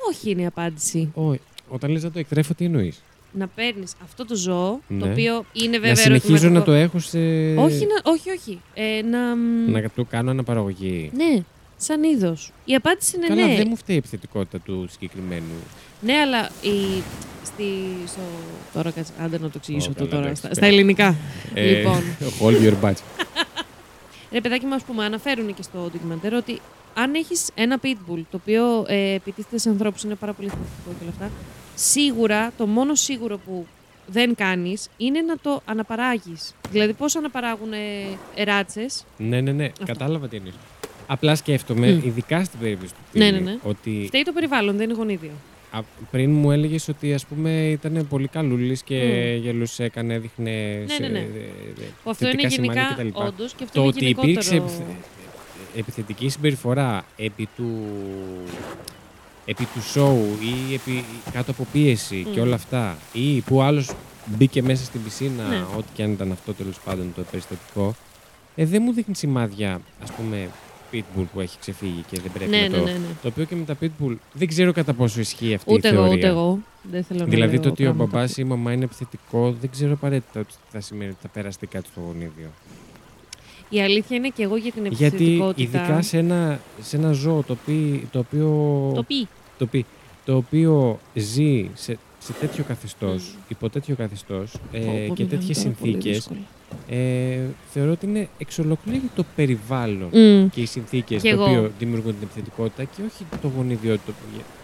όχι 0.09 0.29
είναι 0.29 0.41
η 0.41 0.45
απάντηση. 0.45 1.11
Όχι. 1.13 1.39
Όταν 1.67 1.91
λες 1.91 2.03
να 2.03 2.11
το 2.11 2.19
εκτρέφω, 2.19 2.53
τι 2.53 2.65
εννοείς; 2.65 3.01
Να 3.31 3.47
παίρνεις 3.47 3.93
αυτό 4.03 4.25
το 4.25 4.35
ζώο, 4.35 4.79
το 4.87 4.93
Ναι. 4.93 5.11
οποίο 5.11 5.45
είναι 5.53 5.71
βέβαια. 5.77 5.89
Να 5.89 5.95
συνεχίζω 5.95 6.31
να 6.33 6.37
ερωτηματικό. 6.37 6.71
το 6.71 6.71
έχω 6.73 6.99
σε. 6.99 7.17
Όχι, 7.55 7.85
να, 7.85 8.11
όχι, 8.11 8.29
όχι. 8.29 8.61
Ε, 8.73 9.01
να... 9.01 9.35
Να 9.81 9.89
το 9.95 10.05
κάνω 10.05 10.31
αναπαραγωγή. 10.31 11.11
Ναι, 11.15 11.43
σαν 11.77 12.03
είδος. 12.03 12.51
Η 12.65 12.75
απάντηση 12.75 13.15
είναι 13.17 13.27
Καλά, 13.27 13.47
ναι. 13.47 13.55
δεν 13.55 13.65
μου 13.69 13.75
φταίει 13.75 13.95
η 13.95 13.99
επιθετικότητα 13.99 14.59
του 14.59 14.87
συγκεκριμένου. 14.91 15.53
Ναι, 16.01 16.13
αλλά 16.13 16.49
η... 16.61 17.03
στη... 17.45 17.63
στο... 18.07 18.19
τώρα 18.73 18.91
κάτσε, 18.91 19.11
άντε 19.19 19.37
να 19.39 19.45
το 19.47 19.53
εξηγήσω 19.55 19.87
Ω, 19.87 19.91
αυτό 19.91 20.03
καλά, 20.07 20.09
τώρα. 20.15 20.23
εντάξει, 20.25 20.39
Στα, 20.41 20.47
πέρα. 20.49 20.59
στα 20.61 20.65
ελληνικά. 20.75 21.15
Ε, 21.53 21.71
Λοιπόν. 21.77 22.01
Hold 22.41 22.61
your 22.73 22.89
budget. 22.89 23.25
Ρε 24.31 24.41
παιδάκι 24.41 24.65
μου, 24.65 24.73
ας 24.75 24.83
πούμε, 24.83 25.05
αναφέρουν 25.05 25.53
και 25.53 25.61
στο 25.61 25.89
ντοκιμαντέρ 25.91 26.33
ότι 26.33 26.59
αν 26.93 27.13
έχεις 27.13 27.49
ένα 27.55 27.79
pitbull 27.83 28.21
το 28.31 28.39
οποίο 28.41 28.85
ε, 28.87 29.13
επιτίθεται 29.13 29.57
σε 29.57 29.69
ανθρώπους, 29.69 30.03
είναι 30.03 30.15
πάρα 30.15 30.33
πολύ 30.33 30.47
θετικό 30.49 30.67
και 30.85 31.03
όλα 31.03 31.09
αυτά, 31.13 31.31
σίγουρα, 31.75 32.51
το 32.57 32.65
μόνο 32.67 32.95
σίγουρο 32.95 33.37
που 33.37 33.67
δεν 34.07 34.35
κάνεις 34.35 34.89
είναι 34.97 35.21
να 35.21 35.37
το 35.41 35.61
αναπαράγεις. 35.65 36.53
Δηλαδή 36.71 36.93
πώς 36.93 37.15
αναπαράγουν 37.15 37.73
ε, 38.35 38.43
ράτσες. 38.43 39.05
ναι, 39.17 39.41
ναι, 39.41 39.51
ναι. 39.51 39.71
Κατάλαβα 39.85 40.27
τι 40.27 40.35
εννοείς. 40.35 40.53
Απλά 41.07 41.35
σκέφτομαι, 41.35 41.87
Μμ. 41.91 42.01
ειδικά 42.07 42.43
στην 42.43 42.59
περίπτωση 42.59 42.93
του 42.93 42.99
Ναι, 43.19 43.25
Τίλι, 43.31 43.41
ναι, 43.43 43.51
ναι. 43.51 43.57
ότι 43.63 44.03
Φταίει 44.07 44.23
το 44.23 44.31
περιβάλλον, 44.31 44.75
δεν 44.77 44.83
είναι 44.89 44.97
γονίδιο. 44.97 45.31
Α, 45.71 45.79
πριν 46.11 46.31
μου 46.31 46.51
έλεγες 46.51 46.87
ότι 46.87 47.13
ας 47.13 47.25
πούμε 47.25 47.49
ήταν 47.69 48.07
πολύ 48.09 48.27
καλούλης 48.27 48.83
και 48.83 48.95
Μμ. 49.37 49.41
γελούσε, 49.43 49.83
έκανε, 49.83 50.13
έδειχνε. 50.13 50.85
ναι, 50.99 51.07
ναι. 51.07 51.19
ε, 51.19 51.21
ε, 51.21 51.25
Που 52.03 52.09
αυτό 52.09 52.25
είναι 52.27 52.33
θετικά 52.35 52.49
σημάδια 52.49 52.95
γενικά, 52.97 53.19
κτλ. 53.19 53.27
όντως, 53.27 53.53
και 53.53 53.63
αυτό 53.63 53.75
Το 53.75 53.79
είναι 53.81 53.89
ότι 53.89 53.99
γενικότερο... 53.99 54.31
υπήρξε 54.31 54.55
επιθε- 54.55 54.95
επιθετική 55.75 56.29
συμπεριφορά 56.29 57.05
επί 57.17 57.47
του, 57.55 57.69
επί 59.45 59.65
του 59.73 59.81
σοου 59.81 60.37
ή 60.41 60.73
επί, 60.73 61.03
κάτω 61.33 61.51
από 61.51 61.67
πίεση 61.71 62.25
Μμ. 62.27 62.33
και 62.33 62.41
όλα 62.41 62.55
αυτά 62.55 62.97
ή 63.13 63.41
που 63.41 63.61
άλλος 63.61 63.91
μπήκε 64.25 64.61
μέσα 64.63 64.83
στην 64.83 65.03
πισίνα, 65.03 65.43
Ναι. 65.47 65.63
ό,τι 65.77 65.87
και 65.93 66.03
αν 66.03 66.11
ήταν 66.11 66.31
αυτό 66.31 66.53
τέλος 66.53 66.79
πάντων 66.85 67.13
το 67.15 67.21
περιστατικό, 67.31 67.95
ε, 68.55 68.65
δεν 68.65 68.81
μου 68.85 68.93
δείχνει 68.93 69.15
σημάδια, 69.15 69.81
ας 70.03 70.11
πούμε, 70.11 70.49
pitbull 70.93 71.25
που 71.33 71.39
έχει 71.39 71.57
ξεφύγει 71.59 72.03
και 72.11 72.19
δεν 72.21 72.31
πρέπει 72.33 72.49
Ναι, 72.51 72.57
να 72.61 72.67
ναι, 72.67 72.77
το... 72.77 72.83
ναι, 72.83 72.91
ναι. 72.91 72.97
Το 73.21 73.27
οποίο 73.27 73.43
και 73.45 73.55
με 73.55 73.63
τα 73.65 73.77
pitbull 73.81 74.15
δεν 74.33 74.47
ξέρω 74.47 74.71
κατά 74.71 74.93
πόσο 74.93 75.19
ισχύει 75.19 75.53
αυτή 75.53 75.73
Ούτε 75.73 75.87
η 75.87 75.91
εγώ, 75.91 76.01
θεωρία. 76.01 76.17
ούτε 76.17 76.27
εγώ. 76.27 76.59
Δεν 76.91 77.03
θέλω 77.03 77.19
να 77.19 77.25
Δηλαδή 77.25 77.53
λέω 77.53 77.61
το 77.61 77.69
ότι 77.69 77.83
ο 77.83 77.85
πράγματα 77.85 78.11
μπαμπάς 78.17 78.33
που- 78.33 78.39
ή 78.39 78.43
η 78.45 78.49
μαμά 78.49 78.71
είναι 78.73 78.83
επιθετικό, 78.83 79.55
δεν 79.59 79.69
ξέρω 79.69 79.93
απαραίτητα 79.93 80.39
ότι 80.39 80.53
θα 80.71 80.79
σημαίνει 80.81 81.09
ότι 81.09 81.19
θα 81.21 81.27
περαστεί 81.27 81.67
κάτι 81.67 81.87
στο 81.91 81.99
γονίδιο. 82.05 82.47
Η 83.69 83.81
αλήθεια 83.81 84.17
είναι 84.17 84.27
και 84.35 84.43
εγώ 84.43 84.55
για 84.57 84.71
την 84.71 84.85
Γιατί 84.85 85.03
επιθετικότητα... 85.05 85.61
ειδικά 85.61 86.01
σε 86.01 86.17
ένα, 86.17 86.59
σε 86.81 86.95
ένα 86.97 87.11
ζώο 87.11 87.43
το 87.43 87.57
οποίο, 87.61 88.01
το 88.11 88.19
οποίο, 88.19 88.47
Το 88.95 89.03
πει. 89.03 89.27
το 89.57 89.63
οποίο, 89.65 89.83
το 90.25 90.35
οποίο 90.35 90.99
ζει 91.13 91.69
σε, 91.73 91.97
σε 92.19 92.33
τέτοιο 92.39 92.63
καθεστώς, 92.67 93.23
Μμ. 93.23 93.39
υπό 93.47 93.69
τέτοιο 93.69 93.95
καθεστώς 93.95 94.53
ε, 94.71 94.79
Πω, 94.79 94.85
πω, 95.07 95.13
και 95.15 95.23
μιλάμε 95.23 95.29
τέτοιες 95.29 95.57
τώρα 95.63 95.75
πολύ 95.79 95.91
συνθήκες, 95.91 96.15
δύσκολα. 96.15 96.39
ε, 96.89 97.39
θεωρώ 97.73 97.91
ότι 97.91 98.05
είναι 98.05 98.29
εξ 98.37 98.59
ολοκλήρου 98.59 99.09
το 99.15 99.25
περιβάλλον 99.35 100.09
Μμ. 100.13 100.49
και 100.49 100.61
οι 100.61 100.65
συνθήκες 100.65 101.21
Κι 101.21 101.29
το 101.29 101.35
εγώ. 101.35 101.43
οποίο 101.43 101.71
δημιουργούν 101.79 102.11
την 102.13 102.23
επιθετικότητα 102.23 102.83
και 102.83 103.01
όχι 103.05 103.25
το 103.41 103.51
γονιδιό 103.55 103.95
το, 104.05 104.13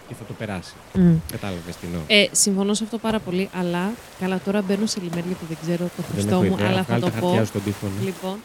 και 0.07 0.13
θα 0.13 0.23
το 0.27 0.33
περάσει. 0.33 0.73
Μμ. 0.93 1.13
Κατάλαβες 1.31 1.75
τι 1.75 1.85
εννοώ. 1.85 2.01
Ε, 2.07 2.25
συμφωνώ 2.31 2.73
σε 2.73 2.83
αυτό 2.83 2.97
πάρα 2.97 3.19
πολύ, 3.19 3.49
αλλά 3.59 3.91
καλά 4.19 4.39
τώρα 4.45 4.61
μπαίνω 4.61 4.85
σε 4.85 4.99
λημέρια 5.03 5.35
που 5.39 5.45
δεν 5.47 5.57
ξέρω 5.61 5.83
το 5.85 5.89
Δεν 5.97 6.05
Χριστό 6.13 6.35
έχω 6.35 6.43
μου, 6.43 6.53
ιδέα. 6.53 6.67
αλλά 6.67 6.77
θα 6.83 6.83
Βγάλε 6.83 6.99
το 7.05 7.09
τα 7.11 7.19
πω. 7.19 7.25
χαρτιά 7.27 7.45
στον 7.45 7.63
τοίχο. 7.63 7.87
ναι. 7.99 8.05
Λοιπόν, 8.05 8.35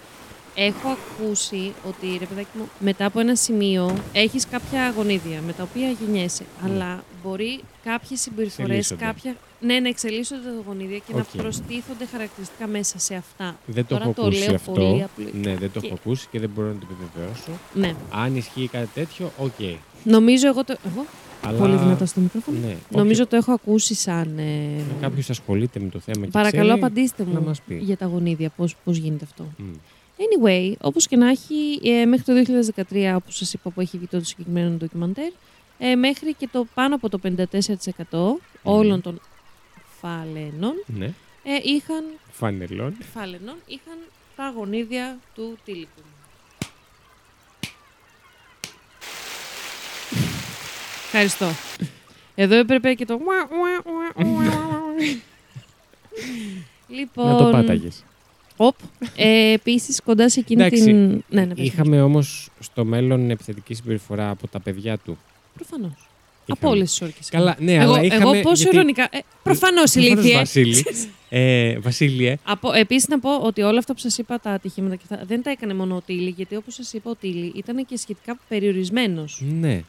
έχω 0.55 0.89
ακούσει 0.89 1.73
ότι 1.89 2.07
ρε 2.19 2.25
παιδάκι 2.27 2.49
μου, 2.59 2.69
μετά 2.79 3.05
από 3.05 3.21
ένα 3.21 3.35
σημείο 3.35 3.97
έχεις 4.13 4.47
κάποια 4.47 4.91
γονίδια 4.97 5.41
με 5.47 5.53
τα 5.53 5.63
οποία 5.63 5.91
γεννιέσαι, 6.01 6.45
αλλά 6.65 7.05
μπορεί 7.25 7.61
κάποιες 7.85 8.21
συμπεριφορές, 8.21 8.69
Εξελίσσονται. 8.69 9.05
κάποια... 9.05 9.37
Ναι, 9.61 9.81
να 9.81 9.89
εξελίσσονται 9.89 10.43
τα 10.43 10.63
γονίδια 10.67 10.99
και 10.99 11.13
Οκ. 11.15 11.25
να 11.35 11.43
προστίθονται 11.43 12.07
χαρακτηριστικά 12.07 12.67
μέσα 12.67 12.99
σε 12.99 13.15
αυτά. 13.15 13.57
Δεν 13.67 13.87
το 13.87 13.95
Τώρα 13.95 14.03
έχω 14.05 14.13
το 14.13 14.23
ακούσει 14.23 14.45
λέω 14.47 14.55
αυτό. 14.55 14.73
πολύ 14.73 15.03
απλοϊκά. 15.03 15.39
Ναι, 15.51 15.57
δεν 15.57 15.71
το 15.73 15.81
Και- 15.81 15.87
έχω 15.87 15.97
ακούσει 16.01 16.27
και 16.31 16.39
δεν 16.41 16.51
μπορώ 16.55 16.69
να 16.69 16.75
το 16.75 16.87
επιβεβαιώσω. 16.91 17.51
Ναι. 17.75 17.95
Αν 18.11 18.37
ισχύει 18.37 18.69
κάτι 18.73 18.89
τέτοιο, 18.95 19.33
οκ. 19.39 19.53
Νομίζω 20.05 20.47
εγώ 20.49 20.65
το... 20.65 20.77
Εγώ, 20.87 21.07
Αλλά... 21.47 21.59
πολύ 21.59 21.77
δυνατό 21.77 22.07
στο 22.07 22.21
μικρόφωνο. 22.21 22.59
Ναι, 22.67 22.77
Νομίζω 22.91 23.27
το 23.27 23.37
έχω 23.37 23.53
ακούσει 23.53 23.95
σαν... 23.95 24.39
Ε... 24.39 24.83
Κάποιος 25.01 25.31
ασχολείται 25.31 25.81
με 25.81 25.89
το 25.89 25.99
θέμα 26.01 26.25
και 26.25 26.31
Παρακαλώ, 26.31 26.65
ξέρει, 26.65 26.79
απαντήστε 26.81 27.25
να 27.33 27.41
μου 27.41 27.47
μας 27.47 27.61
πει. 27.61 27.75
για 27.75 27.97
τα 27.97 28.07
γονίδια, 28.07 28.51
πώς, 28.57 28.77
πώς 28.85 28.97
γίνεται 28.97 29.25
αυτό. 29.25 29.45
Μμ. 29.57 29.65
Anyway, 30.21 30.73
όπως 30.81 31.07
και 31.07 31.17
να 31.17 31.29
έχει, 31.29 31.81
ε, 31.85 32.05
μέχρι 32.05 32.25
το 32.25 32.33
2013, 32.91 33.15
όπως 33.17 33.37
σας 33.37 33.53
είπα 33.53 33.71
που 33.71 33.81
έχει 33.81 33.97
βγει 33.97 34.07
το 34.07 34.25
συγκεκριμένο 34.25 34.71
ντοκιμαντέρ, 34.77 35.33
ε, 35.79 35.95
μέχρι 35.95 36.35
και 36.35 36.49
το 36.53 36.67
πάνω 36.75 36.95
από 36.95 37.09
το 37.09 37.19
54% 37.19 38.41
όλων 38.63 39.01
των 39.01 39.21
φαλένων 40.01 40.75
Ναι, 40.87 41.07
ε, 41.43 41.59
είχαν, 41.65 42.05
φανελών. 42.31 42.97
φάλαινων 43.13 43.55
είχαν 43.67 43.99
τα 44.37 44.53
γονίδια 44.57 45.19
του 45.35 45.59
τύλικου. 45.65 46.01
Ευχαριστώ. 51.05 51.47
Εδώ 52.35 52.55
έπρεπε 52.55 52.95
και 52.95 53.05
το... 53.05 53.19
λοιπόν, 56.89 57.27
Να 57.27 57.37
το 57.37 57.51
πάταγες. 57.51 58.05
Οπ. 58.63 58.75
Ε, 59.17 59.53
Επίσης, 59.53 60.01
κοντά 60.03 60.29
σε 60.29 60.41
εκείνη 60.41 60.63
Εντάξει, 60.65 60.85
την. 60.85 61.25
Ναι, 61.29 61.45
ναι, 61.45 61.53
Είχαμε 61.57 62.03
όμως 62.03 62.49
στο 62.61 62.85
μέλλον 62.85 63.31
επιθετική 63.31 63.75
συμπεριφορά 63.75 64.31
από 64.31 64.49
τα 64.49 64.61
παιδιά 64.61 64.99
του. 64.99 65.19
Προφανώς. 65.55 65.91
Είχαμε. 66.47 66.59
Από 66.61 66.69
όλες 66.71 66.89
τις 66.91 67.03
όρκες. 67.03 67.29
Καλά, 67.29 67.57
ναι, 67.61 67.73
εγώ, 67.75 67.83
αλλά 67.93 68.03
είχαμε... 68.03 68.23
εγώ 68.23 68.41
πόσο 68.43 68.63
γιατί- 68.63 68.77
ηρωνικά. 68.77 69.03
Ε, 69.03 69.19
Προφανώς 69.43 69.91
Προφανώς, 69.93 69.95
ηλίθιε. 69.95 70.37
Βασίλη. 70.45 70.85
ε, 71.29 71.79
Βασίλειε, 71.79 72.37
Από, 72.45 72.73
επίσης 72.73 73.09
να 73.09 73.19
πω 73.21 73.37
ότι 73.37 73.63
όλα 73.63 73.79
αυτά 73.79 73.93
που 73.95 73.99
σας 74.01 74.19
είπα 74.19 74.41
τα 74.41 74.51
ατυχήματα 74.51 74.95
και 74.95 75.03
αυτά, 75.11 75.25
δεν 75.27 75.43
τα 75.43 75.51
έκανε 75.51 75.75
μόνο 75.75 75.97
ο 75.97 76.01
Τίλι, 76.01 76.31
γιατί 76.37 76.57
όπως 76.57 76.75
σας 76.75 76.93
είπα 76.93 77.11
ο 77.11 77.15
Τίλι 77.15 77.53
ήταν 77.57 77.87
και 77.87 77.97
σχετικά 77.97 78.39
περιορισμένος. 78.49 79.43
ναι. 79.61 79.83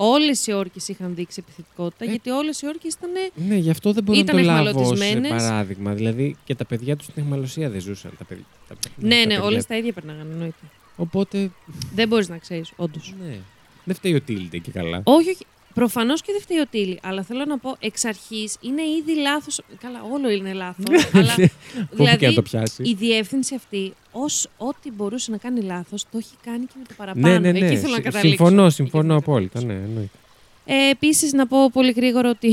Όλες 0.00 0.46
οι 0.46 0.52
όρκες 0.52 0.88
είχαν 0.88 1.14
δείξει 1.14 1.42
επιθετικότητα, 1.46 2.04
Ε. 2.04 2.08
γιατί 2.08 2.30
όλες 2.30 2.60
οι 2.62 2.66
όρκες 2.66 2.94
ήταν... 2.94 3.10
Ναι, 3.48 3.54
γι' 3.56 3.70
αυτό 3.70 3.92
δεν 3.92 4.02
μπορώ 4.02 4.18
να 4.18 4.24
Ήταν 4.24 4.36
το 4.36 4.42
λάβω 4.42 4.60
ως 4.68 4.68
εχμαλωτισμένες. 4.92 5.30
παράδειγμα. 5.30 5.92
Δηλαδή 5.94 6.36
και 6.44 6.54
τα 6.54 6.64
παιδιά 6.64 6.96
τους 6.96 7.06
στην 7.06 7.22
εχμαλωσία 7.22 7.70
δεν 7.70 7.80
ζούσαν. 7.80 8.10
Τα 8.18 8.24
παιδιά, 8.24 8.44
τα, 8.68 8.74
Ναι, 8.96 9.08
τα 9.08 9.16
ναι, 9.16 9.22
παιδιά 9.24 9.42
όλες 9.42 9.62
του. 9.62 9.68
τα 9.68 9.76
ίδια 9.76 9.92
περνάγανε, 9.92 10.32
εννοείται. 10.32 10.54
Οπότε, 10.96 11.50
Δεν 11.94 12.08
μπορείς 12.08 12.28
να 12.28 12.38
ξέρεις, 12.38 12.72
όντως. 12.76 13.14
ναι. 13.26 13.36
Δεν 13.84 13.94
φταίει 13.96 14.14
ο 14.14 14.20
Τίλντε 14.20 14.58
και 14.58 14.70
καλά. 14.70 15.00
Όχι, 15.04 15.30
όχι. 15.30 15.46
Προφανώς 15.78 16.22
και 16.22 16.32
δεν 16.32 16.40
φταίει 16.40 16.58
ο 16.58 16.66
Τίλι, 16.70 16.98
αλλά 17.02 17.22
θέλω 17.22 17.44
να 17.44 17.58
πω 17.58 17.76
εξ 17.80 18.04
αρχής 18.04 18.56
είναι 18.60 18.82
ήδη 18.82 19.14
λάθος. 19.20 19.60
Καλά, 19.80 20.02
όλο 20.12 20.30
είναι 20.30 20.52
λάθος. 20.52 20.84
αλλά 21.14 21.32
Όπου 21.32 21.96
και 21.96 22.02
να 22.02 22.16
δηλαδή 22.16 22.34
το 22.34 22.42
πιάσει. 22.42 22.82
η 22.82 22.94
διεύθυνση 22.94 23.54
αυτή, 23.54 23.94
ως 24.12 24.48
ό,τι 24.56 24.90
μπορούσε 24.90 25.30
να 25.30 25.36
κάνει 25.36 25.60
λάθος, 25.62 26.02
το 26.10 26.18
έχει 26.18 26.34
κάνει 26.44 26.64
και 26.64 26.72
με 26.78 26.84
το 26.88 26.94
παραπάνω. 26.96 27.28
Ναι, 27.28 27.38
ναι, 27.38 27.52
ναι. 27.52 27.66
Εκεί 27.66 27.76
θέλω 27.76 27.88
να 27.90 27.94
Συ- 27.94 28.02
καταλήξω. 28.04 28.36
Συμφωνώ, 28.36 28.64
Εκεί 28.64 28.74
συμφωνώ 28.74 29.02
θέλω 29.02 29.12
να 29.14 29.18
απόλυτα. 29.18 29.58
καταλήξω. 29.58 29.82
Ναι, 29.82 29.88
εννοείται. 29.88 30.16
Ε, 30.64 30.90
Επίσης, 30.90 31.32
να 31.32 31.46
πω 31.46 31.70
πολύ 31.72 31.90
γρήγορα 31.92 32.28
ότι 32.30 32.48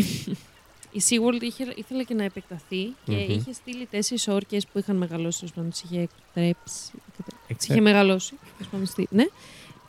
η 0.97 1.01
SeaWorld 1.09 1.41
είχε, 1.41 1.73
ήθελε 1.75 2.03
και 2.03 2.13
να 2.13 2.23
επεκταθεί 2.23 2.83
και 3.05 3.11
Μμμ. 3.11 3.29
είχε 3.29 3.53
στείλει 3.53 3.85
τέσσερις 3.91 4.27
όρκες 4.27 4.65
που 4.67 4.79
είχαν 4.79 4.95
μεγαλώσει. 4.95 5.39
Τέλος 5.39 5.53
πάντων, 5.53 5.69
τις 5.69 5.81
είχε 5.83 5.99
εκτρέψει. 6.01 6.91
Τις 6.91 7.35
Εξε- 7.47 7.69
είχε 7.71 7.81
μεγαλώσει. 7.81 8.33
τέλος 8.57 8.71
πάντων, 8.71 8.85
στη- 8.87 9.07
Ναι. 9.11 9.25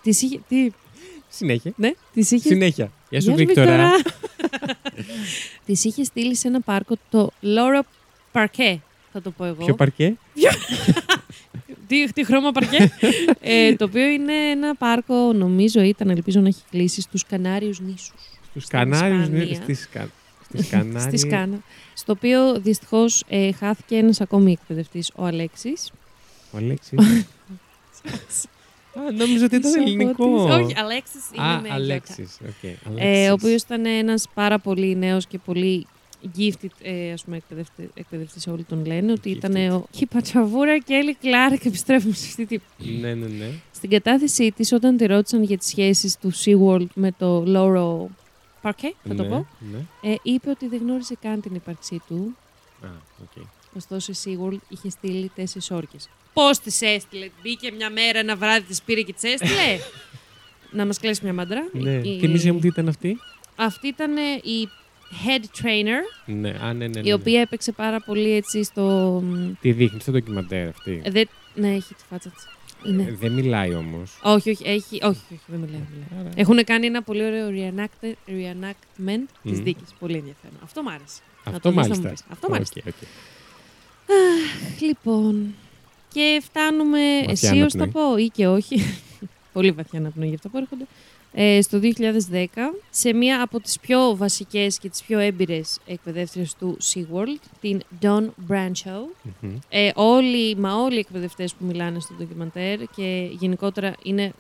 Τις 0.03 0.23
είχε, 0.23 0.41
τι, 0.49 0.71
Συνέχεια. 1.37 1.73
ναι, 1.77 1.91
τις 2.15 2.31
είχε 2.31 2.49
Συνέχεια. 2.49 2.91
Γεια 3.11 3.21
σου, 3.21 3.27
Γεια 3.31 3.39
σου, 3.39 3.45
Βίκτορα. 3.47 3.91
Τη 5.67 5.73
είχες 5.89 6.07
στείλει 6.07 6.37
σε 6.37 6.49
ένα 6.49 6.61
πάρκο 6.61 6.97
το 7.11 7.31
Laura 7.43 7.81
Parquet, 8.33 8.77
θα 9.13 9.23
το 9.23 9.31
πω 9.31 9.45
εγώ. 9.45 9.65
Ποιο 9.65 9.75
παρκέ; 9.75 10.15
Τι, 11.89 12.13
τι 12.13 12.25
χρώμα 12.25 12.53
παρκέ; 12.53 12.93
ε, 13.41 13.75
το 13.77 13.85
οποίο 13.85 14.07
είναι 14.07 14.33
ένα 14.51 14.75
πάρκο, 14.75 15.33
νομίζω 15.33 15.81
ήταν, 15.81 16.11
ελπίζω 16.11 16.41
να 16.41 16.49
έχει 16.49 16.63
κλείσει, 16.71 17.01
στους 17.01 17.25
Κανάριους 17.27 17.81
νήσους. 17.81 18.13
Στους 18.51 18.65
Στην 18.65 18.79
Κανάριους. 18.79 19.23
Ισπανία. 19.23 20.11
Στις 20.49 20.69
Κανάριε. 20.71 21.01
Στη 21.01 21.17
Σκάνα. 21.17 21.59
Στο 21.95 22.13
οποίο 22.13 22.61
δυστυχώς 22.61 23.25
ε, 23.29 23.53
χάθηκε 23.53 23.97
ένας 23.97 24.21
ακόμη 24.21 24.53
εκπαιδευτής, 24.53 25.11
ο 25.15 25.25
Αλέξης. 25.25 25.91
Ο 26.53 26.57
Αλέξης. 26.57 26.99
Α, 28.99 29.13
νόμιζα 29.13 29.45
ότι 29.45 29.57
ήταν 29.57 29.73
Της 29.73 29.75
ελληνικό. 29.75 30.25
Αγώτης. 30.25 30.55
Όχι, 30.67 30.75
Αλέξης 30.81 31.23
είναι 31.35 31.45
Α, 31.47 31.55
με 31.55 31.61
γιώτα. 31.61 31.75
Αλέξης. 31.75 32.39
οκ, 32.49 32.65
Ε, 32.65 32.77
Αλέξης. 32.89 33.31
ο 33.31 33.33
οποίος 33.33 33.63
ήταν 33.63 33.87
ένας 33.87 34.29
πάρα 34.35 34.59
πολύ 34.59 34.97
νέος 34.97 35.27
και 35.27 35.39
πολύ 35.39 35.87
gifted 36.39 36.69
ε, 36.83 37.13
ας 37.13 37.25
πούμε, 37.25 37.37
εκπαιδευτη- 37.37 37.91
εκπαιδευτής, 37.95 38.47
όλοι 38.47 38.63
τον 38.65 38.85
λένε, 38.87 39.13
ότι 39.13 39.31
Gifted. 39.33 39.37
ήταν 39.37 39.71
ο 39.71 39.87
Χιπατσαβούρα 39.95 40.79
και 40.79 40.95
Έλλη 40.95 41.15
Κλάρκ, 41.15 41.65
επιστρέφουμε 41.65 42.15
σε 42.15 42.27
αυτή 42.29 42.47
τη... 42.47 42.59
Ναι, 43.01 43.15
ναι, 43.15 43.27
ναι. 43.27 43.49
Στην 43.75 43.91
κατάθεσή 43.91 44.53
της, 44.53 44.73
όταν 44.73 44.97
τη 44.97 45.07
ρώτησαν 45.07 45.43
για 45.43 45.59
τις 45.59 45.67
σχέσεις 45.69 46.17
του 46.19 46.33
SeaWorld 46.35 46.87
με 46.95 47.13
το 47.19 47.45
Loro 47.47 48.07
Parque, 48.63 48.95
θα 49.09 49.15
το 49.15 49.23
Ναι, 49.23 49.29
πω, 49.29 49.47
ναι. 49.73 50.11
ε, 50.13 50.15
είπε 50.23 50.51
ότι 50.51 50.69
δεν 50.69 50.79
γνώριζε 50.83 51.15
καν 51.21 51.41
την 51.41 51.55
ύπαρξή 51.55 52.01
του. 52.09 52.37
Α, 52.85 52.89
οκ. 53.23 53.45
Ωστόσο, 53.77 54.13
η 54.13 54.17
SeaWorld 54.25 54.59
είχε 54.69 54.91
στείλει 54.91 55.31
τέσσερις 55.35 55.71
όρκες. 55.71 56.09
Πώς 56.33 56.59
τις 56.59 56.81
έστειλε, 56.83 57.29
Μπήκε 57.43 57.71
μια 57.73 57.91
μέρα, 57.91 58.19
ένα 58.19 58.37
βράδυ, 58.37 58.67
τις 58.67 58.83
πήρε 58.83 59.01
και 59.03 59.13
τις 59.13 59.23
έστειλε; 59.23 59.79
να 60.79 60.87
μας 60.87 60.99
κλέσει 60.99 61.21
μια 61.25 61.33
μάντρα. 61.33 61.69
Ναι. 61.73 61.91
Η- 61.93 62.19
Θύμισέ 62.21 62.53
μου 62.53 62.59
τι 62.59 62.67
ήταν 62.67 62.89
αυτή; 62.89 63.17
Αυτή 63.57 63.87
ήταν 63.87 64.17
ε, 64.17 64.21
η 64.43 64.69
head 65.11 65.45
trainer, 65.63 66.33
Ναι, 66.35 66.49
α, 66.63 66.73
ναι, 66.73 66.87
ναι. 66.87 67.01
ναι, 67.01 67.09
η 67.09 67.13
οποία 67.13 67.41
έπαιξε 67.41 67.73
πάρα 67.73 68.01
πολύ 68.01 68.33
έτσι 68.33 68.63
στο. 68.63 68.83
μ, 69.25 69.53
Τη 69.61 69.73
δείχνει 69.73 70.01
στο 70.01 70.13
ντοκιμαντέρ 70.13 70.69
αυτή; 70.69 71.01
ε, 71.05 71.11
δεν- 71.11 71.29
ναι, 71.55 71.75
έχει 71.75 71.95
τη 71.95 72.03
φάτσα 72.11 72.29
της. 72.31 72.47
Είναι. 72.87 73.03
Ε, 73.03 73.13
Δεν 73.21 73.33
μιλάει 73.33 73.75
όμως. 73.75 74.19
όχι, 74.23 74.51
όχι, 74.51 74.65
έχει, 74.67 74.99
όχι, 75.03 75.21
όχι, 75.33 75.41
δεν 75.47 75.59
μιλάει. 75.61 75.81
δεν 75.81 76.17
μιλάει. 76.19 76.33
Έχουν 76.37 76.65
κάνει 76.65 76.87
ένα 76.87 77.03
πολύ 77.03 77.25
ωραίο 77.25 77.49
reenact, 77.51 78.07
reenactment 78.27 79.25
της 79.43 79.53
Μμμ. 79.59 79.63
δίκης. 79.63 79.89
Πολύ 79.99 80.17
ενδιαφέρον. 80.17 80.57
Αυτό 80.65 80.83
μ' 80.83 80.89
άρεσε. 80.89 81.21
Να 81.45 81.53
Αυτό 81.53 81.71
το 81.73 81.81
δεις, 81.81 81.89
να 81.89 81.95
μου 81.97 82.03
μάλιστα. 82.03 82.09
πεις. 82.11 82.33
Αυτό 82.33 82.49
μ' 82.49 82.55
άρεσε. 82.55 82.73
Οκ, 82.87 82.95
οκ. 84.73 84.81
Λοιπόν. 84.81 85.55
Και 86.13 86.43
φτάνουμε. 86.45 86.99
Βαθιά 87.27 87.49
Αισίως 87.51 87.71
θα 87.71 87.79
αναπνοή. 87.83 88.05
πω 88.05 88.17
ή 88.17 88.29
και 88.29 88.47
όχι. 88.47 88.77
πολύ 89.53 89.71
βαθιά 89.71 89.99
αναπνοή 89.99 90.27
για 90.27 90.37
αυτά 90.37 90.49
που 90.49 90.57
έρχονται. 90.57 90.85
Ε, 91.39 91.63
στο 91.63 91.81
2010, 91.83 92.47
σε 92.91 93.13
μία 93.13 93.43
από 93.43 93.61
τις 93.61 93.79
πιο 93.81 94.17
βασικές 94.17 94.79
και 94.79 94.89
τις 94.89 95.03
πιο 95.03 95.19
έμπειρες 95.19 95.79
εκπαιδεύτριες 95.87 96.55
του 96.55 96.77
SeaWorld, 96.83 97.41
την 97.61 97.81
Dawn 98.03 98.25
Brancheau, 98.49 99.01
Μμμ. 99.41 99.57
ε, 99.69 99.91
όλοι, 99.95 100.57
μα 100.57 100.75
όλοι 100.75 100.95
οι 100.97 100.99
εκπαιδευτές 100.99 101.55
που 101.55 101.65
μιλάνε 101.65 102.01
στο 102.01 102.15
ντοκιμαντέρ 102.15 102.79
και 102.97 103.29
γενικότερα 103.39 103.93
είναι, 104.03 104.33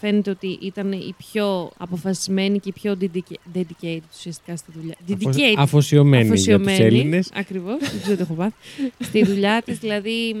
φαίνεται 0.00 0.30
ότι 0.30 0.58
ήταν 0.62 0.92
η 0.92 1.14
πιο 1.32 1.70
αποφασισμένη 1.78 2.58
και 2.58 2.68
η 2.68 2.72
πιο 2.72 2.96
dedica- 3.00 3.56
dedicated 3.58 3.98
ουσιαστικά 4.16 4.56
στη 4.56 4.72
δουλειά. 4.74 4.94
Αφο- 5.14 5.30
Dedicated 5.32 5.54
Αφοσιωμένη 5.56 6.36
για 6.38 6.58
τους 6.58 6.78
Έλληνες. 6.78 7.30
Ακριβώς. 7.34 7.78
Δεν 7.90 8.00
ξέρω 8.02 8.16
τι 8.16 8.22
έχω 8.22 8.34
πάθει. 8.34 8.54
Στη 8.98 9.24
δουλειά 9.24 9.62
της, 9.64 9.78
δηλαδή, 9.78 10.34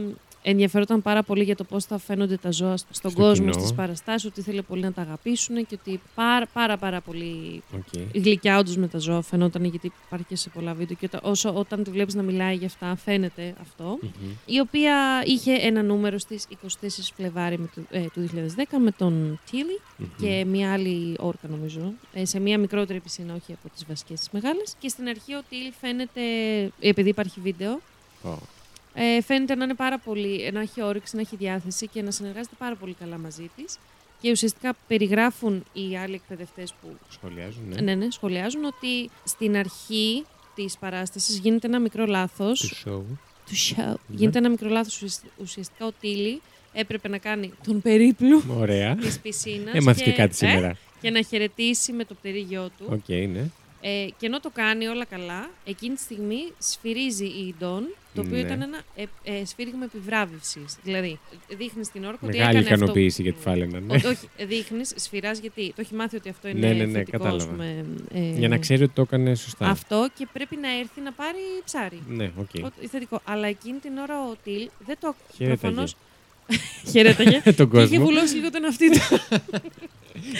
ενδιαφερόταν 0.50 1.02
πάρα 1.02 1.22
πολύ 1.22 1.42
για 1.44 1.56
το 1.56 1.64
πώς 1.64 1.84
θα 1.84 1.98
φαίνονται 1.98 2.36
τα 2.36 2.50
ζώα 2.50 2.76
στον 2.76 2.94
Στο 2.94 3.10
κόσμο, 3.12 3.50
κοινό. 3.50 3.52
στις 3.58 3.74
παραστάσεις, 3.74 4.24
ότι 4.30 4.40
ήθελε 4.40 4.62
πολύ 4.62 4.82
να 4.82 4.92
τα 4.92 5.02
αγαπήσουν 5.02 5.66
και 5.66 5.78
ότι 5.82 6.00
πάρα 6.14 6.46
πάρα, 6.52 6.76
πάρα 6.76 7.00
πολύ 7.00 7.62
Οκ. 7.74 8.00
γλυκιά 8.14 8.58
όντως 8.58 8.76
με 8.76 8.88
τα 8.88 8.98
ζώα 8.98 9.22
φαινόταν, 9.22 9.64
γιατί 9.64 9.92
υπάρχει 10.06 10.26
και 10.28 10.36
σε 10.36 10.48
πολλά 10.48 10.74
βίντεο. 10.74 10.96
Και 11.00 11.04
όταν, 11.12 11.20
όσο 11.30 11.54
όταν 11.54 11.82
τη 11.84 11.90
βλέπεις 11.90 12.14
να 12.14 12.22
μιλάει 12.22 12.54
για 12.56 12.66
αυτά, 12.66 12.96
φαίνεται 12.96 13.54
αυτό. 13.60 13.98
Μμμ. 14.02 14.30
Η 14.46 14.60
οποία 14.60 15.22
είχε 15.24 15.52
ένα 15.52 15.82
νούμερο 15.82 16.18
στις 16.18 16.46
24 16.50 17.12
Φλεβάρι 17.16 17.58
με 17.58 17.68
το- 17.74 17.80
ε, 17.90 18.00
του 18.12 18.20
2010 18.20 18.78
με 18.78 18.90
τον 18.90 19.40
Τίλι 19.50 19.80
Μμμ. 19.96 20.06
και 20.20 20.44
μία 20.44 20.72
άλλη 20.72 21.16
όρκα 21.18 21.48
νομίζω, 21.48 21.92
ε, 22.12 22.24
σε 22.24 22.40
μία 22.40 22.58
μικρότερη 22.58 23.00
πισίνα, 23.00 23.34
όχι 23.34 23.52
από 23.52 23.68
τις 23.74 23.84
βασικές 23.88 24.18
τις 24.18 24.28
μεγάλες. 24.30 24.74
Και 24.78 24.88
στην 24.88 25.08
αρχή 25.08 25.34
ο 25.34 25.40
Τίλ 25.48 25.72
φαίνεται, 25.80 26.20
επειδή 26.80 27.08
υπάρχει 27.08 27.40
βίντεο, 27.40 27.80
Ω, 28.22 28.28
ε, 28.94 29.22
φαίνεται 29.22 29.54
να 29.54 29.64
είναι 29.64 29.74
πάρα 29.74 29.98
πολύ, 29.98 30.50
να 30.52 30.60
έχει 30.60 30.82
όρεξη, 30.82 31.14
να 31.16 31.20
έχει 31.20 31.36
διάθεση 31.36 31.86
και 31.86 32.02
να 32.02 32.10
συνεργάζεται 32.10 32.54
πάρα 32.58 32.74
πολύ 32.74 32.94
καλά 33.00 33.18
μαζί 33.18 33.50
της. 33.56 33.78
Και 34.20 34.30
ουσιαστικά 34.30 34.76
περιγράφουν 34.86 35.64
οι 35.72 35.96
άλλοι 35.98 36.14
εκπαιδευτές 36.14 36.72
που 36.80 36.96
Σχολιάζουν, 37.10 37.62
ναι. 37.68 37.80
ναι, 37.80 37.94
ναι, 37.94 38.10
σχολιάζουν 38.10 38.64
ότι 38.64 39.10
στην 39.24 39.56
αρχή 39.56 40.24
της 40.54 40.78
παράστασης 40.78 41.38
γίνεται 41.38 41.66
ένα 41.66 41.78
μικρό 41.78 42.06
λάθος 42.06 42.60
Του 42.60 42.76
show. 42.90 43.16
του 43.46 43.56
show. 43.56 43.76
Ναι. 43.84 43.94
Γίνεται 44.16 44.38
ένα 44.38 44.48
μικρό 44.48 44.68
λάθος 44.68 44.94
ουσιασ- 44.94 45.24
ουσιαστικά 45.40 45.86
ο 45.86 45.92
Τίλι 46.00 46.40
έπρεπε 46.72 47.08
να 47.08 47.18
κάνει 47.18 47.52
τον 47.66 47.82
περίπλου 47.82 48.42
Ωραία. 48.58 48.94
της 48.96 49.20
πισίνας 49.20 49.74
Έμαθε 49.74 50.02
και 50.04 50.12
κάτι 50.12 50.30
ε, 50.46 50.48
σήμερα. 50.48 50.76
και 51.00 51.10
να 51.10 51.22
χαιρετήσει 51.22 51.92
με 51.92 52.04
το 52.04 52.14
πτερύγιο 52.14 52.70
του. 52.78 52.84
Οκ, 52.90 53.08
ναι. 53.08 53.50
Ε, 53.80 54.06
και 54.18 54.26
ενώ 54.26 54.40
το 54.40 54.50
κάνει 54.50 54.86
όλα 54.86 55.04
καλά, 55.04 55.50
εκείνη 55.64 55.94
τη 55.94 56.00
στιγμή 56.00 56.52
σφυρίζει 56.58 57.24
η 57.26 57.54
Ντόν, 57.58 57.94
το 58.20 58.26
οποίο 58.26 58.36
Ναι. 58.42 58.46
ήταν 58.46 58.62
ένα 58.62 58.80
ε, 58.96 59.04
ε, 59.40 59.44
σφύριγμα 59.44 59.84
επιβράβευσης. 59.84 60.76
Δηλαδή, 60.82 61.18
δείχνεις 61.58 61.88
την 61.90 62.04
όρκα 62.04 62.18
ότι 62.26 62.36
Μεγάλη 62.36 62.58
έκανε 62.58 62.74
ικανοποίηση 62.76 63.08
αυτό. 63.08 63.22
για 63.22 63.32
τη 63.32 63.40
Φάλαινα, 63.40 63.80
ναι. 63.80 63.94
Ότι 63.94 64.06
όχι, 64.06 64.28
δείχνεις, 64.46 64.92
σφυρίζει 64.96 65.40
γιατί 65.40 65.68
το 65.76 65.80
έχει 65.80 65.94
μάθει 65.94 66.16
ότι 66.16 66.28
αυτό 66.28 66.48
είναι 66.48 66.58
Ναι, 66.68 66.72
ναι, 66.72 66.84
ναι, 66.84 66.92
θετικό, 66.92 67.10
κατάλαβα. 67.10 67.36
ας 67.44 67.46
πούμε, 67.50 67.84
ε, 68.14 68.20
Για 68.38 68.48
να 68.48 68.58
ξέρει 68.58 68.82
ότι 68.82 68.92
το 68.94 69.02
έκανε 69.02 69.34
σωστά. 69.34 69.66
Αυτό 69.66 70.08
και 70.18 70.26
πρέπει 70.32 70.56
να 70.56 70.78
έρθει 70.78 71.00
να 71.00 71.12
πάρει 71.12 71.38
ψάρι. 71.64 72.02
Ναι, 72.08 72.30
οκ. 72.36 72.48
Ότι- 72.64 72.86
Θετικό. 72.86 73.20
Αλλά 73.24 73.46
εκείνη 73.46 73.78
την 73.78 73.96
ώρα 73.98 74.14
ο 74.30 74.34
Τιλ 74.44 74.68
δεν 74.86 74.96
το 75.00 75.14
Χαιρέταγε. 75.36 75.60
προφανώς- 75.60 75.96
Χαιρέταγε. 76.92 77.40
Τον 77.56 77.70
και 77.70 77.78
είχε 77.78 77.86
κόσμο. 77.96 78.04
βουλώσει 78.04 78.34
λίγο 78.34 78.50
το 78.50 78.64
αυτί 78.64 78.90
του. 78.90 78.98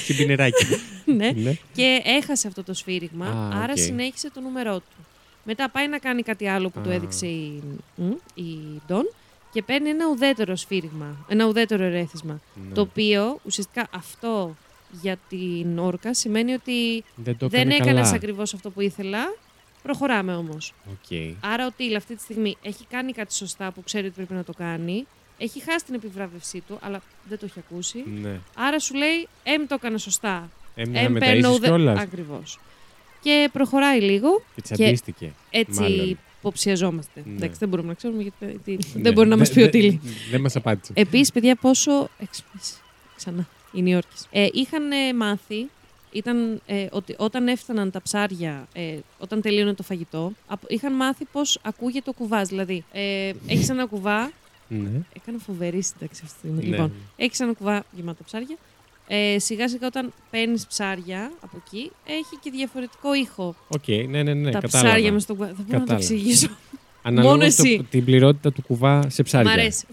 Συμπινεράκι. 0.04 0.64
ναι. 1.18 1.30
ναι. 1.30 1.54
Και 1.74 2.00
έχασε 2.04 2.48
αυτό 2.48 2.62
το 2.62 2.74
σφύριγμα, 2.74 3.26
Α, 3.26 3.62
άρα 3.62 3.72
οκ. 3.72 3.78
συνέχισε 3.78 4.30
το 4.30 4.40
νούμερό 4.40 4.76
του. 4.78 5.06
Μετά 5.50 5.70
πάει 5.70 5.88
να 5.88 5.98
κάνει 5.98 6.22
κάτι 6.22 6.48
άλλο 6.48 6.68
που 6.70 6.80
του 6.80 6.90
Α. 6.90 6.92
έδειξε 6.92 7.26
η, 7.26 7.62
μ, 7.94 8.10
η 8.34 8.58
Ντόν 8.86 9.04
και 9.52 9.62
παίρνει 9.62 9.88
ένα 9.88 10.08
ουδέτερο 10.08 10.56
σφύριγμα, 10.56 11.16
ένα 11.28 11.46
ουδέτερο 11.46 11.84
ερέθισμα. 11.84 12.40
Ναι. 12.68 12.74
Το 12.74 12.80
οποίο 12.80 13.38
ουσιαστικά 13.44 13.86
αυτό 13.94 14.56
για 15.00 15.16
την 15.28 15.78
όρκα 15.78 16.14
σημαίνει 16.14 16.52
ότι 16.52 17.04
Δεν 17.16 17.36
το 17.36 17.48
δεν 17.48 17.60
έκανε 17.60 17.74
έκανες 17.74 18.02
καλά. 18.02 18.14
ακριβώς 18.16 18.54
αυτό 18.54 18.70
που 18.70 18.80
ήθελα. 18.80 19.18
Προχωράμε 19.82 20.34
όμως. 20.36 20.74
Οκ. 20.90 21.18
Άρα 21.40 21.66
ο 21.66 21.70
Τίλ 21.76 21.96
αυτή 21.96 22.14
τη 22.16 22.22
στιγμή 22.22 22.56
έχει 22.62 22.84
κάνει 22.90 23.12
κάτι 23.12 23.34
σωστά 23.34 23.70
που 23.72 23.82
ξέρει 23.82 24.06
ότι 24.06 24.14
πρέπει 24.14 24.32
να 24.32 24.44
το 24.44 24.52
κάνει. 24.52 25.06
Έχει 25.38 25.62
χάσει 25.62 25.84
την 25.84 25.94
επιβράβευσή 25.94 26.62
του, 26.68 26.78
αλλά 26.82 27.00
δεν 27.28 27.38
το 27.38 27.44
έχει 27.44 27.58
ακούσει. 27.58 28.04
Ναι. 28.22 28.40
Άρα 28.56 28.78
σου 28.78 28.94
λέει, 28.94 29.28
Εμ 29.42 29.66
το 29.66 29.74
έκανα 29.74 29.98
σωστά. 29.98 30.50
Έμεινε 30.74 31.00
Εμ 31.00 31.12
με 31.12 31.18
τα 31.20 31.26
παίρνω 31.26 31.38
ίσως 31.40 31.54
ουδε- 31.56 31.68
κιόλας. 31.68 32.00
Ακριβώς. 32.00 32.58
Και 33.20 33.48
προχωράει 33.52 34.00
λίγο, 34.00 34.42
Και 34.54 34.62
τσαντίστηκε. 34.62 35.32
έτσι 35.50 35.80
Μάλλον. 35.80 36.16
υποψιαζόμαστε. 36.40 37.22
Ναι. 37.26 37.34
Εντάξει, 37.36 37.56
δεν 37.58 37.68
μπορούμε 37.68 37.88
να 37.88 37.94
ξέρουμε 37.94 38.22
γιατί 38.22 38.58
τι- 38.64 38.76
Ναι. 38.94 39.02
δεν 39.02 39.12
μπορεί 39.12 39.28
να 39.28 39.36
μας 39.36 39.48
Δε- 39.48 39.54
πει 39.54 39.60
ο 39.60 39.64
δε- 39.64 39.70
Τίλι. 39.70 40.00
Δεν 40.30 40.40
μας 40.40 40.56
απάντησε. 40.56 40.92
Επίσης, 40.96 41.32
παιδιά, 41.32 41.56
πόσο... 41.56 42.08
έξυπνες. 42.18 42.80
Ξανά, 43.16 43.48
οι 43.72 43.82
Νιόρκες. 43.82 44.26
Ε, 44.30 44.46
είχαν 44.52 44.90
ε, 44.90 45.12
μάθει, 45.14 45.68
ήταν, 46.12 46.60
ε, 46.66 46.86
ότι 46.90 47.14
όταν 47.18 47.48
έφταναν 47.48 47.90
τα 47.90 48.02
ψάρια, 48.02 48.68
ε, 48.72 48.96
όταν 49.18 49.40
τελείωνε 49.40 49.74
το 49.74 49.82
φαγητό, 49.82 50.32
απο- 50.46 50.66
είχαν 50.68 50.92
μάθει 50.92 51.24
πώς 51.32 51.58
ακούγεται 51.62 52.10
ο 52.10 52.12
κουβάς. 52.12 52.48
Δηλαδή, 52.48 52.84
ε, 52.92 53.32
έχεις 53.46 53.68
ένα 53.68 53.86
κουβά, 53.86 54.30
Ναι. 54.68 54.90
έκανα 55.12 55.38
φοβερή 55.38 55.82
σύνταξη 55.82 56.20
αυτή 56.24 56.34
τη 56.34 56.38
στιγμή. 56.38 56.62
Ναι. 56.64 56.68
Λοιπόν, 56.70 56.92
έχεις 57.16 57.40
ένα 57.40 57.52
κουβά 57.52 57.84
γεμάτο 57.92 58.22
ψάρια, 58.24 58.56
ε, 59.08 59.38
σιγά 59.38 59.68
σιγά 59.68 59.86
όταν 59.86 60.12
παίρνεις 60.30 60.66
ψάρια 60.66 61.32
από 61.40 61.62
εκεί, 61.66 61.90
έχει 62.06 62.36
και 62.42 62.50
διαφορετικό 62.50 63.14
ήχο. 63.14 63.54
Οκ, 63.68 63.88
ναι, 64.08 64.22
ναι, 64.22 64.34
ναι. 64.34 64.50
τα 64.50 64.58
κατάλαβα. 64.60 64.88
ψάρια 64.88 65.12
μες 65.12 65.18
στον 65.20 65.36
κουβά. 65.36 65.48
Θα 65.48 65.54
μπορώ 65.56 65.66
να 65.78 65.84
το 65.84 65.92
Κατάλαβα. 65.92 66.04
εξηγήσω. 66.14 66.48
Αναλόγως 67.02 67.30
Μόνο 67.36 67.40
το- 67.42 67.62
εσύ. 67.66 67.86
την 67.90 68.04
πληρότητα 68.04 68.52
του 68.52 68.62
κουβά 68.62 69.10
σε 69.10 69.22
ψάρια. 69.22 69.50
Μ' 69.50 69.52
αρέσει. 69.52 69.86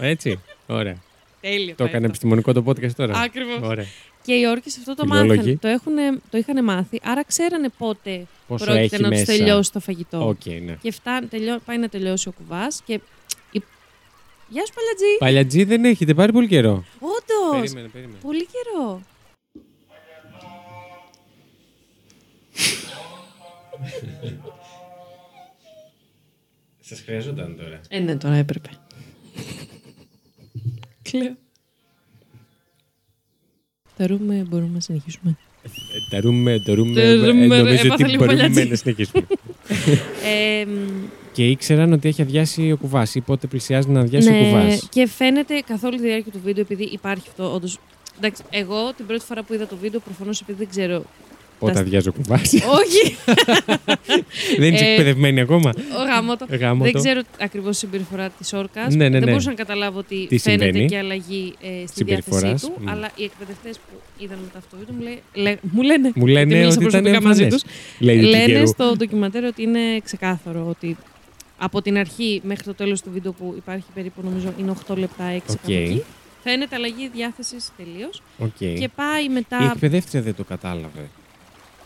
Έτσι. 0.00 0.40
Ωραία. 0.66 0.96
Τέλειο. 1.40 1.74
Το 1.76 1.84
έκανε 1.84 2.06
επιστημονικό 2.06 2.52
το 2.52 2.64
podcast 2.66 2.90
τώρα. 2.96 3.18
Ακριβώς. 3.18 3.58
Ωραία. 3.62 3.86
Και 4.24 4.32
οι 4.34 4.46
όρκες 4.46 4.76
αυτό 4.78 4.94
το 4.94 5.02
Φιλόλογοι. 5.06 5.36
μάθανε. 5.36 5.56
Το, 5.60 5.68
έχουνε- 5.68 6.20
το 6.30 6.38
είχαν 6.38 6.64
μάθει, 6.64 7.00
άρα 7.04 7.24
ξέρανε 7.24 7.68
πότε 7.78 8.26
Πόσο 8.48 8.64
πρόκειται 8.64 8.84
έχει 8.94 9.02
να 9.02 9.08
τους 9.10 9.18
μέσα. 9.18 9.32
τελειώσει 9.36 9.72
το 9.72 9.80
φαγητό. 9.80 10.28
Οκ, 10.28 10.44
ναι. 10.64 10.76
Και 10.82 10.92
φτάνει, 10.92 11.26
τελειώ, 11.26 11.58
πάει 11.64 11.78
να 11.78 11.88
τελειώσει 11.88 12.28
ο 12.28 12.32
κουβάς 12.32 12.80
και. 12.84 13.00
Η- 14.52 14.54
Γεια 14.54 14.66
σου, 14.66 14.72
Παλιατζή! 14.74 15.18
Παλιατζή 15.18 15.64
δεν 15.64 15.84
έχετε 15.84 16.14
πάρει 16.14 16.32
πολύ 16.32 16.46
καιρό. 16.48 16.84
Όντως! 16.98 17.60
Περίμενε, 17.60 17.88
περίμενε. 17.88 18.18
Πολύ 18.22 18.46
καιρό. 18.46 19.00
Σας 26.80 27.00
χρειαζόταν 27.00 27.56
τώρα. 27.56 27.80
Ε, 27.88 27.98
ναι, 27.98 28.16
τώρα 28.16 28.34
έπρεπε. 28.34 28.68
Κλαίω. 31.02 31.34
Θεωρούμε 33.96 34.44
μπορούμε 34.48 34.70
να 34.74 34.80
συνεχίσουμε. 34.80 35.36
Τα 36.10 36.20
ρούμε, 36.20 36.58
το 36.66 36.74
ρούμε. 36.74 36.94
Τα 36.94 37.26
ρούμε, 37.26 37.44
ε, 37.44 37.46
Νομίζω 37.46 37.72
έπαθα 37.74 37.94
ότι 37.94 38.04
λίγο 38.04 38.24
μπορούμε 38.24 38.42
παλιατζή. 38.42 38.68
να 38.68 38.76
συνεχίσουμε. 38.76 39.26
Ε, 41.32 41.40
μ, 41.40 41.44
Και 41.44 41.46
ήξεραν 41.50 41.92
ότι 41.92 42.08
έχει 42.08 42.22
αδειάσει 42.22 42.72
ο 42.72 42.76
κουβάς 42.76 43.14
ή 43.14 43.20
πότε 43.20 43.46
πλησιάζει 43.46 43.88
να 43.88 44.00
αδειάσει 44.00 44.28
ο 44.28 44.32
ναι, 44.32 44.44
κουβάς. 44.44 44.88
και 44.90 45.06
φαίνεται 45.08 45.62
καθ' 45.66 45.84
όλη 45.84 45.96
τη 45.96 46.02
διάρκεια 46.06 46.32
του 46.32 46.40
βίντεο, 46.44 46.62
επειδή 46.62 46.84
υπάρχει 46.92 47.24
αυτό 47.28 47.54
όντως. 47.54 47.78
Εντάξει, 48.18 48.42
εγώ 48.50 48.92
την 48.96 49.06
πρώτη 49.06 49.24
φορά 49.24 49.42
που 49.42 49.54
είδα 49.54 49.66
το 49.66 49.76
βίντεο, 49.82 50.00
προφανώς 50.00 50.40
επειδή 50.40 50.58
δεν 50.58 50.68
ξέρω. 50.70 51.02
Πότε 51.58 51.72
τα- 51.74 51.80
αδειάζει 51.80 52.08
ο 52.08 52.12
κουβάς. 52.12 52.52
Όχι! 52.52 53.16
Δεν 54.58 54.74
είσαι 54.74 54.84
Ε, 54.84 54.90
εκπαιδευμένη 54.90 55.40
ακόμα. 55.40 55.72
Ο 55.76 56.02
γάμο 56.14 56.36
το. 56.36 56.46
Γάμο 56.50 56.82
δεν 56.84 56.92
το. 56.92 56.98
ξέρω 56.98 57.20
ακριβώς 57.40 57.70
τη 57.70 57.76
συμπεριφορά 57.78 58.28
της 58.28 58.52
όρκας. 58.52 58.94
Ναι, 58.94 59.04
ναι, 59.04 59.10
Δεν 59.10 59.20
ναι. 59.20 59.30
μπορούσα 59.30 59.48
να 59.48 59.54
καταλάβω 59.54 59.98
ότι 59.98 60.26
Τι 60.28 60.38
φαίνεται 60.38 60.64
συμβαίνει. 60.64 60.86
και 60.88 60.98
αλλαγή 60.98 61.54
ε, 61.60 61.66
στη 61.86 62.04
διάθεσή 62.04 62.28
Συμπεριφοράς. 62.30 62.62
του. 62.62 62.72
Μμ. 62.80 62.88
Αλλά 62.88 63.10
οι 63.16 63.24
εκπαιδευτές 63.24 63.76
που 63.78 64.00
είδαν 64.24 64.38
μετά 64.44 64.58
αυτό 64.58 64.68
το 64.70 64.76
βίντεο 64.78 64.94
μου, 64.94 65.02
λέει- 65.02 65.22
λέ- 65.34 65.58
μου 65.62 65.82
λένε. 65.82 66.12
Μου 66.14 66.26
γιατί 66.26 66.32
λένε 66.32 66.54
μίλησα 66.60 66.76
ότι 66.78 66.84
ήταν 66.86 67.02
προσωπικά 67.02 67.22
μαζί 67.28 67.42
εμφανές. 67.42 67.62
τους, 67.62 67.72
Λέει 67.98 68.20
του 68.20 68.26
Λένε 68.26 68.44
καιρού. 68.52 68.66
στο 68.68 68.94
ντοκιμαντέρ 68.96 69.44
ότι 69.44 69.62
είναι 69.62 69.80
ξεκάθαρο 70.04 70.66
ότι 70.68 70.96
από 71.64 71.82
την 71.82 71.96
αρχή 71.98 72.40
μέχρι 72.44 72.64
το 72.64 72.74
τέλος 72.74 73.00
του 73.02 73.10
βίντεο 73.12 73.32
που 73.32 73.54
υπάρχει 73.56 73.86
περίπου 73.94 74.20
νομίζω 74.24 74.52
είναι 74.58 74.74
8 74.88 74.96
λεπτά 74.96 75.24
6 75.32 75.36
Οκ. 75.36 75.46
κάπου 75.46 75.58
εκεί. 75.72 76.02
Φαίνεται 76.42 76.74
αλλαγή 76.76 77.08
διάθεσης 77.08 77.70
τελείως 77.76 78.22
Οκ. 78.38 78.48
και 78.56 78.90
πάει 78.94 79.24
Η 79.24 79.28
μετά... 79.28 79.70
εκπαιδεύτρια 79.72 80.22
δεν 80.22 80.34
το 80.34 80.44
κατάλαβε. 80.44 81.08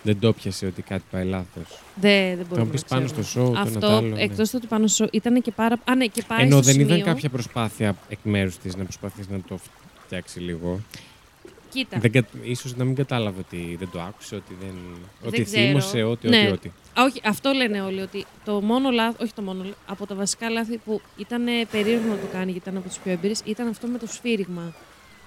Δεν 0.02 0.18
το 0.18 0.32
πιασε 0.32 0.66
ότι 0.66 0.82
κάτι 0.82 1.02
πάει 1.10 1.24
λάθος. 1.24 1.80
Δεν, 1.94 2.28
δεν 2.28 2.36
Θα 2.36 2.44
μπορούμε 2.48 2.66
μου 2.66 2.70
πεις 2.72 2.82
να 2.82 2.88
πάνω 2.88 3.04
ξέρουμε. 3.06 3.26
στο 3.26 3.40
show, 3.42 3.52
το 3.54 3.60
ένα 3.60 3.70
το 3.80 3.86
Αυτό, 3.86 3.86
άλλο. 3.96 4.14
ναι. 4.14 4.22
εκτός 4.22 4.48
του 4.50 4.54
ότι 4.58 4.66
πάνω 4.66 4.86
στο 4.86 5.06
ήταν 5.12 5.42
και 5.42 5.50
πάρα... 5.50 5.76
Α, 5.84 5.94
ναι, 5.94 6.06
και 6.06 6.22
πάει 6.26 6.40
Ενώ 6.42 6.50
στο 6.62 6.72
δεν 6.72 6.80
είδαν 6.80 6.90
σημείο... 6.96 7.04
κάποια 7.12 7.28
προσπάθεια 7.28 7.96
εκ 8.08 8.18
μέρους 8.22 8.56
της 8.58 8.76
να 8.76 8.82
προσπαθήσει 8.84 9.28
να 9.30 9.40
το 9.48 9.58
φτιάξει 10.04 10.40
λίγο. 10.40 10.80
Κοίτα, 11.70 11.98
Δεν, 11.98 12.10
κα- 12.12 12.26
ίσως 12.42 12.76
να 12.76 12.84
μην 12.84 12.94
κατάλαβε 12.94 13.40
ότι 13.40 13.76
δεν 13.78 13.88
το 13.92 14.00
άκουσε, 14.00 14.34
ότι 14.34 14.56
δεν. 14.60 14.74
ότι 15.26 15.42
ξέρω. 15.44 15.66
θύμωσε, 15.66 16.02
ότι, 16.02 16.28
Ναι. 16.28 16.38
ότι, 16.38 16.48
ότι. 16.52 16.72
Α, 17.00 17.02
όχι, 17.04 17.20
αυτό 17.24 17.52
λένε 17.52 17.80
όλοι, 17.80 18.00
ότι 18.00 18.24
το 18.44 18.60
μόνο 18.62 18.90
λάθος, 18.90 19.20
όχι 19.20 19.32
το 19.34 19.42
μόνο, 19.42 19.64
από 19.86 20.06
τα 20.06 20.14
βασικά 20.14 20.50
λάθη 20.50 20.76
που 20.84 21.00
ήταν 21.16 21.44
περίεργο 21.70 22.08
να 22.08 22.16
το 22.16 22.26
κάνει, 22.32 22.50
γιατί 22.52 22.68
ήταν 22.68 22.76
από 22.76 22.88
τις 22.88 22.98
πιο 22.98 23.12
έμπειρες, 23.12 23.40
ήταν 23.44 23.68
αυτό 23.68 23.86
με 23.86 23.98
το 23.98 24.06
σφύριγμα. 24.06 24.74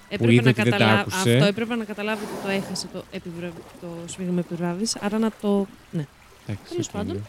Έπρεπε 0.08 0.32
είδε 0.32 0.42
να 0.42 0.48
ότι 0.50 0.60
δεν 0.60 0.70
τα 0.70 0.76
καταλάβει, 0.78 1.00
άκουσε. 1.00 1.32
αυτό 1.32 1.44
έπρεπε 1.44 1.74
να 1.76 1.84
καταλάβει 1.84 2.24
ότι 2.24 2.44
το 2.44 2.50
έχασε 2.50 2.86
το, 2.92 3.02
επιβρα... 3.10 3.52
το 3.80 3.86
σφύριγμα 4.06 4.38
επιβράβευσης, 4.38 4.96
άρα 4.96 5.18
να 5.18 5.30
το... 5.40 5.66
Ναι. 5.90 6.06
Εντάξει, 6.46 6.70
Τέλος 6.70 6.86
οκ, 6.86 6.92
πάντων. 6.92 7.14
ναι. 7.14 7.20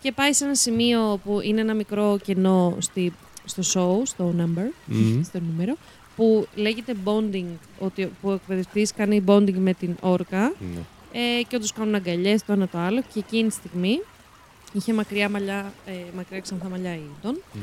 Και 0.00 0.12
πάει 0.12 0.32
σε 0.32 0.44
ένα 0.44 0.54
σημείο 0.54 1.20
που 1.24 1.40
είναι 1.42 1.60
ένα 1.60 1.74
μικρό 1.74 2.18
κενό 2.24 2.76
στη, 2.78 3.12
στο 3.44 3.62
show, 3.74 4.06
στο 4.06 4.34
number, 4.38 4.70
Μμμ. 4.86 5.22
στο 5.22 5.40
νούμερο, 5.40 5.76
που 6.16 6.46
λέγεται 6.54 6.94
bonding, 7.04 7.46
ότι, 7.78 8.12
που 8.20 8.28
ο 8.28 8.32
εκπαιδευτής 8.32 8.92
κάνει 8.94 9.24
bonding 9.26 9.54
με 9.54 9.72
την 9.74 9.96
όρκα 10.00 10.52
Ναι. 10.74 10.80
Ε, 11.38 11.42
και 11.42 11.56
όντως 11.56 11.72
κάνουν 11.72 11.94
αγκαλιές 11.94 12.44
το 12.44 12.52
ένα 12.52 12.68
το 12.68 12.78
άλλο. 12.78 13.02
Και 13.12 13.18
εκείνη 13.18 13.48
τη 13.48 13.54
στιγμή 13.54 14.00
είχε 14.72 14.92
μακριά, 14.92 15.28
μαλλιά, 15.28 15.72
ε, 15.86 15.92
μακριά 16.16 16.40
ξανθά 16.40 16.68
μαλλιά 16.68 16.94
η 16.94 17.00
Ντόν. 17.22 17.42
Μμ. 17.52 17.58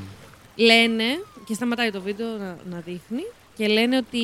Λένε, 0.56 1.04
και 1.46 1.54
σταματάει 1.54 1.92
το 1.92 2.02
βίντεο 2.02 2.28
να, 2.38 2.58
να 2.70 2.80
δείχνει, 2.80 3.24
και 3.56 3.68
λένε 3.68 3.98
ότι. 3.98 4.20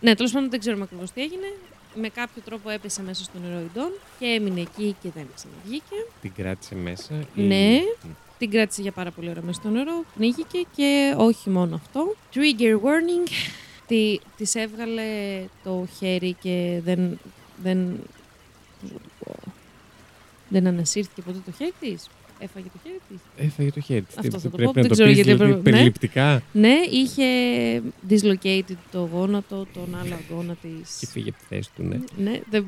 Ναι, 0.00 0.14
τέλος 0.14 0.32
πάντων 0.32 0.50
δεν 0.50 0.60
ξέρουμε 0.60 0.82
ακριβώς 0.82 1.10
τι 1.10 1.20
έγινε. 1.22 1.52
Με 2.00 2.08
κάποιο 2.08 2.42
τρόπο 2.44 2.70
έπεσε 2.70 3.02
μέσα 3.02 3.24
στο 3.24 3.38
νερό 3.48 3.60
η 3.60 3.70
Ντόν 3.74 3.90
και 4.18 4.26
έμεινε 4.26 4.60
εκεί 4.60 4.96
και 5.02 5.08
δεν 5.14 5.26
ξαναβγήκε. 5.34 5.94
Την 6.20 6.32
κράτησε 6.36 6.74
μέσα. 6.74 7.14
ή- 7.34 7.40
Ναι. 7.42 7.70
Μμ. 8.02 8.10
Την 8.38 8.50
κράτησε 8.50 8.82
για 8.82 8.92
πάρα 8.92 9.10
πολύ 9.10 9.28
ώρα 9.30 9.40
μέσα 9.42 9.60
στο 9.60 9.68
νερό, 9.70 10.04
πνίγηκε 10.16 10.58
και 10.76 11.14
όχι 11.16 11.50
μόνο 11.50 11.74
αυτό. 11.74 12.14
Trigger 12.34 12.74
warning. 12.74 13.28
Τη, 13.88 14.18
της 14.36 14.54
έβγαλε 14.54 15.02
το 15.64 15.86
χέρι 15.98 16.36
και 16.42 16.80
δεν, 16.84 17.18
δεν, 17.62 17.78
πώς 18.80 18.90
να 18.90 18.98
το 18.98 19.08
πω, 19.24 19.34
δεν 20.48 20.66
ανασύρθηκε 20.66 21.22
ποτέ 21.22 21.38
το 21.44 21.52
χέρι 21.52 21.72
της. 21.80 22.08
Έφαγε 22.38 22.66
το 22.72 22.78
χέρι 22.82 23.00
της. 23.08 23.18
Έφαγε 23.46 23.70
το 23.72 23.80
χέρι 23.80 24.02
της. 24.02 24.16
Αυτό 24.18 24.30
Τι- 24.30 24.36
θα 24.42 24.50
το 24.50 24.56
πρέπει 24.56 24.64
πω, 24.72 24.72
να 24.74 24.80
δεν 24.80 24.88
το 24.88 24.92
ξέρω 24.94 25.08
πεις 25.08 25.16
γιατί 25.16 25.30
δηλαδή, 25.32 25.50
έπρεπε- 25.50 25.64
ναι. 25.66 25.70
περιληπτικά 25.72 26.42
Ναι, 26.52 26.74
είχε 26.90 27.24
dislocated 28.08 28.76
το 28.92 29.08
γόνατο, 29.12 29.66
τον 29.74 29.96
άλλο 30.00 30.18
αγώνα 30.30 30.54
της. 30.62 30.96
και 31.00 31.06
φύγε 31.06 31.28
από 31.28 31.38
τη 31.38 31.44
θέση 31.48 31.70
του, 31.76 31.82
ναι. 31.82 31.98
Ναι, 32.18 32.40
δεν... 32.50 32.66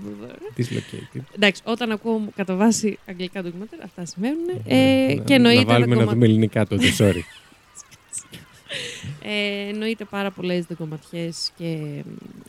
Dislocated. 0.56 1.20
Εντάξει, 1.34 1.62
όταν 1.64 1.90
ακούω 1.90 2.22
κατά 2.36 2.54
βάση 2.56 2.98
αγγλικά 3.08 3.42
ντοκιμαντέρ, 3.42 3.82
αυτά 3.84 4.04
συμβαίνουν. 4.04 4.44
Ναι, 4.46 4.54
Ε, 4.66 5.14
να- 5.14 5.22
και 5.22 5.34
εννοείται 5.34 5.60
Να 5.60 5.66
βάλουμε 5.66 5.86
να 5.86 5.94
δεγκωμα- 5.94 6.12
δούμε 6.12 6.24
ελληνικά 6.24 6.66
τότε, 6.66 6.86
sorry. 6.98 7.20
Ε, 9.22 9.68
εννοείται 9.68 10.04
πάρα 10.04 10.30
πολλές 10.30 10.64
δεγκοματιέ 10.66 11.30
και 11.58 11.78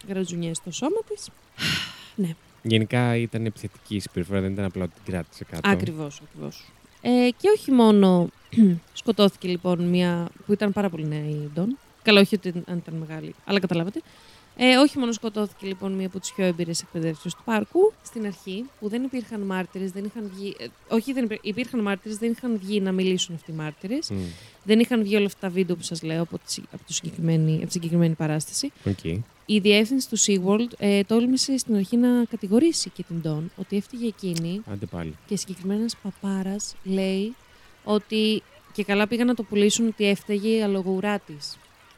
γρατζουνιέ 0.07 0.53
στο 0.53 0.72
σώμα 0.72 0.99
της. 1.10 1.28
Γενικά 2.64 3.16
ήταν 3.16 3.46
επιθετική 3.46 3.96
η 3.96 4.00
συμπεριφορά, 4.00 4.41
δεν 4.41 4.52
ήταν 4.52 4.66
απλά 4.66 4.84
ότι 4.84 4.94
την 5.04 5.14
κράτησε 5.14 5.44
κάτω. 5.52 5.70
Ακριβώς, 5.70 6.22
ακριβώς. 6.30 6.66
Ε, 7.02 7.30
και 7.38 7.50
όχι 7.56 7.72
μόνο 7.72 8.30
σκοτώθηκε 8.94 9.48
λοιπόν 9.48 9.82
μια 9.90 10.28
που 10.46 10.54
ήταν 10.54 10.74
πάρα 10.74 10.90
πολύ 10.90 11.08
νέα 11.08 11.30
η 11.30 11.50
Ντόν. 11.54 11.78
Καλά, 12.04 12.20
όχι 12.22 12.36
ότι 12.36 12.50
αν 12.68 12.78
ήταν 12.78 12.94
μεγάλη, 13.08 13.36
αλλά 13.46 13.60
καταλάβατε. 13.60 14.02
Ε, 14.62 14.76
όχι 14.78 14.98
μόνο 14.98 15.12
σκοτώθηκε 15.12 15.66
λοιπόν 15.68 15.91
μία 15.91 16.08
από 16.08 16.20
τις 16.20 16.34
πιο 16.34 16.46
έμπειρες 16.46 16.82
εκπαιδεύτριες 16.81 17.34
του 17.34 17.41
πάρκου 17.46 17.94
στην 18.06 18.26
αρχή, 18.26 18.66
που 18.80 18.90
δεν 18.90 19.04
υπήρχαν 19.04 19.41
μάρτυρες, 19.41 19.91
δεν 19.91 20.04
είχαν 20.06 20.32
βγει. 20.36 20.56
ε, 20.60 20.66
όχι, 20.90 21.14
δεν 21.14 21.24
υπήρ- 21.24 21.46
υπήρχαν 21.46 21.80
μάρτυρες, 21.82 22.18
δεν 22.18 22.32
είχαν 22.32 22.58
βγει 22.64 22.82
να 22.82 22.91
μιλήσουν 22.91 23.36
αυτοί 23.36 23.52
οι 23.52 23.54
μάρτυρες. 23.54 24.10
Μμ. 24.10 24.18
Δεν 24.64 24.80
είχαν 24.80 25.04
βγει 25.04 25.16
όλα 25.16 25.26
αυτά 25.26 25.40
τα 25.40 25.50
βίντεο 25.50 25.76
που 25.76 25.82
σας 25.84 26.02
λέω 26.04 26.22
από 26.22 26.38
τη, 26.38 26.62
από, 26.72 26.84
το 26.88 26.94
συγκεκριμένη, 26.94 27.56
από 27.56 27.66
τη 27.66 27.72
συγκεκριμένη 27.72 28.14
παράσταση. 28.14 28.72
Οκ. 28.86 29.22
Η 29.51 29.59
διεύθυνση 29.59 30.09
του 30.09 30.17
SeaWorld 30.19 30.71
ε, 30.77 31.03
τόλμησε 31.03 31.57
στην 31.57 31.76
αρχή 31.76 31.97
να 31.97 32.23
κατηγορήσει 32.30 32.89
και 32.89 33.03
την 33.03 33.21
Ντόν 33.21 33.51
ότι 33.55 33.76
έφταιγε 33.77 34.07
εκείνη 34.07 34.61
Άντε 34.71 34.85
πάλι. 34.85 35.15
και 35.27 35.35
συγκεκριμένας 35.38 35.95
παπάρας 36.03 36.76
λέει 36.84 37.35
ότι 37.84 38.43
και 38.73 38.84
καλά 38.84 39.07
πήγαν 39.07 39.27
να 39.27 39.34
το 39.35 39.43
πουλήσουν 39.43 39.88
ότι 39.88 40.05
έφταιγε 40.07 40.49
η 40.49 40.61
αλογοουρά 40.64 41.19
της. 41.19 41.34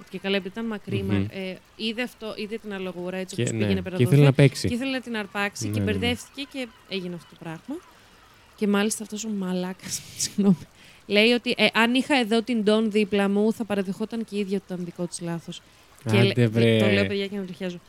Και 0.09 0.17
καλά, 0.19 0.35
επειδή 0.35 0.49
ήταν 0.53 0.65
μακρύ, 0.65 1.03
Μμμ. 1.03 1.07
μα- 1.11 1.27
ε, 1.37 1.57
είδε, 1.75 2.01
αυτό, 2.01 2.33
είδε 2.37 2.57
την 2.57 2.73
αλογουρά 2.73 3.17
έτσι 3.17 3.35
Και, 3.35 3.41
όπως 3.41 3.53
ναι, 3.53 3.59
πήγαινε 3.59 3.81
πέρα 3.81 3.95
και 3.95 4.03
από 4.03 4.11
ήθελε 4.11 4.25
το 4.29 4.29
να 4.31 4.35
παίξει. 4.35 4.67
και 4.67 4.73
ήθελε 4.73 4.91
να 4.91 5.01
την 5.01 5.17
αρπάξει 5.17 5.67
Ναι, 5.67 5.73
και 5.73 5.79
ναι, 5.79 5.85
ναι. 5.85 5.91
μπερδεύτηκε 5.91 6.47
και 6.51 6.67
έγινε 6.89 7.15
αυτό 7.15 7.27
το 7.29 7.35
πράγμα. 7.39 7.75
Και 8.55 8.67
μάλιστα 8.67 9.03
αυτός 9.03 9.23
ο 9.25 9.29
μαλάκας, 9.29 10.01
συγγνώμη, 10.23 10.57
λέει 11.05 11.31
ότι 11.31 11.53
ε, 11.57 11.67
αν 11.73 11.93
είχα 11.93 12.15
εδώ 12.15 12.41
την 12.41 12.63
Ντόν 12.63 12.91
δίπλα 12.91 13.29
μου, 13.29 13.53
θα 13.53 13.63
παραδεχόταν 13.65 14.25
και 14.25 14.35
η 14.35 14.39
ίδια 14.39 14.57
ότι 14.57 14.73
ήταν 14.73 14.85
δικό 14.85 15.05
της 15.07 15.21
λάθος. 15.21 15.61
Και 16.09 16.17
Άντε, 16.17 16.23
λέ- 16.23 16.47
βρε. 16.49 16.79
Το 16.79 16.85
λέω 16.87 17.05
παιδιά 17.05 17.27
και 17.27 17.37
να 17.37 17.43
τριχιάζω. 17.43 17.79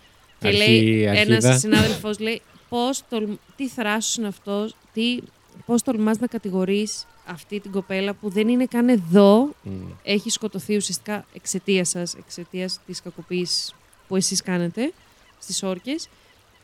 Και 0.40 0.46
Αρχή- 0.48 0.68
λέει 0.68 1.08
αρχίδα. 1.08 1.34
ένας 1.46 1.60
συνάδελφος, 1.60 2.18
λέει, 2.18 2.40
πώς 2.68 3.02
τολ... 3.08 3.26
τι 3.56 3.68
θράσος 3.68 4.16
είναι 4.16 4.26
αυτός, 4.26 4.74
τι... 4.92 5.18
πώς 5.66 5.82
τολμάς 5.82 6.18
να 6.18 6.26
κατηγορείς 6.26 7.06
αυτή 7.26 7.60
την 7.60 7.70
κοπέλα 7.70 8.12
που 8.14 8.28
δεν 8.30 8.48
είναι 8.48 8.64
καν 8.66 8.88
εδώ, 8.88 9.54
Μμ. 9.62 9.70
έχει 10.02 10.30
σκοτωθεί 10.30 10.76
ουσιαστικά 10.76 11.24
εξαιτίας 11.34 11.88
σας, 11.88 12.14
εξαιτίας 12.14 12.78
της 12.86 13.02
κακοποίησης 13.02 13.74
που 14.08 14.16
εσείς 14.16 14.42
κάνετε 14.42 14.92
στις 15.38 15.62
όρκες. 15.62 16.08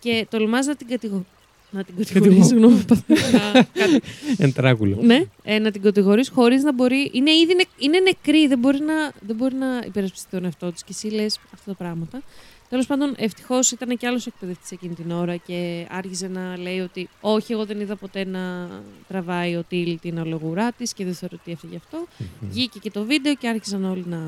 Και 0.00 0.26
τολμάς 0.30 0.66
να 0.66 0.76
την 0.76 0.88
κατηγορεί. 0.88 1.26
Να 1.70 1.84
την 1.84 1.94
κατηγορείς, 1.96 2.46
συγγνώμη. 2.46 2.84
παθητικά, 2.88 3.52
κάτι. 3.72 4.00
Ένα 4.38 4.52
τράγουλο. 4.52 4.98
ναι, 5.02 5.22
ε, 5.42 5.58
να 5.58 5.70
την 5.70 5.82
κατηγορείς 5.82 6.28
χωρίς 6.28 6.62
να 6.62 6.72
μπορεί. 6.72 7.10
Είναι 7.14 7.30
ήδη 7.30 7.54
νε- 7.54 7.68
είναι 7.78 7.98
νεκρή, 8.00 8.46
δεν 8.46 8.58
μπορεί 8.58 8.78
να, 8.80 8.94
δεν 9.26 9.36
μπορεί 9.36 9.54
να 9.54 9.66
υπερασπιστεί 9.86 10.26
τον 10.30 10.44
εαυτό 10.44 10.72
της. 10.72 10.82
Και 10.82 10.90
εσύ 10.92 11.06
λες 11.08 11.38
αυτά 11.54 11.70
τα 11.70 11.76
πράγματα. 11.76 12.22
Τέλος 12.68 12.86
πάντων, 12.86 13.14
ευτυχώς 13.16 13.70
ήταν 13.70 13.96
και 13.96 14.06
άλλος 14.06 14.26
εκπαιδευτής 14.26 14.70
εκείνη 14.70 14.94
την 14.94 15.10
ώρα 15.10 15.36
και 15.36 15.86
άρχιζε 15.90 16.28
να 16.28 16.56
λέει 16.58 16.78
ότι 16.80 17.08
Όχι, 17.20 17.52
εγώ 17.52 17.64
δεν 17.64 17.80
είδα 17.80 17.96
ποτέ 17.96 18.24
να 18.24 18.68
τραβάει 19.08 19.56
ο 19.56 19.64
Τίλ 19.68 19.98
την 20.00 20.18
αλογουρά 20.18 20.72
της 20.72 20.92
και 20.92 21.04
δεν 21.04 21.14
θεωρώ 21.14 21.36
ότι 21.42 21.52
έφυγε 21.52 21.76
αυτό. 21.76 22.06
Μμμ. 22.18 22.50
Βγήκε 22.50 22.78
και 22.78 22.90
το 22.90 23.04
βίντεο 23.04 23.34
και 23.34 23.48
άρχισαν 23.48 23.84
όλοι 23.84 24.04
να. 24.06 24.18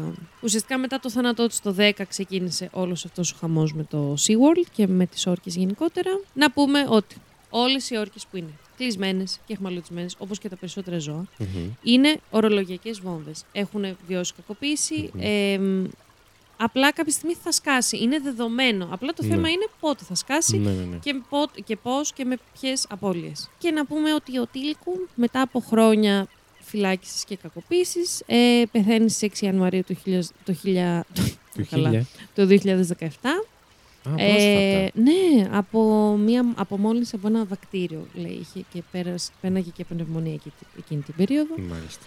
Ουσιαστικά 0.43 0.79
μετά 0.79 0.99
το 1.01 1.11
θάνατό 1.11 1.47
της 1.47 1.61
το 1.61 1.75
10 1.79 1.91
ξεκίνησε 2.09 2.69
όλος 2.73 3.05
αυτός 3.05 3.33
ο 3.33 3.37
χαμός 3.41 3.73
με 3.75 3.85
το 3.91 4.15
SeaWorld 4.19 4.67
και 4.73 4.87
με 4.87 5.07
τις 5.07 5.27
όρκες 5.27 5.57
γενικότερα. 5.57 6.11
Να 6.35 6.51
πούμε 6.51 6.87
ότι 6.89 7.15
όλες 7.51 7.91
οι 7.91 7.97
όρκες 7.99 8.27
που 8.31 8.37
είναι 8.37 8.51
κλεισμένες 8.77 9.39
και 9.47 9.53
εχμαλωτισμένε, 9.53 10.07
όπως 10.19 10.39
και 10.39 10.49
τα 10.49 10.57
περισσότερα 10.57 10.99
ζώα, 10.99 11.25
Μμμ. 11.39 11.69
είναι 11.83 12.21
ορολογιακές 12.31 13.01
βόμβες. 13.01 13.45
Έχουν 13.53 13.97
βιώσει 14.09 14.33
κακοποίηση. 14.37 15.11
Μμμ. 15.13 15.21
εμ, 15.23 15.87
απλά 16.57 16.93
κάποια 16.93 17.13
στιγμή 17.13 17.35
θα 17.43 17.53
σκάσει. 17.53 17.97
Είναι 17.99 18.19
δεδομένο. 18.19 18.89
Απλά 18.91 19.13
το 19.13 19.23
Ναι. 19.23 19.29
θέμα 19.35 19.49
είναι 19.49 19.67
πότε 19.81 20.05
θα 20.05 20.15
σκάσει 20.15 20.57
Ναι, 20.59 20.71
ναι, 20.71 20.85
ναι. 20.85 20.97
και, 20.97 21.15
πότε, 21.29 21.61
και 21.61 21.77
πώς 21.77 22.13
και 22.13 22.25
με 22.25 22.37
ποιες 22.61 22.87
απώλειες. 22.91 23.51
Και 23.59 23.71
να 23.71 23.87
πούμε 23.87 24.15
ότι 24.15 24.39
ο 24.39 24.47
Τίλικου 24.47 25.09
μετά 25.15 25.41
από 25.41 25.61
χρόνια 25.61 26.27
φυλάκισης 26.61 27.25
και 27.25 27.37
κακοποίησης 27.37 28.23
ε, 28.27 28.63
πεθαίνει 28.73 29.11
στις 29.11 29.31
6 29.41 29.43
Ιανουαρίου 29.45 29.83
του, 29.87 29.97
1000 30.05 30.21
το, 30.45 30.55
1000 30.65 31.01
Του 31.55 31.67
καλά, 31.71 31.89
χίλια. 31.89 32.07
το 32.35 32.47
2017. 32.99 33.07
Α, 34.09 34.13
Ε, 34.17 34.33
πρόσφατα. 34.33 35.01
ναι, 35.11 35.49
από 35.59 35.81
μια 36.25 36.53
μόλυνση 36.57 37.13
από 37.17 37.27
ένα 37.29 37.45
βακτήριο, 37.45 38.07
λέει, 38.15 38.39
είχε 38.41 38.65
και 38.73 38.83
πέρασε, 38.91 39.31
πέναγε 39.41 39.71
και 39.77 39.85
πνευμονία 39.85 40.33
εκεί, 40.35 40.53
εκείνη 40.79 41.01
την 41.01 41.15
περίοδο. 41.17 41.55
Μάλιστα. 41.59 42.05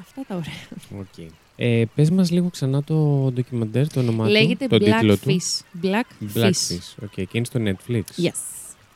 Αυτά 0.00 0.24
τα 0.28 0.34
ωραία. 0.34 1.00
Οκ. 1.00 1.30
Ε, 1.56 1.84
πες 1.94 2.10
μας 2.10 2.30
λίγο 2.30 2.50
ξανά 2.50 2.82
το 2.82 2.94
ντοκιμαντέρ, 3.32 3.92
το 3.92 4.00
όνομά 4.00 4.24
του, 4.24 4.30
Λέγεται 4.30 4.66
τον 4.66 4.78
τίτλο 4.78 5.16
του. 5.16 5.26
Blackfish. 5.26 5.84
Blackfish. 5.86 6.36
Blackfish. 6.42 7.02
Οκ, 7.02 7.12
και 7.14 7.28
είναι 7.32 7.44
στο 7.44 7.60
Netflix. 7.64 8.24
Yes. 8.24 8.30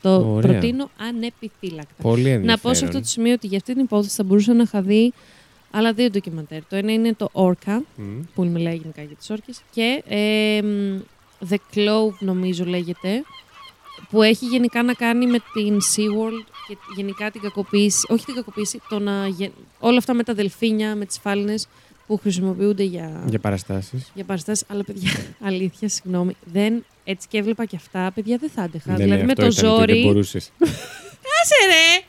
Το 0.01 0.31
Ωραία. 0.33 0.51
προτείνω 0.51 0.89
ανεπιφύλακτα. 0.97 2.01
Πολύ 2.01 2.19
ενδιαφέρον. 2.19 2.45
Να 2.45 2.57
πω 2.57 2.73
σε 2.73 2.85
αυτό 2.85 2.99
το 2.99 3.05
σημείο 3.05 3.33
ότι 3.33 3.47
για 3.47 3.57
αυτή 3.57 3.73
την 3.73 3.83
υπόθεση 3.83 4.15
θα 4.15 4.23
μπορούσα 4.23 4.53
να 4.53 4.61
είχα 4.63 4.81
δει 4.81 5.13
άλλα 5.71 5.93
δύο 5.93 6.09
ντοκιμαντέρ. 6.09 6.65
Το 6.65 6.75
ένα 6.75 6.93
είναι 6.93 7.13
το 7.13 7.29
Orca, 7.33 7.77
Μμ. 7.95 8.21
που 8.35 8.45
μιλάει 8.45 8.75
γενικά 8.75 9.01
για 9.01 9.15
τις 9.15 9.29
όρκες, 9.29 9.61
και 9.71 10.03
ε, 10.07 10.61
μ, 10.61 10.99
The 11.49 11.55
Cove 11.75 12.13
νομίζω 12.19 12.65
λέγεται, 12.65 13.23
που 14.09 14.21
έχει 14.21 14.45
γενικά 14.45 14.83
να 14.83 14.93
κάνει 14.93 15.27
με 15.27 15.37
την 15.53 15.77
SeaWorld 15.95 16.45
και 16.67 16.77
γενικά 16.95 17.31
την 17.31 17.41
κακοποίηση, 17.41 18.05
όχι 18.09 18.25
την 18.25 18.35
κακοποίηση, 18.35 18.81
το 18.89 18.99
να, 18.99 19.27
γε- 19.27 19.51
όλα 19.79 19.97
αυτά 19.97 20.13
με 20.13 20.23
τα 20.23 20.33
δελφίνια, 20.33 20.95
με 20.95 21.05
τις 21.05 21.17
φάλαινες 21.19 21.67
που 22.07 22.17
χρησιμοποιούνται 22.17 22.83
για, 22.83 23.23
Για 23.27 23.39
παραστάσεις. 23.39 24.11
για 24.13 24.23
παραστάσεις. 24.23 24.65
Αλλά 24.69 24.83
παιδιά, 24.83 25.11
αλήθεια, 25.49 25.89
συγγνώμη, 25.89 26.35
δεν, 26.45 26.85
έτσι 27.03 27.27
και 27.27 27.37
έβλεπα 27.37 27.65
και 27.65 27.75
αυτά, 27.75 28.11
παιδιά 28.15 28.37
δεν 28.37 28.49
θα 28.49 28.61
άντεχα. 28.61 28.91
Ναι, 28.91 28.97
δηλαδή 29.03 29.21
ναι, 29.21 29.25
με 29.25 29.31
αυτό 29.31 29.47
το 29.47 29.51
ήταν 29.57 29.69
ότι 29.71 29.77
Δεν 29.85 29.87
ζόρι, 29.95 30.05
μπορούσες. 30.05 30.51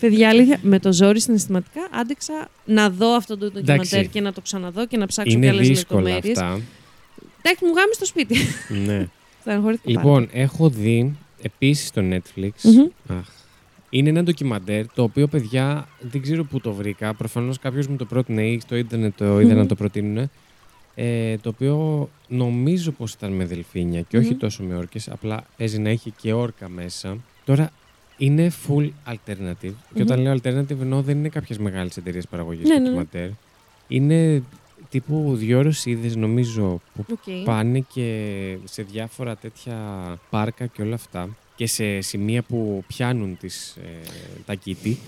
Παιδιά, 0.00 0.28
αλήθεια, 0.28 0.58
με 0.62 0.78
το 0.78 0.92
ζόρι 0.92 1.20
συναισθηματικά 1.20 1.80
άντεξα 1.90 2.48
να 2.64 2.90
δω 2.90 3.08
αυτό 3.14 3.36
το 3.38 3.44
ντοκιμαντέρ 3.46 3.74
Εντάξει. 3.74 4.06
και 4.08 4.20
να 4.20 4.32
το 4.32 4.40
ξαναδώ 4.40 4.86
και 4.86 4.96
να 4.96 5.06
ψάξω 5.06 5.30
και 5.30 5.36
Είναι 5.36 5.48
άλλες 5.48 5.68
δύσκολα 5.68 6.00
λεπτομέρειες. 6.02 6.38
αυτά. 6.38 6.60
Εντάξει, 7.42 7.64
μου 7.64 7.72
γάμει 7.76 7.94
στο 7.94 8.04
σπίτι. 8.04 8.36
ναι. 8.86 9.08
Στεναχωρήθηκα 9.40 9.90
Λοιπόν, 9.90 10.28
έχω 10.32 10.68
δει 10.68 11.16
επίσης 11.42 11.86
στο 11.88 12.02
Netflix. 12.10 12.50
Μμμ. 12.62 12.86
Αχ. 13.18 13.26
Είναι 13.90 14.08
ένα 14.08 14.22
ντοκιμαντέρ 14.22 14.92
το 14.92 15.02
οποίο, 15.02 15.26
παιδιά, 15.26 15.88
δεν 16.00 16.22
ξέρω 16.22 16.44
πού 16.44 16.60
το 16.60 16.72
βρήκα. 16.72 17.14
Προφανώς 17.14 17.58
κάποιος 17.58 17.86
μου 17.86 17.96
το 17.96 18.04
πρότεινε 18.04 18.46
ή 18.46 18.60
στο 18.60 18.76
ίντερνετ 18.76 19.12
το 19.16 19.40
είδα 19.40 19.52
Μμμ. 19.52 19.58
να 19.58 19.66
το 19.66 19.74
προτείνουν. 19.74 20.30
Ε, 20.94 21.36
το 21.38 21.48
οποίο 21.48 22.08
νομίζω 22.28 22.90
πως 22.90 23.12
ήταν 23.12 23.32
με 23.32 23.44
δελφίνια 23.44 24.00
και 24.00 24.16
όχι 24.18 24.30
Μμμ. 24.30 24.38
τόσο 24.38 24.62
με 24.62 24.74
όρκες, 24.76 25.08
απλά 25.08 25.44
παίζει 25.56 25.78
να 25.78 25.88
έχει 25.88 26.12
και 26.20 26.32
όρκα 26.32 26.68
μέσα. 26.68 27.16
Τώρα 27.44 27.70
είναι 28.24 28.50
full 28.66 28.90
alternative. 29.08 29.72
Και 29.94 30.02
όταν 30.02 30.18
Μμμ. 30.18 30.24
λέω 30.24 30.34
alternative 30.34 30.80
εννοώ 30.80 31.02
δεν 31.02 31.18
είναι 31.18 31.28
κάποιες 31.28 31.58
μεγάλες 31.58 31.96
εταιρείες 31.96 32.26
παραγωγής 32.26 32.68
Ναι, 32.68 32.74
ναι, 32.74 32.80
ναι. 32.80 32.84
ντοκιμαντέρ. 32.84 33.28
Είναι 33.88 34.42
τύπου 34.90 35.32
δύο 35.36 35.58
ώρες 35.58 35.86
νομίζω 36.16 36.80
που 36.94 37.04
Οκ. 37.12 37.44
πάνε 37.44 37.84
και 37.94 38.56
σε 38.64 38.82
διάφορα 38.82 39.36
τέτοια 39.36 39.76
πάρκα 40.30 40.66
και 40.66 40.82
όλα 40.82 40.94
αυτά 40.94 41.28
και 41.56 41.66
σε 41.66 42.00
σημεία 42.00 42.42
που 42.42 42.84
πιάνουν 42.86 43.36
τις, 43.40 43.76
ε, 43.76 44.08
τα 44.46 44.54
κήτη 44.54 44.98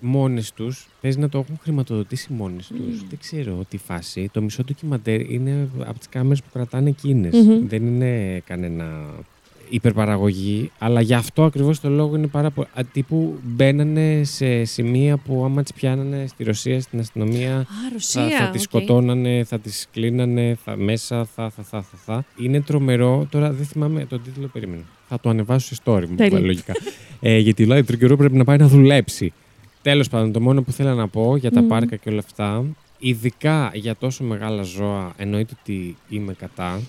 μόνες 0.00 0.52
τους, 0.52 0.88
παίζει 1.00 1.18
να 1.18 1.28
το 1.28 1.38
έχουν 1.38 1.58
χρηματοδοτήσει 1.62 2.32
μόνες 2.32 2.66
τους. 2.66 2.78
Μμμ. 2.78 3.08
Δεν 3.08 3.18
ξέρω 3.18 3.64
τι 3.68 3.76
φάση. 3.76 4.28
Το 4.32 4.42
μισό 4.42 4.64
ντοκιμαντέρ 4.64 5.30
είναι 5.30 5.68
από 5.78 5.98
τις 5.98 6.08
κάμερες 6.08 6.42
που 6.42 6.48
κρατάνε 6.52 6.88
εκείνες. 6.88 7.34
Μμμ. 7.34 7.66
Δεν 7.68 7.86
είναι 7.86 8.42
κανένα 8.46 9.04
υπερπαραγωγή, 9.74 10.70
αλλά 10.78 11.00
γι' 11.00 11.14
αυτό 11.14 11.44
ακριβώς 11.44 11.80
το 11.80 11.88
λόγο 11.88 12.16
είναι 12.16 12.26
πάρα 12.26 12.50
πολύ... 12.50 12.66
α, 12.74 12.82
Τύπου 12.92 13.38
μπαίνανε 13.42 14.20
σε 14.24 14.64
σημεία 14.64 15.16
που 15.16 15.44
άμα 15.44 15.62
τις 15.62 15.72
πιάνανε 15.72 16.26
στη 16.26 16.44
Ρωσία, 16.44 16.80
στην 16.80 16.98
αστυνομία, 17.00 17.56
Α, 17.58 17.62
θα, 17.62 17.88
Ρωσία. 17.92 18.36
θα 18.38 18.48
τις 18.50 18.64
οκ. 18.64 18.68
σκοτώνανε, 18.70 19.44
θα 19.44 19.58
τις 19.58 19.86
κλείνανε 19.92 20.56
θα, 20.64 20.76
μέσα, 20.76 21.24
θα, 21.34 21.50
θα, 21.50 21.62
θα, 21.62 21.82
θα, 21.82 21.96
θα. 22.04 22.24
Είναι 22.38 22.60
τρομερό. 22.60 23.26
Τώρα 23.30 23.52
δεν 23.52 23.66
θυμάμαι 23.66 24.04
τον 24.04 24.22
τίτλο, 24.22 24.46
περίμενα. 24.52 24.82
Θα 25.08 25.20
το 25.20 25.28
ανεβάσω 25.28 25.74
σε 25.74 25.80
story 25.84 26.04
μου, 26.08 26.14
Τέλεια. 26.16 26.40
λογικά. 26.40 26.72
ε, 27.20 27.38
γιατί 27.38 27.62
η 27.62 27.66
Live 27.70 27.96
καιρό 27.98 28.16
πρέπει 28.16 28.36
να 28.36 28.44
πάει 28.44 28.56
να 28.56 28.66
δουλέψει. 28.68 29.32
Τέλος 29.82 30.08
πάντων, 30.08 30.32
το 30.32 30.40
μόνο 30.40 30.62
που 30.62 30.72
θέλω 30.72 30.94
να 30.94 31.08
πω 31.08 31.36
για 31.36 31.50
τα 31.50 31.60
Μμμ. 31.60 31.68
πάρκα 31.68 31.96
και 31.96 32.08
όλα 32.08 32.18
αυτά, 32.18 32.64
ειδικά 32.98 33.70
για 33.74 33.96
τόσο 33.96 34.24
μεγάλα 34.24 34.62
ζώα, 34.62 35.12
εννοείται 35.16 35.54
ότι 35.60 35.96
είμαι 36.08 36.32
κατά. 36.32 36.80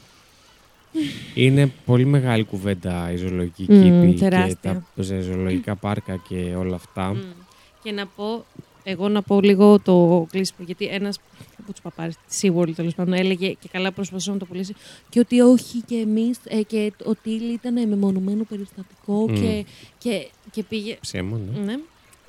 Είναι 1.35 1.71
πολύ 1.85 2.05
μεγάλη 2.05 2.43
κουβέντα 2.43 3.11
η 3.11 3.15
ζωολογική 3.15 3.65
Μμμ, 3.69 3.83
κήπη 3.83 4.13
και 4.13 4.19
τεράστια. 4.19 4.85
τα 4.95 5.21
ζωολογικά 5.21 5.75
πάρκα 5.75 6.15
και 6.29 6.55
όλα 6.57 6.75
αυτά. 6.75 7.13
Μμ. 7.13 7.19
Και 7.83 7.91
να 7.91 8.05
πω, 8.07 8.45
εγώ 8.83 9.09
να 9.09 9.21
πω 9.21 9.41
λίγο 9.41 9.79
το 9.79 10.27
κλείσιμο, 10.31 10.65
γιατί 10.65 10.85
ένας 10.85 11.19
από 11.59 11.71
τους 11.71 11.81
παπάρες 11.81 12.15
της 12.27 12.41
SeaWorld 12.41 12.71
τέλος 12.75 12.95
πάντων 12.95 13.13
έλεγε 13.13 13.47
και 13.47 13.69
καλά 13.71 13.91
προσπαθούσε 13.91 14.31
να 14.31 14.37
το 14.37 14.45
πουλήσει 14.45 14.75
και 15.09 15.19
ότι 15.19 15.39
όχι 15.39 15.81
και 15.85 15.95
εμείς 15.95 16.39
και 16.67 16.93
ο 17.05 17.15
Τίλι 17.23 17.53
ήταν 17.53 17.87
μεμονωμένο 17.87 18.43
περιστατικό 18.43 19.29
Μμ. 19.29 19.33
και, 19.33 19.65
και, 19.97 20.27
και 20.51 20.63
πήγε. 20.63 20.97
Ψέμα, 21.01 21.39
ναι. 21.53 21.59
Ναι. 21.63 21.77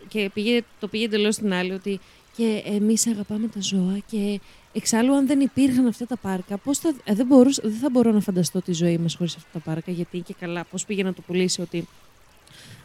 Και 0.08 0.30
πήγε, 0.34 0.62
το 0.80 0.88
πήγε 0.88 1.04
εντελώς 1.04 1.34
στην 1.34 1.52
άλλη 1.52 1.72
ότι 1.72 2.00
και 2.36 2.62
εμείς 2.64 3.06
αγαπάμε 3.06 3.46
τα 3.46 3.60
ζώα 3.60 3.98
και 4.10 4.40
εξάλλου 4.74 5.14
αν 5.14 5.26
δεν 5.26 5.40
υπήρχαν 5.40 5.86
αυτά 5.86 6.06
τα 6.06 6.16
πάρκα, 6.16 6.56
πώς 6.58 6.78
θα, 6.78 6.94
ε, 7.04 7.14
δεν, 7.14 7.26
μπορούσα, 7.26 7.62
δεν 7.64 7.78
θα 7.78 7.90
μπορώ 7.90 8.12
να 8.12 8.20
φανταστώ 8.20 8.62
τη 8.62 8.72
ζωή 8.72 8.98
μας 8.98 9.14
χωρίς 9.14 9.36
αυτά 9.36 9.48
τα 9.52 9.58
πάρκα, 9.58 9.90
γιατί 9.92 10.18
και 10.18 10.34
καλά 10.40 10.64
πώς 10.64 10.84
πήγε 10.84 11.02
να 11.02 11.12
το 11.12 11.22
πουλήσει 11.26 11.60
ότι 11.60 11.88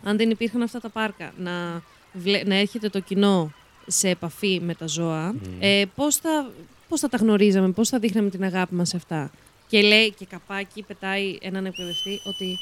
αν 0.04 0.18
δεν 0.18 0.30
υπήρχαν 0.30 0.62
αυτά 0.62 0.80
τα 0.80 0.90
πάρκα 0.90 1.34
να, 1.38 1.82
βλέ- 2.14 2.48
να 2.48 2.56
έρχεται 2.56 2.90
το 2.90 3.00
κοινό 3.00 3.52
σε 3.88 4.10
επαφή 4.10 4.60
με 4.64 4.76
τα 4.76 4.88
ζώα, 4.88 5.34
Μμ. 5.34 5.38
ε, 5.60 5.86
πώς, 5.96 6.16
θα, 6.16 6.52
πώς 6.90 7.00
θα 7.00 7.10
τα 7.10 7.18
γνωρίζαμε, 7.18 7.72
πώς 7.72 7.90
θα 7.90 8.00
δείχναμε 8.00 8.30
την 8.30 8.44
αγάπη 8.44 8.76
μας 8.76 8.90
σε 8.90 8.96
αυτά. 8.98 9.32
Και 9.68 9.82
λέει 9.82 10.12
και 10.12 10.26
καπάκι 10.26 10.84
πετάει 10.84 11.38
έναν 11.42 11.66
εκπαιδευτή 11.66 12.22
ότι 12.26 12.58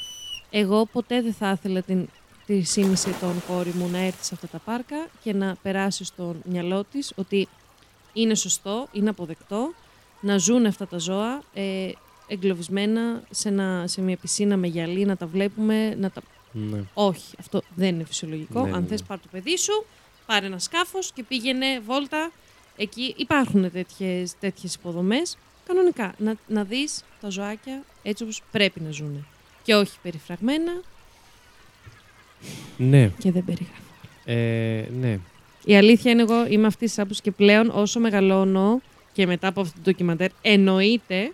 εγώ 0.50 0.86
ποτέ 0.86 1.22
δεν 1.22 1.32
θα 1.32 1.50
ήθελα 1.50 1.82
την, 1.82 2.08
τη 2.46 2.62
σύνηση 2.62 3.14
των 3.20 3.42
κόρη 3.48 3.72
μου 3.74 3.88
να 3.92 3.98
έρθει 3.98 4.24
σε 4.24 4.34
αυτά 4.34 4.46
τα 4.46 4.58
πάρκα 4.58 5.06
και 5.22 5.32
να 5.32 5.56
περάσει 5.62 6.04
στο 6.04 6.36
μυαλό 6.44 6.84
της 6.92 7.12
ότι 7.16 7.48
είναι 8.22 8.34
σωστό, 8.34 8.88
είναι 8.92 9.08
αποδεκτό 9.08 9.74
να 10.20 10.38
ζουν 10.38 10.66
αυτά 10.66 10.86
τα 10.86 10.98
ζώα 10.98 11.42
ε, 11.54 11.90
εγκλωβισμένα 12.26 13.22
σε, 13.30 13.48
ένα, 13.48 13.84
σε 13.86 14.00
μια 14.00 14.16
πισίνα 14.16 14.56
με 14.56 14.66
γυαλί, 14.66 15.04
να 15.04 15.16
τα 15.16 15.26
βλέπουμε, 15.26 15.94
να 15.94 16.10
τα... 16.10 16.22
ναι. 16.52 16.84
Όχι, 16.94 17.34
αυτό 17.38 17.62
δεν 17.74 17.94
είναι 17.94 18.04
φυσιολογικό. 18.04 18.66
Ναι, 18.66 18.72
Αν 18.72 18.82
ναι. 18.82 18.88
θες 18.88 19.02
πάρ' 19.02 19.20
το 19.20 19.28
παιδί 19.30 19.56
σου, 19.56 19.84
πάρε 20.26 20.46
ένα 20.46 20.58
σκάφος 20.58 21.12
και 21.12 21.22
πήγαινε 21.22 21.80
βόλτα. 21.80 22.30
Εκεί 22.76 23.14
υπάρχουν 23.16 23.70
τέτοιες, 23.70 24.38
τέτοιες 24.38 24.74
υποδομές. 24.74 25.36
Κανονικά, 25.66 26.14
να, 26.18 26.34
να 26.46 26.64
δεις 26.64 27.04
τα 27.20 27.28
ζωάκια 27.28 27.82
έτσι 28.02 28.22
όπως 28.22 28.42
πρέπει 28.50 28.80
να 28.80 28.90
ζουν. 28.90 29.26
Και 29.62 29.74
όχι 29.74 29.98
περιφραγμένα 30.02 30.72
ναι. 32.76 33.08
και 33.18 33.32
δεν 33.32 33.44
περιγράφω. 33.44 33.82
Ε, 34.24 34.88
ναι. 35.00 35.18
Η 35.68 35.76
αλήθεια 35.76 36.10
είναι 36.10 36.22
εγώ 36.22 36.46
είμαι 36.48 36.66
αυτή 36.66 36.84
της 36.84 36.98
άποψης 36.98 37.20
και 37.20 37.30
πλέον 37.30 37.70
όσο 37.74 38.00
μεγαλώνω 38.00 38.80
και 39.12 39.26
μετά 39.26 39.48
από 39.48 39.60
αυτό 39.60 39.72
το 39.76 39.80
ντοκιμαντέρ 39.82 40.30
εννοείται 40.42 41.32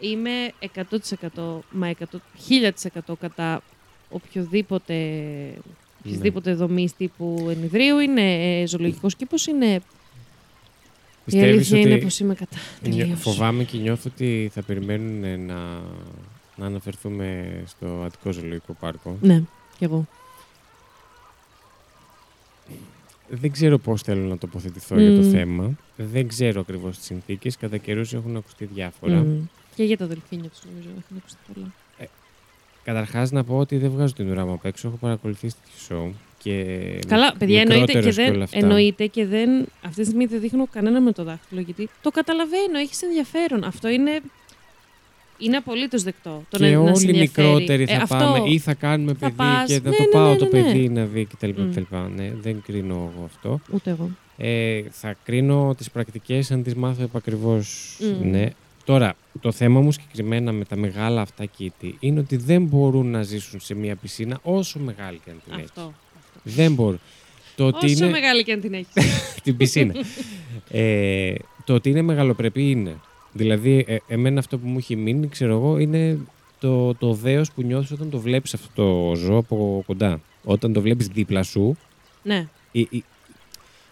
είμαι 0.00 0.30
100% 0.74 1.58
μα 1.70 1.90
100, 1.98 2.04
1000% 3.08 3.14
κατά 3.20 3.62
οποιοδήποτε 4.10 4.94
οποιασδήποτε 6.04 6.54
δομή 6.54 6.88
τύπου 6.96 7.46
ενιδρίου 7.50 7.98
είναι 7.98 8.60
ε, 8.60 8.66
ζωολογικός 8.66 9.16
κήπος 9.16 9.46
είναι 9.46 9.66
η 9.74 9.80
Πιστεύεις 11.24 11.54
αλήθεια 11.54 11.78
ότι 11.78 11.88
είναι 11.88 11.98
πως 11.98 12.18
είμαι 12.18 12.34
κατά 12.34 12.56
νιώ- 12.82 12.98
τελείως. 12.98 13.20
φοβάμαι 13.20 13.64
και 13.64 13.78
νιώθω 13.78 14.10
ότι 14.14 14.50
θα 14.54 14.62
περιμένουν 14.62 15.40
να, 15.46 15.54
να 16.56 16.66
αναφερθούμε 16.66 17.46
στο 17.66 18.02
Αττικό 18.04 18.32
Ζωολογικό 18.32 18.72
Πάρκο. 18.80 19.16
Ναι, 19.20 19.42
κι 19.78 19.84
εγώ. 19.84 20.06
Δεν 23.28 23.50
ξέρω 23.52 23.78
πώς 23.78 24.02
θέλω 24.02 24.22
να 24.22 24.38
τοποθετηθώ 24.38 25.00
για 25.00 25.14
το 25.14 25.22
Μμμ. 25.22 25.30
θέμα. 25.30 25.70
Δεν 25.96 26.28
ξέρω 26.28 26.60
ακριβώς 26.60 26.96
τις 26.96 27.06
συνθήκες. 27.06 27.56
Κατά 27.56 27.76
καιρούς 27.76 28.12
έχουν 28.14 28.36
ακουστεί 28.36 28.64
διάφορα. 28.74 29.14
Μμ. 29.16 29.44
Και 29.74 29.84
για 29.84 29.96
τα 29.96 30.06
δελφίνια 30.06 30.48
τους 30.48 30.60
νομίζω 30.64 30.88
έχουν 30.88 31.16
ακουστεί 31.16 31.38
πολλά. 31.52 31.72
Καταρχάς 32.84 33.30
να 33.30 33.44
πω 33.44 33.58
ότι 33.58 33.76
δεν 33.76 33.90
βγάζω 33.90 34.14
την 34.14 34.30
ουρά 34.30 34.46
μου 34.46 34.52
απ' 34.52 34.64
έξω. 34.64 34.88
Έχω 34.88 34.96
παρακολουθήσει 34.96 35.54
τέτοιο 35.64 36.08
show. 36.08 36.12
Και 36.38 36.52
Καλά, 37.06 37.34
παιδιά, 37.38 37.60
εννοείται 37.60 37.84
και, 37.84 37.98
μικρότερος 37.98 38.18
όλα 38.18 38.32
δεν, 38.32 38.42
αυτά. 38.42 38.58
εννοείται 38.58 39.06
και 39.06 39.26
δεν. 39.26 39.50
Αυτή 39.82 40.00
τη 40.00 40.04
στιγμή 40.06 40.26
δεν 40.26 40.40
δείχνω 40.40 40.66
κανένα 40.72 41.00
με 41.00 41.12
το 41.12 41.24
δάχτυλο 41.24 41.60
γιατί 41.60 41.88
το 42.02 42.10
καταλαβαίνω, 42.10 42.78
έχεις 42.78 43.02
ενδιαφέρον. 43.02 43.64
Αυτό 43.64 43.88
είναι. 43.88 44.20
Είναι 45.38 45.56
απολύτως 45.56 46.02
δεκτό. 46.02 46.42
Το 46.50 46.58
και 46.58 46.64
να, 46.64 46.70
να 46.70 46.94
σε 46.94 47.06
όλοι 47.06 47.08
ενδιαφέρει. 47.18 47.18
μικρότεροι 47.48 47.82
Ε, 47.82 47.86
θα 47.96 48.02
αυτό- 48.02 48.16
πάμε 48.16 48.50
ή 48.50 48.58
θα 48.58 48.74
κάνουμε 48.74 49.12
θα 49.12 49.18
παιδί 49.18 49.32
πας. 49.36 49.66
και 49.66 49.80
θα 49.80 49.88
Ναι, 49.90 49.96
το 49.96 50.02
ναι, 50.02 50.08
πάω 50.08 50.30
ναι, 50.32 50.36
το 50.36 50.48
ναι, 50.52 50.60
ναι. 50.60 50.64
παιδί 50.72 50.88
να 50.88 51.04
δει 51.04 51.24
κτλ. 51.24 51.50
Μμ. 51.56 51.70
κτλ. 51.70 51.82
Ναι, 52.16 52.32
δεν 52.40 52.62
κρίνω 52.66 52.94
εγώ 52.94 53.24
αυτό. 53.24 53.60
Ούτε 53.70 53.90
εγώ. 53.90 54.10
Ε, 54.36 54.82
θα 54.90 55.16
κρίνω 55.24 55.74
τις 55.76 55.90
πρακτικές 55.90 56.50
αν 56.50 56.62
τις 56.62 56.74
μάθω 56.74 57.02
επακριβώς. 57.02 57.96
Μμ. 58.00 58.30
Ναι. 58.30 58.48
Τώρα, 58.84 59.14
το 59.40 59.52
θέμα 59.52 59.80
μου 59.80 59.92
συγκεκριμένα 59.92 60.52
με 60.52 60.64
τα 60.64 60.76
μεγάλα 60.76 61.20
αυτά 61.20 61.44
κήτη 61.44 61.96
είναι 62.00 62.20
ότι 62.20 62.36
δεν 62.36 62.62
μπορούν 62.64 63.10
να 63.10 63.22
ζήσουν 63.22 63.60
σε 63.60 63.74
μια 63.74 63.96
πισίνα 63.96 64.38
όσο 64.42 64.78
μεγάλη 64.78 65.20
και 65.24 65.30
αν 65.30 65.36
την 65.44 65.52
έχει. 65.52 65.62
Αυτό. 65.64 65.80
αυτό. 65.80 65.94
Δεν 66.42 66.72
μπορούν. 66.74 67.00
Το 67.56 67.66
ότι 67.66 67.86
Όσο 67.86 68.04
είναι 68.04 68.10
μεγάλη 68.12 68.42
και 68.44 68.52
αν 68.52 68.60
την 68.60 68.74
έχεις. 68.74 68.92
την 69.44 69.56
πισίνα. 69.56 69.94
ε, 70.70 71.34
το 71.64 71.74
ότι 71.74 71.90
είναι 71.90 72.02
μεγαλοπρεπή 72.02 72.70
είναι. 72.70 72.96
Δηλαδή, 73.36 73.84
ε, 73.88 73.96
εμένα 74.08 74.38
αυτό 74.38 74.58
που 74.58 74.68
μου 74.68 74.78
έχει 74.78 74.96
μείνει, 74.96 75.28
ξέρω 75.28 75.52
εγώ, 75.52 75.78
είναι 75.78 76.18
το, 76.60 76.94
το 76.94 77.12
δέος 77.12 77.52
που 77.52 77.62
νιώθεις 77.62 77.90
όταν 77.90 78.10
το 78.10 78.18
βλέπεις 78.18 78.54
αυτό 78.54 78.68
το 78.74 79.14
ζώο 79.14 79.36
από 79.38 79.82
κοντά. 79.86 80.20
Όταν 80.44 80.72
το 80.72 80.80
βλέπεις 80.80 81.06
δίπλα 81.08 81.42
σου, 81.42 81.76
ναι. 82.22 82.48
η- 82.72 82.86
η- 82.90 83.04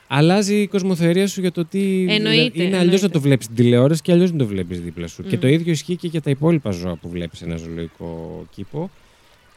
αλλάζει 0.09 0.55
η 0.61 0.66
κοσμοθεωρία 0.66 1.27
σου 1.29 1.41
για 1.41 1.53
το 1.53 1.65
τι. 1.65 2.07
Εννοείται, 2.09 2.62
είναι 2.62 2.65
αλλιώς 2.65 2.81
εννοείται. 2.81 3.07
να 3.07 3.09
το 3.12 3.21
βλέπεις 3.21 3.45
στην 3.45 3.57
τηλεόραση 3.57 4.03
και 4.03 4.12
αλλιώς 4.12 4.33
να 4.33 4.39
το 4.39 4.47
βλέπεις 4.47 4.81
δίπλα 4.81 5.07
σου. 5.07 5.23
Και 5.23 5.37
Μμ. 5.37 5.41
το 5.41 5.49
ίδιο 5.49 5.73
ισχύει 5.73 5.97
και 5.97 6.07
για 6.07 6.21
τα 6.23 6.31
υπόλοιπα 6.31 6.71
ζώα 6.71 6.95
που 6.97 7.09
βλέπεις 7.09 7.39
σε 7.39 7.45
ένα 7.45 7.57
ζωολογικό 7.57 8.45
κήπο. 8.51 8.91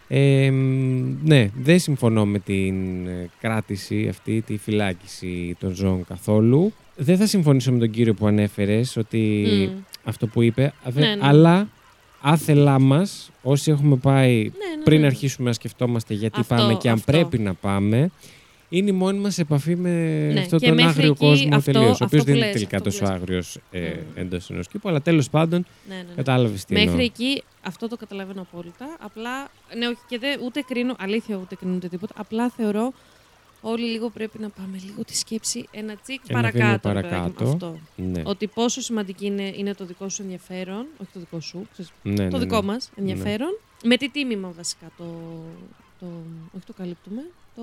Ε, 0.07 0.51
μ, 0.51 1.15
ναι, 1.23 1.49
δεν 1.61 1.79
συμφωνώ 1.79 2.25
με 2.25 2.39
την 2.39 3.07
ε, 3.07 3.29
κράτηση 3.39 4.07
αυτή, 4.07 4.41
τη 4.41 4.57
φυλάκιση 4.57 5.55
των 5.59 5.75
ζώων 5.75 6.05
καθόλου. 6.07 6.73
Δεν 6.97 7.17
θα 7.17 7.25
συμφωνήσω 7.27 7.71
με 7.71 7.79
τον 7.79 7.89
κύριο 7.89 8.13
που 8.13 8.27
ανέφερες 8.27 8.97
ότι 8.97 9.45
Μμ. 9.73 9.77
αυτό 10.03 10.27
που 10.27 10.41
είπε, 10.41 10.73
δε- 10.85 10.99
Ναι, 10.99 11.15
ναι. 11.15 11.27
αλλά 11.27 11.67
άθελά 12.21 12.79
μας, 12.79 13.29
όσοι 13.41 13.71
έχουμε 13.71 13.95
πάει 13.95 14.37
Ναι, 14.43 14.75
ναι, 14.77 14.83
πριν 14.83 14.99
ναι. 15.01 15.05
αρχίσουμε 15.05 15.47
να 15.47 15.53
σκεφτόμαστε 15.53 16.13
γιατί 16.13 16.39
Αυτό, 16.39 16.55
πάμε 16.55 16.73
και 16.73 16.89
αν 16.89 16.95
αυτό. 16.95 17.11
πρέπει 17.11 17.39
να 17.39 17.53
πάμε, 17.53 18.09
είναι 18.69 18.89
η 18.89 18.93
μόνη 18.93 19.19
μας 19.19 19.37
επαφή 19.37 19.75
με 19.75 19.89
Ναι, 20.33 20.39
αυτόν 20.39 20.59
και 20.59 20.65
τον 20.67 20.75
μέχρι 20.75 20.89
άγριο 20.91 21.09
εκεί 21.11 21.19
κόσμο 21.19 21.55
αυτό- 21.55 21.71
τελείως. 21.71 21.89
Ο 21.89 21.91
αυτό 21.91 22.05
οποίος 22.05 22.21
που 22.21 22.27
δεν 22.27 22.35
είναι 22.35 22.45
λες, 22.45 22.53
τελικά 22.53 22.77
αυτό 22.77 22.89
που 22.89 22.95
τόσο 22.97 23.11
λες. 23.11 23.21
άγριος 23.21 23.57
ε, 23.71 23.89
Mm. 23.91 24.01
εντός 24.15 24.49
ενός 24.49 24.67
κήπου, 24.67 24.89
αλλά 24.89 25.01
τέλος 25.01 25.29
πάντων 25.29 25.65
Ναι, 25.89 25.95
ναι, 25.95 26.01
ναι. 26.01 26.13
κατάλαβες 26.15 26.65
τι 26.65 26.73
Μέχρι 26.73 26.89
εννοώ. 26.89 27.03
εκεί 27.03 27.43
αυτό 27.61 27.87
το 27.87 27.97
καταλαβαίνω 27.97 28.41
απόλυτα. 28.41 28.97
Απλά, 28.99 29.31
ναι, 29.77 29.87
όχι 29.87 29.99
και 30.09 30.17
δεν, 30.17 30.39
ούτε 30.45 30.61
κρίνω, 30.67 30.95
αλήθεια 30.99 31.35
ούτε 31.35 31.55
κρίνω 31.55 31.75
ούτε 31.75 31.87
τίποτα. 31.87 32.13
Απλά 32.17 32.49
θεωρώ 32.49 32.93
όλοι 33.61 33.85
λίγο 33.85 34.09
πρέπει 34.09 34.39
να 34.39 34.49
πάμε 34.49 34.79
λίγο 34.85 35.03
τη 35.05 35.15
σκέψη 35.17 35.67
ένα 35.71 35.95
τσικ 36.03 36.21
Ένα 36.27 36.51
βήμα 36.51 36.61
παρακάτω. 36.61 36.91
ρε 36.91 37.01
παιδάκι 37.01 37.21
μου. 37.27 37.33
παρακάτω. 37.33 37.51
Αυτό. 37.51 37.79
Ναι. 37.95 38.21
Ότι 38.25 38.47
πόσο 38.47 38.81
σημαντική 38.81 39.25
είναι, 39.25 39.53
είναι 39.55 39.73
το 39.73 39.85
δικό 39.85 40.09
σου 40.09 40.21
ενδιαφέρον, 40.21 40.85
όχι 40.97 41.09
το 41.13 41.19
δικό 41.19 41.39
σου, 41.39 41.67
ξέρεις, 41.71 41.91
Ναι, 42.03 42.29
το 42.29 42.37
ναι, 42.37 42.43
δικό 42.43 42.55
ναι. 42.55 42.61
μας 42.71 42.89
ενδιαφέρον 42.95 43.57
Με 43.83 43.97
τι 43.97 44.09
τίμημα 44.09 44.53
βασικά 44.57 44.91
το. 44.97 45.03
το 45.99 46.05
όχι 46.55 46.65
το 46.65 46.73
καλύπτουμε. 46.77 47.21
Το... 47.55 47.61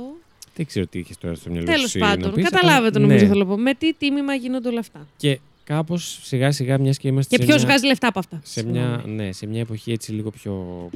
Δεν 0.56 0.66
ξέρω 0.66 0.86
τι 0.86 0.98
είχες 0.98 1.18
τώρα 1.18 1.34
στο 1.34 1.50
μυαλό 1.50 1.66
Τέλος 1.66 1.90
σου. 1.90 1.98
πάντων, 1.98 2.28
να 2.28 2.34
πεις, 2.34 2.44
καταλάβετε 2.50 2.98
αλλά- 2.98 3.06
νομίζω 3.06 3.24
ναι. 3.24 3.30
θέλω 3.30 3.44
να 3.44 3.50
πω. 3.50 3.58
Με 3.58 3.74
τι 3.74 3.94
τίμημα 3.94 4.34
γίνονται 4.34 4.68
όλα 4.68 4.80
αυτά. 4.80 5.06
Και 5.16 5.38
κάπως 5.64 6.18
σιγά 6.22 6.50
σιγά, 6.52 6.78
μιας 6.78 6.98
και 6.98 7.08
είμαστε. 7.08 7.36
Και 7.36 7.42
σε 7.42 7.48
ποιος 7.48 7.62
μια- 7.62 7.70
βγάζει 7.72 7.86
λεφτά 7.86 8.08
από 8.08 8.18
αυτά. 8.18 8.40
Σε 8.44 8.64
μια, 8.66 8.82
Συγγνώμη. 8.94 9.14
ναι, 9.16 9.32
σε 9.32 9.46
μια 9.46 9.60
εποχή 9.60 9.92
έτσι 9.92 10.12
λίγο 10.12 10.30
πιο 10.30 10.52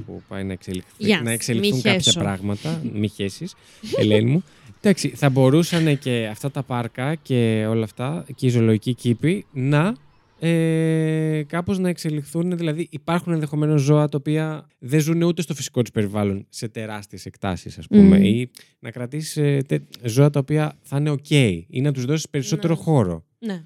που 0.06 0.22
πάει 0.28 0.44
να, 0.44 0.52
εξελιχθεί, 0.52 0.90
Γεια, 0.96 1.16
να 1.16 1.22
μη 1.28 1.32
εξελιχθούν 1.32 1.82
κάποια 1.82 2.00
χέσω. 2.00 2.20
πράγματα. 2.20 2.82
Μη 2.92 3.08
χέσεις, 3.16 3.54
Ελένη 3.98 4.30
μου. 4.30 4.44
Εντάξει, 4.80 5.08
θα 5.08 5.30
μπορούσαν 5.30 5.98
και 5.98 6.28
αυτά 6.30 6.50
τα 6.50 6.62
πάρκα 6.62 7.14
και 7.14 7.66
όλα 7.68 7.84
αυτά 7.84 8.24
και 8.34 8.46
οι 8.46 8.48
ζωολογικοί 8.48 8.94
κήποι 8.94 9.46
να 9.52 9.94
ε, 10.40 11.42
κάπως 11.46 11.78
να 11.78 11.88
εξελιχθούν. 11.88 12.56
Δηλαδή 12.56 12.86
υπάρχουν 12.90 13.32
ενδεχομένως 13.32 13.80
ζώα 13.82 14.08
τα 14.08 14.16
οποία 14.18 14.66
δεν 14.78 15.00
ζουν 15.00 15.22
ούτε 15.22 15.42
στο 15.42 15.54
φυσικό 15.54 15.80
τους 15.82 15.90
περιβάλλον 15.90 16.46
σε 16.48 16.68
τεράστιες 16.68 17.26
εκτάσεις 17.26 17.78
ας 17.78 17.86
πούμε 17.86 18.16
Μμμ. 18.16 18.22
ή 18.24 18.50
να 18.78 18.90
κρατήσεις 18.90 19.36
ε, 19.36 19.62
τε- 19.66 19.82
ζώα 20.02 20.30
τα 20.30 20.38
οποία 20.38 20.76
θα 20.82 20.96
είναι 20.96 21.10
ok 21.10 21.60
ή 21.68 21.80
να 21.80 21.92
τους 21.92 22.04
δώσεις 22.04 22.28
περισσότερο 22.28 22.74
Ναι. 22.74 22.80
χώρο. 22.80 23.24
Ναι. 23.38 23.64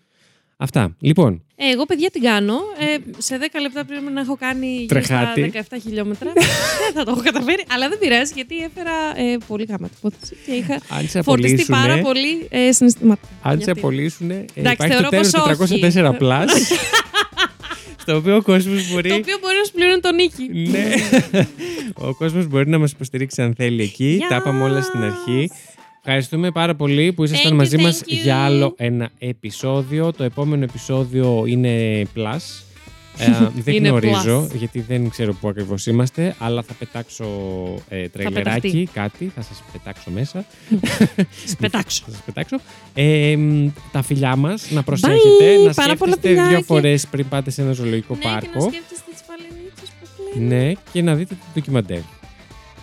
Αυτά. 0.62 0.96
Λοιπόν, 1.00 1.42
Ε, 1.56 1.70
εγώ, 1.72 1.84
παιδιά, 1.86 2.10
την 2.10 2.22
κάνω. 2.22 2.54
Ε, 2.78 2.96
σε 3.18 3.38
10 3.38 3.60
λεπτά 3.60 3.84
πρέπει 3.84 4.10
να 4.12 4.20
έχω 4.20 4.36
κάνει 4.36 4.66
γύρω 4.66 4.86
Τρεχάτη. 4.86 5.50
στα 5.64 5.76
17 5.76 5.76
χιλιόμετρα. 5.82 6.32
δεν 6.82 6.92
θα 6.94 7.04
το 7.04 7.10
έχω 7.10 7.20
καταφέρει, 7.22 7.64
αλλά 7.72 7.88
δεν 7.88 7.98
πειράζει 7.98 8.32
γιατί 8.34 8.56
έφερα 8.56 8.90
ε, 9.16 9.36
πολύ 9.46 9.64
γάμα 9.68 9.86
την 9.88 9.96
υπόθεση 9.98 10.36
και 10.46 10.52
είχα 10.52 10.74
αν 10.88 11.08
σε 11.08 11.22
φορτιστεί 11.22 11.60
απολύσουνε- 11.62 11.80
πάρα 11.86 11.98
πολύ 12.02 12.46
ε, 12.50 12.72
συναισθηματικά. 12.72 13.28
Αν 13.42 13.50
σε 13.58 13.64
Γιατί- 13.64 13.78
απολύσουν, 13.78 14.30
ε, 14.30 14.34
Εντάξει, 14.34 14.52
υπάρχει 14.54 14.76
το 14.82 14.88
θεωρώ 14.88 15.08
τέλος 15.08 15.30
πως 15.58 15.70
του 15.70 15.78
όχι. 15.82 15.92
304 15.98 16.16
Plus, 16.20 16.48
στο 18.02 18.16
οποίο 18.16 18.36
ο 18.36 18.42
κόσμος 18.42 18.86
Το 18.88 18.92
μπορεί... 18.92 19.10
οποίο 19.12 19.36
μπορεί 19.40 19.56
να 19.60 19.64
σου 19.64 19.72
πληρώνει 19.72 20.00
τον 20.00 20.14
νίκη. 20.14 20.48
ναι, 20.70 20.84
ο 22.08 22.14
κόσμος 22.14 22.46
μπορεί 22.46 22.68
να 22.68 22.78
μας 22.78 22.92
υποστηρίξει 22.92 23.42
αν 23.42 23.54
θέλει 23.56 23.82
εκεί. 23.82 24.18
Yes. 24.20 24.26
Τα 24.28 24.36
είπαμε 24.36 24.62
όλα 24.64 24.82
στην 24.82 25.02
αρχή. 25.02 25.50
Ευχαριστούμε 26.04 26.50
πάρα 26.50 26.74
πολύ 26.74 27.12
που 27.12 27.24
ήσασταν 27.24 27.50
Thank 27.50 27.54
you, 27.54 27.56
μαζί 27.56 27.76
thank 27.78 27.82
μας 27.82 28.00
you. 28.00 28.04
για 28.06 28.36
άλλο 28.36 28.74
ένα 28.76 29.10
επεισόδιο. 29.18 30.12
Το 30.12 30.24
επόμενο 30.24 30.64
επεισόδιο 30.64 31.44
είναι 31.46 32.02
Plus. 32.16 32.62
Ε, 33.18 33.48
δεν 33.64 33.74
Είναι 33.74 33.88
γνωρίζω, 33.88 34.44
plus. 34.46 34.54
γιατί 34.56 34.80
δεν 34.80 35.08
ξέρω 35.10 35.34
πού 35.34 35.48
ακριβώς 35.48 35.86
είμαστε, 35.86 36.34
αλλά 36.38 36.62
θα 36.62 36.74
πετάξω 36.74 37.24
ε, 37.88 38.08
τρελεράκι, 38.08 38.42
πεταχτεί. 38.42 38.88
κάτι, 38.92 39.32
θα 39.34 39.42
σας 39.42 39.62
πετάξω 39.72 40.10
μέσα. 40.10 40.44
Σε 41.44 41.56
πετάξω. 41.60 42.02
Θα 42.06 42.10
σας 42.10 42.20
πετάξω. 42.24 42.56
Ε, 42.94 43.36
μ, 43.36 43.68
τα 43.92 44.02
φιλιά 44.02 44.36
μας, 44.36 44.70
να 44.70 44.82
προσέχετε, 44.82 45.56
Bye, 45.62 45.66
να 45.66 45.74
πάρα 45.74 45.96
πολλά 45.96 46.12
σκέφτεστε 46.12 46.28
φιλιά 46.28 46.48
δύο 46.48 46.58
και- 46.58 46.64
φορές 46.64 47.06
πριν 47.06 47.28
πάτε 47.28 47.50
σε 47.50 47.62
ένα 47.62 47.72
ζωολογικό 47.72 48.14
Ναι, 48.14 48.20
και 48.20 48.26
να 48.28 48.32
πάρκο. 48.32 48.60
σκέφτεστε 48.60 49.10
τις 49.10 49.20
φαλενίτσες 49.26 49.88
που 50.00 50.06
κλαίνουν. 50.32 50.48
Ναι, 50.48 50.72
και 50.92 51.02
να 51.02 51.14
δείτε 51.14 51.34
το 51.34 51.44
ντοκιμαντέρ. 51.54 52.00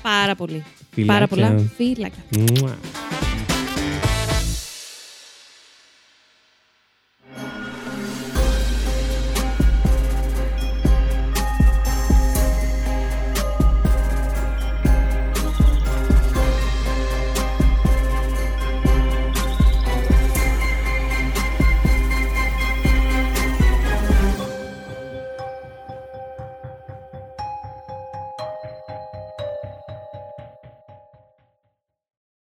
Πάρα 0.02 0.36
πολύ. 0.36 0.64
Φιλάκια. 0.92 1.14
Πάρα 1.14 1.28
πολλά 1.28 1.70
φύλακα. 1.76 2.18
Μουα. 2.38 2.78